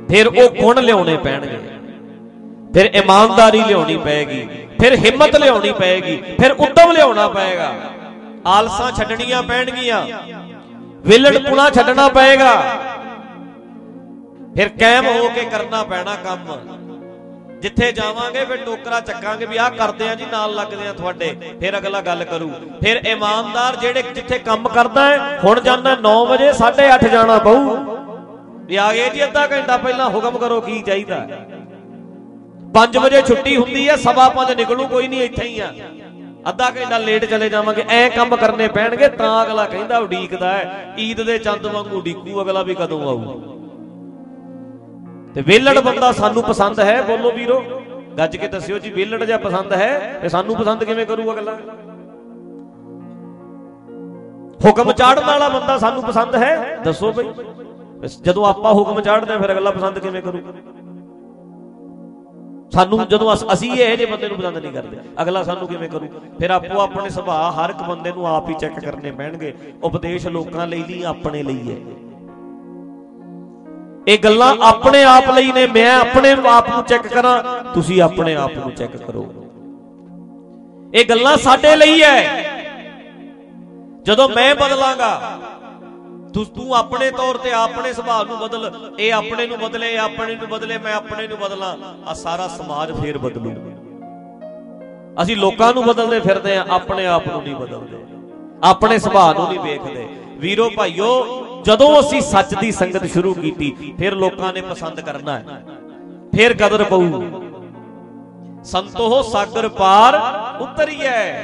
[0.09, 1.57] ਫਿਰ ਉਹ ਗੁਣ ਲਿਆਉਣੇ ਪੈਣਗੇ।
[2.73, 4.47] ਫਿਰ ਇਮਾਨਦਾਰੀ ਲਿਆਉਣੀ ਪਏਗੀ।
[4.79, 7.73] ਫਿਰ ਹਿੰਮਤ ਲਿਆਉਣੀ ਪਏਗੀ। ਫਿਰ ਉਦਮ ਲਿਆਉਣਾ ਪਏਗਾ।
[8.45, 10.05] ਆਲਸਾਂ ਛੱਡਣੀਆਂ ਪੈਣਗੀਆਂ।
[11.05, 12.53] ਵਿਲੜਪੁਣਾ ਛੱਡਣਾ ਪਏਗਾ।
[14.55, 16.45] ਫਿਰ ਕਾਇਮ ਹੋ ਕੇ ਕਰਨਾ ਪੈਣਾ ਕੰਮ।
[17.59, 21.77] ਜਿੱਥੇ ਜਾਵਾਂਗੇ, ਫਿਰ ਟੋਕਰਾ ਚੱਕਾਂਗੇ ਵੀ ਆਹ ਕਰਦੇ ਆ ਜੀ, ਨਾਲ ਲੱਗਦੇ ਆ ਤੁਹਾਡੇ। ਫਿਰ
[21.77, 22.49] ਅਗਲਾ ਗੱਲ ਕਰੂ।
[22.81, 27.77] ਫਿਰ ਇਮਾਨਦਾਰ ਜਿਹੜੇ ਜਿੱਥੇ ਕੰਮ ਕਰਦਾ ਹੈ, ਹੁਣ ਜਾਂਦਾ 9 ਵਜੇ 8:30 ਜਾਣਾ ਪਊ।
[28.65, 31.27] ਵੀ ਆ ਗਏ ਜੀ ਅੱਧਾ ਘੰਟਾ ਪਹਿਲਾਂ, ਹੁਕਮ ਕਰੋ ਕੀ ਚਾਹੀਦਾ।
[32.73, 35.71] 5 ਵਜੇ ਛੁੱਟੀ ਹੁੰਦੀ ਹੈ, ਸਵਾ 5 ਨਿਕਲੂ, ਕੋਈ ਨਹੀਂ ਇੱਥੇ ਹੀ ਆ।
[36.49, 41.21] ਅੱਧਾ ਘੰਟਾ ਲੇਟ ਚਲੇ ਜਾਵਾਂਗੇ, ਐ ਕੰਮ ਕਰਨੇ ਪੈਣਗੇ, ਤਾਂ ਅਗਲਾ ਕਹਿੰਦਾ ਉਡੀਕਦਾ ਹੈ, ਈਦ
[41.21, 43.58] ਦੇ ਚੰਦ ਵਾਂਗੂ ਉਡੀਕੂ, ਅਗਲਾ ਵੀ ਕਦੋਂ ਆਊ।
[45.35, 47.63] ਤੇ ਵੇਲੜ ਬੰਦਾ ਸਾਨੂੰ ਪਸੰਦ ਹੈ, ਬੋਲੋ ਵੀਰੋ।
[48.17, 51.57] ਗੱਜ ਕੇ ਦੱਸਿਓ ਜੀ, ਵੇਲੜ ਜਾਂ ਪਸੰਦ ਹੈ, ਤੇ ਸਾਨੂੰ ਪਸੰਦ ਕਿਵੇਂ ਕਰੂ ਅਗਲਾ
[54.65, 57.29] ਹੁਕਮ ਚਾੜਨ ਵਾਲਾ ਬੰਦਾ ਸਾਨੂੰ ਪਸੰਦ ਹੈ, ਦੱਸੋ ਬਈ।
[58.21, 60.41] ਜਦੋਂ ਆਪਾਂ ਹੁਕਮ ਚਾੜਦੇ ਫਿਰ ਅਗਲਾ ਪਸੰਦ ਕਿਵੇਂ ਕਰੂ?
[62.71, 66.07] ਸਾਨੂੰ ਜਦੋਂ ਅਸੀਂ ਇਹ ਜੇ ਬੰਦੇ ਨੂੰ ਪਸੰਦ ਨਹੀਂ ਕਰਦੇ, ਅਗਲਾ ਸਾਨੂੰ ਕਿਵੇਂ ਕਰੂ?
[66.39, 69.53] ਫਿਰ ਆਪੋ ਆਪਣੇ ਸੁਭਾਅ ਹਰ ਇੱਕ ਬੰਦੇ ਨੂੰ ਆਪ ਹੀ ਚੈੱਕ ਕਰਨੇ ਪੈਣਗੇ।
[69.83, 71.77] ਉਪਦੇਸ਼ ਲੋਕਾਂ ਲਈ ਨਹੀਂ ਆਪਣੇ ਲਈ ਹੈ।
[74.07, 78.51] ਇਹ ਗੱਲਾਂ ਆਪਣੇ ਆਪ ਲਈ ਨੇ ਮੈਂ ਆਪਣੇ ਆਪ ਨੂੰ ਚੈੱਕ ਕਰਾਂ ਤੁਸੀਂ ਆਪਣੇ ਆਪ
[78.51, 79.25] ਨੂੰ ਚੈੱਕ ਕਰੋ।
[80.93, 82.43] ਇਹ ਗੱਲਾਂ ਸਾਡੇ ਲਈ ਹੈ।
[84.03, 85.39] ਜਦੋਂ ਮੈਂ ਬਦਲਾਂਗਾ
[86.33, 90.35] ਤੂੰ ਤੂੰ ਆਪਣੇ ਤੌਰ ਤੇ ਆਪਣੇ ਸੁਭਾਅ ਨੂੰ ਬਦਲ ਇਹ ਆਪਣੇ ਨੂੰ ਬਦਲੇ ਇਹ ਆਪਣੇ
[90.35, 91.75] ਨੂੰ ਬਦਲੇ ਮੈਂ ਆਪਣੇ ਨੂੰ ਬਦਲਾਂ
[92.07, 93.53] ਆ ਸਾਰਾ ਸਮਾਜ ਫੇਰ ਬਦਲੂ।
[95.21, 97.97] ਅਸੀਂ ਲੋਕਾਂ ਨੂੰ ਬਦਲਦੇ ਫਿਰਦੇ ਆ ਆਪਣੇ ਆਪ ਨੂੰ ਨਹੀਂ ਬਦਲਦੇ।
[98.63, 100.07] ਆਪਣੇ ਸੁਭਾਅ ਨੂੰ ਨਹੀਂ ਵੇਖਦੇ।
[100.37, 101.09] ਵੀਰੋ ਭਾਈਓ
[101.63, 105.63] ਜਦੋਂ ਅਸੀਂ ਸੱਚ ਦੀ ਸੰਗਤ ਸ਼ੁਰੂ ਕੀਤੀ, ਫਿਰ ਲੋਕਾਂ ਨੇ ਪਸੰਦ ਕਰਨਾ ਹੈ।
[106.37, 107.21] ਫਿਰ ਕਦਰ ਪਊ।
[108.63, 110.21] ਸੰਤੋਹ ਸਾਗਰ ਪਾਰ
[110.61, 111.41] ਉਤਰੀਐ।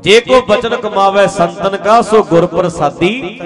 [0.00, 3.40] ਜੇ ਕੋ ਬਚਨ ਕਮਾਵੇ ਸੰਤਨ ਕਾ, ਸੋ ਗੁਰ ਪ੍ਰਸਾਦੀ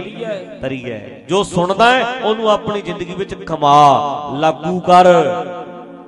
[0.62, 0.98] ਤਰੀਐ।
[1.28, 3.90] ਜੋ ਸੁਣਦਾ ਹੈ, ਉਹਨੂੰ ਆਪਣੀ ਜ਼ਿੰਦਗੀ ਵਿੱਚ ਕਮਾ,
[4.38, 5.04] ਲਾਗੂ ਕਰ।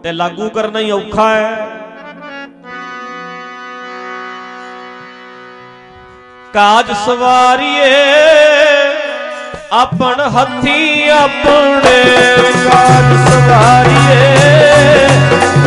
[0.03, 1.71] ਤੇ ਲਾਗੂ ਕਰਨਾ ਹੀ ਔਖਾ ਹੈ।
[6.53, 7.91] ਕਾਜ ਸਵਾਰੀਏ।
[9.71, 11.99] ਆਪਣ ਹੱਥੀ ਆਪਣੇ
[12.63, 14.25] ਕਾਜ ਸਵਾਰੀਏ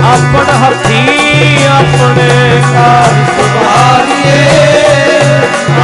[0.05, 0.97] ਆਪਣ ਹੱਥੀ
[1.67, 2.27] ਆਪਣੇ
[2.65, 4.41] ਕਾਜ ਸਵਾਰੀਏ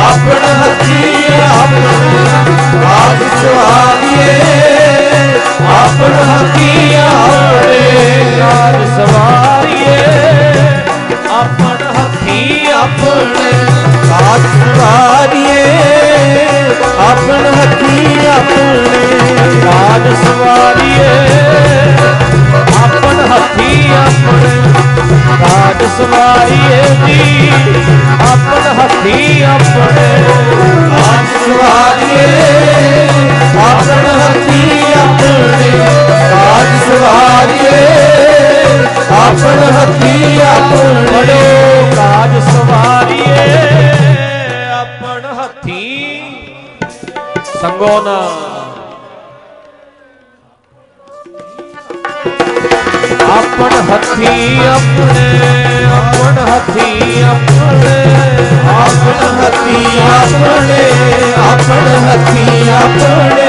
[0.01, 1.93] ਆਪਣ ਹੱਥੀ ਆਪਣੇ
[2.75, 4.35] ਕਾਜ ਸਵਾਰੀਏ
[5.75, 7.79] ਆਪਣ ਹੱਥੀ ਆਪਣੇ
[8.39, 9.97] ਕਾਜ ਸਵਾਰੀਏ
[11.31, 13.51] ਆਪਣ ਹੱਥੀ ਆਪਣੇ
[14.09, 15.98] ਕਾਜ ਸਵਾਰੀਏ
[16.83, 18.99] ਆਪਣ ਹੱਥੀ ਆਪਣੇ
[19.63, 21.09] ਕਾਜ ਸਵਾਰੀਏ।
[22.83, 24.61] ਆਪਣ ਹੱਥੀ ਆਪਣੇ
[25.43, 27.51] ਕਾਜ ਸਵਾਰੀਏ ਜੀ।
[28.31, 30.23] ਆਪਣ ਹੱਥੀ ਆਪਣੇ
[30.89, 32.27] ਕਾਜ ਸਵਾਰੀਏ।
[33.57, 35.79] ਆਪਣ ਹੱਥੀ ਆਪਣੇ
[36.31, 37.87] ਕਾਜ ਸਵਾਰੀਏ।
[39.11, 41.58] ਆਪਣ ਹੱਥੀ ਆਪਣੇ
[47.61, 48.17] ਸੰਗੋ ਨਾ
[53.29, 54.27] ਆਪਣ ਹੱਥੀ
[54.65, 55.25] ਆਪਣੇ
[55.89, 57.95] ਆਪਣ ਹੱਥੀ ਆਪਣੇ
[58.75, 60.83] ਆਪਣ ਹੱਥੀ ਆਪਣੇ
[61.41, 63.47] ਆਪਣ ਹੱਥੀ ਆਪਣੇ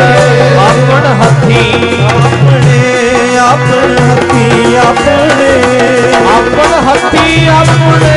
[0.58, 2.78] ਆਪਣ ਹੱਥੀ ਆਪਣੇ
[3.40, 5.52] ਆਪਣ ਹੱਥੀ ਆਪਣੇ
[6.30, 8.14] ਆਪਣ ਹੱਥੀ ਆਪਣੇ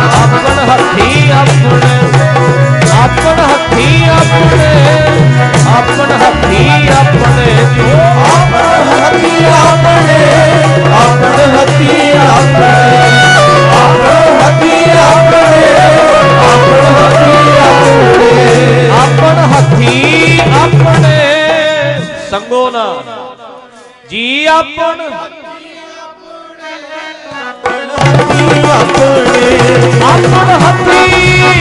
[0.00, 1.98] ਆਪਣ ਹੱਥੀ ਆਪਣੇ
[3.02, 4.70] ਆਪਣ ਹੱਥੀ ਆਪਣੇ
[5.70, 7.90] ਆਪਣ ਹੱਥੀ ਆਪਣੇ। ਜੀ
[8.30, 10.18] ਆਪਣ ਹੱਥੀ ਆਪਣੇ
[10.94, 11.90] ਆਪਣ ਹੱਥੀ
[12.26, 12.72] ਆਪਣੇ।
[13.76, 15.62] ਆਪਣ ਹੱਥੀ ਆਪਣੇ
[16.46, 19.94] ਆਪਣ ਹੱਥੀ ਆਪਣੇ। ਆਪਣ ਹੱਥੀ
[20.64, 21.18] ਆਪਣੇ।
[22.30, 22.84] ਸੰਗੋ ਨਾ
[24.10, 25.38] ਜੀ ਆਪਣ। ਆਪਣੇ।
[30.02, 31.09] ਆਪਣ ਹੱਥੀ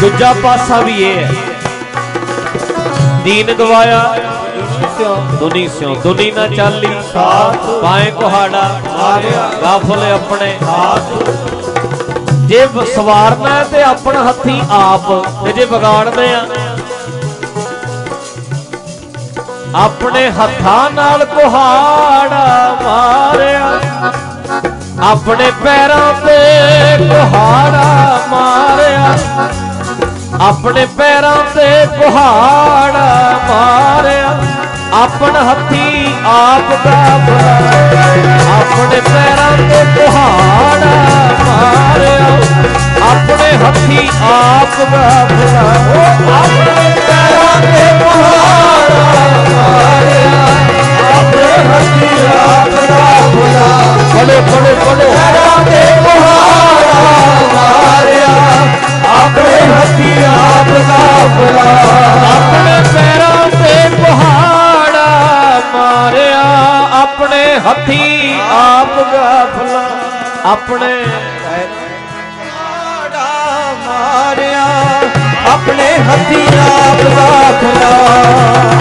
[0.00, 1.32] ਦੂਜਾ ਪਾਸਾ ਵੀ ਇਹ ਹੈ।
[3.24, 4.16] ਦੀਨ ਗਵਾਇਆ,
[5.40, 11.30] ਦੁਨੀ ਸਿਓ ਦੁਨੀ ਨਾ ਚਾਲੀ। ਸਾਥ ਪਾਏ ਕੁਹਾੜਾ ਮਾਰਿਆ ਗਾਫਲ ਆਪਣੇ। ਹਾਥ
[12.30, 16.46] ਜੇ ਵ- ਸਵਾਰਨਾ ਹੈ ਤੇ ਆਪਣਾ ਹੱਥੀ ਆਪ, ਤੇ ਜੇ ਵਿਗਾੜਦੇ ਆ
[19.74, 23.91] ਆਪਣੇ ਹੱਥਾਂ ਨਾਲ ਕੁਹਾੜਾ ਮਾਰਿਆ।
[25.02, 26.36] ਆਪਣੇ ਪੈਰਾਂ ਤੇ
[27.04, 29.14] ਕੁਹਾੜਾ ਮਾਰਿਆ।
[30.40, 34.28] ਆਪਣੇ ਪੈਰਾਂ ਤੇ ਕੁਹਾੜਾ ਮਾਰਿਆ।
[35.02, 36.96] ਆਪਣ ਹੱਥੀ ਆਪ ਦਾ
[38.56, 40.94] ਆਪਣੇ ਪੈਰਾਂ ਤੇ ਕੁਹਾੜਾ
[41.44, 42.18] ਮਾਰਿਆ।
[43.10, 45.06] ਆਪਣੇ ਹੱਥੀ ਆਪ ਦਾ
[46.38, 49.02] ਆਪਣੇ ਪੈਰਾਂ ਤੇ ਕੁਹਾੜਾ
[49.50, 50.46] ਮਾਰਿਆ।
[51.18, 56.92] ਆਪਣੇ ਹੱਥੀ ਆਪ ਦਾ ਬੜੇ ਬੜੇ ਬੜੇ ਪੈਰਾਂ ਤੇ ਕੁਹਾੜਾ
[57.54, 58.32] ਮਾਰਿਆ
[59.24, 60.68] ਆਪਣੇ ਹੱਥੀ ਆਪ
[61.36, 61.70] ਬੁਲਾ
[62.32, 65.08] ਆਪਣੇ ਪੈਰਾਂ ਤੇ ਕੁਹਾੜਾ
[65.74, 66.42] ਮਾਰਿਆ।
[67.02, 68.00] ਆਪਣੇ ਹੱਥੀ
[68.52, 69.82] ਆਪ ਗਾਫਲਾ
[70.52, 70.94] ਆਪਣੇ
[72.36, 73.28] ਕੁਹਾੜਾ
[73.86, 74.66] ਮਾਰਿਆ।
[75.52, 77.94] ਆਪਣੇ ਹੱਥੀ ਆਪ ਦਾਖਲਾ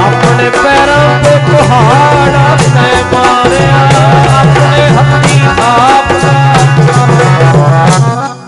[0.06, 4.51] ਆਪਣੇ ਪੈਰਾਂ ਤੇ ਕੁਹਾੜਾ ਤੈ ਮਾਰਿਆ।
[5.48, 6.14] ਆਪ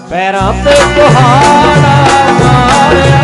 [0.09, 1.95] ਪੈਰਾਂ ਤੇ ਕੁਹਾੜਾ
[2.39, 3.21] ਮਾਰਿਆ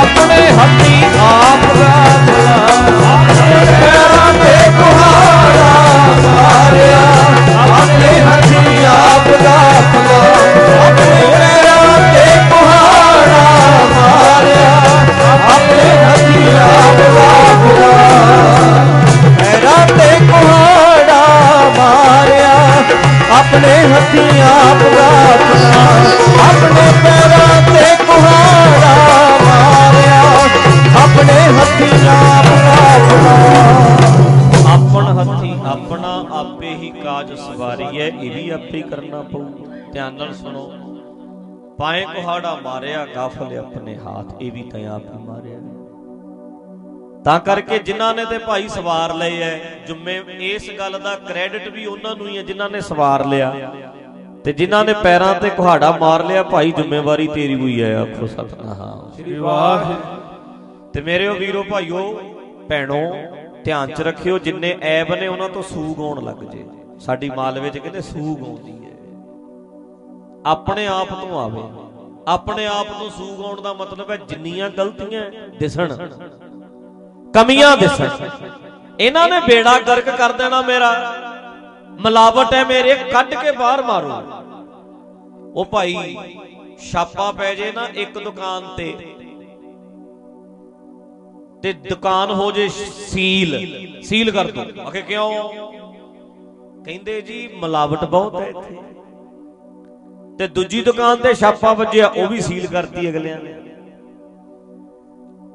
[0.00, 1.92] ਆਪਣੇ ਹੱਥੀ ਆਪ ਦਾ
[3.12, 5.72] ਆਪਣੇ ਪੈਰਾਂ ਤੇ ਕੁਹਾੜਾ
[6.26, 7.01] ਮਾਰਿਆ।
[23.52, 25.80] ਆਪਣੇ ਹੱਥੀ ਆਪ ਦਾਖਲਾ
[26.48, 28.94] ਆਪਣੇ ਪੈਰਾਂ ਤੇ ਕੁਹਾੜਾ
[29.44, 30.20] ਮਾਰਿਆ।
[31.04, 33.34] ਆਪਣੇ ਹੱਥੀ ਆਪ ਦਾਖਲਾ
[34.72, 39.44] ਆਪਣ ਹੱਥੀ ਆਪਣਾ ਆਪੇ ਹੀ ਕਾਜ ਸਵਾਰੀਐ ਇਹ ਵੀ ਆਪੇ ਹੀ ਕਰਨਾ ਪਊ।
[39.92, 40.72] ਧਿਆਨ ਨਾਲ ਸੁਣੋ।
[41.78, 45.31] ਪਾਏ ਕੁਹਾੜਾ ਮਾਰਿਆ, ਗਾਫਲ ਆਪਣੇ ਹੱਥ, ਇਹ ਵੀ ਤਾਂ ਆਪ ਹੀ ਮਾਰਿਆ।
[47.24, 51.84] ਤਾਂ ਕਰਕੇ ਜਿਨ੍ਹਾਂ ਨੇ ਤੇ ਭਾਈ ਸਵਾਰ ਲਏ ਐ ਜੁੰਮੇ ਇਸ ਗੱਲ ਦਾ ਕ੍ਰੈਡਿਟ ਵੀ
[51.86, 53.50] ਉਹਨਾਂ ਨੂੰ ਹੀ ਹੈ ਜਿਨ੍ਹਾਂ ਨੇ ਸਵਾਰ ਲਿਆ।
[54.44, 59.10] ਤੇ ਜਿਨ੍ਹਾਂ ਨੇ ਪੈਰਾਂ ਤੇ ਕੁਹਾੜਾ ਮਾਰ ਲਿਆ ਭਾਈ ਜ਼ਿੰਮੇਵਾਰੀ ਤੇਰੀ ਹੋਈ ਹੈ ਆਖੋ ਸਤਨਾਮ।
[59.16, 62.02] ਸ੍ਰੀ ਵਾਹਿਗੁਰੂ। ਤੇ ਮੇਰੇ ਉਹ ਵੀਰੋ ਭਾਈਓ
[62.68, 63.00] ਭੈਣੋ
[63.64, 66.64] ਧਿਆਨ ਚ ਰੱਖਿਓ ਜਿੰਨੇ ਐਬ ਨੇ ਉਹਨਾਂ ਤੋਂ ਸੂਗ ਆਉਣ ਲੱਗ ਜੇ।
[67.00, 68.90] ਸਾਡੀ ਮਾਲਵੇ ਚ ਕਹਿੰਦੇ ਸੂਗ ਆਉਂਦੀ ਹੈ
[70.46, 71.62] ਆਪਣੇ ਆਪ ਤੋਂ ਆਵੇ।
[72.28, 75.96] ਆਪਣੇ ਆਪ ਤੋਂ ਸੂਗ ਆਉਣ ਦਾ ਮਤਲਬ ਹੈ ਜਿੰਨੀਆਂ ਗਲਤੀਆਂ ਦਿਸਣ।
[77.34, 78.08] ਕਮੀਆਂ ਦਿਸਣ
[79.00, 81.14] ਇਹਨਾਂ ਨੇ ਬੇੜਾ ਗਰਕ ਕਰ ਦੇਣਾ ਮੇਰਾ।
[82.00, 84.22] ਮਿਲਾਵਟ ਹੈ ਮੇਰੇ ਕੱਢ ਕੇ ਬਾਹਰ ਮਾਰੋ।
[85.54, 86.16] ਉਹ ਭਾਈ,
[86.92, 88.96] ਛਾਪਾ ਪੈ ਜੇ ਨਾ ਇੱਕ ਦੁਕਾਨ ਤੇ।
[91.62, 92.68] ਤੇ ਦੁਕਾਨ ਹੋ ਜੇ
[93.08, 95.32] ਸੀਲ। ਸੀਲ ਕਰ ਦੋ। ਆਖੇ, ਕਿਉਂ?
[96.84, 98.78] ਕਹਿੰਦੇ ਜੀ, ਮਿਲਾਵਟ ਬਹੁਤ ਹੈ ਇੱਥੇ।
[100.38, 103.71] ਤੇ ਦੂਜੀ ਦੁਕਾਨ ਤੇ ਛਾਪਾ ਵੱਜਿਆ, ਉਹ ਵੀ ਸੀਲ ਕਰਤੀ ਅਗਲਿਆਂ ਨੇ।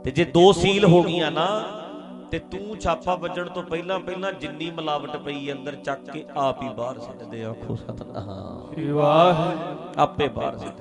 [0.08, 1.46] ਤੇ ਜੇ ਦੋ ਸੀਲ ਹੋ ਗਈਆਂ ਨਾ
[2.32, 6.70] ਤੇ ਤੂੰ ਛਾਪਾ ਵੱਜਣ ਤੋਂ ਪਹਿਲਾਂ ਪਹਿਲਾਂ ਜਿੰਨੀ ਮਿਲਾਵਟ ਪਈ ਅੰਦਰ ਚੱਕ ਕੇ ਆਪ ਹੀ
[6.70, 10.80] ਬਾਹਰ ਸਿੱਟ ਦੇ ਆਖੋ ਸਤਨਾਮ। ਸ੍ਰੀ ਵਾਹਿਗੁਰੂ। ਆਪੇ ਬਾਹਰ ਸਿੱਟ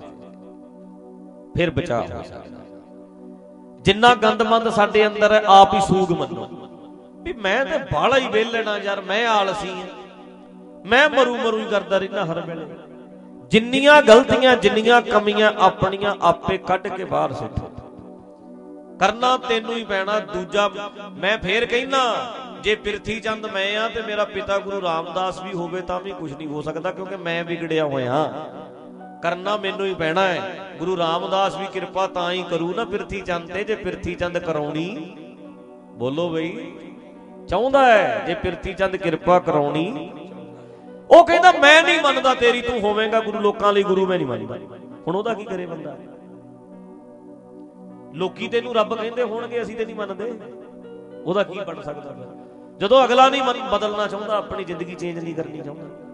[1.56, 2.60] ਫਿਰ ਬਚਾ ਹੋ ਸਕਦਾ।
[3.82, 6.48] ਜਿੰਨਾ ਗੰਦਮੰਦ ਸਾਡੇ ਅੰਦਰ ਹੈ ਆਪ ਹੀ ਸੂਗ ਮੰਨੋ।
[7.22, 9.86] ਵੀ ਮੈਂ ਤੇ ਬਾਹਲਾ ਹੀ ਵੇਲਣਾ ਯਾਰ ਮੈਂ ਆਲਸੀ ਆ
[10.86, 12.66] ਮੈਂ ਮਰੂ ਮਰੂ ਹੀ ਕਰਦਾ ਰਹਿਣਾ ਹਰ ਵੇਲੇ।
[13.50, 17.70] ਜਿੰਨੀਆਂ ਗਲਤੀਆਂ ਜਿੰਨੀਆਂ ਕਮੀਆਂ ਆਪਣੀਆਂ ਆਪੇ ਕੱਢ ਕੇ ਬਾਹਰ ਸਿੱਟੋ।
[19.00, 20.70] ਕਰਨਾ ਤੈਨੂੰ ਹੀ ਪੈਣਾ, ਦੂਜਾ
[21.12, 22.32] ਮੈਂ ਫੇਰ ਕਹਿਣਾ
[22.62, 26.32] ਜੇ ਪਿਰਥੀ ਚੰਦ ਮੈਂ ਆ ਤੇ ਮੇਰਾ ਪਿਤਾ ਗੁਰੂ ਰਾਮਦਾਸ ਵੀ ਹੋਵੇ ਤਾਂ ਵੀ ਕੁਝ
[26.32, 28.32] ਨਹੀਂ ਹੋ ਸਕਦਾ, ਕਿਉਂਕਿ ਮੈਂ ਵਿਗੜਿਆ ਹੋਇਆ।
[29.22, 33.52] ਕਰਨਾ ਮੈਨੂੰ ਹੀ ਪੈਣਾ ਹੈ। ਗੁਰੂ ਰਾਮਦਾਸ ਵੀ ਕਿਰਪਾ ਤਾਂ ਹੀ ਕਰੂ ਨਾ ਪਿਰਥੀ ਚੰਦ
[33.52, 35.16] ਤੇ, ਜੇ ਪਿਰਥੀ ਚੰਦ ਕਰਾਉਣੀ।
[35.94, 36.72] ਬੋਲੋ ਬਈ,
[37.48, 40.10] ਚਾਹੁੰਦਾ ਹੈ ਜੇ ਪਿਰਥੀ ਚੰਦ ਕਿਰਪਾ ਕਰਾਉਣੀ।
[41.10, 44.58] ਉਹ ਕਹਿੰਦਾ, ਮੈਂ ਨਹੀਂ ਮੰਨਦਾ ਤੇਰੀ, ਤੂੰ ਹੋਵੇਂਗਾ ਗੁਰੂ, ਲੋਕਾਂ ਲਈ ਗੁਰੂ, ਮੈਂ ਨਹੀਂ ਮੰਨਦਾ।
[45.06, 45.96] ਹੁਣ ਉਹਦਾ ਕੀ ਕਰੇ ਬੰਦਾ?
[48.16, 50.32] ਲੋਕੀ ਤੈਨੂੰ ਰੱਬ ਕਹਿੰਦੇ ਹੋਣਗੇ, ਅਸੀਂ ਤੇ ਨਹੀਂ ਮੰਨਦੇ।
[51.24, 52.26] ਉਹਦਾ ਕੀ ਬਣ ਸਕਦਾ ਫਿਰ?
[52.78, 56.06] ਜਦੋਂ ਅਗਲਾ ਨਹੀਂ ਮੰਨ- ਬਦਲਣਾ ਚਾਹੁੰਦਾ, ਆਪਣੀ ਜ਼ਿੰਦਗੀ ਚੇਂਜ ਨਹੀਂ ਕਰਨੀ ਚਾਹੁੰਦਾ।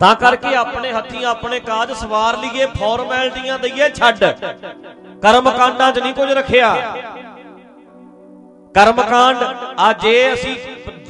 [0.00, 4.24] ਤਾਂ ਕਰਕੇ ਆਪਣੇ ਹੱਥੀਂ ਆਪਣੇ ਕਾਜ ਸਵਾਰ ਲਈਏ ਫਾਰਮੈਲਟੀਆਂ ਦਈਏ, ਛੱਡ।
[5.22, 6.96] ਕਰਮ ਕਾਂਡਾਂ 'ਚ ਨਹੀਂ ਕੁਝ ਰੱਖਿਆ।
[8.74, 9.36] ਕਰਮ ਕਾਂਡ
[9.78, 10.56] ਆ ਜੇ ਅਸੀਂ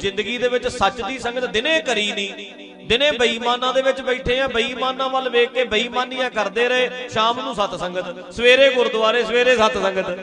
[0.01, 4.47] ਜ਼ਿੰਦਗੀ ਦੇ ਵਿੱਚ ਸੱਚ ਦੀ ਸੰਗਤ ਦਿਨੇ ਕਰੀ ਨਹੀਂ। ਦਿਨੇ ਬੇਈਮਾਨਾਂ ਦੇ ਵਿੱਚ ਬੈਠੇ ਆ,
[4.49, 9.77] ਬੇਈਮਾਨਾਂ ਵੱਲ ਵੇਖ ਕੇ ਬੇਈਮਾਨੀਆਂ ਕਰਦੇ ਰਹੇ, ਸ਼ਾਮ ਨੂੰ ਸਤ ਸੰਗਤ, ਸਵੇਰੇ ਗੁਰਦੁਆਰੇ, ਸਵੇਰੇ ਸਤ
[9.83, 10.19] ਸੰਗਤ।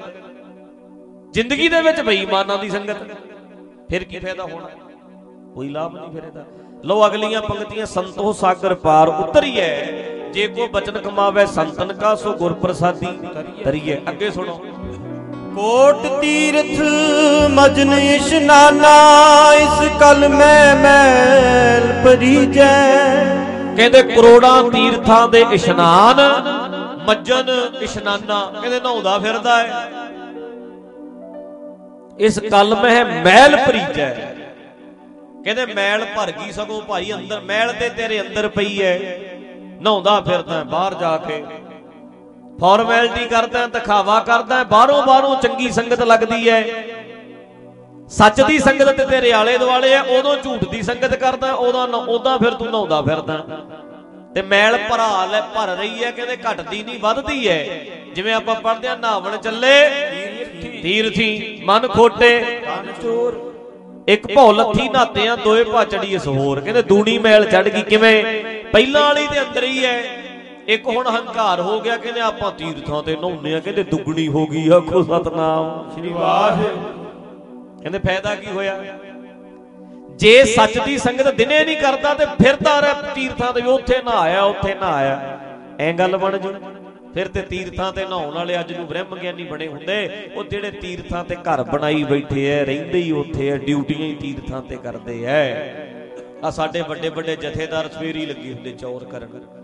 [1.33, 2.97] ਜ਼ਿੰਦਗੀ ਦੇ ਵਿੱਚ ਬੇਈਮਾਨਾਂ ਦੀ ਸੰਗਤ।
[3.89, 4.69] ਫਿਰ ਕੀ ਫਾਇਦਾ ਹੋਣਾ?
[5.53, 6.45] ਕੋਈ ਲਾਭ ਨਹੀਂ ਫਿਰ ਇਹਦਾ।
[6.85, 9.69] ਲੋ ਅਗਲੀਆਂ ਪੰਕਤੀਆਂ ਸੰਤੋ ਸਾਗਰ ਪਾਰ ਉਤਰੀਐ।
[10.33, 13.07] ਜੇ ਕੋ ਬਚਨ ਕਮਾਵੇ ਸੰਤਨ ਕਾ ਸੋ ਗੁਰ ਪ੍ਰਸਾਦੀ
[13.63, 14.65] ਤਰੀਐ ਅੱਗੇ ਸੁਣੋ।
[15.57, 16.79] ਕੋਟ ਤੀਰਥ
[17.51, 18.89] ਮਜਨ ਇਸ਼ਨਾਨਾ
[19.53, 22.73] ਇਸ ਕਲ ਮੈਂ ਮੈਲ ਪਰੀਜੈ
[23.77, 26.21] ਕਹਿੰਦੇ ਕਰੋੜਾਂ ਤੀਰਥਾਂ ਦੇ ਇਸ਼ਨਾਨ,
[27.07, 27.49] ਮੱਜਨ
[27.81, 29.87] ਇਸ਼ਨਾਨਾ ਕਹਿੰਦੇ ਨਹਾਉਂਦਾ ਫਿਰਦਾ ਹੈ
[32.19, 34.13] ਇਸ ਕਲ ਮਹਿ ਮੈਲ ਭਰੀਜੈ।
[35.43, 38.97] ਕਹਿੰਦੇ ਮੈਲ ਭਰ ਗਈ ਸਗੋਂ ਭਾਈ ਅੰਦਰ, ਮੈਲ ਤੇ ਤੇਰੇ ਅੰਦਰ ਪਈ ਐ
[39.81, 41.43] ਨਹਾਉਂਦਾ ਫਿਰਦਾ ਬਾਹਰ ਜਾ ਕੇ।
[42.61, 46.61] ਫਾਰਮੈਲਿਟੀ ਕਰਦਾ, ਦਿਖਾਵਾ ਕਰਦਾ, ਬਾਹਰੋਂ ਬਾਹਰੋਂ ਚੰਗੀ ਸੰਗਤ ਲੱਗਦੀ ਐ
[48.11, 52.37] ਸੱਚ ਦੀ ਸੰਗਤ ਤੇ ਤੇਰੇ ਆਲੇ ਦੁਆਲੇ ਐ ਉਦੋਂ ਝੂਠ ਦੀ ਸੰਗਤ ਕਰਦਾ ਉਦੋਂ ਉਦਾਂ
[52.39, 53.37] ਫਿਰ ਤੂੰ ਨਹਾਉਂਦਾ ਫਿਰਦਾ।
[54.35, 57.63] ਤੇ ਮੈਲ ਭਰਾ ਲੈ ਭਰ ਰਹੀ ਐ ਕਹਿੰਦੇ ਘਟਦੀ ਨਹੀਂ, ਵੱਧਦੀ ਐ
[58.15, 59.89] ਜਿਵੇਂ ਆਪਾਂ ਪੜਦੇ ਆ ਨਹਾਵਣ ਚੱਲੇ,
[60.83, 62.39] ਤੀਰਥੀ, ਮਨ ਖੋਟੇ।
[63.01, 63.43] ਚੋਰ
[64.07, 68.23] ਇੱਕ ਭੌ ਲੱਥੀ ਨਾਤੇ ਆ, ਦੋਏ ਭਾਚੜੀ ਇਸ ਹੋਰ ਕਹਿੰਦੇ ਦੂਣੀ ਮੈਲ ਚੜ ਗਈ ਕਿਵੇਂ?
[68.71, 69.99] ਪਹਿਲਾਂ ਵਾਲੀ ਦੇ ਅੰਦਰ ਹੀ ਐ
[70.67, 74.69] ਇੱਕ ਹੁਣ ਹੰਕਾਰ ਹੋ ਗਿਆ ਕਹਿੰਦੇ ਆਪਾਂ ਤੀਰਥਾਂ ਤੇ ਨਹਾਉਂਦੇ ਆ ਕਹਿੰਦੇ ਦੁੱਗਣੀ ਹੋ ਗਈ
[74.69, 76.63] ਆਖੋ ਸਤਨਾਮ। ਸ੍ਰੀ ਵਾਹਿ
[77.81, 78.73] ਕਹਿੰਦੇ ਫਾਇਦਾ ਕੀ ਹੋਇਆ?
[80.15, 84.41] ਜੇ ਸੱਚ ਦੀ ਸੰਗਤ ਦਿਨੇ ਨਹੀਂ ਕਰਦਾ ਤੇ ਫਿਰਦਾ ਰਹਿ ਤੀਰਥਾਂ ਤੇ ਉੱਥੇ ਨਾ ਆਇਆ
[84.43, 85.39] ਉੱਥੇ ਨਾ ਆਇਆ
[85.79, 86.53] ਐ ਗੱਲ ਬਣ ਜੂ।
[87.13, 91.23] ਫਿਰ ਤੇ ਤੀਰਥਾਂ ਤੇ ਨਹਾਉਣ ਵਾਲੇ ਅੱਜ ਨੂੰ ਬ੍ਰਹਮ ਗਿਆਨੀ ਬਣੇ ਹੁੰਦੇ। ਉਹ ਜਿਹੜੇ ਤੀਰਥਾਂ
[91.23, 95.43] ਤੇ ਘਰ ਬਣਾਈ ਬੈਠੇ ਐ ਰਹਿੰਦੇ ਹੀ ਉੱਥੇ ਐ ਡਿਊਟੀਆਂ ਹੀ ਤੀਰਥਾਂ ਤੇ ਕਰਦੇ ਐ।
[96.43, 99.56] ਆ ਸਾਡੇ ਵੱਡੇ ਵੱਡੇ ਜਥੇਦਾਰ ਸਵੇਰੀ ਲੱਗੇ ਹੁੰਦੇ ਚੌਰ ਕਰਨ।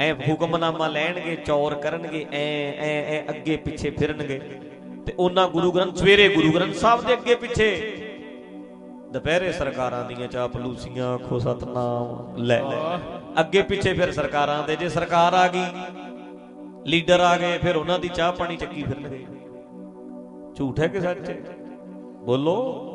[0.00, 4.38] ਐ ਹੁਕਮਨਾਮਾ ਲੈਣਗੇ, ਚੌਰ ਕਰਨਗੇ, ਐ ਐ ਐ, ਅੱਗੇ ਪਿੱਛੇ ਫਿਰਨਗੇ।
[5.06, 7.96] ਤੇ ਉਹਨਾਂ ਗੁਰੂ ਗ੍ਰੰਥ, ਸਵੇਰੇ ਗੁਰੂ ਗ੍ਰੰਥ ਸਾਹਿਬ ਦੇ ਅੱਗੇ ਪਿੱਛੇ।
[9.12, 12.60] ਦੁਪਹਿਰੇ ਸਰਕਾਰਾਂ ਦੀਆਂ ਚਾਪਲੂਸੀਆਂ, ਆਖੋ ਸਤਨਾਮ, ਲੈ
[13.40, 15.64] ਅੱਗੇ ਪਿੱਛੇ ਫਿਰ ਸਰਕਾਰਾਂ ਦੇ, ਜੇ ਸਰਕਾਰ ਆ ਗਈ,
[16.86, 19.24] ਲੀਡਰ ਆ ਗਏ, ਫਿਰ ਉਹਨਾਂ ਦੀ ਚਾਹ ਪਾਣੀ ਚੱਕੀ ਫਿਰਨਗੇ।
[20.56, 21.36] ਝੂਠ ਹੈ ਕਿ ਸੱਚ ਹੈ?
[22.24, 22.90] ਬੋਲੋ।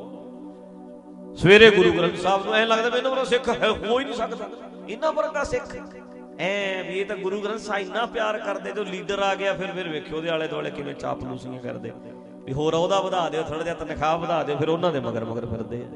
[1.36, 4.50] ਸਵੇਰੇ ਗੁਰੂ ਗ੍ਰੰਥ ਸਾਹਿਬ ਨੂੰ ਐ ਲੱਗਦਾ ਮੈਨੂੰ ਵਰਗਾ ਸਿੱਖ ਹੈ, ਹੋ ਹੀ ਨਹੀਂ ਸਕਦਾ।
[4.90, 5.76] ਇਹਨਾਂ ਵਰਗਾ ਸਿੱਖ।
[6.40, 9.72] ਐ ਵੀ ਇਹ ਤਾਂ ਗੁਰੂ ਗ੍ਰੰਥ ਸਾਹਿਬ ਇੰਨਾ ਪਿਆਰ ਕਰਦੇ ਜੋ ਲੀਡਰ ਆ ਗਿਆ, ਫਿਰ
[9.72, 11.92] ਫਿਰ ਵੇਖਿਓ ਉਹਦੇ ਆਲੇ ਦੁਆਲੇ ਕਿਵੇਂ ਚਾਪਲੂਸੀਆਂ ਕਰਦੇ।
[12.46, 15.46] ਵੀ ਹੋਰ ਉਹਦਾ ਵਧਾ ਦਿਓ ਥੋੜਾ ਜਿਹਾ ਤਨਖਾਹ ਵਧਾ ਦਿਓ, ਫਿਰ ਉਹਨਾਂ ਦੇ ਮਗਰ ਮਗਰ
[15.46, 15.90] ਫਿਰਦੇ ਆ।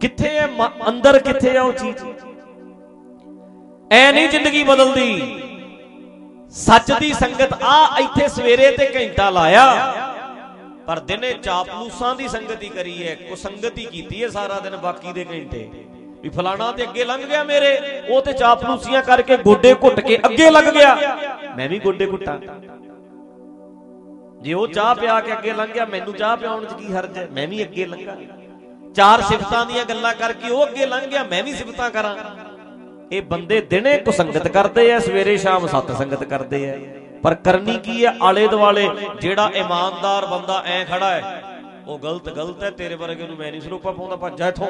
[0.00, 2.04] ਕਿੱਥੇ ਹੈ ਮ- ਅੰਦਰ ਕਿੱਥੇ ਆ ਉਹ ਚੀਜ਼?
[3.92, 5.42] ਐ ਨਹੀਂ ਜ਼ਿੰਦਗੀ ਬਦਲਦੀ।
[6.50, 9.94] ਸੱਚ ਦੀ ਸੰਗਤ ਆ, ਇੱਥੇ ਸਵੇਰੇ ਤੇ ਘੰਟਾ ਲਾਇਆ।
[10.86, 15.12] ਪਰ ਦਿਨੇ ਚਾਪਲੂਸਾਂ ਦੀ ਸੰਗਤ ਹੀ ਕਰੀ ਹੈ ਕੁਸੰਗਤ ਹੀ ਕੀਤੀ ਹੈ ਸਾਰਾ ਦਿਨ ਬਾਕੀ
[15.12, 15.70] ਦੇ ਘੰਟੇ।
[16.22, 20.50] ਵੀ ਫਲਾਣਾ ਤੇ ਅੱਗੇ ਲੰਘ ਗਿਆ ਮੇਰੇ, ਉਹ ਤੇ ਚਾਪਲੂਸੀਆਂ ਕਰਕੇ ਗੋਡੇ ਘੁੱਟ ਕੇ ਅੱਗੇ
[20.50, 20.96] ਲੱਗ ਗਿਆ।
[21.56, 22.38] ਮੈਂ ਵੀ ਗੋਡੇ ਘੁੱਟਾਂ।
[24.42, 27.28] ਜੇ ਉਹ ਚਾਹ ਪਿਆ ਕੇ ਅੱਗੇ ਲੰਘ ਗਿਆ, ਮੈਨੂੰ ਚਾਹ ਪਿਆਉਣ 'ਚ ਕੀ ਹਰਜ ਹੈ?
[27.32, 28.16] ਮੈਂ ਵੀ ਅੱਗੇ ਲੰਘਾਂ।
[28.94, 32.16] ਚਾਰ ਸਿਫਤਾਂ ਦੀਆਂ ਗੱਲਾਂ ਕਰਕੇ ਉਹ ਅੱਗੇ ਲੰਘ ਗਿਆ, ਮੈਂ ਵੀ ਸਿਫਤਾਂ ਕਰਾਂ।
[33.12, 36.74] ਇਹ ਬੰਦੇ ਦਿਨੇ ਕੁਸੰਗਤ ਕਰਦੇ ਆ ਸਵੇਰੇ ਸ਼ਾਮ ਸਤ ਸੰਗਤ ਕਰਦੇ ਆ
[37.22, 38.88] ਪਰ ਕਰਨੀ ਕੀ ਹੈ ਆਲੇ ਦੁਆਲੇ
[39.20, 41.42] ਜਿਹੜਾ ਇਮਾਨਦਾਰ ਬੰਦਾ ਐ ਖੜਾ ਹੈ
[41.86, 44.66] ਉਹ ਗਲਤ ਗਲਤ ਹੈ, ਤੇਰੇ ਵਰਗੇ ਨੂੰ ਮੈਂ ਨਹੀਂ ਸਰੂਪਾ ਪਾਉਂਦਾ, ਭੱਜ ਜਾ ਇਥੋਂ।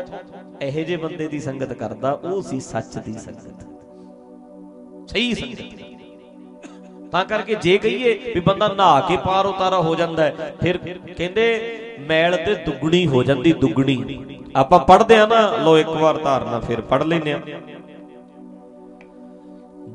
[0.63, 3.67] ਇਹੋ ਜਿਹੇ ਬੰਦੇ ਦੀ ਸੰਗਤ ਕਰਦਾ, ਉਹ ਸੀ ਸੱਚ ਦੀ ਸੰਗਤ।
[5.11, 5.89] ਸਹੀ ਸੰਗਤ।
[7.13, 11.47] ਤਾਂ ਕਰਕੇ ਜੇ ਕਹੀਏ ਵੀ ਬੰਦਾ ਨਹਾ ਕੇ ਪਾਰ ਉਤਾਰਾ ਹੋ ਜਾਂਦਾ ਹੈ, ਫਿਰ ਕਹਿੰਦੇ
[12.01, 13.97] ਮੈਲ ਤੇ ਦੁੱਗਣੀ ਹੋ ਜਾਂਦੀ, ਦੁੱਗਣੀ।
[14.57, 17.41] ਆਪਾਂ ਪੜ੍ਹਦੇ ਆ ਨਾ ਲੋ ਇੱਕ ਵਾਰ ਧਾਰਨਾ ਫਿਰ ਪੜ੍ਹ ਲੈਨੇ ਆ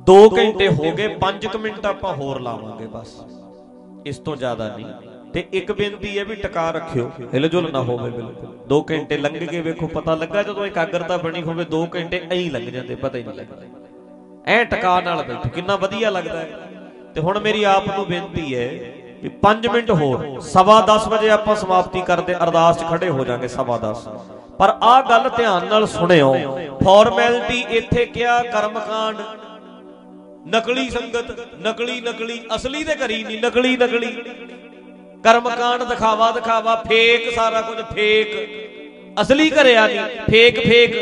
[0.07, 3.15] 2 ਘੰਟੇ ਹੋ ਗਏ 5 ਮਿੰਟ ਆਪਾਂ ਹੋਰ ਲਾਵਾਂਗੇ ਬਸ।
[4.05, 4.85] ਇਸ ਤੋਂ ਜ਼ਿਆਦਾ ਨਹੀਂ।
[5.35, 9.61] ਤੇ ਇੱਕ ਬੇਨਤੀ ਹੈ ਵੀ ਟਿਕਾ ਰੱਖਿਓ ਹਿਲਜੁਲ ਨਾ ਹੋਵੇ। ਬਿਲਕੁਲ 2 ਘੰਟੇ ਲੰਘ ਗਏ,
[9.61, 13.37] ਵੇਖੋ, ਪਤਾ ਲੱਗਾ ਜਦੋਂ ਇਕਾਗਰਤਾ ਬਣੀ ਹੋਵੇ 2 ਘੰਟੇ ਐਂ ਲੰਘ ਜਾਂਦੇ, ਪਤਾ ਹੀ ਨਹੀਂ
[13.37, 13.63] ਲੱਗਦਾ।
[14.47, 16.47] ਐ ਟਿਕਾ ਨਾਲ ਬੈਠੋ, ਕਿੰਨਾ ਵਧੀਆ ਲੱਗਦਾ ਹੈ।
[17.15, 18.67] ਤੇ ਹੁਣ ਮੇਰੀ ਆਪ ਨੂੰ ਬੇਨਤੀ ਹੈ
[19.23, 23.47] ਵੀ 5 ਮਿੰਟ ਹੋਰ, ਸਵਾ 10 ਵਜੇ ਆਪਾਂ ਸਮਾਪਤੀ ਕਰਦੇ, ਅਰਦਾਸ 'ਚ ਖੜੇ ਹੋ ਜਾਾਂਗੇ
[23.49, 24.07] ਸਵਾ 10
[24.59, 26.33] ਪਰ ਆਹ ਗੱਲ ਧਿਆਨ ਨਾਲ ਸੁਣਿਓ
[26.83, 29.17] ਫਾਰਮੈਲਿਟੀ ਇੱਥੇ ਕਿਹਾ, ਕਰਮਕਾਂਡ,
[30.47, 31.31] ਨਕਲੀ ਸੰਗਤ
[31.61, 34.15] ਨਕਲੀ ਨਕਲੀ ਅਸਲੀ ਤੇ ਕਰੀ ਨਹੀਂ ਨਕਲੀ ਨਕਲੀ
[35.25, 39.99] ਕਰਮਕਾਂਡ ਦਿਖਾਵਾ ਦਿਖਾਵਾ, ਫੇਕ, ਸਾਰਾ ਕੁਝ ਫੇਕ। ਅਸਲੀ ਕਰਿਆ ਨਹੀਂ,
[40.31, 40.93] ਫੇਕ ਫੇਕ।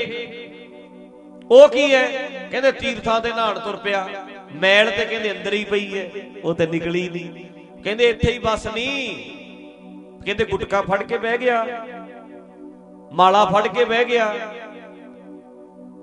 [1.52, 2.06] ਉਹ ਕੀ ਹੈ?
[2.52, 4.08] ਕਹਿੰਦੇ ਤੀਰਥਾਂ ਦੇ ਨਹਾਣ ਤੁਰ ਪਿਆ।
[4.56, 6.10] ਮੈਲ ਤੇ ਕਹਿੰਦੇ ਅੰਦਰ ਹੀ ਪਈ ਹੈ,
[6.44, 11.66] ਉਹ ਤੇ ਨਿਕਲੀ ਨਹੀਂ। ਕਹਿੰਦੇ ਇੱਥੇ ਹੀ ਬਸ ਨਹੀਂ ਕਹਿੰਦੇ ਗੁਟਕਾ ਫੜ ਕੇ ਬਹਿ ਗਿਆ।
[13.14, 14.34] ਮਾਲਾ ਫੜ ਕੇ ਬਹਿ ਗਿਆ।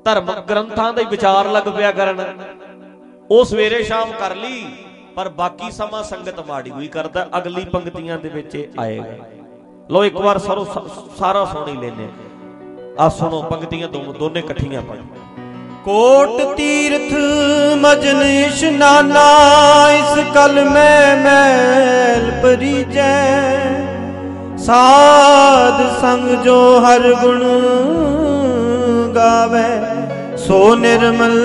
[0.05, 2.39] ਧਰਮ ਗ੍ਰੰਥਾਂ ਦਾ ਹੀ ਵਿਚਾਰ ਲੱਗ ਪਿਆ ਕਰਨ।
[3.31, 4.67] ਉਹ ਸਵੇਰੇ ਸ਼ਾਮ ਕਰ ਲਈ।
[5.17, 9.13] ਪਰ ਬਾਕੀ ਸਮਾਂ ਸੰਗਤ ਮਾੜੀ ਹੋਈ ਕਰਦਾ, ਅਗਲੀ ਪੰਕਤੀਆਂ ਦੇ ਵਿੱਚ ਇਹ ਆਏਗਾ।
[9.91, 10.65] ਲੋ ਇੱਕ ਵਾਰ ਸਰੋ
[11.19, 12.09] ਸਾਰਾ ਸੁਣ ਹੀ ਲੈਨੇ
[12.99, 14.99] ਆ ਸੁਣੋ, ਪੰਕਤੀਆਂ ਦੋ- ਦੋਨੇ ਇਕੱਠੀਆਂ ਪੜ੍ਹ।
[15.85, 17.13] ਕੋਟ ਤੀਰਥ
[17.77, 19.29] ਮਜਨ ਇਸ਼ਨਾਨਾ
[19.93, 23.41] ਇਸ ਕਲ ਮੈਂ ਮੈਲ ਪਰੀਜੈ
[24.59, 27.45] ਸਾਧ ਸੰਗ ਜੋ ਹਰ ਗੁਣ
[29.13, 29.81] ਗਾਵੇ,
[30.37, 31.41] ਸੋ ਨਿਰਮਲ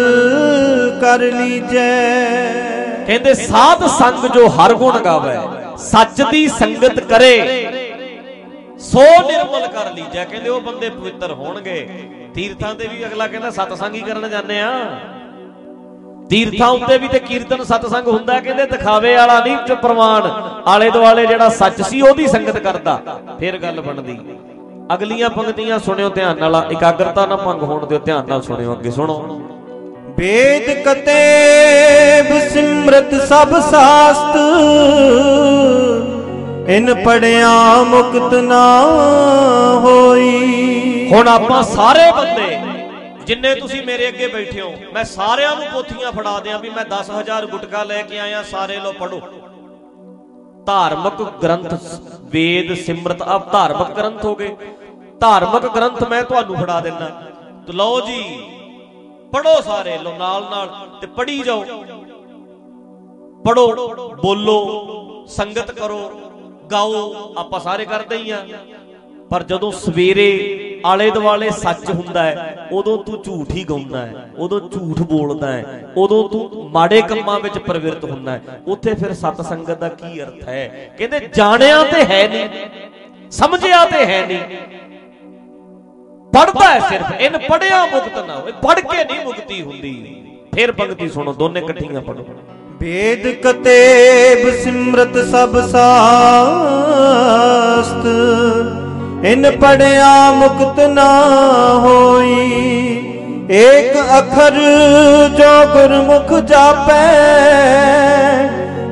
[1.02, 2.75] ਕਰ ਲੀਜੈ।
[3.08, 5.38] ਕਹਿੰਦੇ, ਸਾਧ ਸੰਗ ਜੋ ਹਰ ਗੁਣ ਗਾਵੇ,
[5.82, 7.34] ਸੱਚ ਦੀ ਸੰਗਤ ਕਰੇ।
[8.82, 11.88] ਸੋ ਨਿਰਮਲ ਕਰ ਲੀਜੈ ਕਹਿੰਦੇ, ਉਹ ਬੰਦੇ ਪਵਿੱਤਰ ਹੋਣਗੇ।
[12.36, 14.72] ਤੀਰਥਾਂ ਤੇ ਵੀ ਅਗਲਾ ਕਹਿੰਦਾ, ਸਤਸੰਗ ਹੀ ਕਰਨ ਜਾਂਦੇ ਆ।
[16.30, 20.30] ਤੀਰਥਾਂ ਉੱਤੇ ਵੀ ਤੇ ਕੀਰਤਨ ਸਤਸੰਗ ਹੁੰਦਾ ਕਹਿੰਦੇ, ਦਿਖਾਵੇ ਵਾਲਾ ਨਹੀਂ ਚ ਪ੍ਰਮਾਣ
[20.68, 23.00] ਆਲੇ ਦੁਆਲੇ ਜਿਹੜਾ ਸੱਚ ਸੀ, ਉਹਦੀ ਸੰਗਤ ਕਰਦਾ।
[23.40, 24.20] ਫਿਰ ਗੱਲ ਬਣਦੀ।
[24.94, 29.18] ਅਗਲੀਆਂ ਪੰਕਤੀਆਂ ਸੁਣਿਓ ਧਿਆਨ ਨਾਲ, ਇਕਾਗਰਤਾ ਨਾ ਭੰਗ ਹੋਣ ਦਿਓ, ਧਿਆਨ ਨਾਲ ਸੁਣਿਓ, ਅੱਗੇ ਸੁਣੋ।
[30.18, 34.36] ਵੇਦ ਕਤੇਬ ਸਿਮਰਤ ਸਭ ਸਾਸਤ,
[36.70, 37.50] ਇਨ ਪੜਿਆ
[37.84, 38.62] ਮੁਕਤ ਨਾ
[39.84, 42.48] ਹੋਈ। ਹੁਣ ਆਪਾਂ ਸਾਰੇ ਬੰਦੇ,
[43.26, 47.46] ਜਿੰਨੇ ਤੁਸੀਂ ਮੇਰੇ ਅੱਗੇ ਬੈਠੇ ਹੋ, ਮੈਂ ਸਾਰਿਆਂ ਨੂੰ ਪੋਥੀਆਂ ਫੜਾ ਦਿਆਂ ਵੀ ਮੈਂ 10000
[47.46, 49.22] ਗੁਟਕਾ ਲੈ ਕੇ ਆਇਆ, ਸਾਰੇ ਲੋ ਪੜੋ
[50.68, 51.74] ਧਾਰਮਿਕ ਗ੍ਰੰਥ
[52.32, 54.56] ਵੇਦ ਸਿਮਰਤ ਆਪ ਧਾਰਮਿਕ ਗ੍ਰੰਥ ਹੋ ਗਏ।
[55.20, 57.10] ਧਾਰਮਿਕ ਗ੍ਰੰਥ ਮੈਂ ਤੁਹਾਨੂੰ ਫੜਾ ਦਿੰਦਾ।
[57.68, 58.22] ਤੇ ਲਓ ਜੀ
[59.36, 60.68] ਪੜੋ ਸਾਰੇ ਲੋ, ਨਾਲ ਨਾਲ
[61.02, 61.64] ਤੇ ਪੜੀ ਜਾਓ।
[63.46, 63.66] ਪੜੋ
[64.22, 65.98] ਬੋਲੋ, ਸੰਗਤ ਕਰੋ,
[66.72, 68.38] ਗਾਓ, ਆਪਾਂ ਸਾਰੇ ਕਰਦੇ ਹੀ ਆ।
[69.32, 70.30] ਪਰ ਜਦੋਂ ਸਵੇਰੇ
[70.86, 75.94] ਆਲੇ ਦੁਆਲੇ ਸੱਚ ਹੁੰਦਾ ਹੈ, ਉਦੋਂ ਤੂੰ ਝੂਠ ਹੀ ਗਾਉਂਦਾ ਹੈ, ਉਦੋਂ ਝੂਠ ਬੋਲਦਾ ਹੈ,
[75.98, 80.48] ਉਦੋਂ ਤੂੰ ਮਾੜੇ ਕੰਮਾਂ ਵਿੱਚ ਪ੍ਰਵਿਰਤ ਹੁੰਦਾ ਹੈ। ਉੱਥੇ ਫਿਰ ਸਤ ਸੰਗਤ ਦਾ ਕੀ ਅਰਥ
[80.48, 80.94] ਹੈ?
[80.98, 84.44] ਕਹਿੰਦੇ, ਜਾਣਿਆ ਤੇ ਹੈ ਨਹੀਂ, ਸਮਝਿਆ ਤੇ ਹੈ ਨਹੀਂ।
[86.36, 90.22] ਪੜਦਾ ਹੈ ਸਿਰਫ ਇਹਨ ਪੜਿਆ ਮੁਕਤ ਨਾ ਹੋਏ ਪੜ ਕੇ ਨਹੀਂ ਮੁਕਤੀ ਹੁੰਦੀ।
[90.56, 92.26] ਫਿਰ ਪੰਕਤੀ ਸੁਣੋ ਦੋਨੇ ਇਕੱਠੀਆਂ ਪੜੋ
[92.80, 98.06] ਵੇਦ ਕਤੇਬ ਸਿਮਰਤ ਸਭ ਸਾਸਤ।
[99.26, 101.08] ਇਨ ਪੜਿਆ ਮੁਕਤ ਨਾ
[101.76, 102.38] ਹੋਈ
[103.52, 104.56] ਏਕ ਅਖਰ
[105.38, 107.06] ਜੋ ਗੁਰਮੁਖ ਜਾਪੈ।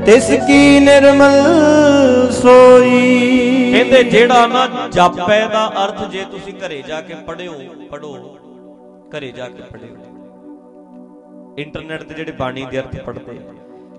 [0.06, 3.72] ਤਿਸ ਕੀ ਨਿਰਮਲ ਸੋਈ?
[3.72, 7.54] ਕਹਿੰਦੇ ਜਿਹੜਾ ਨਾ ਜਾਪੈ ਦਾ ਅਰਥ ਜੇ ਤੁਸੀਂ ਘਰੇ ਜਾ ਕੇ ਪੜਿਓ
[7.92, 8.38] ਪੜੋ
[9.10, 9.96] ਘਰੇ ਜਾ ਕੇ ਪੜਿਓ
[11.58, 13.54] ਇੰਟਰਨੈਟ ਤੇ ਜਿਹੜੇ ਬਾਣੀ ਦੇ ਅਰਥ ਪੜਦੇ ਆ।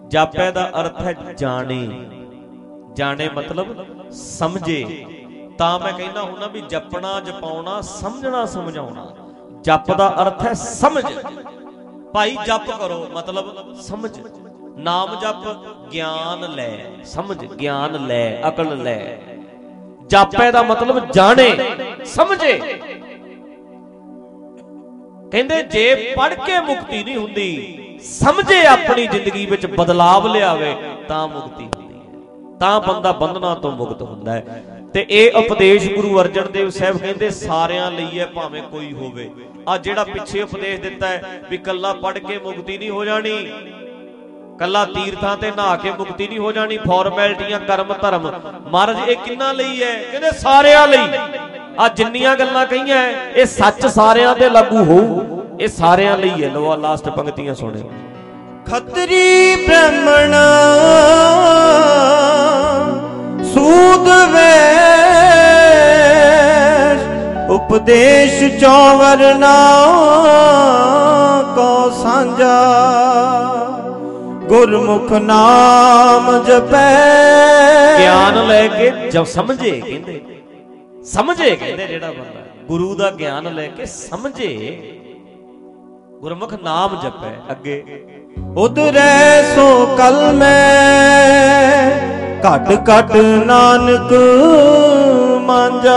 [0.09, 2.07] ਜਾਪੈ ਦਾ ਅਰਥ ਹੈ ਜਾਣੇ।
[2.93, 3.67] ਜਾਣੇ ਮਤਲਬ
[4.11, 5.07] ਸਮਝੇ।
[5.59, 9.15] ਤਾਂ ਮੈਂ ਕਹਿੰਦਾ ਹੁੰਦਾ ਵੀ ਜਪਣਾ, ਜਪਾਉਣਾ, ਸਮਝਣਾ, ਸਮਝਾਉਣਾ।
[9.63, 11.05] ਜਪ ਦਾ ਅਰਥ ਹੈ ਸਮਝ।
[12.15, 14.11] ਭਾਈ ਜਪ ਕਰੋ, ਮਤਲਬ ਸਮਝ।
[14.77, 19.19] ਨਾਮ ਜਪ ਗਿਆਨ ਲੈ, ਸਮਝ ਗਿਆਨ ਲੈ, ਅਕਲ ਲੈ।
[20.07, 21.57] ਜਾਪੈ ਦਾ ਮਤਲਬ ਜਾਣੇ,
[22.05, 22.81] ਸਮਝੇ।
[25.33, 30.77] ਕਹਿੰਦੇ ਜੇ ਪੜ ਕੇ ਮੁਕਤੀ ਨਹੀਂ ਹੁੰਦੀ, ਸਮਝੇ ਆਪਣੀ ਜ਼ਿੰਦਗੀ ਵਿੱਚ ਬਦਲਾਵ ਲਿਆਵੇ,
[31.09, 36.21] ਤਾਂ ਮੁਕਤੀ ਹੁੰਦੀ ਹੈ। ਤਾਂ ਬੰਦਾ ਬੰਧਨਾਂ ਤੋਂ ਮੁਕਤ ਹੁੰਦਾ ਹੈ। ਤੇ ਇਹ ਉਪਦੇਸ਼ ਗੁਰੂ
[36.21, 39.31] ਅਰਜਨ ਦੇਵ ਸਾਹਿਬ ਕਹਿੰਦੇ, ਸਾਰਿਆਂ ਲਈ ਹੈ, ਭਾਵੇਂ ਕੋਈ ਹੋਵੇ।
[39.69, 43.53] ਆ ਜਿਹੜਾ ਪਿੱਛੇ ਉਪਦੇਸ਼ ਦਿੱਤਾ ਹੈ ਵੀ ਕੱਲਾ ਪੜ ਕੇ ਮੁਕਤੀ ਨਹੀਂ ਹੋ ਜਾਣੀ
[44.59, 48.33] ਕੱਲਾ ਤੀਰਥਾਂ ਤੇ ਨਹਾ ਕੇ ਮੁਕਤੀ ਨਹੀਂ ਹੋ ਜਾਣੀ ਫਾਰਮੈਲਿਟੀਆਂ ਕਰਮ, ਧਰਮ।
[48.71, 50.03] ਮਹਾਰਾਜ, ਇਹ ਕਿੰਨਾ ਲਈ ਹੈ?
[50.03, 51.09] ਕਹਿੰਦੇ ਸਾਰਿਆਂ ਲਈ।
[51.79, 56.71] ਆ ਜਿੰਨੀਆਂ ਗੱਲਾਂ ਕਹੀਆਂ, ਇਹ ਸੱਚ ਸਾਰਿਆਂ ਤੇ ਲਾਗੂ ਹੋਊ। ਇਹ ਸਾਰਿਆਂ ਲਈ ਹੈ। ਲੋ
[56.71, 57.91] ਆ ਲਾਸਟ ਪੰਕਤੀਆਂ ਸੁਣਿਓ।
[58.71, 60.35] ਖੱਤਰੀ ਬ੍ਰਾਹਮਣ,
[63.45, 67.03] ਸੂਦ ਵੇਸ਼
[67.51, 69.57] ਉਪਦੇਸ਼ ਚੌਵਰਨਾ
[71.55, 73.14] ਕੋ ਸਾਂਝਾ।
[74.49, 76.95] ਗੁਰਮੁਖ ਨਾਮ ਜਪੈ।
[77.99, 80.21] ਗਿਆਨ ਲੈ ਕੇ ਜਦ ਸਮਝੇ ਕਹਿੰਦੇ।
[81.05, 84.79] ਸਮਝੇ ਕਹਿੰਦੇ ਜਿਹੜਾ ਬੰਦਾ। ਗੁਰੂ ਦਾ ਗਿਆਨ ਲੈ ਕੇ ਸਮਝੇ।
[86.21, 88.05] ਗੁਰਮੁਖ ਨਾਮ ਜਪੈ ਅੱਗੇ।
[88.57, 91.91] ਉਦਰੈ ਸੋ ਕਲ ਮੈਂ
[92.41, 93.17] ਘਟ ਘਟ
[93.47, 94.13] ਨਾਨਕ
[95.45, 95.97] ਮਾਂਜਾ।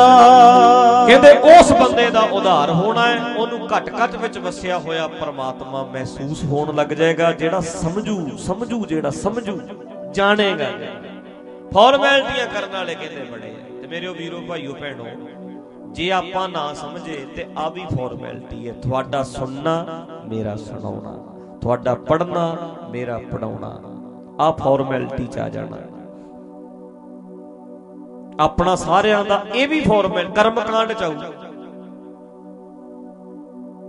[1.07, 6.43] ਕਹਿੰਦੇ ਉਸ ਬੰਦੇ ਦਾ ਉਧਾਰ ਹੋਣਾ ਹੈ, ਉਹਨੂੰ ਘਟ ਘਟ ਵਿੱਚ ਵਸਿਆ ਹੋਇਆ ਪ੍ਰਮਾਤਮਾ ਮਹਿਸੂਸ
[6.43, 9.59] ਹੋਣ ਲੱਗ ਜਾਏਗਾ, ਜਿਹੜਾ ਸਮਝੂ ਸਮਝੂ, ਜਿਹੜਾ ਸਮਝੂ,
[10.11, 10.69] ਜਾਣੇਗਾ।
[11.73, 15.05] ਫਾਰਮੈਲਿਟੀਆਂ ਕਰਨ ਵਾਲੇ ਕਹਿੰਦੇ ਬੜੇ ਆ। ਤੇ ਮੇਰੇ ਵੀਰੋ, ਭਾਈਓ, ਭੈਣੋ,
[15.91, 19.75] ਜੇ ਆਪਾਂ ਨਾ ਸਮਝੇ, ਤੇ ਆ ਵੀ ਫਾਰਮੈਲਿਟੀ ਹੈ। ਤੁਹਾਡਾ ਸੁਣਨਾ,
[20.25, 21.17] ਮੇਰਾ ਸੁਣਾਉਣਾ।
[21.61, 22.55] ਤੁਹਾਡਾ ਪੜਨਾ
[22.89, 23.79] ਮੇਰਾ ਪੜਾਉਣਾ
[24.39, 25.77] ਆ ਫਾਰਮੈਲਿਟੀ ਚ ਆ ਜਾਣਾ।
[28.39, 31.13] ਆਪਣਾ ਸਾਰਿਆਂ ਦਾ ਇਹ ਵੀ ਫਾਰਮੈਲ ਕਰਮਕਾਂਡ ਚ ਆਊ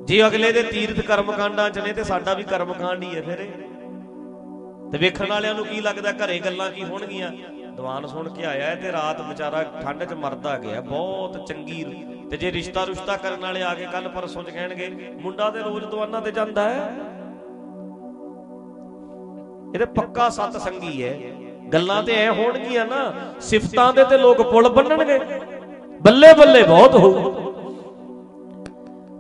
[0.05, 3.49] ਜੇ ਅਗਲੇ ਦੇ ਤੀਰਥ ਕਰਮਕਾਂਡਾਂ ਚ ਨੇ ਤੇ ਸਾਡਾ ਵੀ ਕਰਮਕਾਂਡ ਹੀ ਹੈ ਫਿਰ ਇਹ।
[4.93, 7.31] ਤੇ ਵੇਖਣ ਵਾਲਿਆਂ ਨੂੰ ਕੀ ਲੱਗਦਾ ਘਰੇ ਗੱਲਾਂ ਕੀ ਹੋਣਗੀਆਂ?
[7.77, 11.85] ਦੀਵਾਨ ਸੁਣ ਕੇ ਆਇਆ ਤੇ ਰਾਤ ਵਿਚਾਰਾ ਠੰਡ 'ਚ ਮਰਦਾ ਗਿਆ, ਬਹੁਤ ਚੰਗੀ
[12.31, 15.85] ਤੇ ਜੇ ਰਿਸ਼ਤਾ ਰੁਸ਼ਤਾ ਕਰਨ ਵਾਲੇ ਆ ਕੇ ਕੱਲ ਪਰਸੋਂ 'ਚ ਕਹਿਣਗੇ, ਮੁੰਡਾ ਤੇ ਰੋਜ਼
[15.85, 16.93] ਦੀਵਾਨਾਂ ਤੇ ਜਾਂਦਾ ਹੈ।
[19.75, 21.19] ਇਹ ਤੇ ਪੱਕਾ ਸਤ ਸੰਗੀ ਹੈ।
[21.73, 25.19] ਗੱਲਾਂ ਤੇ ਐ ਹੋਣਗੀਆਂ ਨਾ, ਸਿਫਤਾਂ ਦੇ ਤੇ ਲੋਕ ਪੁਲ ਬੰਨਣਗੇ।
[26.03, 27.33] ਬੱਲੇ ਬੱਲੇ ਬਹੁਤ ਹੋਊ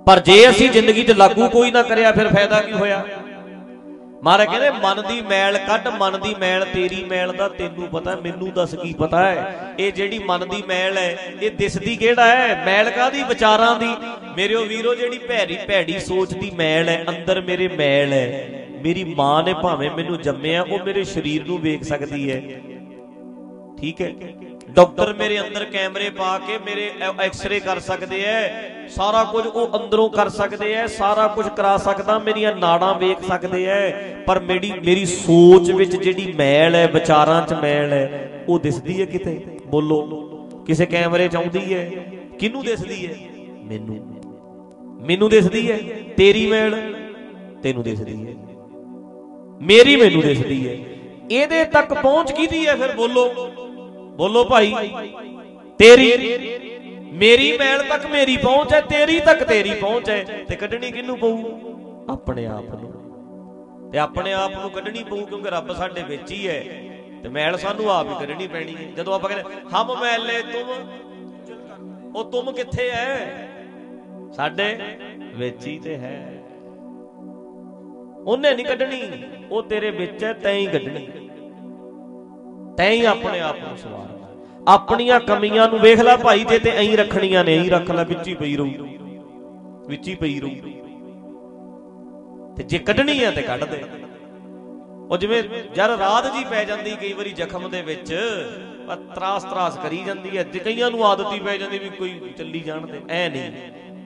[0.06, 3.04] ਪਰ ਜੇ ਅਸੀਂ ਜ਼ਿੰਦਗੀ 'ਚ ਲਾਗੂ ਕੋਈ ਨਾ ਕਰਿਆ, ਫਿਰ ਫਾਇਦਾ ਕੀ ਹੋਇਆ?
[4.24, 8.52] ਮਹਾਰਾਜ ਕਹਿੰਦੇ, ਮਨ ਦੀ ਮੈਲ ਕੱਢ, ਮਨ ਦੀ ਮੈਲ ਤੇਰੀ ਮੈਲ ਦਾ, ਤੈਨੂੰ ਪਤਾ, ਮੈਨੂੰ
[8.52, 9.74] ਦੱਸ ਕੀ ਪਤਾ ਹੈ?
[9.78, 12.64] ਇਹ ਜਿਹੜੀ ਮਨ ਦੀ ਮੈਲ ਹੈ, ਇਹ ਦਿਸਦੀ ਕਿਹੜਾ ਹੈ?
[12.66, 13.88] ਮੈਲ ਕਾਦੀ ਵਿਚਾਰਾਂ ਦੀ।
[14.36, 19.42] ਮੇਰਿਓ ਵੀਰੋ, ਜਿਹੜੀ ਭੈੜੀ ਭੈੜੀ ਸੋਚ ਦੀ ਮੈਲ ਹੈ, ਅੰਦਰ ਮੇਰੇ ਮੈਲ ਹੈ। ਮੇਰੀ ਮਾਂ
[19.42, 22.42] ਨੇ ਭਾਵੇਂ ਮੈਨੂੰ ਜੰਮਿਆ, ਉਹ ਮੇਰੇ ਸਰੀਰ ਨੂੰ ਵੇਖ ਸਕਦੀ ਹੈ।
[23.78, 24.12] ਠੀਕ ਹੈ?
[24.70, 26.90] ਡਾਕਟਰ ਮੇਰੇ ਅੰਦਰ ਕੈਮਰੇ ਪਾ ਕੇ ਮੇਰੇ
[27.20, 28.48] ਐਕਸ-ਰੇ ਕਰ ਸਕਦੇ ਐ,
[28.88, 33.64] ਸਾਰਾ ਕੁਝ ਉਹ ਅੰਦਰੋਂ ਕਰ ਸਕਦੇ ਐ, ਸਾਰਾ ਕੁਝ ਕਰਾ ਸਕਦਾ, ਮੇਰੀਆਂ ਨਾੜਾਂ ਵੇਖ ਸਕਦੇ
[33.64, 33.90] ਐ,
[34.26, 39.06] ਪਰ ਮੇਰੀ ਮੇਰੀ ਸੋਚ ਵਿੱਚ ਜਿਹੜੀ ਮੈਲ ਹੈ ਵਿਚਾਰਾਂ 'ਚ ਮੈਲ ਹੈ ਉਹ ਦਿਸਦੀ ਹੈ
[39.06, 39.40] ਕਿਤੇ?
[39.66, 40.00] ਬੋਲੋ,
[40.66, 41.90] ਕਿਸੇ ਕੈਮਰੇ 'ਚ ਆਉਂਦੀ ਹੈ
[42.38, 43.14] ਕਿਹਨੂੰ ਦਿਸਦੀ ਹੈ
[43.64, 43.96] ਮੈਨੂੰ।
[45.06, 45.78] ਮੈਨੂੰ ਦਿਸਦੀ ਹੈ
[46.16, 46.94] ਤੇਰੀ ਮੈਲ?
[47.62, 48.32] ਤੈਨੂੰ ਦਿਸਦੀ ਹੈ
[49.62, 50.74] ਮੇਰੀ ਮੈਨੂੰ ਦਿਸਦੀ ਹੈ
[51.30, 53.28] ਇਹਦੇ ਤੱਕ ਪਹੁੰਚ ਕੀਦੀ ਹੈ ਫਿਰ ਬੋਲੋ?
[54.16, 54.72] ਬੋਲੋ ਭਾਈ,
[55.78, 56.10] ਤੇਰੀ।
[57.12, 61.36] ਮੇਰੀ ਮੈਲ ਤੱਕ ਮੇਰੀ ਪਹੁੰਚ ਹੈ ਤੇਰੀ ਤੱਕ ਤੇਰੀ ਪਹੁੰਚ ਹੈ ਤੇ ਕੱਢਣੀ ਕਿਹਨੂੰ ਪਊ?
[62.08, 66.60] ਆਪਣੇ ਆਪ ਨੂੰ। ਤੇ ਆਪਣੇ ਆਪ ਨੂੰ ਕੱਢਣੀ ਪਊ ਕਿਉਂਕਿ ਰੱਬ ਸਾਡੇ ਵਿੱਚ ਹੀ ਹੈ
[67.22, 72.30] ਤੇ ਮੈਲ ਸਾਨੂੰ ਆਪ ਹੀ ਕੱਢਣੀ ਪੈਣੀ ਹੈ ਜਦੋਂ ਆਪਾਂ ਕਹਿੰਦੇ, ਹਮ ਮੈਲੇ ਤੁਮ। ਉਹ
[72.30, 73.48] ਤੁਮ ਕਿੱਥੇ ਹੈ
[74.36, 74.76] ਸਾਡੇ
[75.34, 76.37] ਵਿੱਚ ਹੀ ਤੇ ਹੈ।
[78.28, 79.02] ਉਹਨੇ ਨਹੀਂ ਕੱਢਣੀ,
[79.50, 81.08] ਉਹ ਤੇਰੇ ਵਿੱਚ ਹੈ, ਤੈਂ ਹੀ ਕੱਢਣੀ।
[82.76, 84.14] ਤੈਂ ਹੀ ਆਪਣੇ ਆਪ ਨੂੰ ਸਵਾਰਨਾ
[84.68, 88.28] ਆਪਣੀਆਂ ਕਮੀਆਂ ਨੂੰ ਵੇਖ ਲੈ ਭਾਈ, ਜੇ ਤੇ ਐਂ ਰੱਖਣੀਆਂ ਨੇ, ਐਂ ਰੱਖ ਲੈ, ਵਿੱਚ
[88.28, 88.70] ਹੀ ਪਈ ਰਹੂ।
[89.88, 90.50] ਵਿੱਚ ਹੀ ਪਈ ਰਹੂ।
[92.56, 93.84] ਤੇ ਜੇ ਕੱਢਣੀ ਆ ਤੇ ਕੱਢ ਦੇ।
[95.10, 95.42] ਉਹ ਜਿਵੇਂ
[95.74, 98.14] ਜਦ ਰਾਤ ਜੀ ਪੈ ਜਾਂਦੀ, ਕਈ ਵਾਰੀ ਜ਼ਖਮ ਦੇ ਵਿੱਚ,
[98.88, 102.32] ਪਰ ਤਰਾਸ ਤਰਾਸ ਕਰੀ ਜਾਂਦੀ ਹੈ। ਜੇ ਕਈਆਂ ਨੂੰ ਆਦਤ ਹੀ ਪੈ ਜਾਂਦੀ ਵੀ ਕੋਈ
[102.38, 103.52] ਚੱਲੀ ਜਾਣ ਦੇ ਐ ਨਹੀਂ।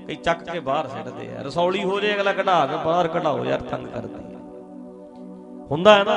[0.06, 3.60] ਕਈ ਚੱਕ ਕੇ ਬਾਹਰ ਸਿੱਟਦੇ ਆ। ਰਸੌਲੀ ਹੋ ਜੇ, ਅਗਲਾ ਕਢਾ ਕੇ ਬਾਹਰ ਕਢਾਓ ਯਾਰ,
[3.62, 4.30] ਤੰਗ ਕਰਦੀ ਹੈ
[5.70, 6.16] ਹੁੰਦਾ ਹੈ ਨਾ,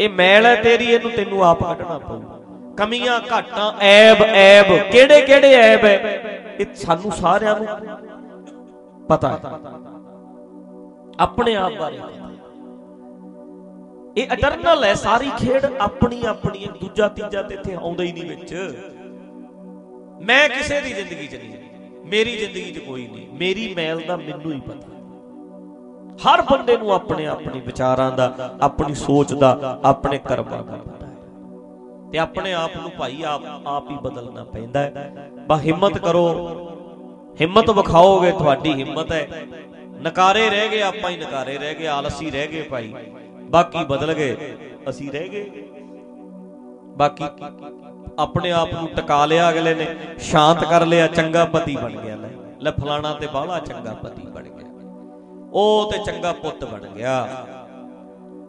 [0.00, 2.20] ਇਹ ਮੈਲ ਹੈ ਤੇਰੀ, ਇਹਨੂੰ ਤੈਨੂੰ ਆਪ ਕੱਢਣਾ ਪਊ।
[2.76, 5.96] ਕਮੀਆਂ ਘਾਟਾਂ, ਐਬ ਐਬ, ਕਿਹੜੇ ਕਿਹੜੇ ਐਬ ਹੈ?
[6.60, 7.66] ਇਹ ਸਾਨੂੰ ਸਾਰਿਆਂ ਨੂੰ
[9.08, 9.38] ਪਤਾ ਹੈ।
[11.20, 12.00] ਆਪਣੇ ਆਪ ਬਾਰੇ
[14.16, 18.24] ਇਹ ਅਟਰਨਲ ਹੈ, ਸਾਰੀ ਖੇਡ ਆਪਣੀ ਆਪਣੀ ਇੱਕ ਦੂਜਾ, ਤੀਜਾ ਤੇ ਇੱਥੇ ਆਉਂਦਾ ਹੀ ਨਹੀਂ
[18.26, 18.54] ਵਿੱਚ।
[20.22, 21.65] ਮੈਂ ਕਿਸੇ ਦੀ ਜ਼ਿੰਦਗੀ 'ਚ ਨਹੀਂ।
[22.06, 24.94] ਮੇਰੀ ਜ਼ਿੰਦਗੀ 'ਚ ਕੋਈ ਨਹੀਂ, ਮੇਰੀ ਮੈਲ ਦਾ ਮੈਨੂੰ ਹੀ ਪਤਾ।
[26.24, 31.14] ਹਰ ਬੰਦੇ ਨੂੰ ਆਪਣੇ ਆਪਣੇ ਵਿਚਾਰਾਂ ਦਾ, ਆਪਣੀ ਸੋਚ ਦਾ, ਆਪਣੇ ਕਰਮਾਂ ਦਾ ਪਤਾ ਹੈ।
[32.12, 36.26] ਤੇ ਆਪਣੇ ਆਪ ਨੂੰ ਭਾਈ ਆਪ ਆਪ ਹੀ ਬਦਲਣਾ ਪੈਂਦਾ ਹੈ। ਬਾ ਹਿੰਮਤ ਕਰੋ।
[37.40, 39.28] ਹਿੰਮਤ ਵਿਖਾਓਗੇ, ਤੁਹਾਡੀ ਹਿੰਮਤ ਹੈ।
[40.02, 42.94] ਨਕਾਰੇ ਰਹਿ ਗਏ, ਆਪਾਂ ਹੀ ਨਕਾਰੇ ਰਹਿ ਗਏ, ਆਲਸੀ ਰਹਿ ਗਏ ਭਾਈ।
[43.40, 44.36] ਬਾਕੀ ਬਦਲ ਗਏ,
[44.88, 45.50] ਅਸੀਂ ਰਹਿ ਗਏ।
[46.96, 47.24] ਬਾਕੀ
[48.18, 52.28] ਆਪਣੇ ਆਪ ਨੂੰ ਟਿਕਾ ਲਿਆ ਅਗਲੇ ਨੇ, ਸ਼ਾਂਤ ਕਰ ਲਿਆ, ਚੰਗਾ ਪਤੀ ਬਣ ਗਿਆ ਲੈ।
[52.60, 54.68] ਲੈ ਫਲਾਣਾ ਤੇ ਬਾਹਲਾ ਚੰਗਾ ਪਤੀ ਬਣ ਗਿਆ।
[55.52, 57.46] ਉਹ ਤੇ ਚੰਗਾ ਪੁੱਤ ਬਣ ਗਿਆ।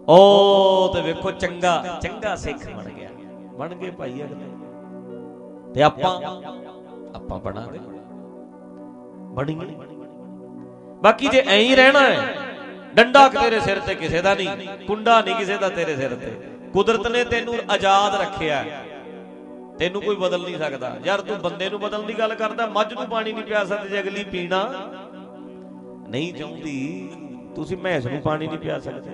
[0.07, 3.09] ਉਹ ਤੇ ਵੇਖੋ ਚੰਗਾ ਚੰਗਾ ਸਿੱਖ ਬਣ ਗਿਆ।
[3.57, 4.45] ਬਣ ਗਏ ਭਾਈ ਅਗਲੇ।
[5.73, 6.21] ਤੇ ਆਪਾਂ
[7.15, 7.79] ਆਪਾਂ ਬਣਾਂਗੇ।
[9.17, 9.75] ਬਣੀਏ।
[11.03, 12.35] ਬਾਕੀ ਜੇ ਐਂ ਹੀ ਰਹਿਣਾ ਹੈ,
[12.95, 16.41] ਡੰਡਾ ਤੇਰੇ ਸਿਰ ਤੇ ਕਿਸੇ ਦਾ ਨਹੀਂ, ਕੁੰਡਾ ਨਹੀਂ ਕਿਸੇ ਦਾ ਤੇਰੇ ਸਿਰ ਤੇ।
[16.73, 18.65] ਕੁਦਰਤ ਨੇ ਤੈਨੂੰ ਆਜ਼ਾਦ ਰੱਖਿਆ।
[19.79, 23.05] ਤੈਨੂੰ ਕੋਈ ਬਦਲ ਨਹੀਂ ਸਕਦਾ। ਯਾਰ ਤੂੰ ਬੰਦੇ ਨੂੰ ਬਦਲਣ ਦੀ ਗੱਲ ਕਰਦਾ ਮੱਝ ਨੂੰ
[23.05, 24.63] ਪਾਣੀ ਨਹੀਂ ਪਿਆ ਸਕਦੀ ਜੇ ਅਗਲੀ ਪੀਣਾ।
[26.09, 27.09] ਨਹੀਂ ਚਾਹੁੰਦੀ
[27.55, 29.11] ਤੁਸੀਂ ਮੈਸ ਨੂੰ ਪਾਣੀ ਨਹੀਂ ਪਿਆ ਸਕਦੇ।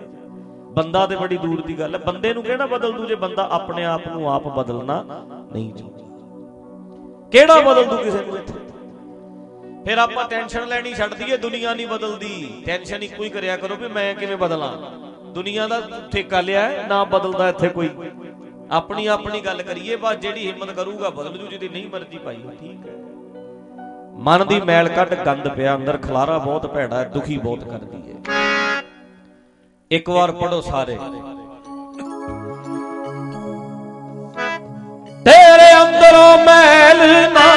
[0.73, 3.85] ਬੰਦਾ ਤੇ ਬੜੀ ਦੂਰ ਦੀ ਗੱਲ ਹੈ। ਬੰਦੇ ਨੂੰ ਕਿਹੜਾ ਬਦਲ ਦੂ ਜੇ ਬੰਦਾ ਆਪਣੇ
[3.85, 5.03] ਆਪ ਨੂੰ ਆਪ ਬਦਲਣਾ
[5.53, 6.03] ਨਹੀਂ ਚਾਹੁੰਦਾ?
[7.31, 8.53] ਕਿਹੜਾ ਬਦਲ ਦੂ ਕਿਸੇ ਨੂੰ ਇੱਥੇ?
[9.85, 13.87] ਫਿਰ ਆਪਾਂ ਟੈਨਸ਼ਨ ਲੈਣੀ ਛੱਡ ਦਈਏ ਦੁਨੀਆ ਨਹੀਂ ਬਦਲਦੀ। ਟੈਨਸ਼ਨ ਇੱਕੋ ਹੀ ਕਰਿਆ ਕਰੋ ਵੀ
[13.87, 14.71] ਮੈਂ ਕਿਵੇਂ ਬਦਲਾਂ।
[15.31, 15.81] ਦੁਨੀਆ ਦਾ
[16.11, 17.89] ਠੇਕਾ ਲਿਆ ਹੈ, ਨਾ ਬਦਲਦਾ ਇੱਥੇ ਕੋਈ।
[18.71, 22.87] ਆਪਣੀ ਆਪਣੀ ਗੱਲ ਕਰੀਏ ਬਸ ਜਿਹੜੀ ਹਿੰਮਤ ਕਰੂਗਾ ਬਦਲ ਜੂ ਜਿਹਦੀ ਨਹੀਂ ਮਰਜ਼ੀ ਭਾਈ ਠੀਕ
[22.87, 22.95] ਹੈ
[24.19, 28.81] ਮਨ ਦੀ ਮੈਲ ਕੱਢ ਗੰਦ ਪਿਆ ਅੰਦਰ ਖਲਾਰਾ ਬਹੁਤ ਭੈੜਾ ਹੈ ਦੁਖੀ ਬਹੁਤ ਕਰਦੀ ਹੈ
[29.91, 30.97] ਇੱਕ ਵਾਰ ਪੜੋ ਸਾਰੇ
[35.25, 36.99] ਤੇਰੇ ਅੰਦਰੋਂ ਮੈਲ
[37.33, 37.52] ਨਾ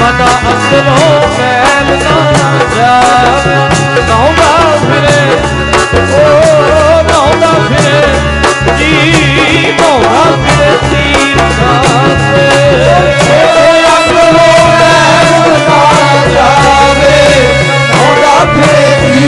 [0.00, 2.18] ਮਨ ਅੰਦਰੋਂ ਮੈਲ ਨਾ
[2.76, 3.56] ਜਾਵੇ
[4.08, 4.43] ਮੈਲ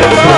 [0.00, 0.37] Thank.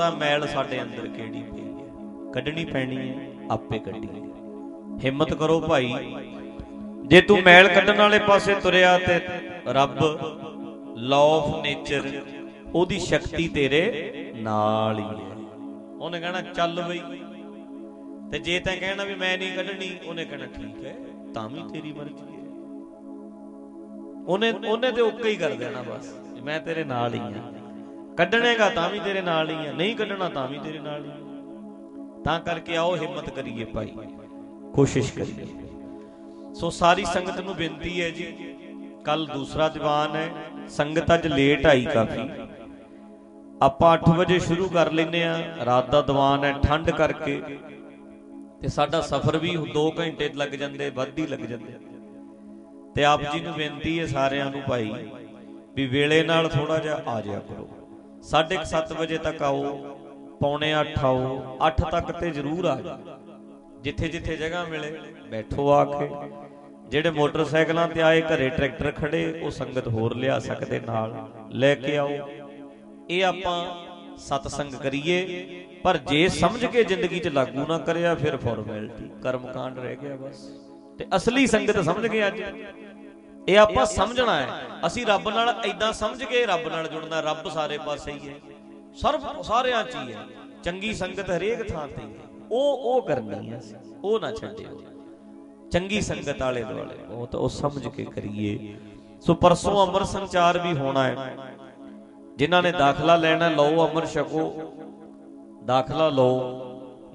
[0.00, 2.30] ਪਤਾ ਮੈਲ ਸਾਡੇ ਅੰਦਰ ਕਿਹੜੀ ਪਈ ਹੈ?
[2.32, 4.20] ਕੱਢਣੀ ਪੈਣੀ ਹੈ ਆਪੇ ਕੱਢੀਏ
[5.04, 5.92] ਹਿੰਮਤ ਕਰੋ ਭਾਈ
[7.04, 9.18] ਜੇ ਤੂੰ ਮੈਲ ਕੱਢਣ ਵਾਲੇ ਪਾਸੇ ਤੁਰਿਆ ਤੇ
[9.68, 9.98] ਰੱਬ
[10.96, 12.08] ਲਾਅ ਆਫ ਨੇਚਰ
[12.66, 13.82] ਉਹਦੀ ਸ਼ਕਤੀ ਤੇਰੇ
[14.36, 15.36] ਨਾਲ ਹੀ ਹੈ
[16.00, 17.00] ਉਹਨੇ ਕਹਿਣਾ ਚੱਲ ਬਈ।
[18.30, 20.96] ਤੇ ਜੇ ਤੈਂ ਕਹਿਣਾ ਵੀ ਮੈਂ ਨਹੀਂ ਕੱਢਣੀ ਉਹਨੇ ਕਹਿਣਾ ਠੀਕ ਹੈ
[21.34, 22.48] ਤਾਂ ਵੀ ਤੇਰੀ ਮਰਜ਼ੀ ਹੈ।
[24.26, 26.12] ਉਹਨੇ ਉਹਨੇ ਤੇ ਓਕੇ ਹੀ ਕਰ ਦੇਣਾ ਬਸ।
[26.42, 27.52] ਮੈਂ ਤੇਰੇ ਨਾਲ ਹੀ ਆ
[28.20, 32.22] ਕੱਢਣੇਗਾ ਤਾਂ ਵੀ ਤੇਰੇ ਨਾਲ ਹੀ ਆ, ਨਹੀਂ ਕੱਢਣਾ ਤਾਂ ਵੀ ਤੇਰੇ ਨਾਲ ਹੀ ਆ।
[32.24, 33.92] ਤਾਂ ਕਰਕੇ ਆਓ ਹਿੰਮਤ ਕਰੀਏ ਭਾਈ,
[34.74, 35.46] ਕੋਸ਼ਿਸ਼ ਕਰੀਏ।
[36.54, 38.26] ਸੋ ਸਾਰੀ ਸੰਗਤ ਨੂੰ ਬੇਨਤੀ ਹੈ ਜੀ
[39.04, 40.28] ਕੱਲ ਦੂਸਰਾ ਦੀਵਾਨ ਹੈ,
[40.68, 42.28] ਸੰਗਤ ਅੱਜ ਲੇਟ ਆਈ ਕਾਫੀ।
[43.62, 47.40] ਆਪਾਂ 8 ਵਜੇ ਸ਼ੁਰੂ ਕਰ ਲੈਨੇ ਆ ਰਾਤ ਦਾ ਦੀਵਾਨ ਹੈ ਠੰਡ ਕਰਕੇ।
[48.60, 51.78] ਤੇ ਸਾਡਾ ਸਫ਼ਰ ਵੀ 2 ਘੰਟੇ ਲੱਗ ਜਾਂਦੇ, ਵੱਧ ਹੀ ਲੱਗ ਜਾਂਦੇ।
[52.96, 54.92] ਤੇ ਆਪ ਜੀ ਨੂੰ ਬੇਨਤੀ ਹੈ ਸਾਰਿਆਂ ਨੂੰ ਭਾਈ,
[55.74, 57.68] ਵੀ ਵੇਲੇ ਨਾਲ ਥੋੜਾ ਜਿਹਾ ਆ ਜਾਇਆ ਕਰੋ।
[58.22, 59.62] 7:30 ਵਜੇ ਤੱਕ ਆਓ,
[60.40, 62.98] ਪੌਣੇ 8 ਆਓ 8 ਤੱਕ ਤੇ ਜ਼ਰੂਰ ਆ ਜਾਓ।
[63.82, 64.98] ਜਿੱਥੇ ਜਿੱਥੇ ਜਗ੍ਹਾ ਮਿਲੇ,
[65.30, 66.08] ਬੈਠੋ ਆ ਕੇ।
[66.88, 71.14] ਜਿਹੜੇ ਮੋਟਰਸਾਈਕਲਾਂ ਤੇ ਆਏ, ਘਰੇ ਟਰੈਕਟਰ ਖੜੇ, ਉਹ ਸੰਗਤ ਹੋਰ ਲਿਆ ਸਕਦੇ ਨਾਲ।
[71.50, 72.10] ਲੈ ਕੇ ਆਓ।
[73.10, 73.86] ਇਹ ਆਪਾਂ
[74.16, 75.46] ਸਤਸੰਗ ਕਰੀਏ,
[75.84, 80.36] ਪਰ ਜੇ ਸਮਝ ਕੇ ਜ਼ਿੰਦਗੀ 'ਚ ਲਾਗੂ ਨਾ ਕਰਿਆ, ਫਿਰ ਫਾਰਮੈਲਿਟੀ ਕਰਮਕਾਂਡ ਰਹਿ ਗਿਆ ਬਸ।
[80.98, 82.42] ਤੇ ਅਸਲੀ ਸੰਗਤ ਸਮਝ ਗਏ ਅੱਜ।
[83.48, 87.78] ਇਹ ਆਪਾਂ ਸਮਝਣਾ ਹੈ। ਅਸੀਂ ਰੱਬ ਨਾਲ ਐਦਾਂ ਸਮਝ ਕੇ ਰੱਬ ਨਾਲ ਜੁੜਨਾ ਰੱਬ ਸਾਰੇ
[87.78, 88.34] ਪਾਸੇ ਹੀ ਹੈ।
[88.94, 90.26] ਸਰਬ ਸਾਰਿਆਂ 'ਚ ਹੀ ਹੈ।
[90.62, 92.08] ਚੰਗੀ ਸੰਗਤ ਹਰੇਕ ਥਾਂ ਤੇ ਹੈ
[92.52, 93.60] ਉਹ ਉਹ ਕਰਨੀ ਹੈ।
[94.04, 94.82] ਉਹ ਨਾ ਛੱਡਿਓ।
[95.70, 98.74] ਚੰਗੀ ਸੰਗਤ ਵਾਲੇ ਦੁਆਲੇ। ਉਹ ਤਾਂ ਉਹ ਸਮਝ ਕੇ ਕਰੀਏ।
[99.20, 101.36] ਸੋ ਪਰਸੋਂ ਅਮਰ ਸੰਚਾਰ ਵੀ ਹੋਣਾ ਹੈ।
[102.36, 104.72] ਜਿਨ੍ਹਾਂ ਨੇ ਦਾਖਲਾ ਲੈਣਾ ਲਓ ਅਮਰ ਛਕੋ।
[105.64, 106.66] ਦਾਖਲਾ ਲਓ।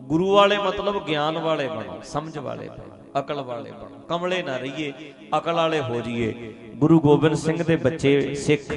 [0.02, 4.94] ਗੁਰੂ ਵਾਲੇ ਮਤਲਬ ਗਿਆਨ ਵਾਲੇ ਬਣੋ ਸਮਝ ਵਾਲੇ ਬਣੋ। ਅਕਲ ਵਾਲੇ ਬਣੋ। ਕਮਲੇ ਨਾ ਰਹੀਏ,
[5.38, 8.74] ਅਕਲ ਵਾਲੇ ਹੋ ਜਾਈਏ। ਗੁਰੂ ਗੋਬਿੰਦ ਸਿੰਘ ਦੇ ਬੱਚੇ ਸਿੱਖ,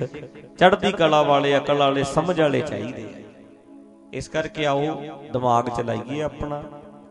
[0.59, 3.21] ਚੜ੍ਹਦੀ ਕਲਾ ਵਾਲੇ, ਅਕਲ ਵਾਲੇ, ਸਮਝ ਵਾਲੇ ਚਾਹੀਦੇ ਆ।
[4.13, 5.03] ਇਸ ਕਰਕੇ ਆਓ,
[5.33, 6.63] ਦਿਮਾਗ ਚਲਾਈਏ ਆਪਣਾ,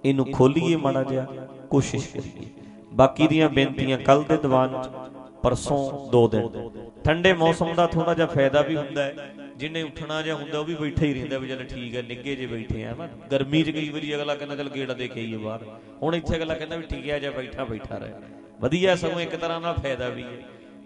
[0.05, 1.25] ਇਹਨੂੰ ਖੋਲੀਏ ਮਾੜਾ ਜਿਹਾ,
[1.69, 2.49] ਕੋਸ਼ਿਸ਼ ਕਰੀਏ।
[2.93, 4.89] ਬਾਕੀ ਦੀਆਂ ਬੇਨਤੀਆਂ ਕੱਲ ਦੇ ਦੀਵਾਨ ਚ,
[5.43, 6.69] ਪਰਸੋਂ 2 ਦਿਨ।
[7.03, 10.75] ਠੰਡੇ ਮੌਸਮ ਦਾ ਥੋੜਾ ਜਿਹਾ ਫਾਇਦਾ ਵੀ ਹੁੰਦਾ ਹੈ। ਜਿੰਨੇ ਉੱਠਣਾ ਜਾਂ ਹੁੰਦਾ, ਉਹ ਵੀ
[10.75, 13.89] ਬੈਠਾ ਹੀ ਰਹਿੰਦਾ ਵੀ ਚੱਲ ਠੀਕ ਹੈ ਨਿੱਗੇ ਜੇ ਬੈਠੇ ਆ ਨਾ ਗਰਮੀ 'ਚ ਕਈ
[13.89, 15.65] ਵਾਰੀ ਅਗਲਾ ਕਹਿੰਦਾ, ਚੱਲ ਗੇੜਾ ਦੇ ਕੇ ਆਈਏ ਬਾਹਰ।
[16.01, 18.13] ਹੁਣ ਇੱਥੇ ਅਗਲਾ ਕਹਿੰਦਾ ਵੀ ਠੀਕ ਹੈ ਜਾਂ ਬੈਠਾ ਬੈਠਾ ਰਹੇ।
[18.61, 20.37] ਵਧੀਆ ਸਗੋਂ ਇੱਕ ਤਰ੍ਹਾਂ ਨਾਲ ਫਾਇਦਾ ਵੀ ਹੈ।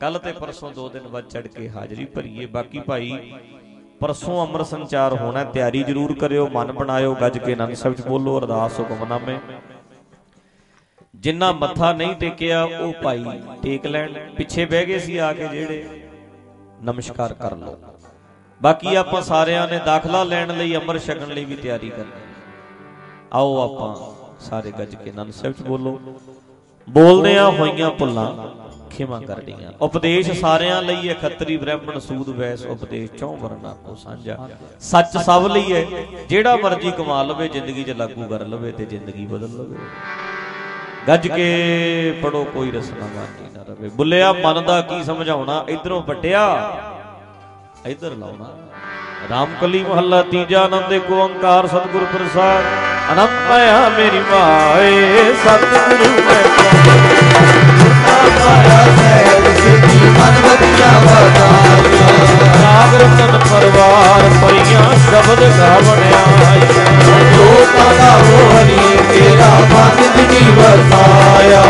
[0.01, 3.33] ਕੱਲ ਤੇ ਪਰਸੋਂ 2 ਦਿਨ ਬਾਅਦ ਚੜ ਕੇ ਹਾਜ਼ਰੀ ਭਰੀਏ। ਬਾਕੀ ਭਾਈ,
[4.01, 8.37] ਪਰਸੋਂ ਅਮਰ ਸੰਚਾਰ ਹੋਣਾ, ਤਿਆਰੀ ਜ਼ਰੂਰ ਕਰਿਓ, ਮਨ ਬਣਾਇਓ, ਗੱਜ ਕੇ ਆਨੰਦ ਸਾਹਿਬ ਚ ਬੋਲੋ,
[8.39, 9.37] ਅਰਦਾਸ ਹੁਕਮਨਾਮੇ।
[11.15, 13.23] ਜਿੰਨਾ ਮੱਥਾ ਨਹੀਂ ਟੇਕਿਆ, ਉਹ ਭਾਈ
[13.63, 15.83] ਟੇਕ ਲੈਣ। ਪਿੱਛੇ ਬਹਿ ਗਏ ਸੀ ਆ ਕੇ ਜਿਹੜੇ।
[16.83, 17.77] ਨਮਸਕਾਰ ਕਰ ਲਓ।
[18.61, 22.21] ਬਾਕੀ ਆਪਾਂ ਸਾਰਿਆਂ ਨੇ ਦਾਖਲਾ ਲੈਣ ਲਈ ਅਮਰ ਛਕਣ ਲਈ ਵੀ ਤਿਆਰੀ ਕਰਨੀ।
[23.33, 23.95] ਆਓ ਆਪਾਂ
[24.39, 25.99] ਸਾਰੇ ਗੱਜ ਕੇ ਆਨੰਦ ਸਾਹਿਬ ਚ ਬੋਲੋ।
[26.89, 28.47] ਬੋਲਦੇ ਆ ਹੋਈਆਂ ਭੁੱਲਾਂ।
[28.89, 34.49] ਖਿਮਾ ਕਰਦੀਆਂ। ਉਪਦੇਸ਼ ਸਾਰਿਆਂ ਲਈ ਹੈ ਖੱਤਰੀ ਬ੍ਰਾਹਮਣ ਸੂਦ ਵੈਸ ਉਪਦੇਸ਼ ਚੌ ਵਰਨਾ ਕੋ ਸਾਂਝਾ।
[34.79, 35.85] ਸੱਚ ਸਭ ਲਈ ਹੈ
[36.29, 39.77] ਜਿਹੜਾ ਮਰਜ਼ੀ ਕਮਾ ਲਵੇ ਜ਼ਿੰਦਗੀ 'ਚ ਲਾਗੂ ਕਰ ਲਵੇ ਤੇ ਜ਼ਿੰਦਗੀ ਬਦਲ ਲਵੇ।
[41.07, 45.65] ਗੱਜ ਕੇ ਪੜੋ ਕੋਈ ਰਸਨਾ ਬਾਕੀ ਨਾ ਰਵੇ। ਬੁੱਲਿਆ ਮਨ ਦਾ ਕੀ ਸਮਝਾਉਣਾ?
[45.69, 46.43] ਇਧਰੋਂ ਵੱਟਿਆ।
[47.85, 48.47] ਇਧਰ ਲਾਉਣਾ।
[49.29, 52.65] ਰਾਮਕਲੀ ਮਹੱਲਾ ਤੀਜਾ ਆਨੰਦ ਏਕ ਓੰਕਾਰ ਸਤਿਗੁਰ ਪ੍ਰਸਾਦ।
[53.11, 56.43] ਅਨੰਤ ਆਇਆ ਮੇਰੀ ਮਾਏ, ਸਤਿਗੁਰੂ ਮੈਂ
[58.37, 61.47] ਮਾਇਆ ਸਹਿਬ ਸਿੱਧੀ ਮਨ ਵਧੀਆ ਵਧਾਇਆ
[62.61, 66.23] ਰਾਗ ਰਤਨ ਪਰਵਾਰ ਪਈਆਂ ਸ਼ਬਦ ਗਾਵਣਿਆ
[67.33, 71.63] ਜੋ ਕਾਦਾ ਹੋਰੀ ਤੇਰਾ ਮਨ ਜਿਨੀ ਵਸਾਇਆ।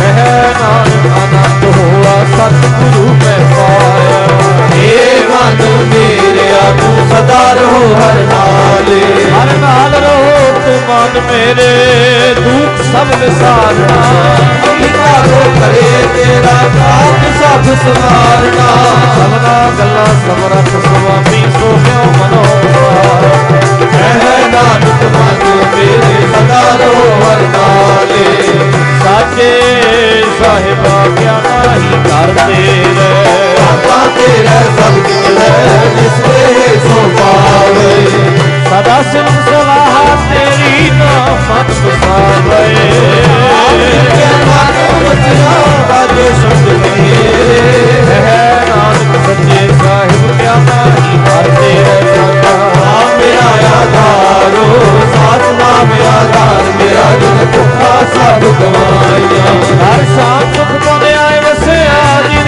[0.00, 3.97] ਕਹਿ ਨਾਨਕ ਆਨੰਦ ਹੋਆ, ਸਤਿਗੁਰੂ ਮੈਂ ਪਾਇਆ।
[4.78, 9.00] ਏ ਮਨ ਮੇਰਿਆ ਤੂੰ ਸਦਾ ਰਹੋ ਹਰ ਨਾਲੇ
[9.32, 14.02] ਹਰ ਨਾਲ ਰਹੋ ਤੂੰ ਮਨ ਮੇਰੇ ਦੁੱਖ ਸਭ ਵਿਸਾਰਨਾ
[14.68, 18.68] ਅੰਮ੍ਰਿਤਾ ਕੋ ਕਰੇ ਤੇਰਾ ਕਾਪ ਸਭ ਸਮਾਰਨਾ
[19.14, 22.42] ਸਭਨਾ ਗੱਲਾਂ ਸਮਰਥ ਸੁਆਮੀ ਸੋ ਕਿਉ ਮਨੋ
[23.82, 25.44] ਕਹਿ ਨਾਨਕ ਮਨ
[25.74, 28.24] ਮੇਰੇ ਸਦਾ ਰਹੋ ਹਰ ਨਾਲੇ
[29.02, 29.52] ਸਾਚੇ
[30.40, 31.40] ਸਾਹਿਬਾ ਕਿਆ
[31.74, 33.08] ਹੀ ਘਰ ਤੇਰੇ
[33.58, 37.92] ਬਾਬਾ ਤੇਰਾ ਸਭ ਕੁਝ ਹੈ ਜਿਸ ਤੇ ਸੋ ਪਾਵੇ
[38.68, 41.12] ਸਦਾ ਸਿਮਰ ਸਲਾਹਾ ਤੇਰੀ ਨਾ
[41.48, 42.64] ਮਤ ਸੁਭਾਵੇ
[43.58, 45.52] ਆਪੇ ਮਾਤੂ ਬਚਨਾ
[45.90, 54.66] ਬਾਜੇ ਸੁਣ ਮੇਰੇ ਹੈ ਨਾਨਕ ਸੱਚੇ ਸਾਹਿਬ ਪਿਆਰਾ ਹੀ ਘਰ ਤੇਰੇ ਆ ਮੇਰਾ ਆਧਾਰੋ
[55.14, 60.97] ਸਾਥ ਨਾ ਮੇਰਾ ਆਧਾਰ ਮੇਰਾ ਜਨ ਭੁੱਖਾ ਸਭ ਗਵਾਇਆ ਹਰ ਸਾਥ ਸੁਖ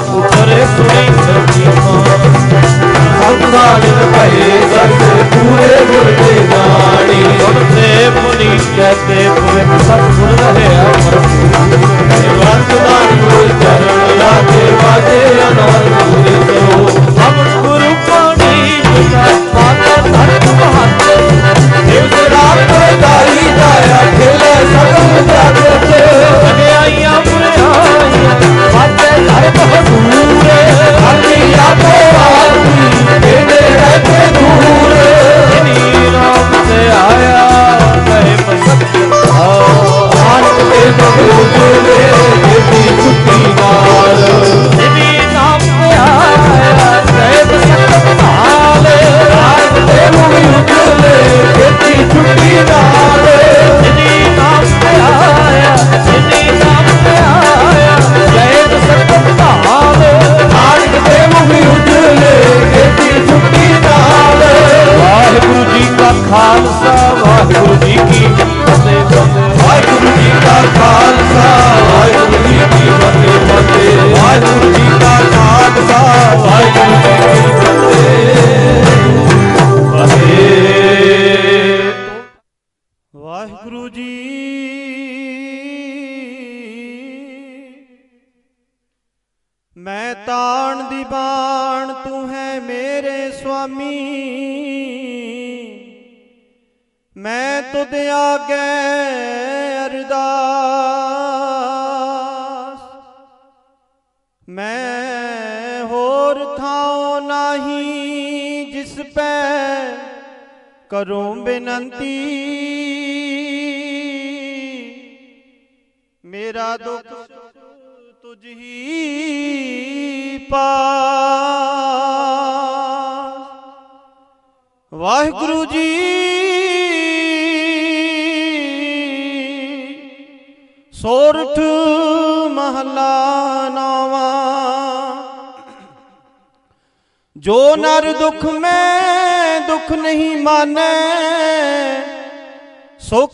[0.00, 2.77] ਪੁੱਤਰੇ ਸੁਣੀ ਸਰਜੀ ਮਾਂ।
[3.40, 11.48] ਸੰਸਾਰਿਕ ਭਏ ਸਗਲ ਪੂਰੇ ਗੁਰ ਦੇ ਜਾਣੀ ਸੁਣ ਤੇ ਮੁਨੀ ਕਹਤੇ ਭਵਿਖ ਸਤਿਗੁਰ ਰਹਿਆ ਪ੍ਰਭੂ
[12.38, 13.87] ਵਰਤਮਾਨ ਗੁਰ ਚਰਨ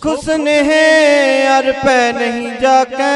[0.05, 0.70] ਸੁਖ ਸਨੇਹ
[1.58, 3.12] ਅਰ ਪੈ ਨਹੀਂ ਜਾਕੈ।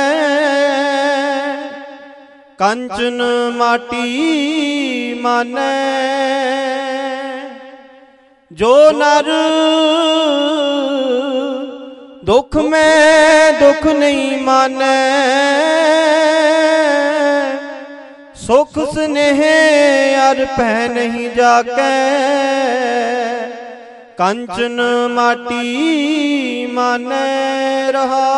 [2.59, 3.23] ਕੰਚਨ
[3.57, 5.75] ਮਾਟੀ ਮਾਨੈ।
[8.53, 9.31] ਜੋ ਨਰ
[12.25, 14.97] ਦੁਖ ਮੈਂ ਦੁਖ ਨਹੀਂ ਮਾਨੈ।
[18.35, 19.43] ਸੁਖ ਸਨੇਹ
[20.31, 21.95] ਅਰ ਪੈ ਨਹੀਂ ਜਾਕੈ।
[24.19, 24.81] ਕੰਚਨ
[25.11, 28.31] ਮਾਟੀ ਮਾਨੈ ਰਹਾ।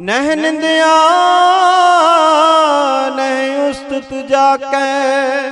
[0.00, 0.94] ਨਹਿ ਨਿੰਦਿਆ
[3.16, 5.50] ਨਹਿ ਉਸਤਤ ਜਾਕੈ।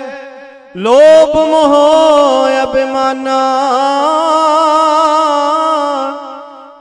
[0.77, 1.75] ਲੋਭ ਮੋਹ
[2.63, 3.41] ਅਭਿਮਾਨਾ।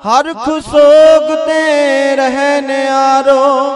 [0.07, 3.75] ਹਰ ਖੁਸੋਗ ਤੇ ਰਹਿ ਨਿਆਰੋ।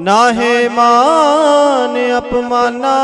[0.00, 2.96] ਨਾਹੇ ਮਾਨ ਅਪਮਾਨਾ।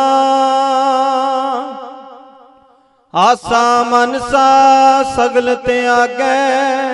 [3.15, 6.93] ਆਸਾ ਮਨਸਾ ਸਗਲ ਤਿਆਗੈ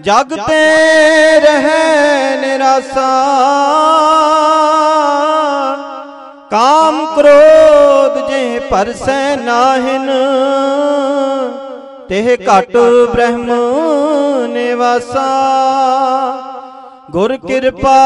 [0.00, 3.06] ਜਗ ਤੇ ਰਹਿ ਨਿਰਾਸਾ।
[6.50, 10.10] ਕਾਮ ਕ੍ਰੋਧ ਜੇ ਪਰਸੈ ਨਾਹਿਨ,
[12.08, 12.76] ਤੇ ਘਟ
[13.12, 13.50] ਬ੍ਰਹਮ
[14.52, 15.28] ਨਿਵਾਸਾ।
[17.10, 17.98] ਗੁਰ ਕਿਰਪਾ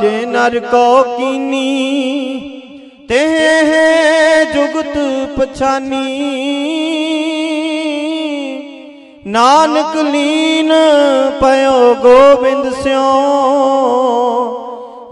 [0.00, 2.57] ਜੇ ਨਰ ਕੋ ਕੀਨੀ
[3.08, 3.26] ਤੇ
[4.54, 4.98] ਜੁਗਤ
[5.38, 6.20] ਪਛਾਨੀ।
[9.26, 10.72] ਨਾਨਕ ਲੀਨ
[11.40, 13.04] ਪਇਓ ਗੋਬਿੰਦ ਸਿਓ।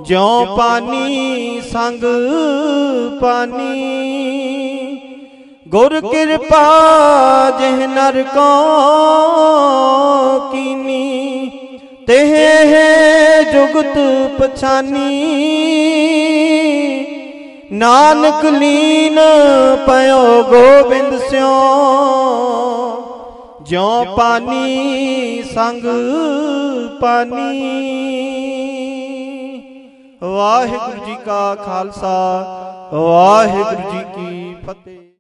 [0.02, 2.05] ਜਿਉ ਪਾਨੀ ਸੰਗ
[3.20, 4.07] ਪਾਨੀ।
[5.68, 6.65] ਗੁਰ ਕਿਰਪਾ
[7.60, 8.60] ਜਿਹ ਨਰ ਕੋ
[10.52, 11.50] ਕੀਨੀ।
[12.07, 12.26] ਤੇ
[13.52, 13.99] ਜੁਗਤ
[14.39, 15.23] ਪਛਾਨੀ।
[17.73, 19.19] ਨਾਨਕ ਲੀਨ
[19.86, 21.55] ਪਇਓ ਗੋਬਿੰਦ ਸਿਓ।
[23.62, 25.83] ਜਿਉ ਪਾਨੀ ਸੰਗ
[27.01, 27.62] ਪਾਨੀ।
[30.23, 32.17] ਵਾਹਿਗੁਰੂ ਜੀ ਕਾ ਖਾਲਸਾ,
[32.95, 35.06] ਵਾਹਿਗੁਰੂ ਜੀ ਕੀ ਫਤਿਹ।